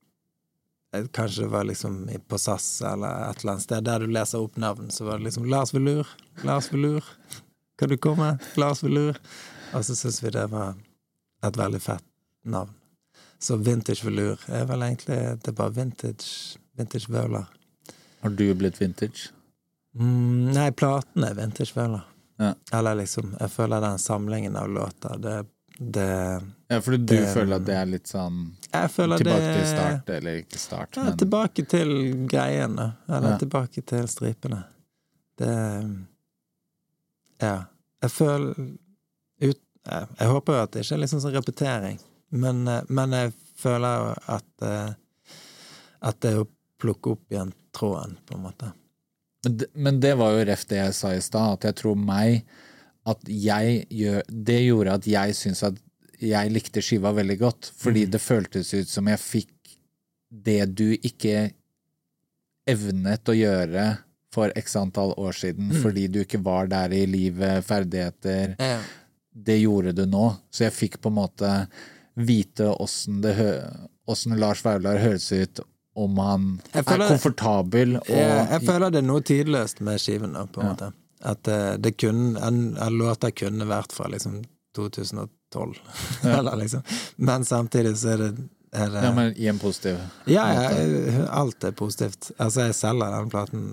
Kanskje 1.12 1.42
det 1.42 1.50
var 1.52 1.64
liksom 1.64 2.08
på 2.28 2.38
SAS 2.38 2.82
eller 2.82 3.30
et 3.30 3.40
eller 3.40 3.52
annet 3.52 3.64
sted 3.66 3.84
der 3.84 4.04
du 4.04 4.12
leser 4.12 4.44
opp 4.44 4.56
navn, 4.56 4.90
så 4.90 5.04
var 5.08 5.18
det 5.18 5.28
liksom 5.28 5.48
Lars 5.50 5.74
Velur. 5.74 6.08
Lars 6.42 6.72
Velur. 6.72 7.04
Kan 7.78 7.88
du 7.88 7.96
komme? 7.96 8.38
Lars 8.56 8.82
Velur. 8.84 9.18
Og 9.74 9.84
så 9.84 9.96
syns 9.98 10.22
vi 10.22 10.30
det 10.30 10.46
var 10.52 10.74
et 11.44 11.58
veldig 11.58 11.80
fett 11.82 12.06
navn. 12.44 12.74
Så 13.38 13.56
Vintage 13.56 14.06
Velur 14.06 14.40
er 14.48 14.64
vel 14.64 14.82
egentlig 14.86 15.16
Det 15.42 15.50
er 15.50 15.56
bare 15.58 15.74
vintage, 15.76 16.58
vintage 16.78 17.10
vøler. 17.12 17.44
Har 18.22 18.30
du 18.30 18.46
blitt 18.54 18.80
vintage? 18.80 19.32
Mm, 19.98 20.52
nei, 20.54 20.70
platen 20.72 21.26
er 21.26 21.34
vintage 21.36 21.74
vøler. 21.76 22.06
Ja. 22.40 22.54
Eller 22.72 23.02
liksom 23.02 23.34
Jeg 23.40 23.50
føler 23.50 23.82
den 23.84 23.98
samlingen 23.98 24.56
av 24.56 24.70
låter, 24.70 25.18
det, 25.18 25.34
det 25.78 26.08
Ja, 26.74 26.80
for 26.82 26.96
du 26.96 27.04
Det- 27.06 27.28
føler 27.34 27.56
at 27.60 27.64
det 27.68 27.74
er 27.78 27.86
litt 27.86 28.10
sånn 28.10 28.38
Tilbake 28.74 29.22
det 29.22 29.40
til 29.54 29.66
start, 29.70 30.08
eller 30.10 30.40
ikke 30.42 30.58
start, 30.58 30.96
Ja, 30.98 31.04
men 31.04 31.16
tilbake 31.20 31.64
til 31.70 31.90
greiene. 32.26 32.96
Eller 33.08 33.34
Ja. 33.34 33.38
tilbake 33.38 33.84
til 33.86 34.08
stripene. 34.10 34.64
Det 35.38 36.06
Ja. 37.40 37.64
Jeg 38.02 38.10
føler 38.10 38.54
ut, 39.42 39.60
jeg, 39.86 40.28
håper 40.28 40.52
jo 40.52 40.62
at 40.62 40.72
det 40.72 40.82
ikke 40.84 40.96
er 40.96 41.02
liksom 41.04 41.20
sånn 41.22 41.34
repetering, 41.38 41.98
men, 42.30 42.64
men 42.88 43.10
jeg 43.16 43.32
føler 43.56 43.96
jo 44.00 44.14
at 44.36 44.62
eh, 44.62 44.94
At 46.04 46.18
det 46.20 46.34
er 46.34 46.42
å 46.42 46.48
plukke 46.82 47.12
opp 47.14 47.30
igjen 47.32 47.52
tråden, 47.72 48.18
på 48.26 48.34
en 48.36 48.42
måte. 48.44 48.72
Men 49.44 49.56
det, 49.56 49.68
men 49.74 50.00
det 50.00 50.10
var 50.18 50.32
jo 50.36 50.44
ref 50.44 50.66
det 50.68 50.76
jeg 50.82 50.92
sa 50.98 51.12
i 51.16 51.20
stad, 51.24 51.52
at 51.54 51.60
jeg 51.70 51.76
tror 51.76 51.96
meg 51.96 52.44
At 53.06 53.20
jeg 53.28 53.86
gjør 53.92 54.22
Det 54.28 54.58
gjorde 54.66 54.92
at 54.98 55.04
jeg 55.08 55.34
syns 55.36 55.62
at 55.68 55.74
jeg 56.24 56.52
likte 56.52 56.82
skiva 56.84 57.12
veldig 57.14 57.36
godt, 57.40 57.70
fordi 57.78 58.06
det 58.10 58.20
føltes 58.22 58.72
ut 58.74 58.90
som 58.90 59.08
jeg 59.10 59.20
fikk 59.22 59.76
det 60.44 60.64
du 60.74 60.88
ikke 60.96 61.50
evnet 62.68 63.28
å 63.30 63.36
gjøre 63.36 63.86
for 64.34 64.52
x 64.58 64.76
antall 64.80 65.12
år 65.20 65.36
siden, 65.36 65.70
fordi 65.82 66.08
du 66.10 66.20
ikke 66.24 66.40
var 66.42 66.66
der 66.72 66.94
i 66.96 67.04
livet, 67.06 67.64
ferdigheter 67.66 68.56
Ja. 68.58 68.78
Det 69.34 69.56
gjorde 69.58 69.90
du 69.92 70.04
nå. 70.06 70.28
Så 70.46 70.62
jeg 70.68 70.74
fikk 70.76 71.00
på 71.02 71.10
en 71.10 71.16
måte 71.16 71.48
vite 72.14 72.68
åssen 72.78 74.36
Lars 74.38 74.60
Vaular 74.62 75.00
høres 75.02 75.26
ut 75.32 75.58
om 75.98 76.18
han 76.22 76.44
føler, 76.70 77.04
er 77.04 77.08
komfortabel 77.08 77.96
og 77.98 78.10
Jeg, 78.10 78.46
jeg 78.50 78.62
føler 78.68 78.94
det 78.94 79.00
er 79.00 79.08
noe 79.08 79.24
tidløst 79.26 79.82
med 79.86 79.98
skiven, 80.02 80.34
da, 80.38 80.44
på 80.46 80.62
en 80.62 80.70
måte. 80.70 80.90
At 81.24 81.50
eh, 81.50 81.74
det 81.82 81.96
kunne, 81.98 82.38
en, 82.46 82.60
en 82.78 82.98
låter 82.98 83.34
kunne 83.34 83.66
vært 83.66 83.94
fra 83.96 84.06
liksom 84.12 84.40
2012, 84.76 85.28
eller 86.38 86.56
liksom. 86.60 86.82
Men 87.16 87.44
samtidig 87.48 87.94
så 88.00 88.12
er 88.14 88.22
det, 88.22 88.28
er 88.74 88.90
det 88.90 89.02
Ja, 89.06 89.12
men 89.14 89.32
i 89.38 89.46
en 89.46 89.58
positiv 89.62 89.98
Ja, 90.26 90.44
ja, 90.52 91.26
alt 91.30 91.64
er 91.64 91.72
positivt. 91.78 92.32
Altså, 92.42 92.64
jeg 92.66 92.74
selger 92.74 93.12
den 93.14 93.30
platen 93.30 93.66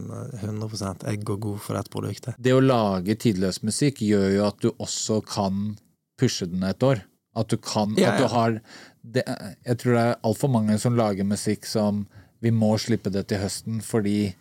100% 0.44 1.06
Jeg 1.10 1.24
går 1.26 1.40
god 1.42 1.60
for 1.66 1.78
dette 1.80 1.90
produktet. 1.94 2.36
Det 2.38 2.54
å 2.54 2.62
lage 2.62 3.16
tidløs 3.18 3.62
musikk 3.66 4.04
gjør 4.06 4.28
jo 4.36 4.46
at 4.52 4.60
du 4.62 4.70
også 4.78 5.22
kan 5.26 5.76
pushe 6.22 6.46
den 6.52 6.64
et 6.68 6.84
år. 6.86 7.02
At 7.36 7.48
du 7.50 7.58
kan 7.58 7.96
Ja, 7.98 8.12
At 8.14 8.20
du 8.22 8.28
har 8.28 8.60
det, 9.02 9.24
Jeg 9.66 9.78
tror 9.82 9.94
det 9.98 10.02
er 10.06 10.20
altfor 10.28 10.52
mange 10.54 10.78
som 10.80 10.96
lager 11.00 11.24
musikk 11.26 11.66
som 11.66 12.06
Vi 12.42 12.52
må 12.54 12.76
slippe 12.82 13.10
det 13.14 13.28
til 13.32 13.42
høsten 13.42 13.82
fordi 13.82 14.34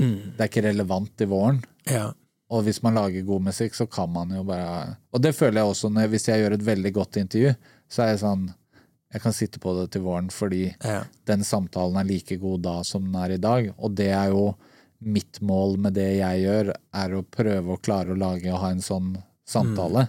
Mm. 0.00 0.32
det 0.36 0.40
er 0.40 0.48
ikke 0.48 0.62
relevant 0.64 1.20
i 1.20 1.26
våren. 1.28 1.58
Ja. 1.84 2.12
Og 2.50 2.64
hvis 2.66 2.80
man 2.82 2.96
lager 2.98 3.22
god 3.26 3.44
musikk, 3.46 3.74
så 3.78 3.86
kan 3.86 4.10
man 4.12 4.32
jo 4.34 4.42
bare 4.44 4.96
Og 5.14 5.22
det 5.22 5.34
føler 5.38 5.60
jeg 5.60 5.70
også 5.70 5.90
når, 5.92 6.08
hvis 6.10 6.28
jeg 6.28 6.42
gjør 6.42 6.56
et 6.56 6.64
veldig 6.66 6.92
godt 6.96 7.16
intervju, 7.20 7.52
så 7.90 8.02
er 8.02 8.08
jeg 8.14 8.22
sånn 8.24 8.48
Jeg 9.14 9.22
kan 9.22 9.34
sitte 9.34 9.58
på 9.62 9.74
det 9.78 9.88
til 9.94 10.02
våren 10.06 10.30
fordi 10.34 10.64
Ja. 10.84 11.04
den 11.26 11.42
samtalen 11.46 11.96
er 12.00 12.04
like 12.10 12.36
god 12.42 12.62
da 12.62 12.76
som 12.86 13.06
den 13.06 13.14
er 13.22 13.32
i 13.34 13.40
dag. 13.42 13.72
Og 13.78 13.94
det 13.98 14.08
er 14.14 14.28
jo 14.30 14.54
mitt 15.00 15.40
mål 15.40 15.78
med 15.78 15.94
det 15.96 16.08
jeg 16.18 16.42
gjør, 16.44 16.74
er 16.94 17.14
å 17.16 17.22
prøve 17.24 17.74
å 17.74 17.80
klare 17.82 18.12
å 18.12 18.18
lage 18.18 18.52
og 18.52 18.60
ha 18.60 18.70
en 18.70 18.82
sånn 18.84 19.14
samtale. 19.48 20.08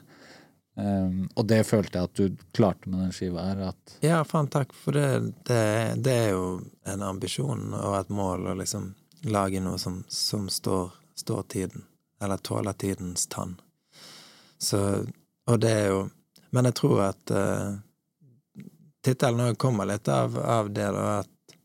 Um, 0.76 1.30
og 1.35 1.47
det 1.49 1.63
følte 1.68 1.99
jeg 1.99 2.09
at 2.09 2.19
du 2.19 2.43
klarte 2.55 2.88
med 2.89 3.01
den 3.05 3.11
skiva 3.15 3.43
her. 3.49 3.63
At 3.72 3.97
Ja, 4.05 4.22
faen 4.23 4.47
takk, 4.51 4.72
for 4.73 4.95
det, 4.95 5.34
det, 5.49 5.61
det 6.03 6.13
er 6.27 6.30
jo 6.31 6.61
en 6.88 7.01
ambisjon 7.03 7.73
og 7.73 7.97
et 7.99 8.09
mål 8.13 8.47
å 8.53 8.57
liksom 8.61 8.93
lage 9.30 9.59
noe 9.61 9.77
som, 9.81 10.03
som 10.09 10.47
står, 10.49 10.91
står 11.19 11.43
tiden, 11.51 11.84
eller 12.22 12.38
tåler 12.38 12.73
tidens 12.73 13.27
tann. 13.27 13.56
Så, 14.57 15.06
og 15.49 15.60
det 15.60 15.72
er 15.72 15.88
jo 15.89 16.10
Men 16.52 16.68
jeg 16.68 16.76
tror 16.76 16.98
at 17.06 17.31
uh, 17.31 17.77
tittelen 18.99 19.45
òg 19.45 19.57
kommer 19.57 19.88
litt 19.88 20.10
av, 20.11 20.35
av 20.35 20.68
det, 20.76 20.89
da, 20.91 21.22
at 21.22 21.56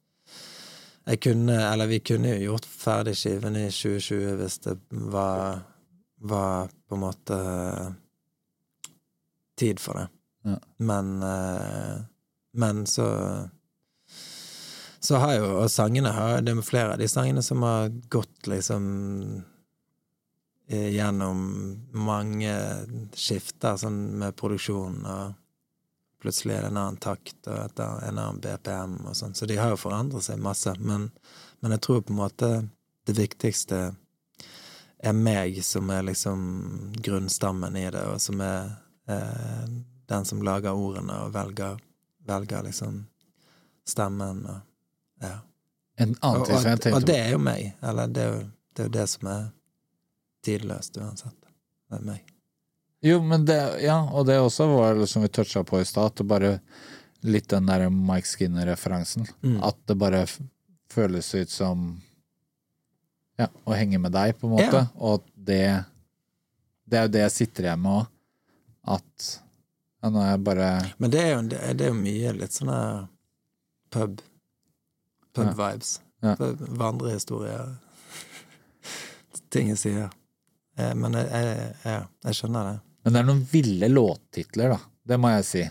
jeg 1.06 1.20
kunne, 1.24 1.56
eller 1.72 1.90
vi 1.90 1.98
kunne 2.06 2.36
jo 2.36 2.52
gjort 2.52 2.68
ferdig 2.70 3.16
skiven 3.18 3.58
i 3.58 3.64
2020 3.66 4.36
hvis 4.38 4.58
det 4.62 4.76
var, 5.10 5.64
var 6.22 6.70
på 6.86 6.94
en 6.94 7.02
måte 7.02 7.38
tid 9.58 9.82
for 9.82 9.98
det. 9.98 10.06
Ja. 10.46 10.60
Men 10.78 11.22
uh, 11.22 12.06
Men 12.56 12.86
så 12.86 13.08
Så 15.00 15.16
har 15.16 15.34
jo 15.34 15.48
Og 15.58 15.70
sangene 15.70 16.12
har 16.14 16.40
Det 16.40 16.54
er 16.54 16.62
flere 16.62 16.92
av 16.94 16.98
de 16.98 17.08
sangene 17.08 17.42
som 17.42 17.62
har 17.66 17.90
gått 18.08 18.46
liksom 18.46 18.84
gjennom 20.66 21.42
mange 21.94 22.54
skifter 23.14 23.76
sånn 23.78 24.00
med 24.18 24.36
produksjon, 24.38 24.96
og 25.06 25.34
plutselig 26.22 26.56
er 26.56 26.64
det 26.64 26.72
en 26.72 26.80
annen 26.80 26.98
takt 27.02 27.46
og 27.46 27.58
et, 27.60 27.82
en 27.82 28.18
annen 28.18 28.40
BPM 28.42 28.96
og 29.06 29.14
sånn. 29.14 29.36
Så 29.36 29.46
de 29.46 29.58
har 29.60 29.70
jo 29.70 29.78
forandret 29.78 30.26
seg 30.26 30.42
masse. 30.42 30.72
Men, 30.80 31.10
men 31.60 31.76
jeg 31.76 31.84
tror 31.86 32.02
på 32.02 32.14
en 32.14 32.22
måte 32.22 32.50
det 33.06 33.14
viktigste 33.14 33.80
er 34.98 35.12
meg 35.14 35.60
som 35.64 35.90
er 35.94 36.06
liksom 36.08 36.40
grunnstammen 37.04 37.76
i 37.78 37.84
det, 37.92 38.02
og 38.10 38.20
som 38.22 38.40
er 38.42 38.72
eh, 39.06 39.66
den 40.10 40.24
som 40.24 40.42
lager 40.42 40.74
ordene 40.74 41.20
og 41.26 41.34
velger, 41.34 41.78
velger 42.26 42.66
liksom 42.66 43.04
stemmen 43.86 44.42
og 44.50 45.22
ja. 45.22 45.36
en 46.02 46.16
annen 46.20 46.46
ting 46.46 46.58
som 46.58 46.70
jeg 46.70 46.78
og, 46.78 46.82
tenkte 46.82 46.98
og 46.98 47.06
det 47.06 47.18
er 47.20 47.34
jo 47.36 47.42
meg. 47.42 47.68
Eller 47.86 48.10
det 48.10 48.24
er 48.24 48.32
jo 48.32 48.40
det, 48.46 48.82
er 48.82 48.88
jo 48.88 48.94
det 48.98 49.06
som 49.12 49.30
er 49.30 49.44
tidløst 50.46 50.98
uansett. 51.02 51.36
Det 51.90 52.00
er 52.00 52.06
meg. 52.06 52.32
Jo, 53.06 53.20
men 53.22 53.44
det, 53.46 53.58
ja, 53.84 54.00
og 54.10 54.26
det 54.26 54.38
også 54.40 54.66
var 54.70 55.04
som 55.06 55.22
vi 55.22 55.28
toucha 55.30 55.62
på 55.66 55.80
i 55.80 55.86
stad, 55.86 56.22
bare 56.26 56.56
litt 57.26 57.48
den 57.52 57.68
der 57.68 57.88
Mike 57.90 58.26
Skinner-referansen. 58.26 59.26
Mm. 59.42 59.60
At 59.62 59.78
det 59.86 59.98
bare 60.00 60.24
føles 60.90 61.34
ut 61.34 61.50
som 61.50 61.86
ja, 63.36 63.48
å 63.64 63.76
henge 63.76 64.00
med 64.00 64.14
deg, 64.16 64.34
på 64.38 64.48
en 64.48 64.56
måte. 64.56 64.82
Ja. 64.86 64.86
Og 64.96 65.26
det 65.34 65.84
Det 66.86 66.98
er 66.98 67.08
jo 67.08 67.10
det 67.10 67.22
jeg 67.24 67.34
sitter 67.34 67.66
igjen 67.66 67.82
med 67.82 67.92
òg. 68.00 68.12
At 68.96 69.28
ja, 70.02 70.10
nå 70.10 70.20
er 70.22 70.28
jeg 70.30 70.42
bare 70.46 70.68
Men 71.02 71.10
det 71.10 71.22
er 71.22 71.32
jo, 71.32 71.40
det 71.50 71.58
er, 71.58 71.74
det 71.74 71.86
er 71.86 71.90
jo 71.90 71.98
mye 71.98 72.34
litt 72.36 72.54
sånne 72.54 72.80
pub 73.90 74.20
Pub-vibes. 75.36 75.98
Ja. 76.24 76.36
Vandrehistorier. 76.80 77.74
Ting 79.52 79.68
jeg 79.74 79.80
sier. 79.82 80.06
Eh, 80.78 80.94
Men 80.94 81.14
jeg, 81.16 81.28
jeg, 81.32 81.70
jeg, 81.84 82.02
jeg 82.28 82.38
skjønner 82.40 82.70
det. 82.72 82.76
Men 83.06 83.12
det 83.14 83.20
er 83.22 83.26
noen 83.30 83.44
ville 83.52 83.88
låttitler, 83.92 84.74
da. 84.76 84.80
Det 85.06 85.18
må 85.22 85.30
jeg 85.36 85.44
si. 85.48 85.64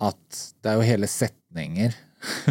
At 0.00 0.42
det 0.62 0.70
er 0.72 0.80
jo 0.80 0.88
hele 0.92 1.08
setninger. 1.10 1.94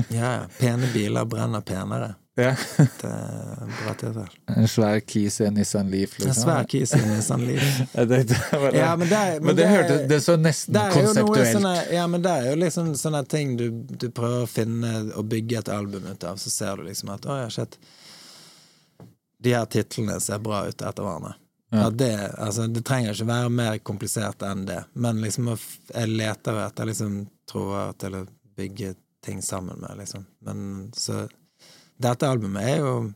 Ja. 0.10 0.48
Pene 0.58 0.88
biler 0.94 1.26
brenner 1.30 1.62
penere. 1.62 2.16
Ja. 2.40 2.54
Det 2.80 3.06
er 3.10 3.60
en 3.66 3.74
bra 3.82 3.92
tittel. 4.00 4.30
En 4.56 4.68
svær 4.72 4.98
keys 5.06 5.38
i 5.42 5.46
en 5.46 5.54
Nissan 5.60 5.90
Leaf. 5.92 6.14
En 6.24 6.34
svær 6.34 6.64
kis 6.72 6.94
i 6.96 7.02
Nissan 7.04 7.44
Leaf. 7.46 7.82
Ja, 8.74 8.96
men 8.98 9.10
det, 9.12 9.20
er- 9.20 9.42
Men 9.44 9.56
det 9.60 9.68
hørte- 9.70 9.98
det 10.10 10.20
så 10.26 10.38
nesten 10.40 10.74
konseptuelt. 10.96 11.52
Sånne, 11.54 11.74
ja, 11.94 12.08
men 12.10 12.24
det 12.26 12.32
er 12.32 12.48
jo 12.50 12.56
liksom 12.64 12.94
sånne 12.98 13.22
ting 13.30 13.54
du, 13.60 13.68
du 13.92 14.08
prøver 14.10 14.48
å 14.48 14.50
finne 14.50 14.94
og 15.20 15.28
bygge 15.30 15.60
et 15.62 15.70
album 15.76 16.08
ut 16.10 16.24
av, 16.32 16.40
så 16.42 16.50
ser 16.54 16.80
du 16.82 16.88
liksom 16.88 17.12
at 17.14 17.28
å 17.30 17.38
ja, 17.44 17.50
shit. 17.54 17.76
De 19.44 19.54
her 19.54 19.68
titlene 19.72 20.18
ser 20.24 20.40
bra 20.44 20.64
ut 20.68 20.80
etter 20.82 21.04
hverandre. 21.06 21.36
Ja. 21.72 21.90
Det, 21.94 22.12
altså, 22.38 22.66
det 22.68 22.82
trenger 22.86 23.14
ikke 23.14 23.28
være 23.30 23.50
mer 23.54 23.78
komplisert 23.86 24.42
enn 24.48 24.64
det, 24.66 24.80
men 24.94 25.20
liksom 25.22 25.52
jeg 25.54 26.10
leter 26.10 26.58
etter 26.66 26.90
liksom 26.90 27.20
tråder 27.50 27.94
til 28.02 28.16
å 28.18 28.24
bygge 28.58 28.96
ting 29.26 29.42
sammen 29.46 29.78
med, 29.80 29.98
liksom. 30.00 30.26
Men 30.46 30.92
så 30.96 31.28
Dette 32.00 32.30
albumet 32.32 32.64
er 32.64 32.78
jo 32.80 33.14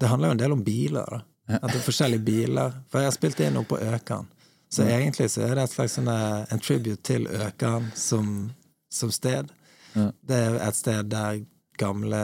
Det 0.00 0.08
handler 0.10 0.28
jo 0.28 0.34
en 0.34 0.40
del 0.42 0.52
om 0.52 0.64
biler, 0.66 1.06
da. 1.10 1.20
At 1.60 1.70
det 1.70 1.78
er 1.78 1.84
forskjellige 1.86 2.24
biler. 2.26 2.72
For 2.90 2.98
jeg 3.00 3.06
har 3.06 3.14
spilt 3.14 3.40
inn 3.40 3.54
noe 3.54 3.64
på 3.64 3.78
Økeren. 3.78 4.26
Så 4.68 4.82
Ja. 4.82 4.96
egentlig 4.98 5.30
så 5.30 5.42
er 5.46 5.54
det 5.54 5.62
et 5.62 5.70
slags 5.70 5.94
sånne, 5.96 6.46
en 6.52 6.58
tribute 6.60 7.02
til 7.02 7.26
Økeren 7.28 7.92
som, 7.94 8.50
som 8.90 9.10
sted. 9.14 9.48
Ja. 9.94 10.10
Det 10.26 10.36
er 10.36 10.56
et 10.68 10.74
sted 10.76 11.08
der 11.08 11.38
gamle 11.80 12.20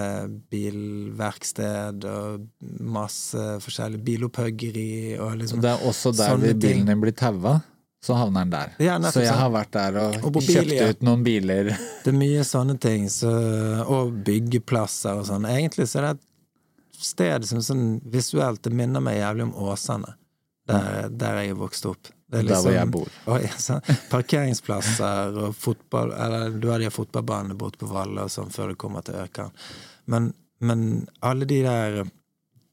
bilverksted 0.52 2.06
og 2.08 2.46
masse 2.82 3.44
forskjellig 3.64 4.00
bilopphuggeri 4.06 5.18
og 5.18 5.36
liksom 5.40 5.62
Det 5.64 5.70
er 5.74 5.84
også 5.88 6.14
der 6.16 6.32
sånne 6.34 6.54
bilen 6.56 6.88
din 6.90 7.04
blir 7.04 7.16
taua. 7.16 7.60
Så 8.02 8.16
havner 8.18 8.42
den 8.42 8.50
der. 8.50 8.70
Ja, 8.82 8.96
så 8.98 9.22
jeg 9.22 9.30
sånn. 9.30 9.38
har 9.38 9.50
vært 9.54 9.74
der 9.76 9.98
og, 10.02 10.16
Og 10.26 10.42
kjøpt 10.42 10.72
ut 10.74 11.04
noen 11.06 11.20
biler. 11.22 11.70
Det 12.02 12.10
er 12.10 12.16
mye 12.18 12.42
sånne 12.42 12.74
ting, 12.82 13.04
så, 13.12 13.30
og 13.86 14.16
byggeplasser 14.26 15.20
og 15.20 15.28
sånn. 15.28 15.46
Egentlig 15.46 15.86
så 15.86 16.00
er 16.00 16.08
det 16.08 16.16
et 16.16 17.04
sted 17.06 17.46
som 17.46 17.62
sånn 17.62 17.86
visuelt 18.10 18.62
Det 18.62 18.74
minner 18.74 19.02
meg 19.02 19.20
jævlig 19.20 19.46
om 19.48 19.54
Åsane, 19.68 20.16
der, 20.66 21.06
der 21.14 21.38
jeg 21.44 21.60
vokste 21.60 21.92
opp. 21.94 22.10
Det 22.32 22.38
er 22.40 22.48
Der 22.48 22.62
hvor 22.64 22.72
jeg 22.72 22.90
bor. 22.94 23.08
Og, 23.28 23.44
sånn, 23.60 23.82
parkeringsplasser 24.10 25.36
og 25.42 25.54
fotball 25.60 26.14
Eller 26.16 26.50
du 26.56 26.68
har 26.72 26.80
de 26.80 26.88
fotballbanene 26.90 27.54
borte 27.60 27.82
på 27.82 27.90
Valle 27.92 28.24
og 28.24 28.32
sånn 28.32 28.48
før 28.54 28.72
du 28.72 28.78
kommer 28.80 29.04
til 29.04 29.18
Økeren. 29.20 29.52
Men, 30.08 30.30
men 30.64 30.86
alle 31.20 31.44
de 31.50 31.60
der 31.66 31.98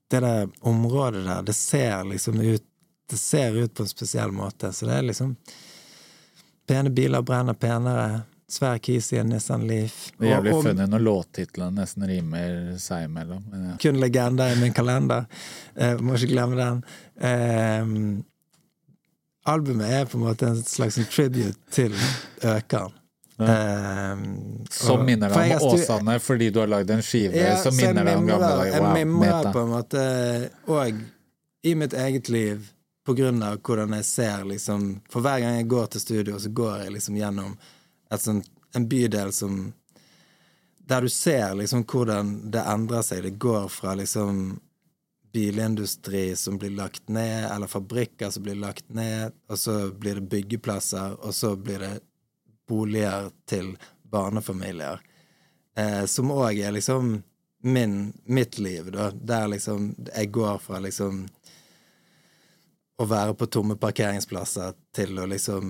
Det 0.10 0.22
der 0.24 0.48
området 0.66 1.26
der, 1.28 1.44
det 1.46 1.54
ser 1.60 2.08
liksom 2.08 2.40
ut 2.40 2.64
Det 3.10 3.18
ser 3.20 3.58
ut 3.60 3.74
på 3.76 3.84
en 3.84 3.92
spesiell 3.92 4.32
måte. 4.32 4.72
Så 4.74 4.88
det 4.88 4.96
er 5.02 5.08
liksom 5.12 5.36
Pene 6.70 6.90
biler 6.94 7.22
brenner 7.26 7.54
penere. 7.58 8.22
Svær 8.50 8.78
kis 8.82 9.12
i 9.14 9.18
en 9.22 9.30
Nissan 9.30 9.68
Leaf. 9.70 10.12
Det 10.18 10.26
er 10.28 10.36
jævlig 10.36 10.52
Og- 10.54 10.58
og 10.60 10.64
funny 10.68 10.86
når 10.90 11.02
låttitlene 11.06 11.82
nesten 11.82 12.06
rimer 12.10 12.78
seg 12.82 13.06
imellom. 13.06 13.44
Ja. 13.54 13.76
kun 13.82 14.00
legender 14.02 14.54
i 14.54 14.60
min 14.62 14.74
kalender. 14.74 15.26
Eh, 15.76 15.98
må 15.98 16.14
ikke 16.18 16.32
glemme 16.34 16.56
den. 16.58 16.84
Eh, 17.22 18.24
albumet 19.50 19.92
er 20.00 20.08
på 20.10 20.18
en 20.20 20.26
måte 20.28 20.48
en 20.50 20.64
slags 20.64 21.00
tribute 21.12 21.58
til 21.74 21.96
Økeren. 22.42 22.96
Ja. 23.40 24.18
Så 24.70 24.86
som 24.86 25.06
minner 25.08 25.32
deg 25.32 25.54
om 25.56 25.70
Åsane 25.70 26.18
fordi 26.20 26.50
du 26.52 26.60
har 26.60 26.68
lagd 26.68 26.90
en 26.92 27.04
skive 27.06 27.40
Ja, 27.40 27.54
som 27.64 27.76
minner 27.78 28.04
deg 28.04 28.18
om 28.20 28.28
gamle 28.28 28.50
dager. 28.52 28.74
Jeg 28.74 28.84
Wow, 28.84 28.98
mimrer 28.98 29.52
på 29.56 29.62
en 29.64 29.72
måte 29.72 30.02
òg 30.68 31.00
i 31.64 31.76
mitt 31.76 31.96
eget 31.96 32.30
liv 32.30 32.68
på 33.08 33.16
grunn 33.16 33.40
av 33.44 33.62
hvordan 33.64 33.96
jeg 33.96 34.06
ser 34.06 34.44
liksom 34.50 34.90
For 35.10 35.24
hver 35.24 35.40
gang 35.40 35.56
jeg 35.56 35.70
går 35.72 35.88
til 35.94 36.04
studio, 36.04 36.40
så 36.40 36.52
går 36.52 36.84
jeg 36.84 36.96
liksom 36.98 37.16
gjennom 37.16 37.56
sånt, 38.12 38.50
en 38.76 38.88
bydel 38.92 39.32
som 39.34 39.74
Der 40.90 41.02
du 41.02 41.10
ser 41.10 41.56
liksom 41.56 41.86
hvordan 41.86 42.52
det 42.52 42.66
endrer 42.66 43.02
seg. 43.06 43.24
Det 43.24 43.38
går 43.40 43.70
fra 43.70 43.96
liksom 43.96 44.60
bilindustri 45.32 46.36
som 46.36 46.58
blir 46.58 46.74
lagt 46.78 47.10
ned, 47.10 47.46
eller 47.52 47.68
fabrikker 47.68 48.30
som 48.30 48.44
blir 48.44 48.56
lagt 48.56 48.90
ned, 48.90 49.34
og 49.50 49.60
så 49.60 49.92
blir 49.92 50.20
det 50.20 50.30
byggeplasser, 50.32 51.18
og 51.22 51.36
så 51.36 51.56
blir 51.56 51.80
det 51.80 51.96
boliger 52.70 53.32
til 53.50 53.76
barnefamilier. 54.04 55.02
Eh, 55.78 56.06
som 56.06 56.32
òg 56.32 56.60
er 56.60 56.74
liksom 56.76 57.20
min, 57.64 58.14
mitt 58.26 58.60
liv, 58.60 58.92
da. 58.92 59.12
Der 59.12 59.48
liksom 59.48 59.96
jeg 60.16 60.32
går 60.32 60.58
fra 60.64 60.80
liksom 60.80 61.28
å 63.00 63.06
være 63.08 63.34
på 63.40 63.48
tomme 63.48 63.78
parkeringsplasser 63.80 64.74
til 64.96 65.20
å 65.22 65.28
liksom 65.32 65.70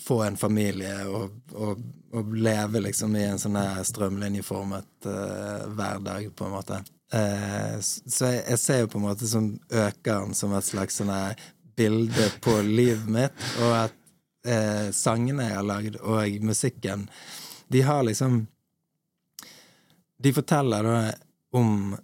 få 0.00 0.22
en 0.26 0.36
familie 0.36 0.94
og, 1.06 1.36
og, 1.54 1.82
og 2.18 2.34
leve 2.34 2.82
liksom 2.82 3.14
i 3.14 3.22
en 3.28 3.38
sånn 3.38 3.58
strømlinjeformet 3.86 5.06
eh, 5.06 5.66
hverdag, 5.78 6.32
på 6.34 6.48
en 6.48 6.56
måte. 6.56 6.80
Eh, 7.12 7.76
så 7.80 8.32
jeg, 8.32 8.42
jeg 8.50 8.58
ser 8.58 8.80
jo 8.82 8.90
på 8.90 8.98
en 8.98 9.06
måte 9.06 9.28
som 9.30 9.52
økeren 9.70 10.34
som 10.34 10.54
et 10.56 10.66
slags 10.66 10.98
sånn 10.98 11.12
bilde 11.76 12.30
på 12.42 12.56
livet 12.64 13.06
mitt, 13.12 13.46
og 13.62 13.76
at 13.84 13.96
eh, 14.48 14.88
sangene 14.96 15.50
jeg 15.50 15.58
har 15.58 15.68
lagd, 15.68 16.00
og 16.02 16.42
musikken, 16.46 17.06
de 17.68 17.82
har 17.82 18.04
liksom 18.06 18.46
De 20.16 20.30
forteller 20.32 20.86
da 20.86 21.00
om 21.52 21.96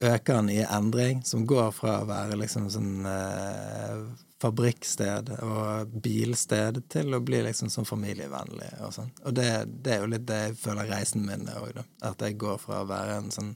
økeren 0.00 0.48
i 0.50 0.62
endring, 0.64 1.20
som 1.24 1.44
går 1.46 1.72
fra 1.76 1.98
å 2.00 2.06
være 2.08 2.38
liksom 2.40 2.70
sånn 2.72 3.04
eh, 3.04 3.98
fabrikksted 4.40 5.30
og 5.44 5.92
bilsted 6.04 6.80
til 6.92 7.14
å 7.14 7.20
bli 7.24 7.42
liksom 7.46 7.70
sånn 7.72 7.88
familievennlig 7.88 8.70
og 8.84 8.94
sånn. 8.96 9.12
Og 9.24 9.36
det, 9.36 9.48
det, 9.84 9.94
er 9.94 10.02
jo 10.02 10.10
litt 10.14 10.26
det 10.28 10.40
jeg 10.40 10.56
føler 10.60 10.90
reisen 10.90 11.24
min 11.24 11.46
er 11.48 11.60
òg, 11.62 11.74
da. 11.78 11.84
At 12.10 12.24
jeg 12.24 12.40
går 12.40 12.58
fra 12.60 12.82
å 12.82 12.88
være 12.88 13.20
en 13.22 13.30
sånn 13.34 13.54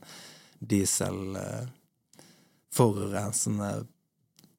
diesel 0.61 1.37
eh, 1.37 1.67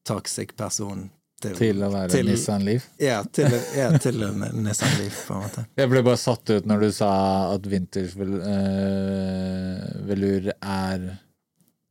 toxic 0.08 0.56
person 0.58 1.10
til, 1.40 1.56
Til 1.56 1.84
å 1.86 1.90
være 1.94 2.20
Nissan 2.28 2.66
Leaf? 2.68 2.90
Ja, 3.00 3.22
til, 3.24 3.54
ja, 3.78 3.94
til 4.02 4.20
Nissan 4.60 4.96
Leaf, 5.00 5.22
på 5.28 5.38
en 5.38 5.46
måte. 5.46 5.64
Jeg 5.80 5.92
ble 5.92 6.02
bare 6.04 6.20
satt 6.20 6.52
ut 6.52 6.68
når 6.68 6.84
du 6.84 6.90
sa 6.98 7.12
at 7.54 7.70
vintage 7.72 8.12
vel, 8.20 8.34
eh, 8.44 9.86
velur 10.10 10.50
er 10.52 11.06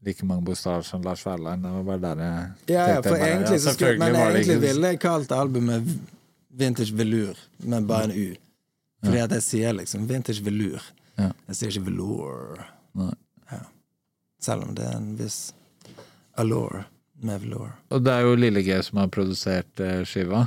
like 0.05 0.27
mange 0.29 0.45
bokstaver 0.47 0.85
som 0.87 1.03
Lars 1.07 1.25
Værland. 1.27 1.65
Det 1.65 1.73
var 1.79 1.87
bare 1.89 2.03
der 2.05 2.23
jeg 2.25 2.75
Ja, 2.75 2.85
ja, 2.91 3.01
for 3.01 3.15
bare, 3.15 3.31
egentlig 3.31 3.61
ja, 3.63 3.73
skulle, 3.73 3.99
Men 3.99 4.21
egentlig 4.21 4.59
ville 4.67 4.93
jeg 4.93 5.01
kalt 5.01 5.33
albumet 5.33 5.89
Vintage 6.59 6.95
Velur, 6.97 7.41
men 7.65 7.87
bare 7.89 8.11
en 8.11 8.17
U. 8.19 8.37
Fordi 9.05 9.19
at 9.23 9.33
jeg 9.39 9.43
sier 9.47 9.77
liksom 9.79 10.09
Vintage 10.11 10.45
Velur. 10.45 10.83
Ja. 11.19 11.33
Jeg 11.49 11.59
sier 11.59 11.73
ikke 11.73 11.89
velour. 11.89 12.61
Nei. 12.99 13.15
Selv 14.41 14.63
om 14.69 14.75
det 14.79 14.85
er 14.87 14.97
en 14.97 15.17
viss 15.19 15.53
allure 16.39 16.85
med 17.21 17.41
velour. 17.43 17.73
Og 17.91 18.03
det 18.07 18.13
er 18.15 18.21
jo 18.23 18.37
Lille 18.39 18.61
G 18.63 18.77
som 18.87 19.01
har 19.03 19.09
produsert 19.11 19.73
skiva. 19.75 20.05
skiva. 20.07 20.43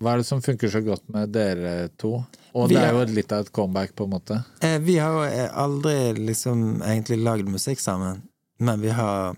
Hva 0.00 0.14
er 0.14 0.22
det 0.22 0.26
som 0.26 0.40
funker 0.40 0.70
så 0.72 0.80
godt 0.86 1.04
med 1.12 1.34
dere 1.36 1.88
to? 2.00 2.14
Og 2.54 2.68
Vi 2.70 2.74
det 2.78 2.82
er 2.82 2.94
er- 2.94 3.06
jo 3.06 3.12
litt 3.12 3.32
av 3.32 3.40
et 3.44 3.52
comeback, 3.52 3.94
på 3.96 4.04
en 4.04 4.10
måte. 4.14 4.44
Eh, 4.62 4.78
vi 4.78 4.96
har 4.96 5.12
jo 5.12 5.22
eh, 5.28 5.50
aldri 5.52 6.14
liksom 6.16 6.80
egentlig 6.82 7.18
lagd 7.22 7.48
musikk 7.50 7.78
sammen, 7.82 8.22
men 8.58 8.80
vi 8.80 8.88
har 8.94 9.36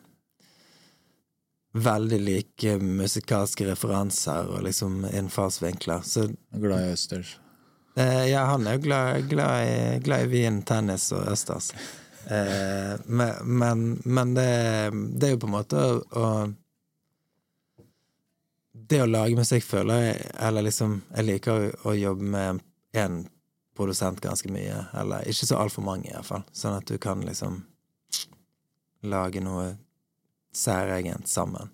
veldig 1.76 2.20
like 2.24 2.78
musikalske 2.80 3.66
referanser 3.68 4.46
og 4.48 4.62
liksom 4.64 5.04
innfallsvinkler. 5.10 6.00
Så 6.06 6.28
Glad 6.54 6.86
i 6.86 6.92
østers. 6.92 7.34
Eh, 7.96 8.26
ja, 8.30 8.44
han 8.44 8.66
er 8.66 8.76
jo 8.76 8.82
glad, 8.86 9.28
glad, 9.28 9.66
i, 9.66 9.98
glad 10.04 10.22
i 10.22 10.26
vin, 10.26 10.62
tennis 10.62 11.10
og 11.16 11.26
østers. 11.32 11.72
Eh, 12.26 12.94
men 13.06 13.34
men, 13.44 14.02
men 14.04 14.34
det, 14.34 14.90
det 15.14 15.28
er 15.28 15.34
jo 15.36 15.42
på 15.44 15.46
en 15.46 15.54
måte 15.54 15.78
å, 15.78 15.98
å 16.10 16.30
Det 18.86 18.98
å 19.02 19.06
lage 19.06 19.38
musikk, 19.38 19.62
føler 19.62 20.00
jeg 20.02 20.16
Eller 20.48 20.66
liksom 20.66 20.96
Jeg 21.14 21.26
liker 21.26 21.68
å 21.86 21.94
jobbe 21.94 22.26
med 22.34 22.64
én 22.96 23.22
produsent 23.76 24.20
ganske 24.24 24.48
mye. 24.48 24.86
Eller 24.96 25.26
ikke 25.28 25.46
så 25.50 25.58
altfor 25.60 25.84
mange, 25.84 26.08
iallfall. 26.08 26.46
Sånn 26.56 26.78
at 26.78 26.88
du 26.88 26.96
kan 26.96 27.20
liksom 27.20 27.58
lage 29.04 29.42
noe 29.44 29.74
særegent 30.56 31.28
sammen. 31.28 31.68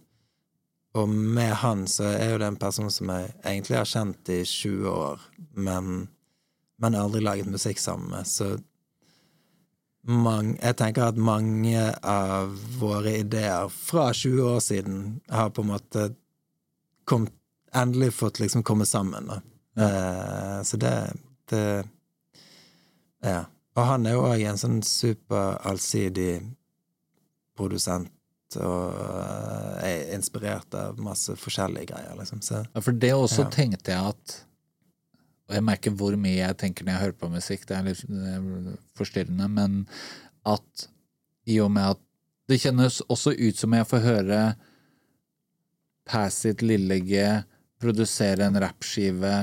Og 0.99 1.09
med 1.09 1.55
han 1.63 1.87
så 1.89 2.11
er 2.11 2.33
jo 2.33 2.41
det 2.43 2.49
en 2.51 2.59
person 2.61 2.91
som 2.93 3.13
jeg 3.15 3.31
egentlig 3.39 3.79
har 3.79 3.89
kjent 3.89 4.33
i 4.35 4.43
20 4.45 4.91
år, 4.91 5.23
men, 5.55 6.09
men 6.83 6.99
aldri 6.99 7.23
laget 7.23 7.49
musikk 7.49 7.81
sammen 7.81 8.11
med, 8.13 8.29
så 8.29 8.57
mange, 10.09 10.57
jeg 10.63 10.77
tenker 10.77 11.09
at 11.13 11.17
mange 11.21 11.83
av 12.03 12.57
våre 12.81 13.13
ideer 13.21 13.69
fra 13.71 14.09
20 14.13 14.43
år 14.57 14.61
siden 14.61 15.21
har 15.31 15.51
på 15.55 15.63
en 15.63 15.71
måte 15.71 16.09
kom, 17.09 17.29
endelig 17.75 18.13
fått 18.15 18.41
liksom 18.43 18.63
komme 18.67 18.87
sammen, 18.87 19.31
da. 19.31 19.41
Eh, 19.83 20.63
så 20.67 20.77
det, 20.77 20.95
det 21.51 21.85
Ja. 23.23 23.45
Og 23.77 23.87
han 23.89 24.05
er 24.07 24.13
jo 24.19 24.25
òg 24.29 24.43
en 24.45 24.59
sånn 24.61 24.83
super 24.85 25.55
allsidig 25.65 26.43
produsent 27.57 28.11
og 28.61 28.99
eh, 29.01 29.77
er 29.89 30.11
inspirert 30.17 30.75
av 30.77 30.99
masse 31.01 31.33
forskjellige 31.41 31.89
greier, 31.95 32.17
liksom. 32.19 32.43
Så 32.45 32.65
Ja, 32.75 32.81
for 32.85 32.93
det 32.93 33.13
også 33.15 33.47
Ja. 33.47 33.51
tenkte 33.55 33.95
jeg 33.95 34.11
at 34.13 34.35
Og 35.53 35.59
jeg 35.59 35.67
merker 35.69 35.93
hvor 36.01 36.17
mye 36.17 36.39
jeg 36.39 36.57
tenker 36.63 36.87
når 36.87 36.95
jeg 36.95 37.05
hører 37.05 37.19
på 37.21 37.29
musikk, 37.29 37.67
det 37.69 37.77
er 37.77 37.89
litt 37.91 38.05
forstyrrende, 38.97 39.51
men 39.53 39.83
at 40.49 40.87
i 41.45 41.59
og 41.61 41.69
med 41.75 41.93
at 41.93 42.01
det 42.49 42.63
kjennes 42.63 43.03
også 43.13 43.35
ut 43.37 43.61
som 43.61 43.75
jeg 43.77 43.89
får 43.91 44.05
høre 44.07 44.39
Passit 46.09 46.65
Lillegge 46.65 47.43
produsere 47.83 48.49
en 48.49 48.57
rappskive 48.63 49.35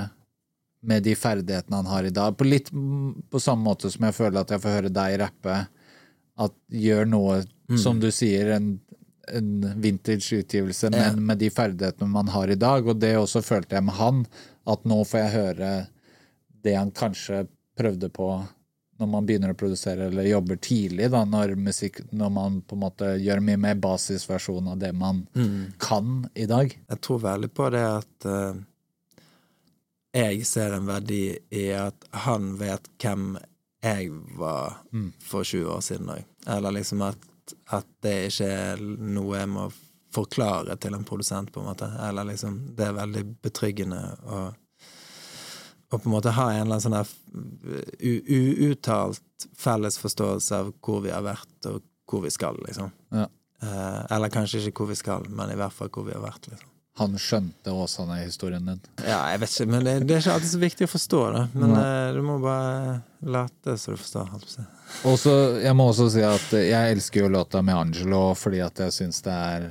med 0.89 1.05
de 1.05 1.13
ferdighetene 1.15 1.79
han 1.81 1.91
har 1.91 2.07
i 2.07 2.13
dag. 2.15 2.35
På 2.39 2.47
litt 2.47 2.71
mm, 2.73 3.29
på 3.29 3.41
samme 3.43 3.67
måte 3.67 3.91
som 3.91 4.05
jeg 4.07 4.15
føler 4.15 4.41
at 4.41 4.53
jeg 4.53 4.63
får 4.63 4.75
høre 4.77 4.91
deg 4.95 5.17
rappe. 5.21 5.57
At 6.39 6.55
gjør 6.71 7.07
noe, 7.11 7.41
som 7.77 7.99
du 7.99 8.07
sier, 8.15 8.53
en, 8.55 8.69
en 9.35 9.49
vintage-utgivelse, 9.83 10.89
men 10.93 11.17
men 11.17 11.25
med 11.33 11.41
de 11.43 11.49
ferdighetene 11.51 12.07
man 12.09 12.31
har 12.31 12.49
i 12.49 12.59
dag. 12.59 12.87
Og 12.87 13.01
det 13.01 13.11
også 13.19 13.43
følte 13.43 13.75
jeg 13.75 13.85
med 13.89 13.99
han, 13.99 14.23
at 14.71 14.87
nå 14.87 15.01
får 15.03 15.19
jeg 15.25 15.35
høre 15.35 15.71
det 16.63 16.75
han 16.75 16.91
kanskje 16.95 17.45
prøvde 17.79 18.09
på 18.13 18.29
når 18.99 19.07
man 19.07 19.27
begynner 19.27 19.53
å 19.53 19.57
produsere 19.57 20.09
eller 20.09 20.27
jobber 20.27 20.57
tidlig, 20.59 21.07
da, 21.13 21.21
når, 21.23 21.53
musikk, 21.55 22.01
når 22.11 22.31
man 22.35 22.57
på 22.67 22.75
en 22.75 22.81
måte 22.81 23.13
gjør 23.23 23.39
mye 23.47 23.61
mer 23.61 23.77
basisversjon 23.79 24.67
av 24.73 24.81
det 24.81 24.91
man 24.91 25.21
kan 25.79 26.25
i 26.35 26.47
dag. 26.49 26.73
jeg 26.75 26.99
tror 27.05 27.21
veldig 27.23 27.51
på 27.55 27.69
det 27.71 27.85
at 27.87 28.27
uh, 28.27 28.59
jeg 30.11 30.43
ser 30.49 30.75
en 30.75 30.89
verdi 30.89 31.23
i 31.55 31.69
at 31.77 32.09
han 32.25 32.51
vet 32.59 32.91
hvem 32.99 33.37
jeg 33.79 34.11
var 34.35 34.81
for 35.23 35.47
20 35.47 35.69
år 35.77 35.83
siden 35.85 36.09
òg. 36.11 36.23
Eller 36.51 36.75
liksom 36.75 37.03
at, 37.07 37.27
at 37.71 37.87
det 38.03 38.15
ikke 38.27 38.49
er 38.51 38.81
noe 38.83 39.37
jeg 39.37 39.51
må 39.53 39.69
forklare 40.11 40.75
til 40.81 40.97
en 40.97 41.05
produsent, 41.05 41.51
på 41.53 41.61
en 41.61 41.69
måte. 41.69 41.87
Eller 42.07 42.31
liksom 42.31 42.73
Det 42.75 42.87
er 42.87 42.97
veldig 42.97 43.23
betryggende 43.45 44.01
å 44.25 44.41
å 45.89 45.97
på 45.97 46.09
en 46.09 46.13
måte 46.13 46.33
ha 46.37 46.51
en 46.53 46.67
eller 46.67 46.77
annen 46.77 46.85
sånn 46.85 46.97
uuttalt 48.69 49.47
felles 49.57 49.97
forståelse 50.01 50.61
av 50.61 50.73
hvor 50.85 51.01
vi 51.05 51.13
har 51.13 51.25
vært, 51.25 51.53
og 51.69 51.81
hvor 52.09 52.25
vi 52.25 52.31
skal, 52.33 52.59
liksom. 52.67 52.91
Ja. 53.15 53.27
Eh, 53.63 54.01
eller 54.15 54.31
kanskje 54.33 54.61
ikke 54.63 54.83
hvor 54.83 54.91
vi 54.93 54.99
skal, 54.99 55.25
men 55.33 55.51
i 55.51 55.57
hvert 55.59 55.75
fall 55.75 55.91
hvor 55.93 56.05
vi 56.07 56.15
har 56.15 56.23
vært, 56.23 56.51
liksom. 56.51 56.69
Han 56.99 57.13
skjønte 57.15 57.71
Åsane-historien 57.71 58.65
din. 58.67 58.79
Ja, 59.07 59.21
jeg 59.31 59.39
vet 59.39 59.53
ikke, 59.53 59.67
men 59.71 59.85
det, 59.87 59.93
det 60.03 60.17
er 60.17 60.23
ikke 60.23 60.33
alltid 60.35 60.51
så 60.51 60.59
viktig 60.59 60.87
å 60.89 60.91
forstå 60.91 61.19
Da. 61.31 61.43
Men 61.53 61.75
eh, 61.79 62.07
du 62.17 62.19
må 62.27 62.35
bare 62.43 62.97
late 63.23 63.75
så 63.79 63.93
du 63.95 64.01
forstår. 64.01 64.33
Altså. 64.35 64.49
på 64.49 64.57
å. 64.57 64.65
Og 65.07 65.15
så, 65.21 65.35
jeg 65.63 65.77
må 65.79 65.85
også 65.93 66.09
si 66.11 66.25
at 66.27 66.55
jeg 66.59 66.95
elsker 66.97 67.23
jo 67.23 67.31
låta 67.31 67.61
med 67.63 67.77
Angelo 67.77 68.23
fordi 68.35 68.59
at 68.65 68.83
jeg 68.83 68.95
syns 68.97 69.21
det 69.23 69.35
er 69.53 69.69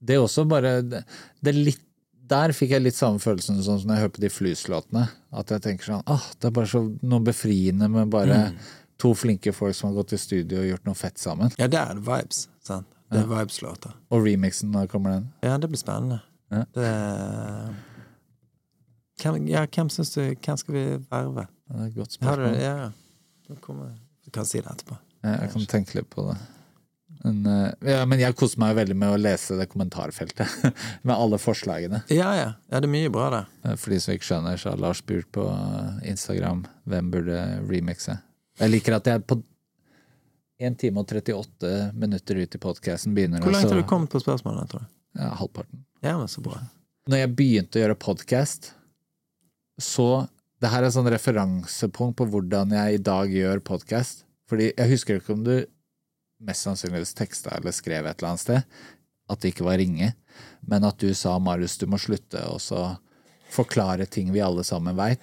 Det 0.00 0.16
er 0.16 0.24
også 0.24 0.46
bare 0.48 0.78
det, 0.86 1.02
det 1.44 1.52
er 1.52 1.60
litt 1.68 1.83
Der 2.30 2.54
fikk 2.56 2.72
jeg 2.72 2.84
litt 2.84 2.96
samme 2.96 3.20
følelsen 3.20 3.60
sånn 3.60 3.82
som 3.82 3.90
når 3.90 3.98
jeg 3.98 4.04
hører 4.04 4.14
på 4.16 4.22
de 4.24 4.30
Flus-låtene. 4.32 5.04
At 5.34 5.52
jeg 5.52 5.64
tenker 5.66 5.90
sånn 5.90 6.04
ah, 6.10 6.24
Det 6.40 6.48
er 6.48 6.54
bare 6.56 6.70
så 6.70 6.80
noe 7.04 7.24
befriende 7.24 7.88
med 7.92 8.12
bare 8.12 8.38
to 9.00 9.10
flinke 9.18 9.52
folk 9.52 9.76
som 9.76 9.90
har 9.90 9.98
gått 9.98 10.14
i 10.16 10.20
studio 10.22 10.62
og 10.62 10.68
gjort 10.70 10.86
noe 10.88 10.98
fett 10.98 11.20
sammen. 11.20 11.52
Ja, 11.60 11.68
det 11.68 11.80
er 11.80 12.00
vibes. 12.00 12.46
sant? 12.64 12.88
Det 13.12 13.20
er 13.20 13.28
vibes-låter. 13.30 13.92
Og 14.10 14.24
remixen, 14.24 14.70
når 14.74 14.88
kommer 14.90 15.18
den? 15.18 15.26
Ja, 15.44 15.58
det 15.60 15.68
blir 15.70 15.78
spennende. 15.82 16.22
Ja. 16.54 16.64
Det 16.74 16.88
hvem, 19.22 19.46
ja, 19.46 19.62
hvem 19.70 19.88
syns 19.92 20.10
du 20.14 20.20
Hvem 20.20 20.58
skal 20.58 20.74
vi 20.74 20.84
verve? 21.10 21.46
Det 21.68 21.80
er 21.80 21.86
et 21.86 21.94
godt 21.96 22.16
Har 22.20 22.36
du 22.36 22.44
spørsmål. 22.44 22.62
Ja. 22.62 22.90
Du 24.24 24.30
kan 24.34 24.48
si 24.48 24.58
det 24.60 24.70
etterpå. 24.70 24.96
Jeg 25.24 25.50
kan 25.52 25.66
tenke 25.70 25.98
litt 25.98 26.10
på 26.12 26.26
det. 26.28 26.36
Men, 27.24 27.46
eh, 27.48 27.92
ja, 27.94 28.02
men 28.04 28.20
jeg 28.20 28.36
koser 28.36 28.60
meg 28.60 28.74
veldig 28.76 28.96
med 29.00 29.14
å 29.14 29.20
lese 29.20 29.56
det 29.56 29.66
kommentarfeltet. 29.72 30.50
med 31.06 31.14
alle 31.14 31.38
forslagene. 31.40 32.02
Ja, 32.12 32.34
ja. 32.36 32.50
ja 32.68 32.82
det 32.82 32.88
er 32.90 32.92
mye 32.92 33.12
bra 33.12 33.30
det. 33.32 33.42
Eh, 33.64 33.78
For 33.80 33.94
de 33.94 34.00
som 34.04 34.12
ikke 34.12 34.28
skjønner, 34.28 34.60
så 34.60 34.74
har 34.74 34.82
Lars 34.82 35.00
spurt 35.00 35.30
på 35.32 35.46
Instagram 36.04 36.66
hvem 36.90 37.10
burde 37.14 37.40
remixe. 37.64 38.18
Jeg 38.60 38.70
liker 38.70 38.98
at 38.98 39.08
jeg 39.08 39.24
på 39.24 39.40
1 40.64 40.76
time 40.78 41.00
og 41.00 41.10
38 41.10 41.72
minutter 41.98 42.38
ut 42.38 42.54
i 42.54 42.60
podkasten 42.62 43.16
begynner 43.16 43.42
Hvor 43.42 43.56
langt 43.56 43.72
har 43.72 43.80
du 43.80 43.88
kommet 43.88 44.12
på 44.12 44.20
spørsmålene, 44.22 44.68
tror 44.70 44.84
jeg? 44.84 44.90
Ja, 45.18 45.32
halvparten. 45.40 45.84
Ja, 46.04 46.18
men 46.20 46.28
så 46.30 46.44
bra. 46.44 46.60
Når 47.10 47.20
jeg 47.24 47.34
begynte 47.38 47.80
å 47.80 47.84
gjøre 47.84 48.00
podkast, 48.00 48.72
så 49.80 50.26
Det 50.62 50.70
her 50.70 50.84
er 50.86 50.92
sånn 50.94 51.08
referansepunkt 51.10 52.14
på 52.16 52.24
hvordan 52.30 52.70
jeg 52.72 52.96
i 52.96 53.00
dag 53.04 53.28
gjør 53.28 53.60
podkast. 53.60 54.22
Fordi 54.48 54.70
jeg 54.70 54.88
husker 54.94 55.18
ikke 55.18 55.34
om 55.34 55.42
du 55.44 55.66
mest 56.42 56.66
sannsynligvis 56.66 57.14
teksta 57.14 57.54
eller 57.58 57.74
skrev 57.74 58.06
et 58.06 58.18
eller 58.18 58.34
annet 58.34 58.44
sted 58.44 58.62
at 59.30 59.40
det 59.40 59.54
ikke 59.54 59.64
var 59.64 59.78
ringe, 59.80 60.10
men 60.68 60.84
at 60.84 61.00
du 61.00 61.08
sa 61.16 61.38
Marius, 61.40 61.78
du 61.80 61.86
må 61.88 61.96
slutte 62.00 62.42
og 62.50 62.60
så 62.60 62.90
forklare 63.54 64.06
ting 64.10 64.32
vi 64.34 64.42
alle 64.42 64.64
sammen 64.66 64.96
veit. 64.98 65.22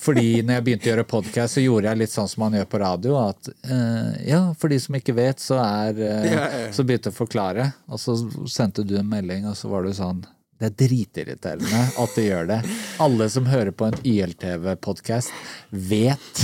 Fordi 0.00 0.42
når 0.44 0.58
jeg 0.58 0.64
begynte 0.66 0.88
å 0.88 0.90
gjøre 0.92 1.06
podkast, 1.08 1.56
så 1.56 1.64
gjorde 1.64 1.88
jeg 1.88 2.00
litt 2.02 2.12
sånn 2.12 2.28
som 2.28 2.44
man 2.44 2.56
gjør 2.58 2.68
på 2.70 2.80
radio. 2.82 3.14
At 3.22 3.48
uh, 3.48 4.12
ja, 4.26 4.40
for 4.60 4.72
de 4.72 4.78
som 4.82 4.96
ikke 4.98 5.16
vet, 5.16 5.40
så 5.40 5.58
er 5.62 6.02
ja. 6.28 6.44
Så 6.76 6.84
begynte 6.84 7.10
jeg 7.10 7.16
å 7.16 7.20
forklare, 7.22 7.70
og 7.88 8.02
så 8.02 8.16
sendte 8.50 8.84
du 8.84 8.98
en 9.00 9.08
melding, 9.08 9.48
og 9.48 9.56
så 9.58 9.72
var 9.72 9.86
du 9.86 9.94
sånn 9.96 10.22
Det 10.60 10.66
er 10.68 10.74
dritirriterende 10.76 11.78
at 12.02 12.16
det 12.18 12.24
gjør 12.26 12.48
det. 12.50 12.56
Alle 13.00 13.28
som 13.32 13.46
hører 13.48 13.72
på 13.72 13.86
en 13.88 13.94
YLTV-podkast, 14.04 15.30
vet 15.72 16.42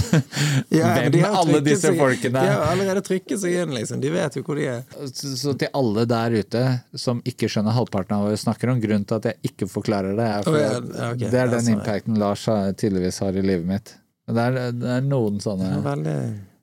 Ja, 0.72 0.94
hvem 0.96 1.10
de 1.12 1.20
alle 1.26 1.60
disse 1.66 1.90
seg- 1.90 1.98
folkene 2.00 2.32
De 2.40 2.46
er. 2.48 2.54
har 2.54 2.72
allerede 2.72 3.02
trykket 3.04 3.42
seg 3.42 3.58
inn, 3.60 3.74
liksom. 3.76 4.00
De 4.00 4.12
vet 4.14 4.38
jo 4.38 4.42
hvor 4.46 4.56
de 4.56 4.64
er. 4.72 4.82
Så, 5.12 5.34
så 5.36 5.52
til 5.60 5.68
alle 5.76 6.06
der 6.08 6.38
ute 6.40 6.64
som 6.96 7.20
ikke 7.28 7.50
skjønner 7.52 7.76
halvparten 7.76 8.16
av 8.16 8.24
hva 8.24 8.32
vi 8.32 8.40
snakker 8.40 8.72
om, 8.72 8.80
grunnen 8.80 9.04
til 9.04 9.20
at 9.20 9.28
jeg 9.34 9.52
ikke 9.52 9.68
forklarer 9.68 10.16
det, 10.16 10.30
er 10.38 10.48
for 10.48 10.56
oh, 10.56 10.64
ja, 10.64 11.12
okay, 11.12 11.30
det 11.36 11.42
er 11.44 11.52
den 11.52 11.72
impacten 11.76 12.16
Lars 12.20 12.48
tydeligvis 12.80 13.20
har 13.20 13.36
i 13.36 13.44
livet 13.44 13.68
mitt. 13.68 13.94
Det 14.26 14.42
er, 14.48 14.72
det 14.74 14.90
er 14.96 15.04
noen 15.06 15.36
sånne 15.44 15.68
Det 15.68 15.76
er 15.76 15.84
veldig 15.92 16.16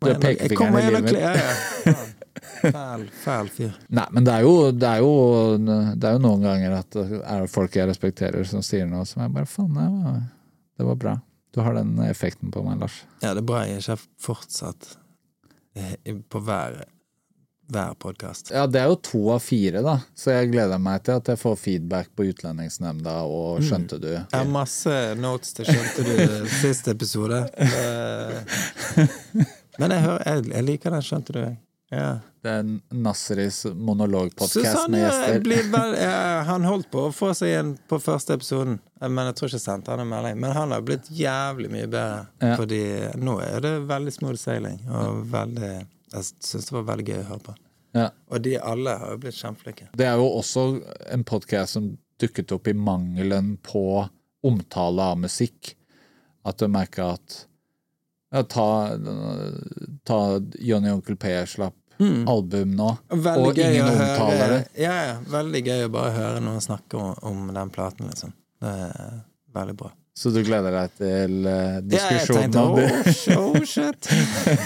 Du 0.03 0.09
har 0.09 0.17
pekefingeren 0.19 0.81
i 0.81 0.89
livet 0.89 1.05
mitt. 1.05 1.21
Ja, 1.21 1.31
ja. 1.38 1.93
Fæl, 2.61 3.03
fæl 3.24 3.49
fyr. 3.56 3.74
Nei, 3.90 4.06
men 4.15 4.24
det 4.28 4.34
er, 4.34 4.45
jo, 4.48 4.72
det, 4.72 4.88
er 4.90 5.03
jo, 5.03 5.11
det 5.95 6.07
er 6.10 6.15
jo 6.18 6.24
noen 6.24 6.44
ganger 6.48 6.78
at 6.80 6.90
det 6.98 7.20
er 7.24 7.45
folk 7.52 7.76
jeg 7.80 7.90
respekterer 7.91 8.44
som 8.48 8.64
sier 8.65 8.88
noe 8.90 9.06
som 9.10 9.24
jeg 9.26 9.34
bare 9.36 9.49
Faen, 9.49 9.74
det 9.76 9.90
var, 9.91 10.24
det 10.80 10.88
var 10.91 10.99
bra. 11.06 11.15
Du 11.53 11.61
har 11.61 11.76
den 11.78 11.95
effekten 12.07 12.49
på 12.53 12.64
meg, 12.65 12.80
Lars. 12.82 13.02
Ja, 13.22 13.34
det 13.36 13.44
er 13.44 13.48
bra 13.52 13.64
jeg 13.68 13.80
ikke 13.84 13.94
har 13.98 14.03
fortsatt 14.26 14.88
eh, 15.78 16.15
på 16.34 16.40
hver, 16.48 16.80
hver 17.74 17.94
podkast. 18.02 18.49
Ja, 18.56 18.64
det 18.68 18.82
er 18.82 18.90
jo 18.90 18.98
to 19.06 19.22
av 19.36 19.44
fire, 19.45 19.84
da. 19.86 19.99
Så 20.18 20.34
jeg 20.34 20.49
gleder 20.56 20.82
meg 20.82 21.03
til 21.06 21.20
at 21.22 21.30
jeg 21.30 21.40
får 21.44 21.60
feedback 21.61 22.10
på 22.18 22.26
Utlendingsnemnda 22.32 23.20
og 23.30 23.60
Mm. 23.61 23.68
skjønte 23.70 23.99
du. 24.02 24.07
Jeg 24.15 24.34
har 24.34 24.49
masse 24.49 24.95
notes 25.22 25.53
til 25.53 25.70
Skjønte 25.70 26.07
du 26.10 26.48
siste 26.64 26.91
episode. 26.98 27.44
Eh, 27.53 28.41
Men 29.80 29.94
jeg, 29.94 30.02
hører, 30.06 30.24
jeg, 30.26 30.49
jeg 30.53 30.65
liker 30.72 30.94
den, 30.98 31.06
skjønte 31.06 31.34
du? 31.38 31.44
Ja. 31.94 32.11
Det 32.44 32.52
er 32.60 32.65
Nasseris 32.91 33.61
monologpodkast 33.72 34.90
med 34.91 34.99
gjester. 35.06 35.45
vel, 35.72 35.94
ja, 36.03 36.41
Han 36.44 36.65
holdt 36.68 36.90
på 36.91 37.06
å 37.07 37.11
få 37.15 37.30
seg 37.38 37.53
en 37.56 37.70
på 37.88 37.99
første 38.03 38.36
episoden, 38.36 38.82
men 38.99 39.30
jeg 39.30 39.38
tror 39.40 39.48
ikke 39.52 39.60
jeg 39.61 39.64
sendte 39.64 39.94
han 39.94 40.03
en 40.03 40.10
melding. 40.11 40.41
Men 40.44 40.52
han 40.57 40.74
har 40.76 40.84
blitt 40.84 41.07
jævlig 41.07 41.70
mye 41.72 41.88
bedre, 41.88 42.26
Ja. 42.44 42.57
fordi 42.60 42.82
nå 43.22 43.38
er 43.45 43.64
det 43.64 43.72
veldig 43.88 44.15
smooth 44.18 44.41
sailing. 44.41 44.82
Og 44.91 45.24
veldig 45.32 45.72
Jeg 46.14 46.28
syns 46.45 46.68
det 46.68 46.76
var 46.76 46.84
veldig 46.91 47.06
gøy 47.07 47.22
å 47.22 47.30
høre 47.32 47.45
på. 47.48 47.56
Ja. 47.95 48.10
Og 48.30 48.41
de 48.45 48.57
alle 48.60 48.98
har 48.99 49.14
jo 49.15 49.22
blitt 49.24 49.38
kjempeflinke. 49.40 49.88
Det 49.98 50.06
er 50.06 50.20
jo 50.20 50.28
også 50.41 50.65
en 51.15 51.24
podkast 51.24 51.74
som 51.78 51.88
dukket 52.22 52.52
opp 52.53 52.68
i 52.70 52.74
mangelen 52.78 53.56
på 53.65 53.86
omtale 54.45 55.07
av 55.14 55.18
musikk. 55.24 55.74
At 56.45 56.60
du 56.60 56.68
merker 56.68 57.15
at 57.15 57.40
ja, 58.34 58.44
ta, 58.44 58.68
ta 60.03 60.20
Johnny 60.60 60.90
Onkel 60.91 61.15
P 61.22 61.32
slapp 61.48 61.78
album 62.30 62.75
nå, 62.77 62.89
Veldig 63.13 63.49
og 63.51 63.59
ingen 63.63 63.89
omtaler 63.89 64.53
det. 64.55 64.61
ja, 64.84 64.93
ja, 65.09 65.15
veldig 65.34 65.61
gøy 65.67 65.84
å 65.88 65.91
bare 65.93 66.13
høre 66.15 66.39
noen 66.45 66.61
snakke 66.63 66.97
om, 66.99 67.13
om 67.31 67.53
den 67.55 67.69
platen, 67.73 68.07
liksom. 68.11 68.34
Det 68.63 68.71
er 68.88 69.21
veldig 69.57 69.75
bra. 69.81 69.91
Så 70.13 70.30
du 70.30 70.39
gleder 70.45 70.75
deg 70.75 70.91
til 70.99 71.39
diskusjonen 71.89 72.53
Ja, 72.53 72.65
jeg 72.77 73.05
tenkte 73.09 73.38
oh, 73.39 73.55
oh 73.55 73.63
shit. 73.65 74.09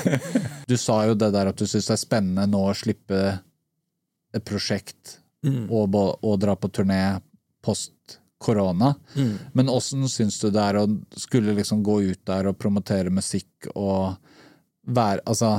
Du 0.67 0.75
sa 0.77 0.97
jo 1.07 1.13
det 1.15 1.29
der 1.31 1.47
at 1.53 1.55
du 1.61 1.63
syns 1.65 1.87
det 1.87 1.95
er 1.95 2.01
spennende 2.01 2.43
nå 2.51 2.65
å 2.67 2.75
slippe 2.75 3.21
et 4.35 4.43
prosjekt 4.45 5.19
Mm. 5.45 5.67
og, 5.69 5.93
og 6.25 6.39
dra 6.41 6.55
på 6.57 6.67
turné 6.73 7.21
post 7.63 8.15
korona. 8.41 8.89
Mm. 9.15 9.35
Men 9.53 9.69
åssen 9.69 10.07
syns 10.09 10.39
du 10.41 10.47
det 10.51 10.63
er 10.63 10.79
å 10.81 10.87
skulle 11.15 11.53
liksom 11.55 11.83
gå 11.85 11.99
ut 12.09 12.23
der 12.27 12.49
og 12.49 12.57
promotere 12.59 13.13
musikk 13.13 13.69
og 13.77 14.17
være 14.97 15.21
Altså, 15.29 15.51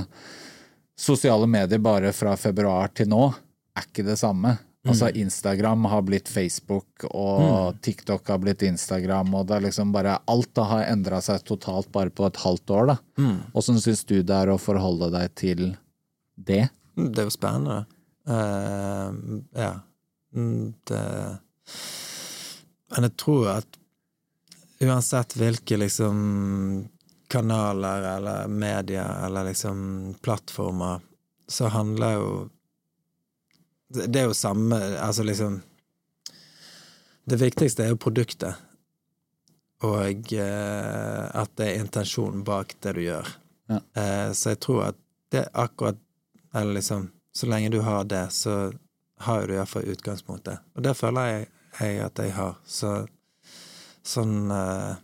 sosiale 0.98 1.46
medier 1.46 1.80
bare 1.82 2.12
fra 2.16 2.34
februar 2.36 2.90
til 2.94 3.08
nå 3.10 3.28
er 3.78 3.86
ikke 3.86 4.06
det 4.06 4.18
samme. 4.20 4.56
Altså, 4.88 5.10
Instagram 5.20 5.84
har 5.90 6.04
blitt 6.06 6.28
Facebook, 6.30 7.04
og 7.10 7.76
TikTok 7.84 8.28
har 8.30 8.38
blitt 8.40 8.62
Instagram, 8.64 9.34
og 9.36 9.48
det 9.48 9.56
er 9.58 9.64
liksom 9.66 9.90
bare 9.92 10.14
Alt 10.30 10.60
har 10.70 10.86
endra 10.88 11.18
seg 11.24 11.42
totalt 11.44 11.90
bare 11.92 12.12
på 12.14 12.24
et 12.28 12.40
halvt 12.40 12.72
år, 12.72 12.92
da. 12.92 12.96
Åssen 13.58 13.80
syns 13.82 14.04
du 14.08 14.22
det 14.22 14.34
er 14.34 14.52
å 14.52 14.58
forholde 14.60 15.10
deg 15.12 15.34
til 15.36 15.64
det? 16.34 16.68
Det 16.94 17.20
er 17.20 17.28
jo 17.28 17.34
spennende. 17.34 17.82
Uh, 18.28 19.42
ja. 19.56 19.74
Mm, 20.36 20.74
Det 20.88 21.02
Men 22.92 23.06
jeg 23.08 23.16
tror 23.20 23.48
at 23.58 23.78
uansett 24.84 25.34
hvilke 25.36 25.76
liksom 25.80 26.18
kanaler 27.28 28.16
eller 28.16 28.48
medier 28.48 29.26
eller 29.26 29.44
liksom 29.44 30.14
plattformer, 30.20 31.00
så 31.48 31.66
handler 31.66 32.12
jo 32.12 32.48
Det 33.88 34.20
er 34.20 34.26
jo 34.28 34.34
samme 34.34 34.76
Altså 34.76 35.22
liksom 35.22 35.62
Det 37.24 37.36
viktigste 37.40 37.84
er 37.84 37.88
jo 37.88 37.96
produktet. 37.96 38.54
Og 39.84 40.32
eh, 40.32 41.24
at 41.40 41.50
det 41.56 41.66
er 41.66 41.80
intensjonen 41.80 42.42
bak 42.44 42.74
det 42.82 42.92
du 42.96 43.02
gjør. 43.02 43.28
Ja. 43.68 43.80
Eh, 44.00 44.32
så 44.32 44.54
jeg 44.54 44.60
tror 44.64 44.82
at 44.90 44.98
det 45.32 45.44
er 45.44 45.50
akkurat 45.52 46.00
Eller 46.54 46.80
liksom 46.80 47.10
Så 47.32 47.46
lenge 47.46 47.68
du 47.68 47.80
har 47.80 48.04
det, 48.04 48.30
så 48.32 48.72
har 49.18 49.46
du 49.46 49.54
iallfall 49.54 49.84
utgangspunktet. 49.92 50.58
Og 50.74 50.82
det 50.82 50.94
føler 50.96 51.26
jeg, 51.26 51.46
jeg 51.80 52.00
at 52.02 52.18
jeg 52.18 52.32
har. 52.34 52.56
Så 52.66 52.92
sånn 54.06 54.50
eh, 54.50 54.96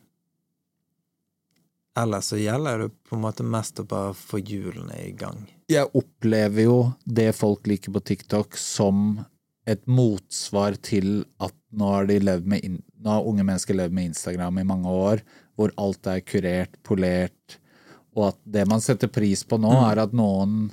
Ellers 1.98 2.32
så 2.32 2.38
gjelder 2.40 2.78
det 2.78 2.88
på 3.06 3.16
en 3.16 3.22
måte 3.22 3.46
mest 3.46 3.78
å 3.78 3.86
bare 3.86 4.14
få 4.18 4.40
hjulene 4.42 4.96
i 5.04 5.12
gang. 5.14 5.44
Jeg 5.70 5.86
opplever 5.94 6.66
jo 6.66 6.78
det 7.06 7.30
folk 7.38 7.68
liker 7.70 7.94
på 7.94 8.02
TikTok 8.02 8.58
som 8.58 9.20
et 9.70 9.86
motsvar 9.86 10.76
til 10.84 11.22
at 11.42 11.54
nå 11.72 11.92
har, 11.94 12.10
med 12.44 12.66
nå 13.00 13.10
har 13.10 13.28
unge 13.28 13.46
mennesker 13.46 13.78
levd 13.78 13.94
med 13.96 14.10
Instagram 14.10 14.58
i 14.60 14.66
mange 14.68 14.90
år, 14.90 15.22
hvor 15.54 15.72
alt 15.80 16.10
er 16.10 16.24
kurert, 16.26 16.74
polert, 16.84 17.58
og 18.14 18.32
at 18.32 18.42
det 18.56 18.66
man 18.70 18.82
setter 18.84 19.10
pris 19.10 19.42
på 19.46 19.58
nå, 19.62 19.72
er 19.88 20.02
at 20.04 20.14
noen. 20.14 20.68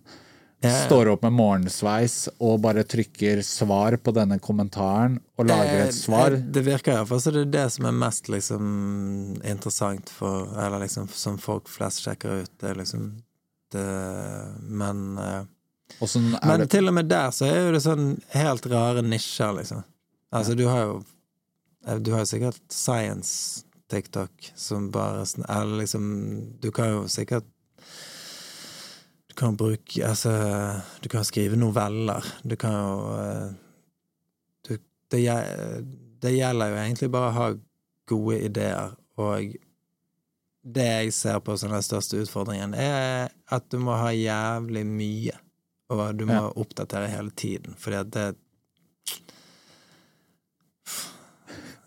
Står 0.61 1.09
opp 1.09 1.23
med 1.25 1.33
morgensveis 1.33 2.27
og 2.37 2.59
bare 2.61 2.83
trykker 2.85 3.41
svar 3.45 3.95
på 3.97 4.13
denne 4.13 4.37
kommentaren, 4.39 5.15
og 5.41 5.47
lager 5.49 5.87
et 5.87 5.95
svar. 5.97 6.35
Eh, 6.37 6.43
Det 6.53 6.61
virker 6.65 6.93
iallfall 6.93 7.21
som 7.23 7.33
det 7.33 7.41
er 7.47 7.51
det 7.55 7.63
som 7.73 7.87
er 7.89 7.95
mest 7.97 8.29
liksom 8.29 9.41
interessant 9.43 10.09
for 10.09 10.51
Eller 10.57 10.83
liksom 10.85 11.07
som 11.09 11.39
folk 11.41 11.67
flest 11.67 12.03
sjekker 12.05 12.43
ut. 12.43 12.51
Det 12.61 12.69
er 12.69 12.75
liksom 12.75 13.07
det 13.73 13.87
Men 14.61 15.17
eh, 15.17 15.41
sånn 16.05 16.35
Men 16.43 16.59
det 16.59 16.69
til 16.69 16.87
og 16.87 16.93
med 16.93 17.09
der 17.09 17.31
så 17.33 17.47
er 17.49 17.65
jo 17.65 17.71
det 17.73 17.81
sånn 17.81 18.21
helt 18.35 18.65
rare 18.71 19.01
nisjer, 19.01 19.55
liksom. 19.57 19.83
Altså, 20.31 20.55
du 20.55 20.67
har 20.67 20.83
jo 20.85 21.03
eh, 21.87 21.97
Du 21.97 22.11
har 22.13 22.21
jo 22.21 22.29
sikkert 22.35 22.61
science-TikTok 22.69 24.51
som 24.55 24.91
bare 24.91 25.25
Eller 25.49 25.81
liksom 25.81 26.05
Du 26.61 26.69
kan 26.71 26.89
jo 26.93 27.07
sikkert 27.07 27.49
Du 29.31 29.35
kan 29.39 29.55
bruke 29.55 30.03
Altså, 30.03 30.31
du 30.99 31.07
kan 31.09 31.23
skrive 31.23 31.55
noveller. 31.55 32.25
Du 32.43 32.57
kan 32.59 32.73
jo 32.75 32.95
eh, 33.15 33.53
du, 34.67 34.73
det, 35.13 35.21
det 36.21 36.33
gjelder 36.35 36.73
jo 36.73 36.79
egentlig 36.81 37.07
bare 37.13 37.29
å 37.31 37.37
ha 37.37 37.45
gode 38.11 38.41
ideer, 38.43 38.91
og 39.21 39.53
det 40.61 40.83
jeg 40.89 41.13
ser 41.15 41.39
på 41.39 41.55
som 41.57 41.71
den 41.71 41.81
største 41.85 42.19
utfordringen, 42.19 42.73
er 42.75 43.31
at 43.55 43.69
du 43.71 43.79
må 43.79 43.95
ha 43.97 44.11
jævlig 44.11 44.83
mye, 44.89 45.37
og 45.89 46.03
du 46.19 46.25
må 46.27 46.35
Ja. 46.41 46.51
oppdatere 46.59 47.07
hele 47.13 47.31
tiden, 47.31 47.73
fordi 47.79 48.01
at 48.01 48.11
det 48.11 48.27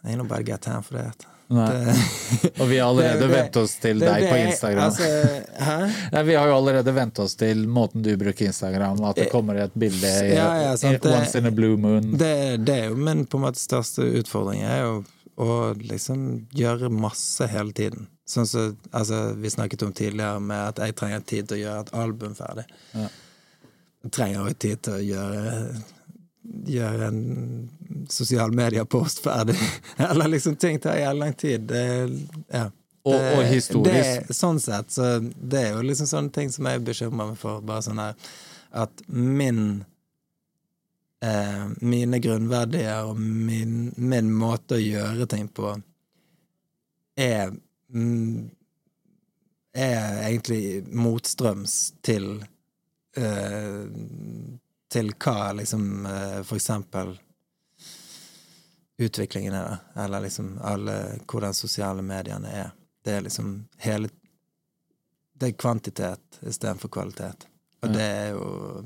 Ain't 0.05 0.16
nobody 0.19 0.45
got 0.45 0.61
time 0.62 0.83
for 0.83 0.95
that. 0.99 1.27
Og 2.61 2.69
vi 2.71 2.79
har 2.79 2.89
allerede 2.89 3.27
vent 3.29 3.57
oss 3.61 3.75
til 3.83 3.99
det- 4.01 4.09
deg 4.09 4.23
det 4.25 4.31
på 4.31 4.37
er- 4.37 4.47
Instagram. 4.49 4.85
Altså? 4.85 5.09
Nei, 6.15 6.23
vi 6.31 6.35
har 6.39 6.49
jo 6.49 6.55
allerede 6.57 6.95
vent 6.97 7.19
oss 7.25 7.35
til 7.41 7.66
måten 7.69 8.03
du 8.03 8.12
bruker 8.16 8.47
Instagram, 8.49 9.03
at 9.11 9.16
det 9.21 9.29
kommer 9.33 9.61
et 9.65 9.75
bilde 9.75 10.07
i, 10.09 10.31
Eh, 10.31 10.35
Ja, 10.39 10.49
ja, 10.62 10.73
i 10.75 10.99
once 11.12 11.37
in 11.39 11.47
a 11.47 11.51
blue 11.51 11.77
moon. 11.77 12.15
Det, 12.19 12.65
det 12.65 12.79
er 12.85 12.89
jo 12.89 12.97
min 12.97 13.27
på 13.27 13.37
en 13.39 13.45
måte 13.49 13.61
største 13.61 14.07
utfordring, 14.23 14.62
er 14.65 14.81
jo 14.87 14.95
å 15.37 15.75
liksom 15.83 16.47
gjøre 16.55 16.89
masse 16.95 17.47
hele 17.51 17.73
tiden. 17.75 18.07
Sånn 18.27 18.47
som 18.49 18.77
altså, 18.93 19.35
vi 19.37 19.51
snakket 19.53 19.83
om 19.85 19.93
tidligere, 19.93 20.41
med 20.41 20.69
at 20.73 20.79
jeg 20.87 20.97
trenger 20.97 21.21
tid 21.29 21.49
til 21.51 21.59
å 21.59 21.62
gjøre 21.65 21.81
et 21.85 21.95
album 22.05 22.35
ferdig. 22.39 22.65
Ja. 22.95 23.09
Jeg 24.05 24.12
trenger 24.16 24.45
også 24.47 24.59
tid 24.65 24.83
til 24.87 24.95
å 24.95 25.03
gjøre 25.05 25.45
Gjøre 26.45 27.07
en 27.09 27.21
sosial 28.12 28.53
mediepost 28.53 29.23
ferdig. 29.25 29.57
Eller 29.97 30.29
liksom 30.35 30.57
ting 30.61 30.81
tar 30.81 30.99
jævlig 31.01 31.21
lang 31.23 31.35
tid. 31.41 31.61
Det, 31.71 31.85
ja. 32.53 32.66
Og, 33.05 33.12
Det- 33.12 33.33
og 33.39 33.45
historisk. 33.49 34.29
Det, 34.29 34.37
sånn 34.37 34.61
sett, 34.65 34.91
så 34.93 35.09
det 35.25 35.61
er 35.61 35.75
jo 35.77 35.83
liksom 35.85 36.09
sånne 36.09 36.33
ting 36.33 36.53
som 36.53 36.69
jeg 36.69 36.85
bekymrer 36.87 37.33
meg 37.33 37.41
for. 37.41 37.61
Bare 37.65 37.85
sånn 37.85 38.01
her 38.01 38.15
at 38.75 39.03
min 39.07 39.85
eh, 41.23 41.66
Mine 41.81 42.19
grunnverdier 42.25 43.07
og 43.11 43.21
min, 43.21 43.93
min 43.97 44.33
måte 44.35 44.79
å 44.79 44.83
gjøre 44.83 45.29
ting 45.31 45.47
på 45.55 45.75
er 47.21 47.53
mm, 47.95 48.51
Er 49.79 50.19
egentlig 50.27 50.83
motstrøms 50.91 51.77
til 52.05 52.27
eh, 53.16 53.85
Til 54.95 55.11
hva 55.19 55.53
liksom 55.59 56.07
eh, 56.07 56.41
for 56.47 56.61
eksempel 56.61 57.16
utviklingen 58.99 59.55
er. 59.55 59.77
Eller 60.05 60.21
liksom 60.21 60.59
alle 60.62 61.19
Hvordan 61.27 61.55
sosiale 61.55 62.03
mediene 62.03 62.51
er. 62.51 62.71
Det 63.05 63.12
er 63.12 63.25
liksom 63.27 63.57
hele 63.79 64.09
Det 65.35 65.49
er 65.49 65.57
kvantitet 65.59 66.39
istedenfor 66.47 66.89
kvalitet. 66.89 67.49
Og 67.83 67.93
det 67.93 68.05
er 68.05 68.29
jo 68.37 68.85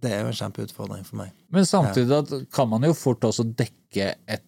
Det 0.00 0.12
er 0.14 0.22
jo 0.24 0.30
en 0.30 0.38
kjempeutfordring 0.38 1.04
for 1.04 1.20
meg. 1.20 1.32
Men 1.52 1.66
samtidig 1.66 2.46
kan 2.52 2.68
man 2.68 2.86
jo 2.88 2.94
fort 2.96 3.24
også 3.24 3.44
dekke 3.44 4.14
et 4.26 4.46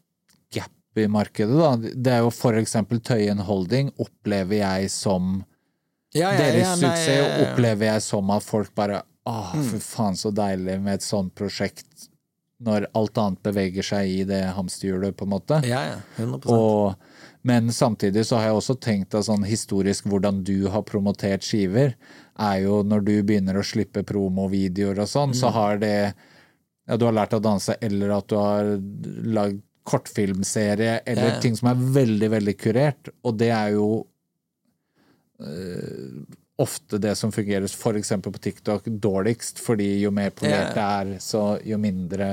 gap 0.52 0.72
i 0.97 1.06
markedet, 1.09 1.59
da. 1.59 1.76
Det 1.76 2.12
er 2.12 2.22
jo 2.24 2.30
for 2.32 2.56
eksempel 2.56 3.02
Tøyen 3.05 3.39
Holding 3.44 3.93
opplever 4.01 4.62
jeg 4.62 4.90
som 4.90 5.43
Ja, 6.14 6.32
ja, 6.32 6.39
Deres 6.39 6.66
ja, 6.66 6.72
nei, 6.76 6.89
suksess 6.89 7.44
opplever 7.47 7.86
jeg 7.86 8.02
som 8.05 8.32
at 8.32 8.44
folk 8.44 8.72
bare 8.76 9.02
Åh, 9.24 9.53
for 9.55 9.69
fy 9.77 9.78
faen, 9.85 10.16
så 10.19 10.32
deilig 10.35 10.81
med 10.82 10.94
et 10.99 11.05
sånt 11.07 11.35
prosjekt, 11.39 12.09
når 12.62 12.86
alt 12.94 13.19
annet 13.19 13.43
beveger 13.43 13.82
seg 13.86 14.09
i 14.11 14.24
det 14.27 14.40
hamsterhjulet, 14.57 15.16
på 15.19 15.27
en 15.27 15.31
måte. 15.35 15.61
Ja, 15.66 15.81
ja. 15.93 15.97
100 16.16 16.51
Og, 16.51 16.94
men 17.43 17.70
samtidig 17.74 18.24
så 18.27 18.36
har 18.39 18.49
jeg 18.51 18.59
også 18.61 18.77
tenkt 18.82 19.15
at 19.19 19.27
sånn 19.27 19.43
historisk 19.47 20.07
hvordan 20.11 20.43
du 20.47 20.69
har 20.70 20.82
promotert 20.86 21.43
skiver, 21.47 21.94
er 22.39 22.61
jo 22.65 22.82
når 22.86 23.03
du 23.07 23.12
begynner 23.23 23.59
å 23.59 23.65
slippe 23.66 24.03
promovideoer 24.07 25.03
og 25.03 25.11
sånn, 25.11 25.35
så 25.35 25.51
Mm. 25.51 25.53
har 25.59 25.78
det 25.78 26.15
ja, 26.89 26.97
Du 26.97 27.05
har 27.07 27.12
lært 27.15 27.35
å 27.35 27.40
danse, 27.43 27.77
eller 27.81 28.11
at 28.11 28.27
du 28.28 28.35
har 28.36 28.65
lagd 29.23 29.61
kortfilmserie, 29.85 31.01
eller 31.07 31.28
Ja, 31.28 31.35
ja. 31.35 31.40
ting 31.40 31.55
som 31.57 31.69
er 31.69 31.74
veldig, 31.94 32.28
veldig 32.31 32.57
kurert, 32.59 33.09
og 33.24 33.36
det 33.39 33.51
er 33.51 33.70
jo 33.74 34.07
eh, 35.40 36.23
ofte 36.62 36.98
det 37.02 37.14
som 37.18 37.32
fungerer, 37.34 37.68
eksempel 37.98 38.32
på 38.32 38.43
TikTok, 38.43 38.86
dårligst, 38.86 39.60
fordi 39.62 39.89
jo 40.02 40.12
mer 40.14 40.30
polert 40.30 40.74
det 40.76 40.84
er, 40.84 41.14
så 41.22 41.43
jo 41.66 41.78
mindre 41.82 42.28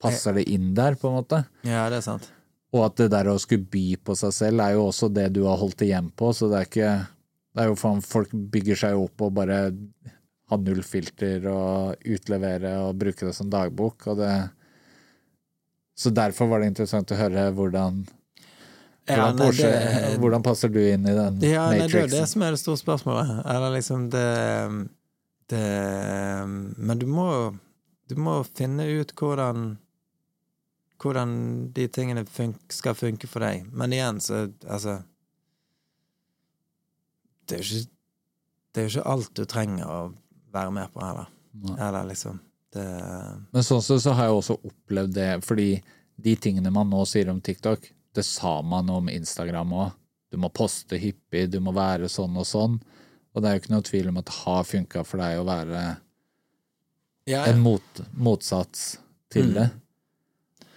passer 0.00 0.38
det 0.38 0.46
inn 0.48 0.70
der, 0.76 0.96
på 0.96 1.10
en 1.10 1.18
måte. 1.20 1.42
Ja, 1.66 1.88
det 1.92 2.00
er 2.00 2.06
sant. 2.06 2.30
Og 2.70 2.84
at 2.86 3.00
det 3.00 3.10
der 3.12 3.28
å 3.30 3.38
skulle 3.42 3.66
by 3.70 3.98
på 4.06 4.14
seg 4.18 4.32
selv 4.34 4.62
er 4.62 4.76
jo 4.76 4.86
også 4.88 5.10
det 5.12 5.26
du 5.34 5.42
har 5.48 5.58
holdt 5.60 5.82
igjen 5.84 6.10
på, 6.14 6.30
så 6.36 6.50
det 6.50 6.60
er 6.60 6.70
ikke 6.70 6.92
Det 7.50 7.64
er 7.64 7.66
jo 7.66 7.78
faen 7.80 8.02
Folk 8.06 8.30
bygger 8.30 8.78
seg 8.78 8.94
opp 8.94 9.24
og 9.26 9.32
bare 9.34 9.56
har 10.50 10.60
null 10.62 10.82
filter 10.86 11.48
og 11.50 12.06
utlevere 12.06 12.76
og 12.84 12.98
bruke 12.98 13.26
det 13.26 13.34
som 13.34 13.50
dagbok, 13.50 14.06
og 14.12 14.22
det 14.22 14.32
Så 15.98 16.14
derfor 16.14 16.46
var 16.46 16.62
det 16.62 16.70
interessant 16.70 17.10
å 17.10 17.18
høre 17.18 17.50
hvordan 17.52 18.04
hvordan, 19.16 19.36
nei, 19.36 19.46
Porsche, 19.46 19.70
det- 19.70 20.18
hvordan 20.20 20.42
passer 20.46 20.68
du 20.72 20.78
inn 20.80 21.06
i 21.06 21.14
den 21.16 21.40
Ja, 21.46 21.66
nei, 21.70 21.86
det 21.86 21.94
er 21.94 22.06
det 22.12 22.28
som 22.28 22.42
er 22.42 22.50
det 22.56 22.60
store 22.62 22.76
spørsmålet. 22.80 23.30
Eller 23.46 23.70
liksom 23.76 24.08
det, 24.10 24.26
det 25.48 25.64
Men 26.78 26.98
du 26.98 27.06
må 27.06 27.28
Du 28.08 28.16
må 28.16 28.40
finne 28.54 28.86
ut 29.00 29.12
hvordan 29.14 29.78
Hvordan 31.00 31.30
de 31.72 31.86
tingene 31.88 32.26
fun 32.28 32.54
skal 32.68 32.92
funke 32.94 33.26
for 33.26 33.40
deg. 33.40 33.64
Men 33.72 33.92
igjen, 33.96 34.18
så 34.20 34.50
altså 34.68 34.98
Det 37.48 37.56
er 37.58 37.62
jo 37.62 37.64
ikke 37.80 37.88
Det 38.74 38.80
er 38.82 38.86
jo 38.88 38.92
ikke 38.98 39.10
alt 39.14 39.34
du 39.34 39.44
trenger 39.50 39.86
å 39.90 40.00
være 40.52 40.70
med 40.74 40.92
på 40.94 41.02
heller. 41.02 41.26
Eller 41.78 42.04
liksom 42.10 42.38
det, 42.72 42.84
Men 43.52 43.64
sånn 43.66 43.82
sett 43.82 44.02
så 44.04 44.12
har 44.14 44.28
jeg 44.28 44.36
også 44.36 44.54
opplevd 44.68 45.14
det, 45.16 45.30
fordi 45.42 45.82
de 46.22 46.34
tingene 46.38 46.70
man 46.70 46.86
nå 46.92 47.00
sier 47.08 47.30
om 47.32 47.40
TikTok, 47.42 47.88
det 48.14 48.24
sa 48.26 48.60
man 48.62 48.88
om 48.90 49.08
Instagram 49.08 49.72
òg. 49.72 49.92
Du 50.30 50.36
må 50.38 50.48
poste 50.54 50.98
hyppig, 50.98 51.48
du 51.50 51.58
må 51.60 51.72
være 51.74 52.08
sånn 52.10 52.36
og 52.38 52.46
sånn. 52.46 52.80
Og 53.34 53.42
det 53.42 53.48
er 53.50 53.56
jo 53.56 53.62
ikke 53.64 53.72
noe 53.74 53.86
tvil 53.86 54.08
om 54.10 54.18
at 54.20 54.26
det 54.30 54.34
har 54.44 54.64
funka 54.66 55.04
for 55.06 55.22
deg 55.22 55.38
å 55.40 55.44
være 55.46 55.82
Ja, 57.30 57.44
ja. 57.44 57.44
en 57.52 57.60
mot, 57.62 58.00
motsats 58.14 58.98
til 59.30 59.50
Mm. 59.50 59.54
det. 59.54 59.68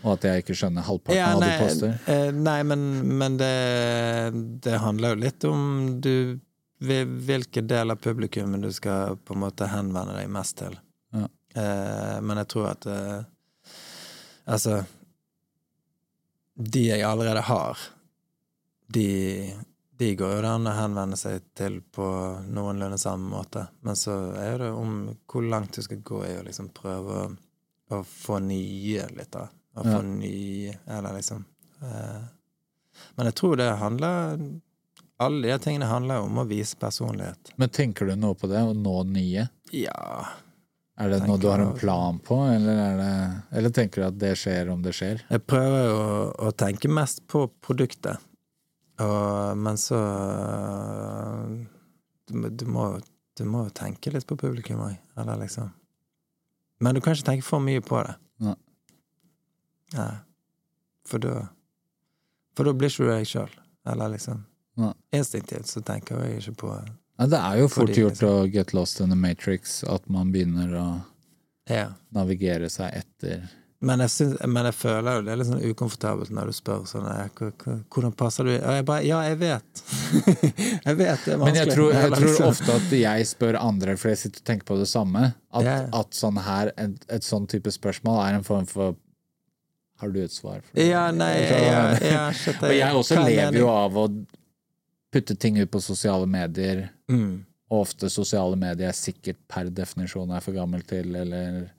Og 0.03 0.11
at 0.17 0.25
jeg 0.27 0.43
ikke 0.43 0.55
skjønner 0.59 0.83
halvparten 0.83 1.15
Ja, 1.17 1.29
av 1.33 1.41
det 1.41 1.51
du 1.57 1.63
poster. 1.63 1.99
eh, 2.11 2.31
nei, 2.35 2.57
men, 2.63 2.81
men 3.17 3.37
det, 3.37 4.59
det 4.61 4.79
handler 4.83 5.13
jo 5.15 5.21
litt 5.25 5.45
om 5.49 5.99
du 6.01 6.39
Hvilken 6.83 7.67
del 7.69 7.91
av 7.93 7.95
publikummet 8.03 8.59
du 8.61 8.67
skal 8.75 9.15
på 9.15 9.33
en 9.37 9.39
måte 9.39 9.69
henvende 9.71 10.17
deg 10.17 10.27
mest 10.27 10.57
til. 10.59 10.73
Ja. 11.15 11.29
Eh, 11.55 12.17
men 12.19 12.41
jeg 12.41 12.47
tror 12.51 12.65
at 12.73 12.85
eh, 12.91 13.21
Altså 14.51 14.81
De 16.55 16.83
jeg 16.87 17.01
allerede 17.01 17.41
har, 17.41 17.77
de, 18.93 19.53
de 19.97 20.09
går 20.15 20.35
jo 20.35 20.41
det 20.43 20.51
an 20.51 20.67
å 20.69 20.75
henvende 20.77 21.17
seg 21.17 21.41
til 21.57 21.79
på 21.95 22.05
noenlunde 22.53 22.99
samme 23.01 23.29
måte. 23.31 23.63
Men 23.81 23.97
så 23.97 24.17
er 24.37 24.59
det 24.61 24.69
om 24.77 24.93
hvor 25.29 25.47
langt 25.49 25.73
du 25.73 25.81
skal 25.85 26.03
gå 26.05 26.19
i 26.27 26.35
å 26.37 26.43
liksom 26.45 26.69
prøve 26.75 27.23
å, 27.23 27.31
å 27.97 28.03
få 28.05 28.37
nye 28.45 29.07
da. 29.33 29.47
Å 29.73 29.81
Ja. 29.81 29.95
få 29.97 30.03
nye 30.05 30.75
Eller 30.85 31.15
liksom 31.17 31.39
eh, 31.81 32.25
Men 33.17 33.25
jeg 33.25 33.33
tror 33.39 33.55
det 33.57 33.71
handler 33.81 34.35
Alle 35.17 35.47
de 35.47 35.55
tingene 35.63 35.87
handler 35.89 36.21
om 36.21 36.37
å 36.37 36.45
vise 36.45 36.77
personlighet. 36.77 37.49
Men 37.57 37.69
tenker 37.73 38.05
du 38.05 38.13
noe 38.15 38.37
på 38.37 38.45
det, 38.51 38.61
å 38.61 38.75
nå 38.77 38.99
nye? 39.09 39.47
Ja 39.73 40.27
Er 41.01 41.09
det 41.09 41.23
noe 41.25 41.39
du 41.41 41.47
har 41.49 41.61
en 41.63 41.73
plan 41.73 42.19
på, 42.21 42.35
eller, 42.45 42.77
er 42.77 42.99
det, 42.99 43.13
eller 43.57 43.71
tenker 43.73 44.03
du 44.03 44.07
at 44.11 44.17
det 44.21 44.35
skjer 44.37 44.69
om 44.69 44.83
det 44.85 44.93
skjer? 44.93 45.23
Jeg 45.25 45.41
prøver 45.49 45.89
å, 45.89 46.03
å 46.45 46.51
tenke 46.53 46.91
mest 46.91 47.23
på 47.31 47.47
produktet, 47.65 48.21
og, 49.01 49.57
men 49.57 49.79
så 49.81 49.97
du, 52.29 52.37
du, 52.45 52.65
må, 52.69 52.85
du 53.33 53.43
må 53.49 53.65
tenke 53.73 54.13
litt 54.13 54.27
på 54.29 54.37
publikum 54.37 54.85
òg, 54.85 54.99
eller 55.17 55.41
liksom 55.41 55.71
Men 56.83 56.93
du 56.93 57.01
kan 57.01 57.17
ikke 57.17 57.31
tenke 57.31 57.47
for 57.47 57.63
mye 57.63 57.81
på 57.81 57.97
det. 58.05 58.13
Nei. 58.45 58.55
Nei. 59.97 60.13
For 61.09 61.21
da 61.21 61.47
For 62.53 62.69
da 62.69 62.73
blir 62.77 62.91
ikke 62.91 63.07
du 63.07 63.11
deg 63.15 63.29
sjøl, 63.29 63.53
eller 63.89 64.13
liksom 64.13 64.45
Nei. 64.81 64.93
Instinktivt 65.13 65.69
så 65.69 65.81
tenker 65.85 66.21
jeg 66.21 66.41
ikke 66.41 66.55
på 66.63 66.75
Ja, 67.19 67.27
det 67.29 67.39
er 67.39 67.57
jo 67.61 67.67
fort 67.69 67.89
Fordi, 67.89 67.99
gjort 68.01 68.13
liksom- 68.19 68.29
å 68.43 68.51
get 68.51 68.73
lost 68.73 68.99
in 69.01 69.09
the 69.09 69.15
matrix, 69.15 69.83
at 69.83 70.09
man 70.09 70.31
begynner 70.33 70.71
å 70.73 70.87
Ja. 71.69 71.89
navigere 72.13 72.69
seg 72.69 72.93
etter 73.03 73.49
Men 73.83 73.99
jeg, 73.99 74.09
synes, 74.09 74.45
men 74.47 74.63
jeg 74.65 74.73
føler 74.75 75.17
jo 75.17 75.21
det 75.23 75.31
er 75.33 75.35
litt 75.41 75.47
sånn 75.47 75.63
ukomfortabelt 75.73 76.29
når 76.31 76.45
du 76.45 76.51
spør 76.55 76.85
sånn 76.87 77.05
eh, 77.05 77.27
"Hvor- 77.35 77.51
hvor- 77.63 77.83
Hvordan 77.91 78.15
passer 78.15 78.43
du? 78.45 78.51
Og 78.55 78.71
jeg 78.77 78.85
bare 78.85 79.03
Ja, 79.05 79.21
jeg 79.27 79.37
vet. 79.39 79.81
jeg 80.85 80.95
vet 80.97 81.25
det 81.25 81.33
er 81.33 81.37
vanskelig. 81.37 81.43
Men 81.43 81.55
jeg 81.55 81.67
tror, 81.67 81.91
jeg 81.91 82.11
tror 82.11 82.47
ofte 82.47 82.69
at 82.75 82.89
jeg 82.89 83.25
spør 83.27 83.59
andre, 83.59 83.97
for 83.97 84.07
jeg 84.09 84.17
sitter 84.19 84.39
og 84.39 84.45
tenker 84.45 84.63
på 84.65 84.77
det 84.79 84.87
samme, 84.87 85.33
at, 85.53 85.63
ja. 85.63 85.75
at 85.93 86.11
sånn 86.11 86.37
her, 86.41 86.71
et, 86.77 87.05
et 87.09 87.21
sånn 87.23 87.45
type 87.47 87.69
spørsmål 87.69 88.23
er 88.29 88.35
en 88.37 88.43
form 88.43 88.65
for 88.65 88.95
Har 89.99 90.09
du 90.09 90.21
et 90.23 90.31
svar? 90.31 90.61
For 90.63 90.75
det? 90.75 90.87
Ja, 90.89 91.11
nei, 91.11 91.41
ja, 91.43 91.57
ja, 91.59 91.97
ja, 92.01 92.27
Og 92.63 92.73
jeg 92.73 92.93
også 92.93 93.23
lever 93.25 93.57
jo 93.59 93.67
av 93.69 93.91
å 93.93 94.07
putte 95.13 95.35
ting 95.39 95.59
ut 95.61 95.69
på 95.71 95.81
sosiale 95.83 96.25
medier, 96.29 96.87
Mm. 97.11 97.43
og 97.71 97.85
ofte 97.87 98.09
sosiale 98.09 98.57
medier 98.59 98.89
er 98.89 98.97
sikkert 98.97 99.37
per 99.49 99.69
definisjon 99.69 100.31
er 100.35 100.41
for 100.41 100.53
gammel 100.57 100.81
til, 100.89 101.15
eller 101.15 101.69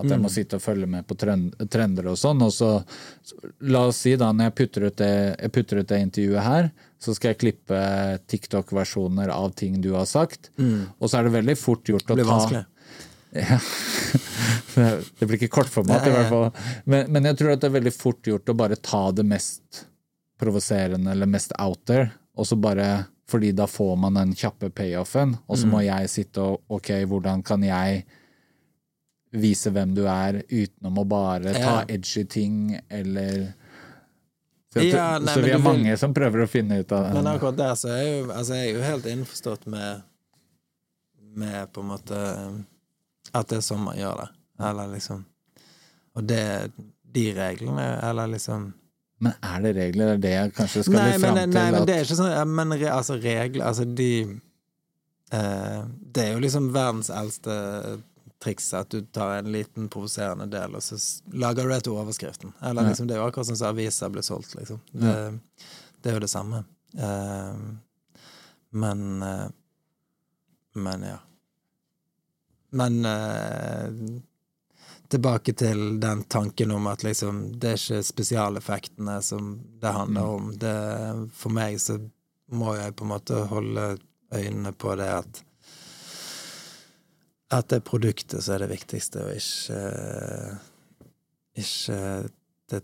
at 0.00 0.08
jeg 0.08 0.18
må 0.18 0.28
Mm. 0.28 0.34
sitte 0.34 0.56
og 0.56 0.62
følge 0.64 0.86
med 0.88 1.06
på 1.06 1.14
trend, 1.16 1.52
trender 1.70 2.08
og 2.10 2.16
sånn. 2.16 2.40
Og 2.42 2.50
så, 2.52 2.84
la 3.60 3.86
oss 3.88 3.96
si 4.02 4.16
da, 4.16 4.32
når 4.32 4.48
jeg 4.50 4.54
putter 4.60 4.86
ut 4.88 4.96
det, 4.96 5.52
putter 5.52 5.78
ut 5.82 5.86
det 5.88 6.00
intervjuet 6.00 6.42
her, 6.42 6.70
så 6.98 7.14
skal 7.14 7.32
jeg 7.34 7.38
klippe 7.38 8.18
TikTok-versjoner 8.28 9.28
av 9.30 9.54
ting 9.54 9.80
du 9.80 9.92
har 9.94 10.06
sagt, 10.06 10.50
og 10.58 11.08
så 11.08 11.18
er 11.18 11.24
det 11.28 11.32
veldig 11.44 11.56
fort 11.58 11.84
gjort 11.84 12.08
å 12.10 12.16
Mm. 12.16 12.16
Det 12.16 12.24
blir 12.24 12.48
ta 12.48 12.64
ja. 13.32 13.58
Det 14.74 15.26
blir 15.28 15.38
ikke 15.40 15.48
kortformat, 15.52 16.06
i 16.06 16.10
hvert 16.12 16.28
fall. 16.28 16.50
Men, 16.84 17.10
men 17.12 17.24
jeg 17.30 17.38
tror 17.38 17.52
at 17.54 17.60
det 17.62 17.70
er 17.70 17.80
veldig 17.80 17.92
fort 17.94 18.22
gjort 18.28 18.50
å 18.52 18.56
bare 18.56 18.76
ta 18.76 19.10
det 19.12 19.24
mest 19.24 19.86
provoserende 20.40 21.10
eller 21.14 21.26
mest 21.30 21.52
out 21.58 21.84
there, 21.86 22.10
og 22.36 22.46
så 22.46 22.56
bare 22.60 23.06
Fordi 23.32 23.52
da 23.56 23.64
får 23.66 23.96
man 23.96 24.14
den 24.14 24.32
kjappe 24.34 24.68
payoffen, 24.70 25.38
og 25.48 25.56
så 25.56 25.66
må 25.66 25.78
Mm. 25.80 25.84
jeg 25.86 26.08
sitte 26.10 26.38
og 26.42 26.60
Ok, 26.68 26.88
hvordan 27.06 27.42
kan 27.44 27.62
jeg 27.62 28.04
vise 29.32 29.70
hvem 29.70 29.94
du 29.94 30.02
er, 30.06 30.42
utenom 30.50 30.98
å 30.98 31.04
bare 31.08 31.52
ta 31.54 31.58
Ja. 31.58 31.84
edgy 31.88 32.24
ting, 32.28 32.78
eller 32.90 33.54
Så, 34.74 34.80
jeg 34.82 34.92
Ja, 34.92 35.18
nei, 35.18 35.32
så 35.34 35.40
vi 35.42 35.50
er 35.50 35.58
vil- 35.58 35.62
mange 35.64 35.96
som 35.98 36.12
prøver 36.14 36.42
å 36.44 36.48
finne 36.48 36.80
ut 36.80 36.92
av 36.92 37.04
det. 37.04 37.14
Men 37.22 37.26
akkurat 37.38 37.56
der 37.56 37.74
så 37.74 37.88
er 37.90 38.02
jeg 38.02 38.24
jo 38.26 38.32
Altså, 38.32 38.54
jeg 38.54 38.68
er 38.68 38.74
jo 38.78 38.82
helt 38.82 39.04
innforstått 39.06 39.66
med 39.66 40.02
Med 41.34 41.72
på 41.72 41.80
en 41.80 41.88
måte 41.88 42.64
At 43.34 43.48
det 43.48 43.56
er 43.58 43.60
sånn 43.62 43.84
man 43.84 43.96
gjør 43.96 44.16
det. 44.20 44.28
Eller 44.60 44.88
liksom 44.88 45.24
Og 46.16 46.26
det 46.26 46.72
De 47.12 47.32
reglene, 47.34 48.02
eller 48.02 48.26
liksom 48.28 48.74
Men 49.22 49.34
er 49.46 49.60
det 49.62 49.72
regler? 49.76 50.08
Det 50.08 50.14
er 50.16 50.22
det 50.24 50.30
jeg 50.34 50.52
kanskje 50.56 50.82
skal 50.86 50.96
Nei, 50.98 51.08
litt 51.12 51.20
fram 51.22 51.36
til? 51.38 51.52
nei, 51.54 51.66
men 51.76 51.84
det 51.86 51.94
er 51.94 52.06
ikke 52.08 52.16
sånn 52.18 52.54
Men 52.58 52.74
re, 52.80 52.88
altså, 52.90 53.16
regler 53.22 53.66
Altså, 53.68 53.84
de 54.00 54.08
eh, 55.32 55.82
Det 56.16 56.24
er 56.24 56.32
jo 56.34 56.40
liksom 56.42 56.70
verdens 56.74 57.10
eldste 57.14 57.54
triks 58.42 58.72
at 58.74 58.90
du 58.90 59.04
tar 59.14 59.36
en 59.38 59.52
liten 59.54 59.86
provoserende 59.92 60.48
del, 60.50 60.72
og 60.74 60.82
så 60.82 60.96
lager 61.38 61.62
du 61.62 61.70
det 61.70 61.76
til 61.86 61.92
overskriften. 61.94 62.50
Eller 62.60 62.82
Ja. 62.82 62.88
liksom, 62.88 63.06
det 63.06 63.14
er 63.14 63.20
jo 63.20 63.28
akkurat 63.28 63.46
sånn 63.46 63.58
som 63.60 63.68
aviser 63.70 64.10
blir 64.10 64.24
solgt, 64.26 64.56
liksom. 64.58 64.80
Det, 64.90 65.12
det 66.02 66.10
er 66.10 66.16
jo 66.16 66.22
det 66.24 66.30
samme. 66.32 66.64
Eh, 66.98 67.60
men 68.82 69.04
eh, 69.22 69.46
Men 70.74 71.02
ja. 71.06 71.18
Men 72.72 73.04
eh, 73.06 73.86
tilbake 75.12 75.52
til 75.58 76.00
den 76.02 76.24
tanken 76.32 76.72
om 76.74 76.86
at 76.90 77.04
liksom 77.06 77.42
det 77.60 77.70
er 77.74 77.78
ikke 77.80 78.02
spesialeffektene 78.08 79.18
som 79.24 79.54
det 79.82 79.92
handler 79.94 80.26
Mm. 80.26 80.34
om. 80.34 80.50
Det, 80.58 80.74
for 81.36 81.52
meg 81.54 81.78
så 81.80 81.98
må 82.52 82.74
jeg 82.76 82.96
på 82.96 83.04
en 83.06 83.12
måte 83.14 83.44
holde 83.52 83.86
øynene 84.32 84.72
på 84.72 84.96
det 85.00 85.08
at 85.20 85.42
at 87.52 87.68
det 87.68 87.76
er 87.82 87.84
produktet 87.84 88.40
som 88.40 88.54
er 88.54 88.62
det 88.64 88.70
viktigste, 88.72 89.20
og 89.26 89.34
ikke 89.36 89.80
ikke 91.60 91.96
det 92.72 92.82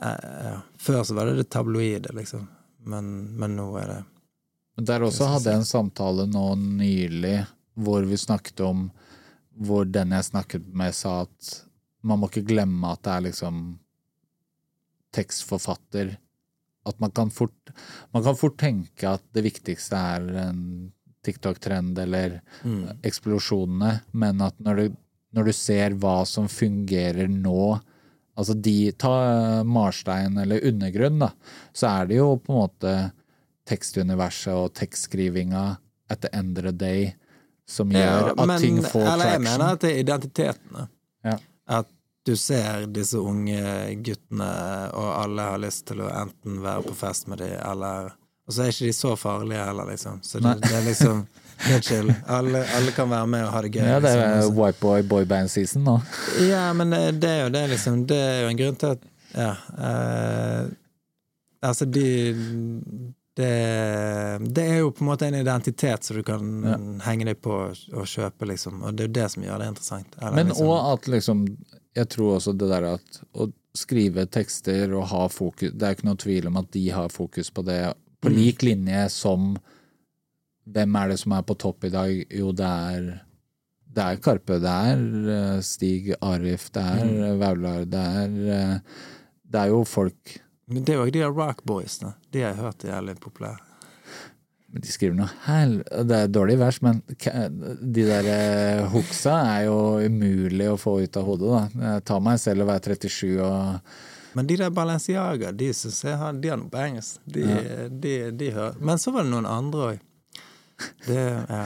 eh, 0.00 0.44
ja. 0.46 0.60
Før 0.78 1.02
så 1.02 1.16
var 1.16 1.26
det 1.26 1.40
det 1.40 1.48
tabloide, 1.50 2.12
liksom, 2.14 2.46
men, 2.86 3.08
men 3.38 3.56
nå 3.58 3.66
er 3.80 3.90
det 3.90 4.86
Der 4.86 5.02
også 5.02 5.26
hadde 5.32 5.50
jeg 5.50 5.62
en 5.62 5.66
samtale 5.68 6.26
nå 6.30 6.46
nylig 6.60 7.40
hvor 7.76 8.06
vi 8.08 8.16
snakket 8.16 8.60
om 8.64 8.86
Hvor 9.56 9.86
den 9.88 10.12
jeg 10.12 10.24
snakket 10.28 10.66
med, 10.76 10.94
sa 10.94 11.22
at 11.24 11.52
man 12.06 12.20
må 12.20 12.28
ikke 12.30 12.46
glemme 12.50 12.92
at 12.92 13.02
det 13.06 13.12
er 13.14 13.24
liksom 13.30 13.62
tekstforfatter. 15.16 16.16
At 16.86 17.00
man 17.02 17.10
kan 17.10 17.30
fort 17.34 17.72
Man 18.12 18.22
kan 18.22 18.36
fort 18.38 18.58
tenke 18.60 19.08
at 19.16 19.24
det 19.34 19.42
viktigste 19.46 19.96
er 19.96 20.28
en 20.48 20.92
TikTok-trend 21.26 21.98
eller 21.98 22.40
Mm. 22.64 23.00
eksplosjonene, 23.02 24.02
men 24.12 24.40
at 24.40 24.54
når 24.60 24.76
du, 24.76 24.96
når 25.34 25.44
du 25.44 25.52
ser 25.52 25.90
hva 25.98 26.24
som 26.26 26.48
fungerer 26.48 27.28
nå 27.28 27.80
Altså 28.38 28.52
de, 28.52 28.92
Ta 28.92 29.10
eh, 29.24 29.62
Marstein 29.64 30.36
eller 30.36 30.60
Undergrunn, 30.62 31.18
da. 31.18 31.30
Så 31.72 31.88
er 31.88 32.06
det 32.06 32.16
jo 32.18 32.36
på 32.36 32.52
en 32.52 32.58
måte 32.58 33.12
tekstuniverset 33.64 34.52
og 34.52 34.74
tekstskrivinga 34.76 35.78
at 36.10 36.20
the 36.20 36.28
end 36.36 36.58
of 36.58 36.64
the 36.64 36.72
day 36.72 37.14
som 37.68 37.90
gjør 37.90 38.32
at 38.32 38.46
men, 38.46 38.60
ting 38.62 38.80
får 38.84 39.02
eller 39.02 39.30
jeg 39.32 39.40
traction. 39.40 39.46
mener 39.50 39.72
at 39.72 39.80
det 39.82 39.90
er 39.90 40.00
identitetene. 40.04 40.86
Ja. 41.26 41.36
At 41.80 41.88
du 42.26 42.34
ser 42.38 42.86
disse 42.90 43.18
unge 43.22 43.62
guttene, 44.06 44.50
og 44.94 45.08
alle 45.22 45.42
har 45.52 45.58
lyst 45.62 45.84
til 45.86 46.00
å 46.02 46.10
enten 46.10 46.60
være 46.62 46.82
på 46.88 46.94
fest 46.98 47.28
med 47.30 47.38
dem, 47.42 47.56
eller 47.62 48.14
Og 48.46 48.54
så 48.54 48.62
er 48.62 48.68
ikke 48.70 48.86
de 48.86 48.92
så 48.94 49.16
farlige 49.18 49.64
heller, 49.66 49.88
liksom. 49.90 50.20
Så 50.22 50.38
det, 50.38 50.52
det 50.62 50.74
er 50.78 50.84
liksom 50.86 51.24
Det 51.66 51.72
er 51.72 51.80
chill. 51.82 52.10
Alle, 52.28 52.60
alle 52.76 52.92
kan 52.92 53.08
være 53.10 53.26
med 53.32 53.44
og 53.46 53.52
ha 53.54 53.60
det 53.64 53.70
gøy. 53.74 53.82
Ja, 53.88 53.96
det 54.04 54.10
er 54.12 54.34
liksom. 54.36 54.58
White 54.60 54.78
Boy 54.80 55.02
boyband 55.08 55.48
season 55.50 55.82
nå. 55.86 55.94
Ja, 56.52 56.66
men 56.76 56.90
det, 56.92 57.20
det 57.22 57.30
er 57.30 57.40
jo 57.46 57.52
det, 57.54 57.62
liksom. 57.72 58.02
Det 58.06 58.18
er 58.20 58.42
jo 58.42 58.50
en 58.52 58.58
grunn 58.60 58.76
til 58.82 58.94
at 58.94 59.06
Ja. 59.36 59.52
Eh, 59.86 60.68
altså, 61.62 61.84
de 61.90 62.04
det, 63.36 63.50
det 64.56 64.64
er 64.64 64.78
jo 64.80 64.90
på 64.96 65.04
en 65.04 65.10
måte 65.10 65.26
en 65.28 65.34
identitet 65.38 66.04
som 66.06 66.16
du 66.16 66.22
kan 66.26 67.00
henge 67.04 67.26
deg 67.28 67.40
på 67.44 67.52
og 67.68 68.06
kjøpe, 68.08 68.48
liksom. 68.48 68.82
Og 68.82 68.96
det 68.96 69.04
er 69.04 69.08
jo 69.10 69.16
det 69.20 69.26
som 69.34 69.44
gjør 69.44 69.58
det 69.62 69.68
interessant. 69.74 70.16
Eller 70.20 70.32
Men 70.38 70.46
liksom- 70.52 70.92
at 70.92 71.06
liksom 71.12 71.46
Jeg 71.96 72.08
tror 72.12 72.36
også 72.36 72.52
det 72.58 72.68
der 72.68 72.84
at 72.94 73.20
å 73.34 73.52
skrive 73.74 74.26
tekster 74.28 74.92
og 74.96 75.06
ha 75.08 75.28
fokus 75.28 75.72
Det 75.72 75.82
er 75.82 75.94
ikke 75.94 76.04
noe 76.04 76.16
tvil 76.16 76.46
om 76.46 76.56
at 76.56 76.70
de 76.70 76.88
har 76.90 77.08
fokus 77.08 77.50
på 77.50 77.64
det 77.64 77.94
på 78.22 78.28
Mm. 78.30 78.36
lik 78.36 78.58
linje 78.62 79.10
som 79.10 79.56
Hvem 80.68 80.96
er 81.02 81.08
det 81.08 81.18
som 81.20 81.32
er 81.32 81.42
på 81.42 81.56
topp 81.56 81.84
i 81.84 81.88
dag? 81.90 82.26
Jo, 82.30 82.52
det 82.52 82.64
er 82.66 83.20
det 83.96 84.02
er 84.04 84.16
Karpe, 84.16 84.60
det 84.60 84.68
er 84.68 85.54
eh, 85.56 85.60
Stig 85.62 86.14
Arif, 86.20 86.70
det 86.72 86.82
er 86.82 87.04
Mm. 87.04 87.22
eh, 87.22 87.36
Vaular, 87.38 87.84
det 87.86 87.94
er 87.94 88.50
eh, 88.74 88.78
Det 89.50 89.60
er 89.60 89.68
jo 89.68 89.84
folk 89.84 90.40
Men 90.66 90.82
det 90.84 90.94
er 90.94 90.98
jo 90.98 91.10
de 91.14 91.22
der 91.22 91.34
rock 91.34 91.62
Boysene. 91.66 92.16
De 92.34 92.42
har 92.42 92.54
jeg 92.54 92.62
hørt 92.64 92.84
er 92.84 92.96
jævlig 92.96 93.16
populære. 93.22 93.62
Men 94.66 94.82
de 94.82 94.90
skriver 94.90 95.14
noe 95.16 95.28
hel... 95.46 95.76
Det 96.10 96.16
er 96.18 96.32
dårlig 96.34 96.56
vers, 96.58 96.80
men 96.82 96.98
de 97.06 98.02
der 98.08 98.26
eh, 98.32 98.82
hooksa 98.90 99.36
er 99.54 99.60
jo 99.68 99.78
umulig 100.02 100.66
å 100.72 100.80
få 100.80 100.98
ut 101.04 101.16
av 101.16 101.28
hodet, 101.28 101.52
da. 101.54 101.92
Jeg 101.92 102.06
tar 102.10 102.24
meg 102.26 102.42
selv 102.42 102.66
og 102.66 102.72
være 102.72 102.96
37 102.98 103.38
og 103.46 103.94
Men 104.36 104.50
de 104.50 104.58
der 104.60 104.74
Balenciaga, 104.74 105.54
de 105.54 105.70
syns 105.72 106.02
jeg 106.04 106.18
har, 106.20 106.34
de 106.34 106.50
har 106.52 106.58
noe 106.60 106.72
bangers. 106.72 107.14
De, 107.24 107.46
de, 107.88 108.16
de 108.36 108.50
hører. 108.52 108.76
Men 108.82 109.00
så 109.00 109.14
var 109.14 109.24
det 109.24 109.32
noen 109.32 109.48
andre 109.48 109.86
òg. 109.92 110.04
Det 111.06 111.22
ja. 111.22 111.64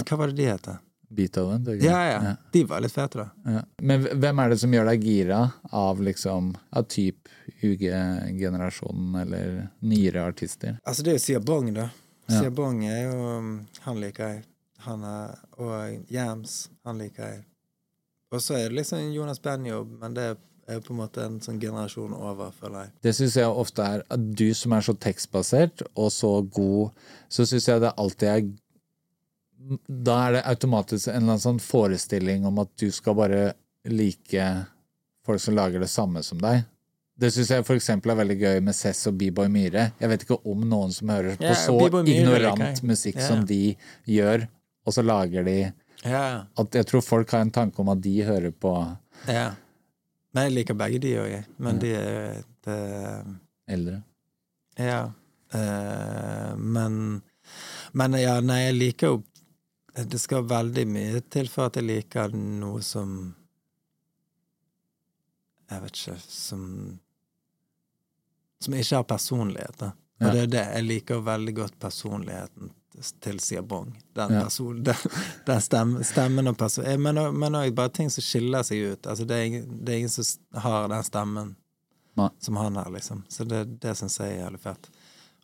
Hva 0.00 0.16
var 0.16 0.30
det 0.30 0.38
de 0.38 0.48
het? 0.48 0.70
Beethoven. 1.14 1.66
gøy. 1.66 1.82
Ja, 1.84 1.98
ja. 2.08 2.36
De 2.52 2.64
var 2.64 2.80
litt 2.82 2.94
fete, 2.94 3.20
da. 3.20 3.52
Ja. 3.58 3.62
Men 3.82 4.06
hvem 4.06 4.40
er 4.40 4.54
det 4.54 4.58
som 4.62 4.72
gjør 4.74 4.88
deg 4.90 5.04
gira 5.04 5.40
av 5.70 6.00
liksom 6.02 6.54
av 6.74 6.88
typ 6.90 7.28
UG-generasjonen 7.64 9.14
eller 9.22 9.68
nyere 9.80 10.24
artister? 10.28 10.78
Altså, 10.84 11.04
det 11.04 11.14
er 11.14 11.18
jo 11.18 11.24
Sia 11.26 11.40
Bong, 11.40 11.70
da. 11.76 11.88
Ja. 12.26 12.40
Sia 12.40 12.50
Bong 12.54 12.84
er 12.88 13.02
jo 13.08 13.18
Han 13.84 14.00
liker 14.00 14.34
jeg. 14.34 14.44
Han 14.84 15.04
er, 15.08 15.36
og 15.56 16.10
Jams, 16.12 16.68
han 16.84 16.98
liker 17.00 17.30
jeg. 17.30 17.44
Og 18.34 18.42
så 18.42 18.58
er 18.58 18.68
det 18.68 18.80
liksom 18.80 19.12
Jonas 19.14 19.40
Benjob, 19.42 19.94
men 20.00 20.16
det 20.16 20.34
er 20.68 20.80
på 20.84 20.92
en 20.94 20.98
måte 20.98 21.22
en 21.24 21.38
sånn 21.44 21.60
generasjon 21.62 22.14
over, 22.16 22.50
føler 22.56 22.86
jeg. 22.86 22.92
Det 23.06 23.14
syns 23.16 23.38
jeg 23.38 23.60
ofte 23.62 23.86
er 23.86 24.04
at 24.16 24.28
du 24.40 24.46
som 24.56 24.74
er 24.76 24.84
så 24.84 24.94
tekstbasert 25.06 25.84
og 25.92 26.10
så 26.12 26.32
god, 26.56 27.06
så 27.32 27.46
syns 27.48 27.68
jeg 27.70 27.84
det 27.84 27.94
alltid 28.00 28.28
er 28.34 28.44
Da 30.04 30.16
er 30.26 30.32
det 30.36 30.46
automatisk 30.50 31.08
en 31.08 31.14
eller 31.14 31.36
annen 31.36 31.40
sånn 31.40 31.62
forestilling 31.62 32.44
om 32.44 32.58
at 32.60 32.72
du 32.80 32.90
skal 32.92 33.16
bare 33.16 33.44
like 33.88 34.48
folk 35.24 35.40
som 35.40 35.56
lager 35.56 35.80
det 35.80 35.88
samme 35.88 36.20
som 36.24 36.40
deg. 36.40 36.66
Det 37.14 37.30
syns 37.30 37.50
jeg 37.52 37.62
eksempel 37.76 38.10
er 38.10 38.18
veldig 38.18 38.36
gøy 38.40 38.60
med 38.66 38.74
Cess 38.74 39.06
og 39.06 39.14
B-Boy 39.20 39.46
Myhre. 39.52 39.86
Jeg 40.00 40.10
vet 40.10 40.24
ikke 40.26 40.40
om 40.50 40.64
noen 40.66 40.90
som 40.94 41.12
hører 41.14 41.36
på 41.38 41.52
så 41.60 41.74
ignorant 42.02 42.80
musikk 42.82 43.20
yeah. 43.20 43.28
som 43.28 43.44
de 43.46 43.76
gjør, 44.10 44.48
og 44.82 44.96
så 44.96 45.04
lager 45.06 45.46
de 45.46 45.58
yeah. 46.02 46.42
At 46.58 46.74
jeg 46.74 46.88
tror 46.90 47.04
folk 47.06 47.30
har 47.36 47.44
en 47.46 47.54
tanke 47.54 47.78
om 47.82 47.92
at 47.94 48.02
de 48.02 48.16
hører 48.26 48.50
på 48.50 48.74
ja. 49.30 49.52
Men 50.34 50.48
jeg 50.48 50.56
liker 50.56 50.78
begge 50.78 50.98
de 50.98 51.12
òg, 51.22 51.28
jeg. 51.30 51.44
Men 51.62 51.78
de 51.78 51.92
er 51.94 52.40
det, 52.66 52.80
eldre. 53.70 54.00
Ja. 54.80 55.04
Uh, 55.54 56.56
men 56.58 57.22
Men 57.92 58.16
ja, 58.18 58.40
nei, 58.42 58.64
jeg 58.64 58.74
liker 58.74 59.12
jo 59.12 59.18
Det 60.10 60.18
skal 60.18 60.48
veldig 60.50 60.86
mye 60.90 61.20
til 61.30 61.46
for 61.52 61.68
at 61.68 61.78
jeg 61.78 61.86
liker 61.86 62.34
noe 62.34 62.80
som 62.82 63.12
Jeg 65.70 65.84
vet 65.84 66.00
ikke 66.00 66.16
Som 66.26 66.64
Som 68.64 68.74
ikke 68.78 68.96
har 69.00 69.06
personlighet, 69.10 69.76
da. 69.80 69.92
Og 70.22 70.30
det 70.30 70.40
er 70.44 70.50
det. 70.52 70.64
Jeg 70.76 70.86
liker 70.86 71.22
veldig 71.26 71.54
godt 71.56 71.78
personligheten 71.82 72.70
til 73.24 73.40
Sia 73.42 73.62
Bong. 73.66 73.88
Den, 74.14 74.30
person, 74.38 74.78
den, 74.86 74.94
den 75.48 75.60
stemmen, 75.60 76.04
stemmen 76.06 76.46
og 76.48 76.56
person... 76.60 76.86
eh, 76.86 76.98
Men 76.98 77.18
òg 77.58 77.74
bare 77.74 77.90
ting 77.90 78.10
som 78.14 78.22
skiller 78.22 78.62
seg 78.66 78.84
ut. 78.94 79.08
Altså, 79.10 79.26
det, 79.26 79.38
er 79.42 79.64
det 79.66 79.92
er 79.96 80.02
ingen 80.04 80.12
som 80.14 80.60
har 80.62 80.88
den 80.92 81.04
stemmen 81.06 81.54
Nei. 82.14 82.28
som 82.38 82.56
han 82.62 82.78
har, 82.78 82.90
liksom. 82.94 83.24
Så 83.28 83.44
det, 83.50 83.64
det 83.82 83.96
syns 83.98 84.20
jeg 84.22 84.36
er 84.36 84.44
jævlig 84.44 84.62
fett. 84.62 84.90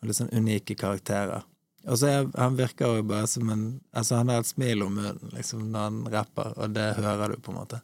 Og 0.01 0.09
litt 0.09 0.21
sånn 0.21 0.31
unike 0.33 0.79
karakterer. 0.79 1.43
Og 1.89 1.99
så 1.99 2.11
er, 2.13 2.29
han 2.39 2.57
virker 2.61 3.01
jo 3.01 3.07
bare 3.09 3.27
som 3.27 3.51
en 3.51 3.65
Altså, 3.91 4.21
han 4.21 4.29
har 4.31 4.45
et 4.45 4.51
smil 4.53 4.85
om 4.87 4.95
munnen, 5.01 5.33
liksom, 5.35 5.65
når 5.73 5.89
han 5.89 6.01
rapper, 6.15 6.53
og 6.61 6.75
det 6.77 6.91
hører 7.01 7.35
du, 7.35 7.41
på 7.43 7.53
en 7.53 7.59
måte. 7.65 7.83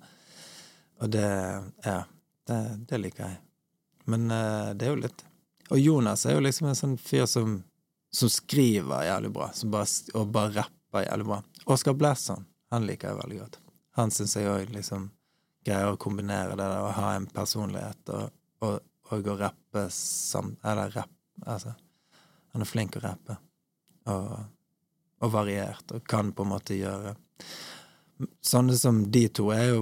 Og 1.03 1.11
det 1.13 1.27
Ja. 1.85 2.05
Det, 2.47 2.57
det 2.87 2.99
liker 3.03 3.25
jeg. 3.27 3.39
Men 4.07 4.31
uh, 4.31 4.74
det 4.74 4.87
er 4.87 4.95
jo 4.95 5.01
litt 5.03 5.24
Og 5.74 5.81
Jonas 5.83 6.23
er 6.27 6.37
jo 6.37 6.45
liksom 6.45 6.69
en 6.70 6.78
sånn 6.78 6.99
fyr 7.01 7.27
som 7.27 7.57
som 8.16 8.31
skriver 8.31 9.05
jævlig 9.05 9.31
bra, 9.31 9.51
bare, 9.65 9.87
og 10.15 10.28
bare 10.33 10.53
rapper 10.55 11.05
jævlig 11.05 11.27
bra. 11.27 11.43
Oscar 11.65 11.93
Blasson, 11.93 12.47
han 12.70 12.87
liker 12.89 13.11
jeg 13.11 13.19
veldig 13.19 13.39
godt. 13.43 13.59
Han 13.99 14.12
syns 14.15 14.37
jeg 14.39 14.49
òg 14.49 14.73
liksom 14.73 15.11
greier 15.66 15.93
å 15.93 16.01
kombinere 16.01 16.55
det 16.55 16.62
der 16.62 16.85
å 16.85 16.95
ha 16.97 17.11
en 17.16 17.27
personlighet 17.28 18.12
og, 18.15 18.31
og, 18.65 18.78
og 19.11 19.28
å 19.33 19.37
rappe 19.41 19.87
sam... 19.93 20.55
Eller 20.65 20.95
rapp, 20.95 21.12
altså. 21.45 21.74
Han 22.55 22.65
er 22.65 22.70
flink 22.70 22.97
å 22.97 23.05
rappe. 23.05 23.37
Og, 24.09 24.33
og 25.20 25.33
variert, 25.35 25.93
og 25.93 26.07
kan 26.09 26.33
på 26.33 26.47
en 26.47 26.55
måte 26.55 26.78
gjøre 26.78 27.16
Sånne 28.41 28.73
som 28.81 29.03
de 29.12 29.27
to 29.28 29.51
er 29.53 29.66
jo 29.74 29.81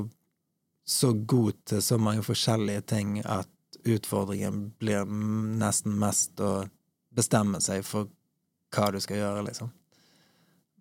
så 0.91 1.13
gode 1.15 1.55
til 1.71 1.83
så 1.85 2.01
mange 2.03 2.25
forskjellige 2.27 2.83
ting 2.91 3.21
at 3.23 3.54
utfordringen 3.85 4.73
blir 4.79 5.05
nesten 5.05 5.99
mest 5.99 6.41
å 6.41 6.67
bestemme 7.15 7.61
seg 7.61 7.85
for 7.87 8.11
hva 8.75 8.91
du 8.91 9.01
skal 9.01 9.21
gjøre, 9.21 9.47
liksom. 9.47 9.71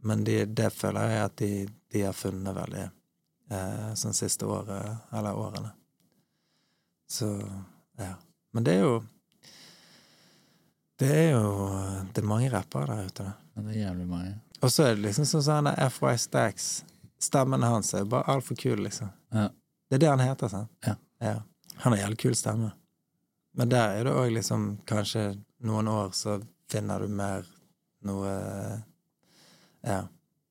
Men 0.04 0.24
de, 0.28 0.44
det 0.46 0.70
føler 0.76 1.14
jeg 1.14 1.24
at 1.24 1.36
de, 1.40 1.52
de 1.94 2.02
har 2.04 2.16
funnet 2.18 2.56
veldig 2.58 2.84
eh, 2.84 3.90
sånn 4.00 4.16
siste 4.18 4.48
året, 4.50 5.06
eller 5.16 5.38
årene. 5.40 5.72
Så 7.08 7.30
ja. 8.00 8.16
Men 8.54 8.66
det 8.66 8.74
er 8.74 8.88
jo 8.88 9.04
Det 10.98 11.10
er 11.10 11.32
jo 11.36 11.44
Det 12.14 12.22
er 12.22 12.26
mange 12.26 12.50
rappere 12.50 12.96
der 12.96 13.06
ute, 13.06 13.24
da. 13.24 13.34
Ja, 13.54 13.62
det 13.62 13.76
er 13.76 13.80
jævlig 13.80 14.08
mange. 14.10 14.34
Og 14.64 14.72
så 14.72 14.88
er 14.88 14.96
det 14.96 15.06
liksom 15.06 15.28
sånn 15.30 15.68
der 15.70 15.90
FY 15.94 16.16
Stacks. 16.18 16.68
Stemmen 17.22 17.64
hans 17.64 17.94
er 17.94 18.08
bare 18.10 18.28
altfor 18.34 18.58
kul, 18.60 18.82
liksom. 18.84 19.12
Ja. 19.32 19.50
Det 19.90 20.00
er 20.00 20.04
det 20.04 20.10
han 20.10 20.24
heter, 20.24 20.50
sant? 20.50 20.72
Ja. 20.86 20.96
Han 21.84 21.94
har 21.94 22.00
jævlig 22.00 22.18
kul 22.24 22.36
stemme. 22.36 22.72
Men 23.56 23.70
der 23.70 24.00
er 24.00 24.04
det 24.08 24.14
òg 24.18 24.32
liksom 24.34 24.78
Kanskje 24.90 25.36
noen 25.64 25.88
år 25.88 26.10
så 26.18 26.40
finner 26.72 27.00
du 27.00 27.08
mer 27.08 27.44
noe 28.04 28.32
Ja. 29.84 30.02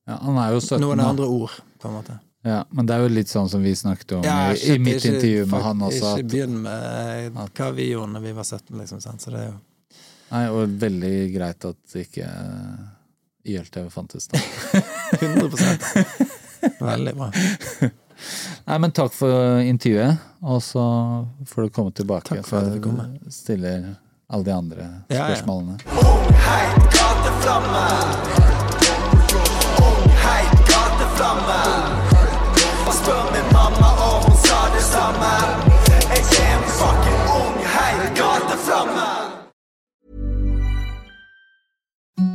Ja, 0.07 0.17
han 0.21 0.37
er 0.37 0.53
jo 0.53 0.59
17 0.61 0.81
Noen 0.81 0.97
da. 1.01 1.09
andre 1.09 1.25
ord, 1.31 1.51
på 1.79 1.87
en 1.89 1.93
måte. 1.97 2.19
Ja, 2.43 2.63
men 2.75 2.85
det 2.85 2.95
er 2.95 3.03
jo 3.05 3.11
litt 3.13 3.29
sånn 3.31 3.47
som 3.49 3.61
vi 3.63 3.71
snakket 3.75 4.17
om 4.17 4.23
Ja, 4.27 4.49
i, 4.51 4.55
ikke- 4.57 4.75
i 4.75 4.79
mitt 4.79 4.95
ikke- 4.99 5.13
intervju 5.15 5.45
med 5.51 5.61
han 5.63 5.79
også. 5.79 6.09
Ikke 6.17 6.19
At, 6.19 6.31
begynn 6.31 6.57
med 6.61 7.33
hva 7.55 7.69
vi 7.75 7.85
gjorde 7.93 8.11
når 8.13 8.21
vi 8.21 8.31
var 8.33 8.43
17, 8.43 8.77
liksom. 8.79 9.01
Sant? 9.01 9.21
Så 9.21 9.31
det 9.31 9.39
er 9.39 9.47
jo 9.51 9.59
nei, 10.31 10.47
og 10.49 10.67
veldig 10.81 11.33
greit 11.37 11.65
at 11.65 11.95
ikke 11.95 12.27
YLTV 13.45 13.89
fantes 13.91 14.27
da. 14.27 14.39
100 15.21 15.55
Veldig 16.79 17.15
bra. 17.15 17.31
Nei, 18.67 18.77
men 18.79 18.91
takk 18.95 19.13
for 19.15 19.59
intervjuet, 19.63 20.17
og 20.41 20.61
så 20.63 20.83
får 21.49 21.61
du 21.67 21.69
komme 21.75 21.91
tilbake. 21.91 22.29
Takk 22.35 22.47
for 22.47 22.57
at 22.57 22.81
du 22.81 23.29
stiller 23.33 23.93
alle 24.29 24.43
de 24.47 24.53
andre 24.55 24.87
Ja, 25.09 25.15
ja. 25.15 25.25
spørsmålene. 25.35 25.77
Spør 33.03 33.23
min 33.33 33.47
mamma 33.53 33.89
om 34.09 34.23
hun 34.25 34.37
sa 34.47 34.59
det 34.75 34.83
samme. 34.93 35.31
Jeg 36.13 36.23
er 36.43 36.53
en 36.57 36.63
fucking 36.79 37.21
ung, 37.39 37.55
heit 37.75 38.03
gateflamme. 38.19 39.07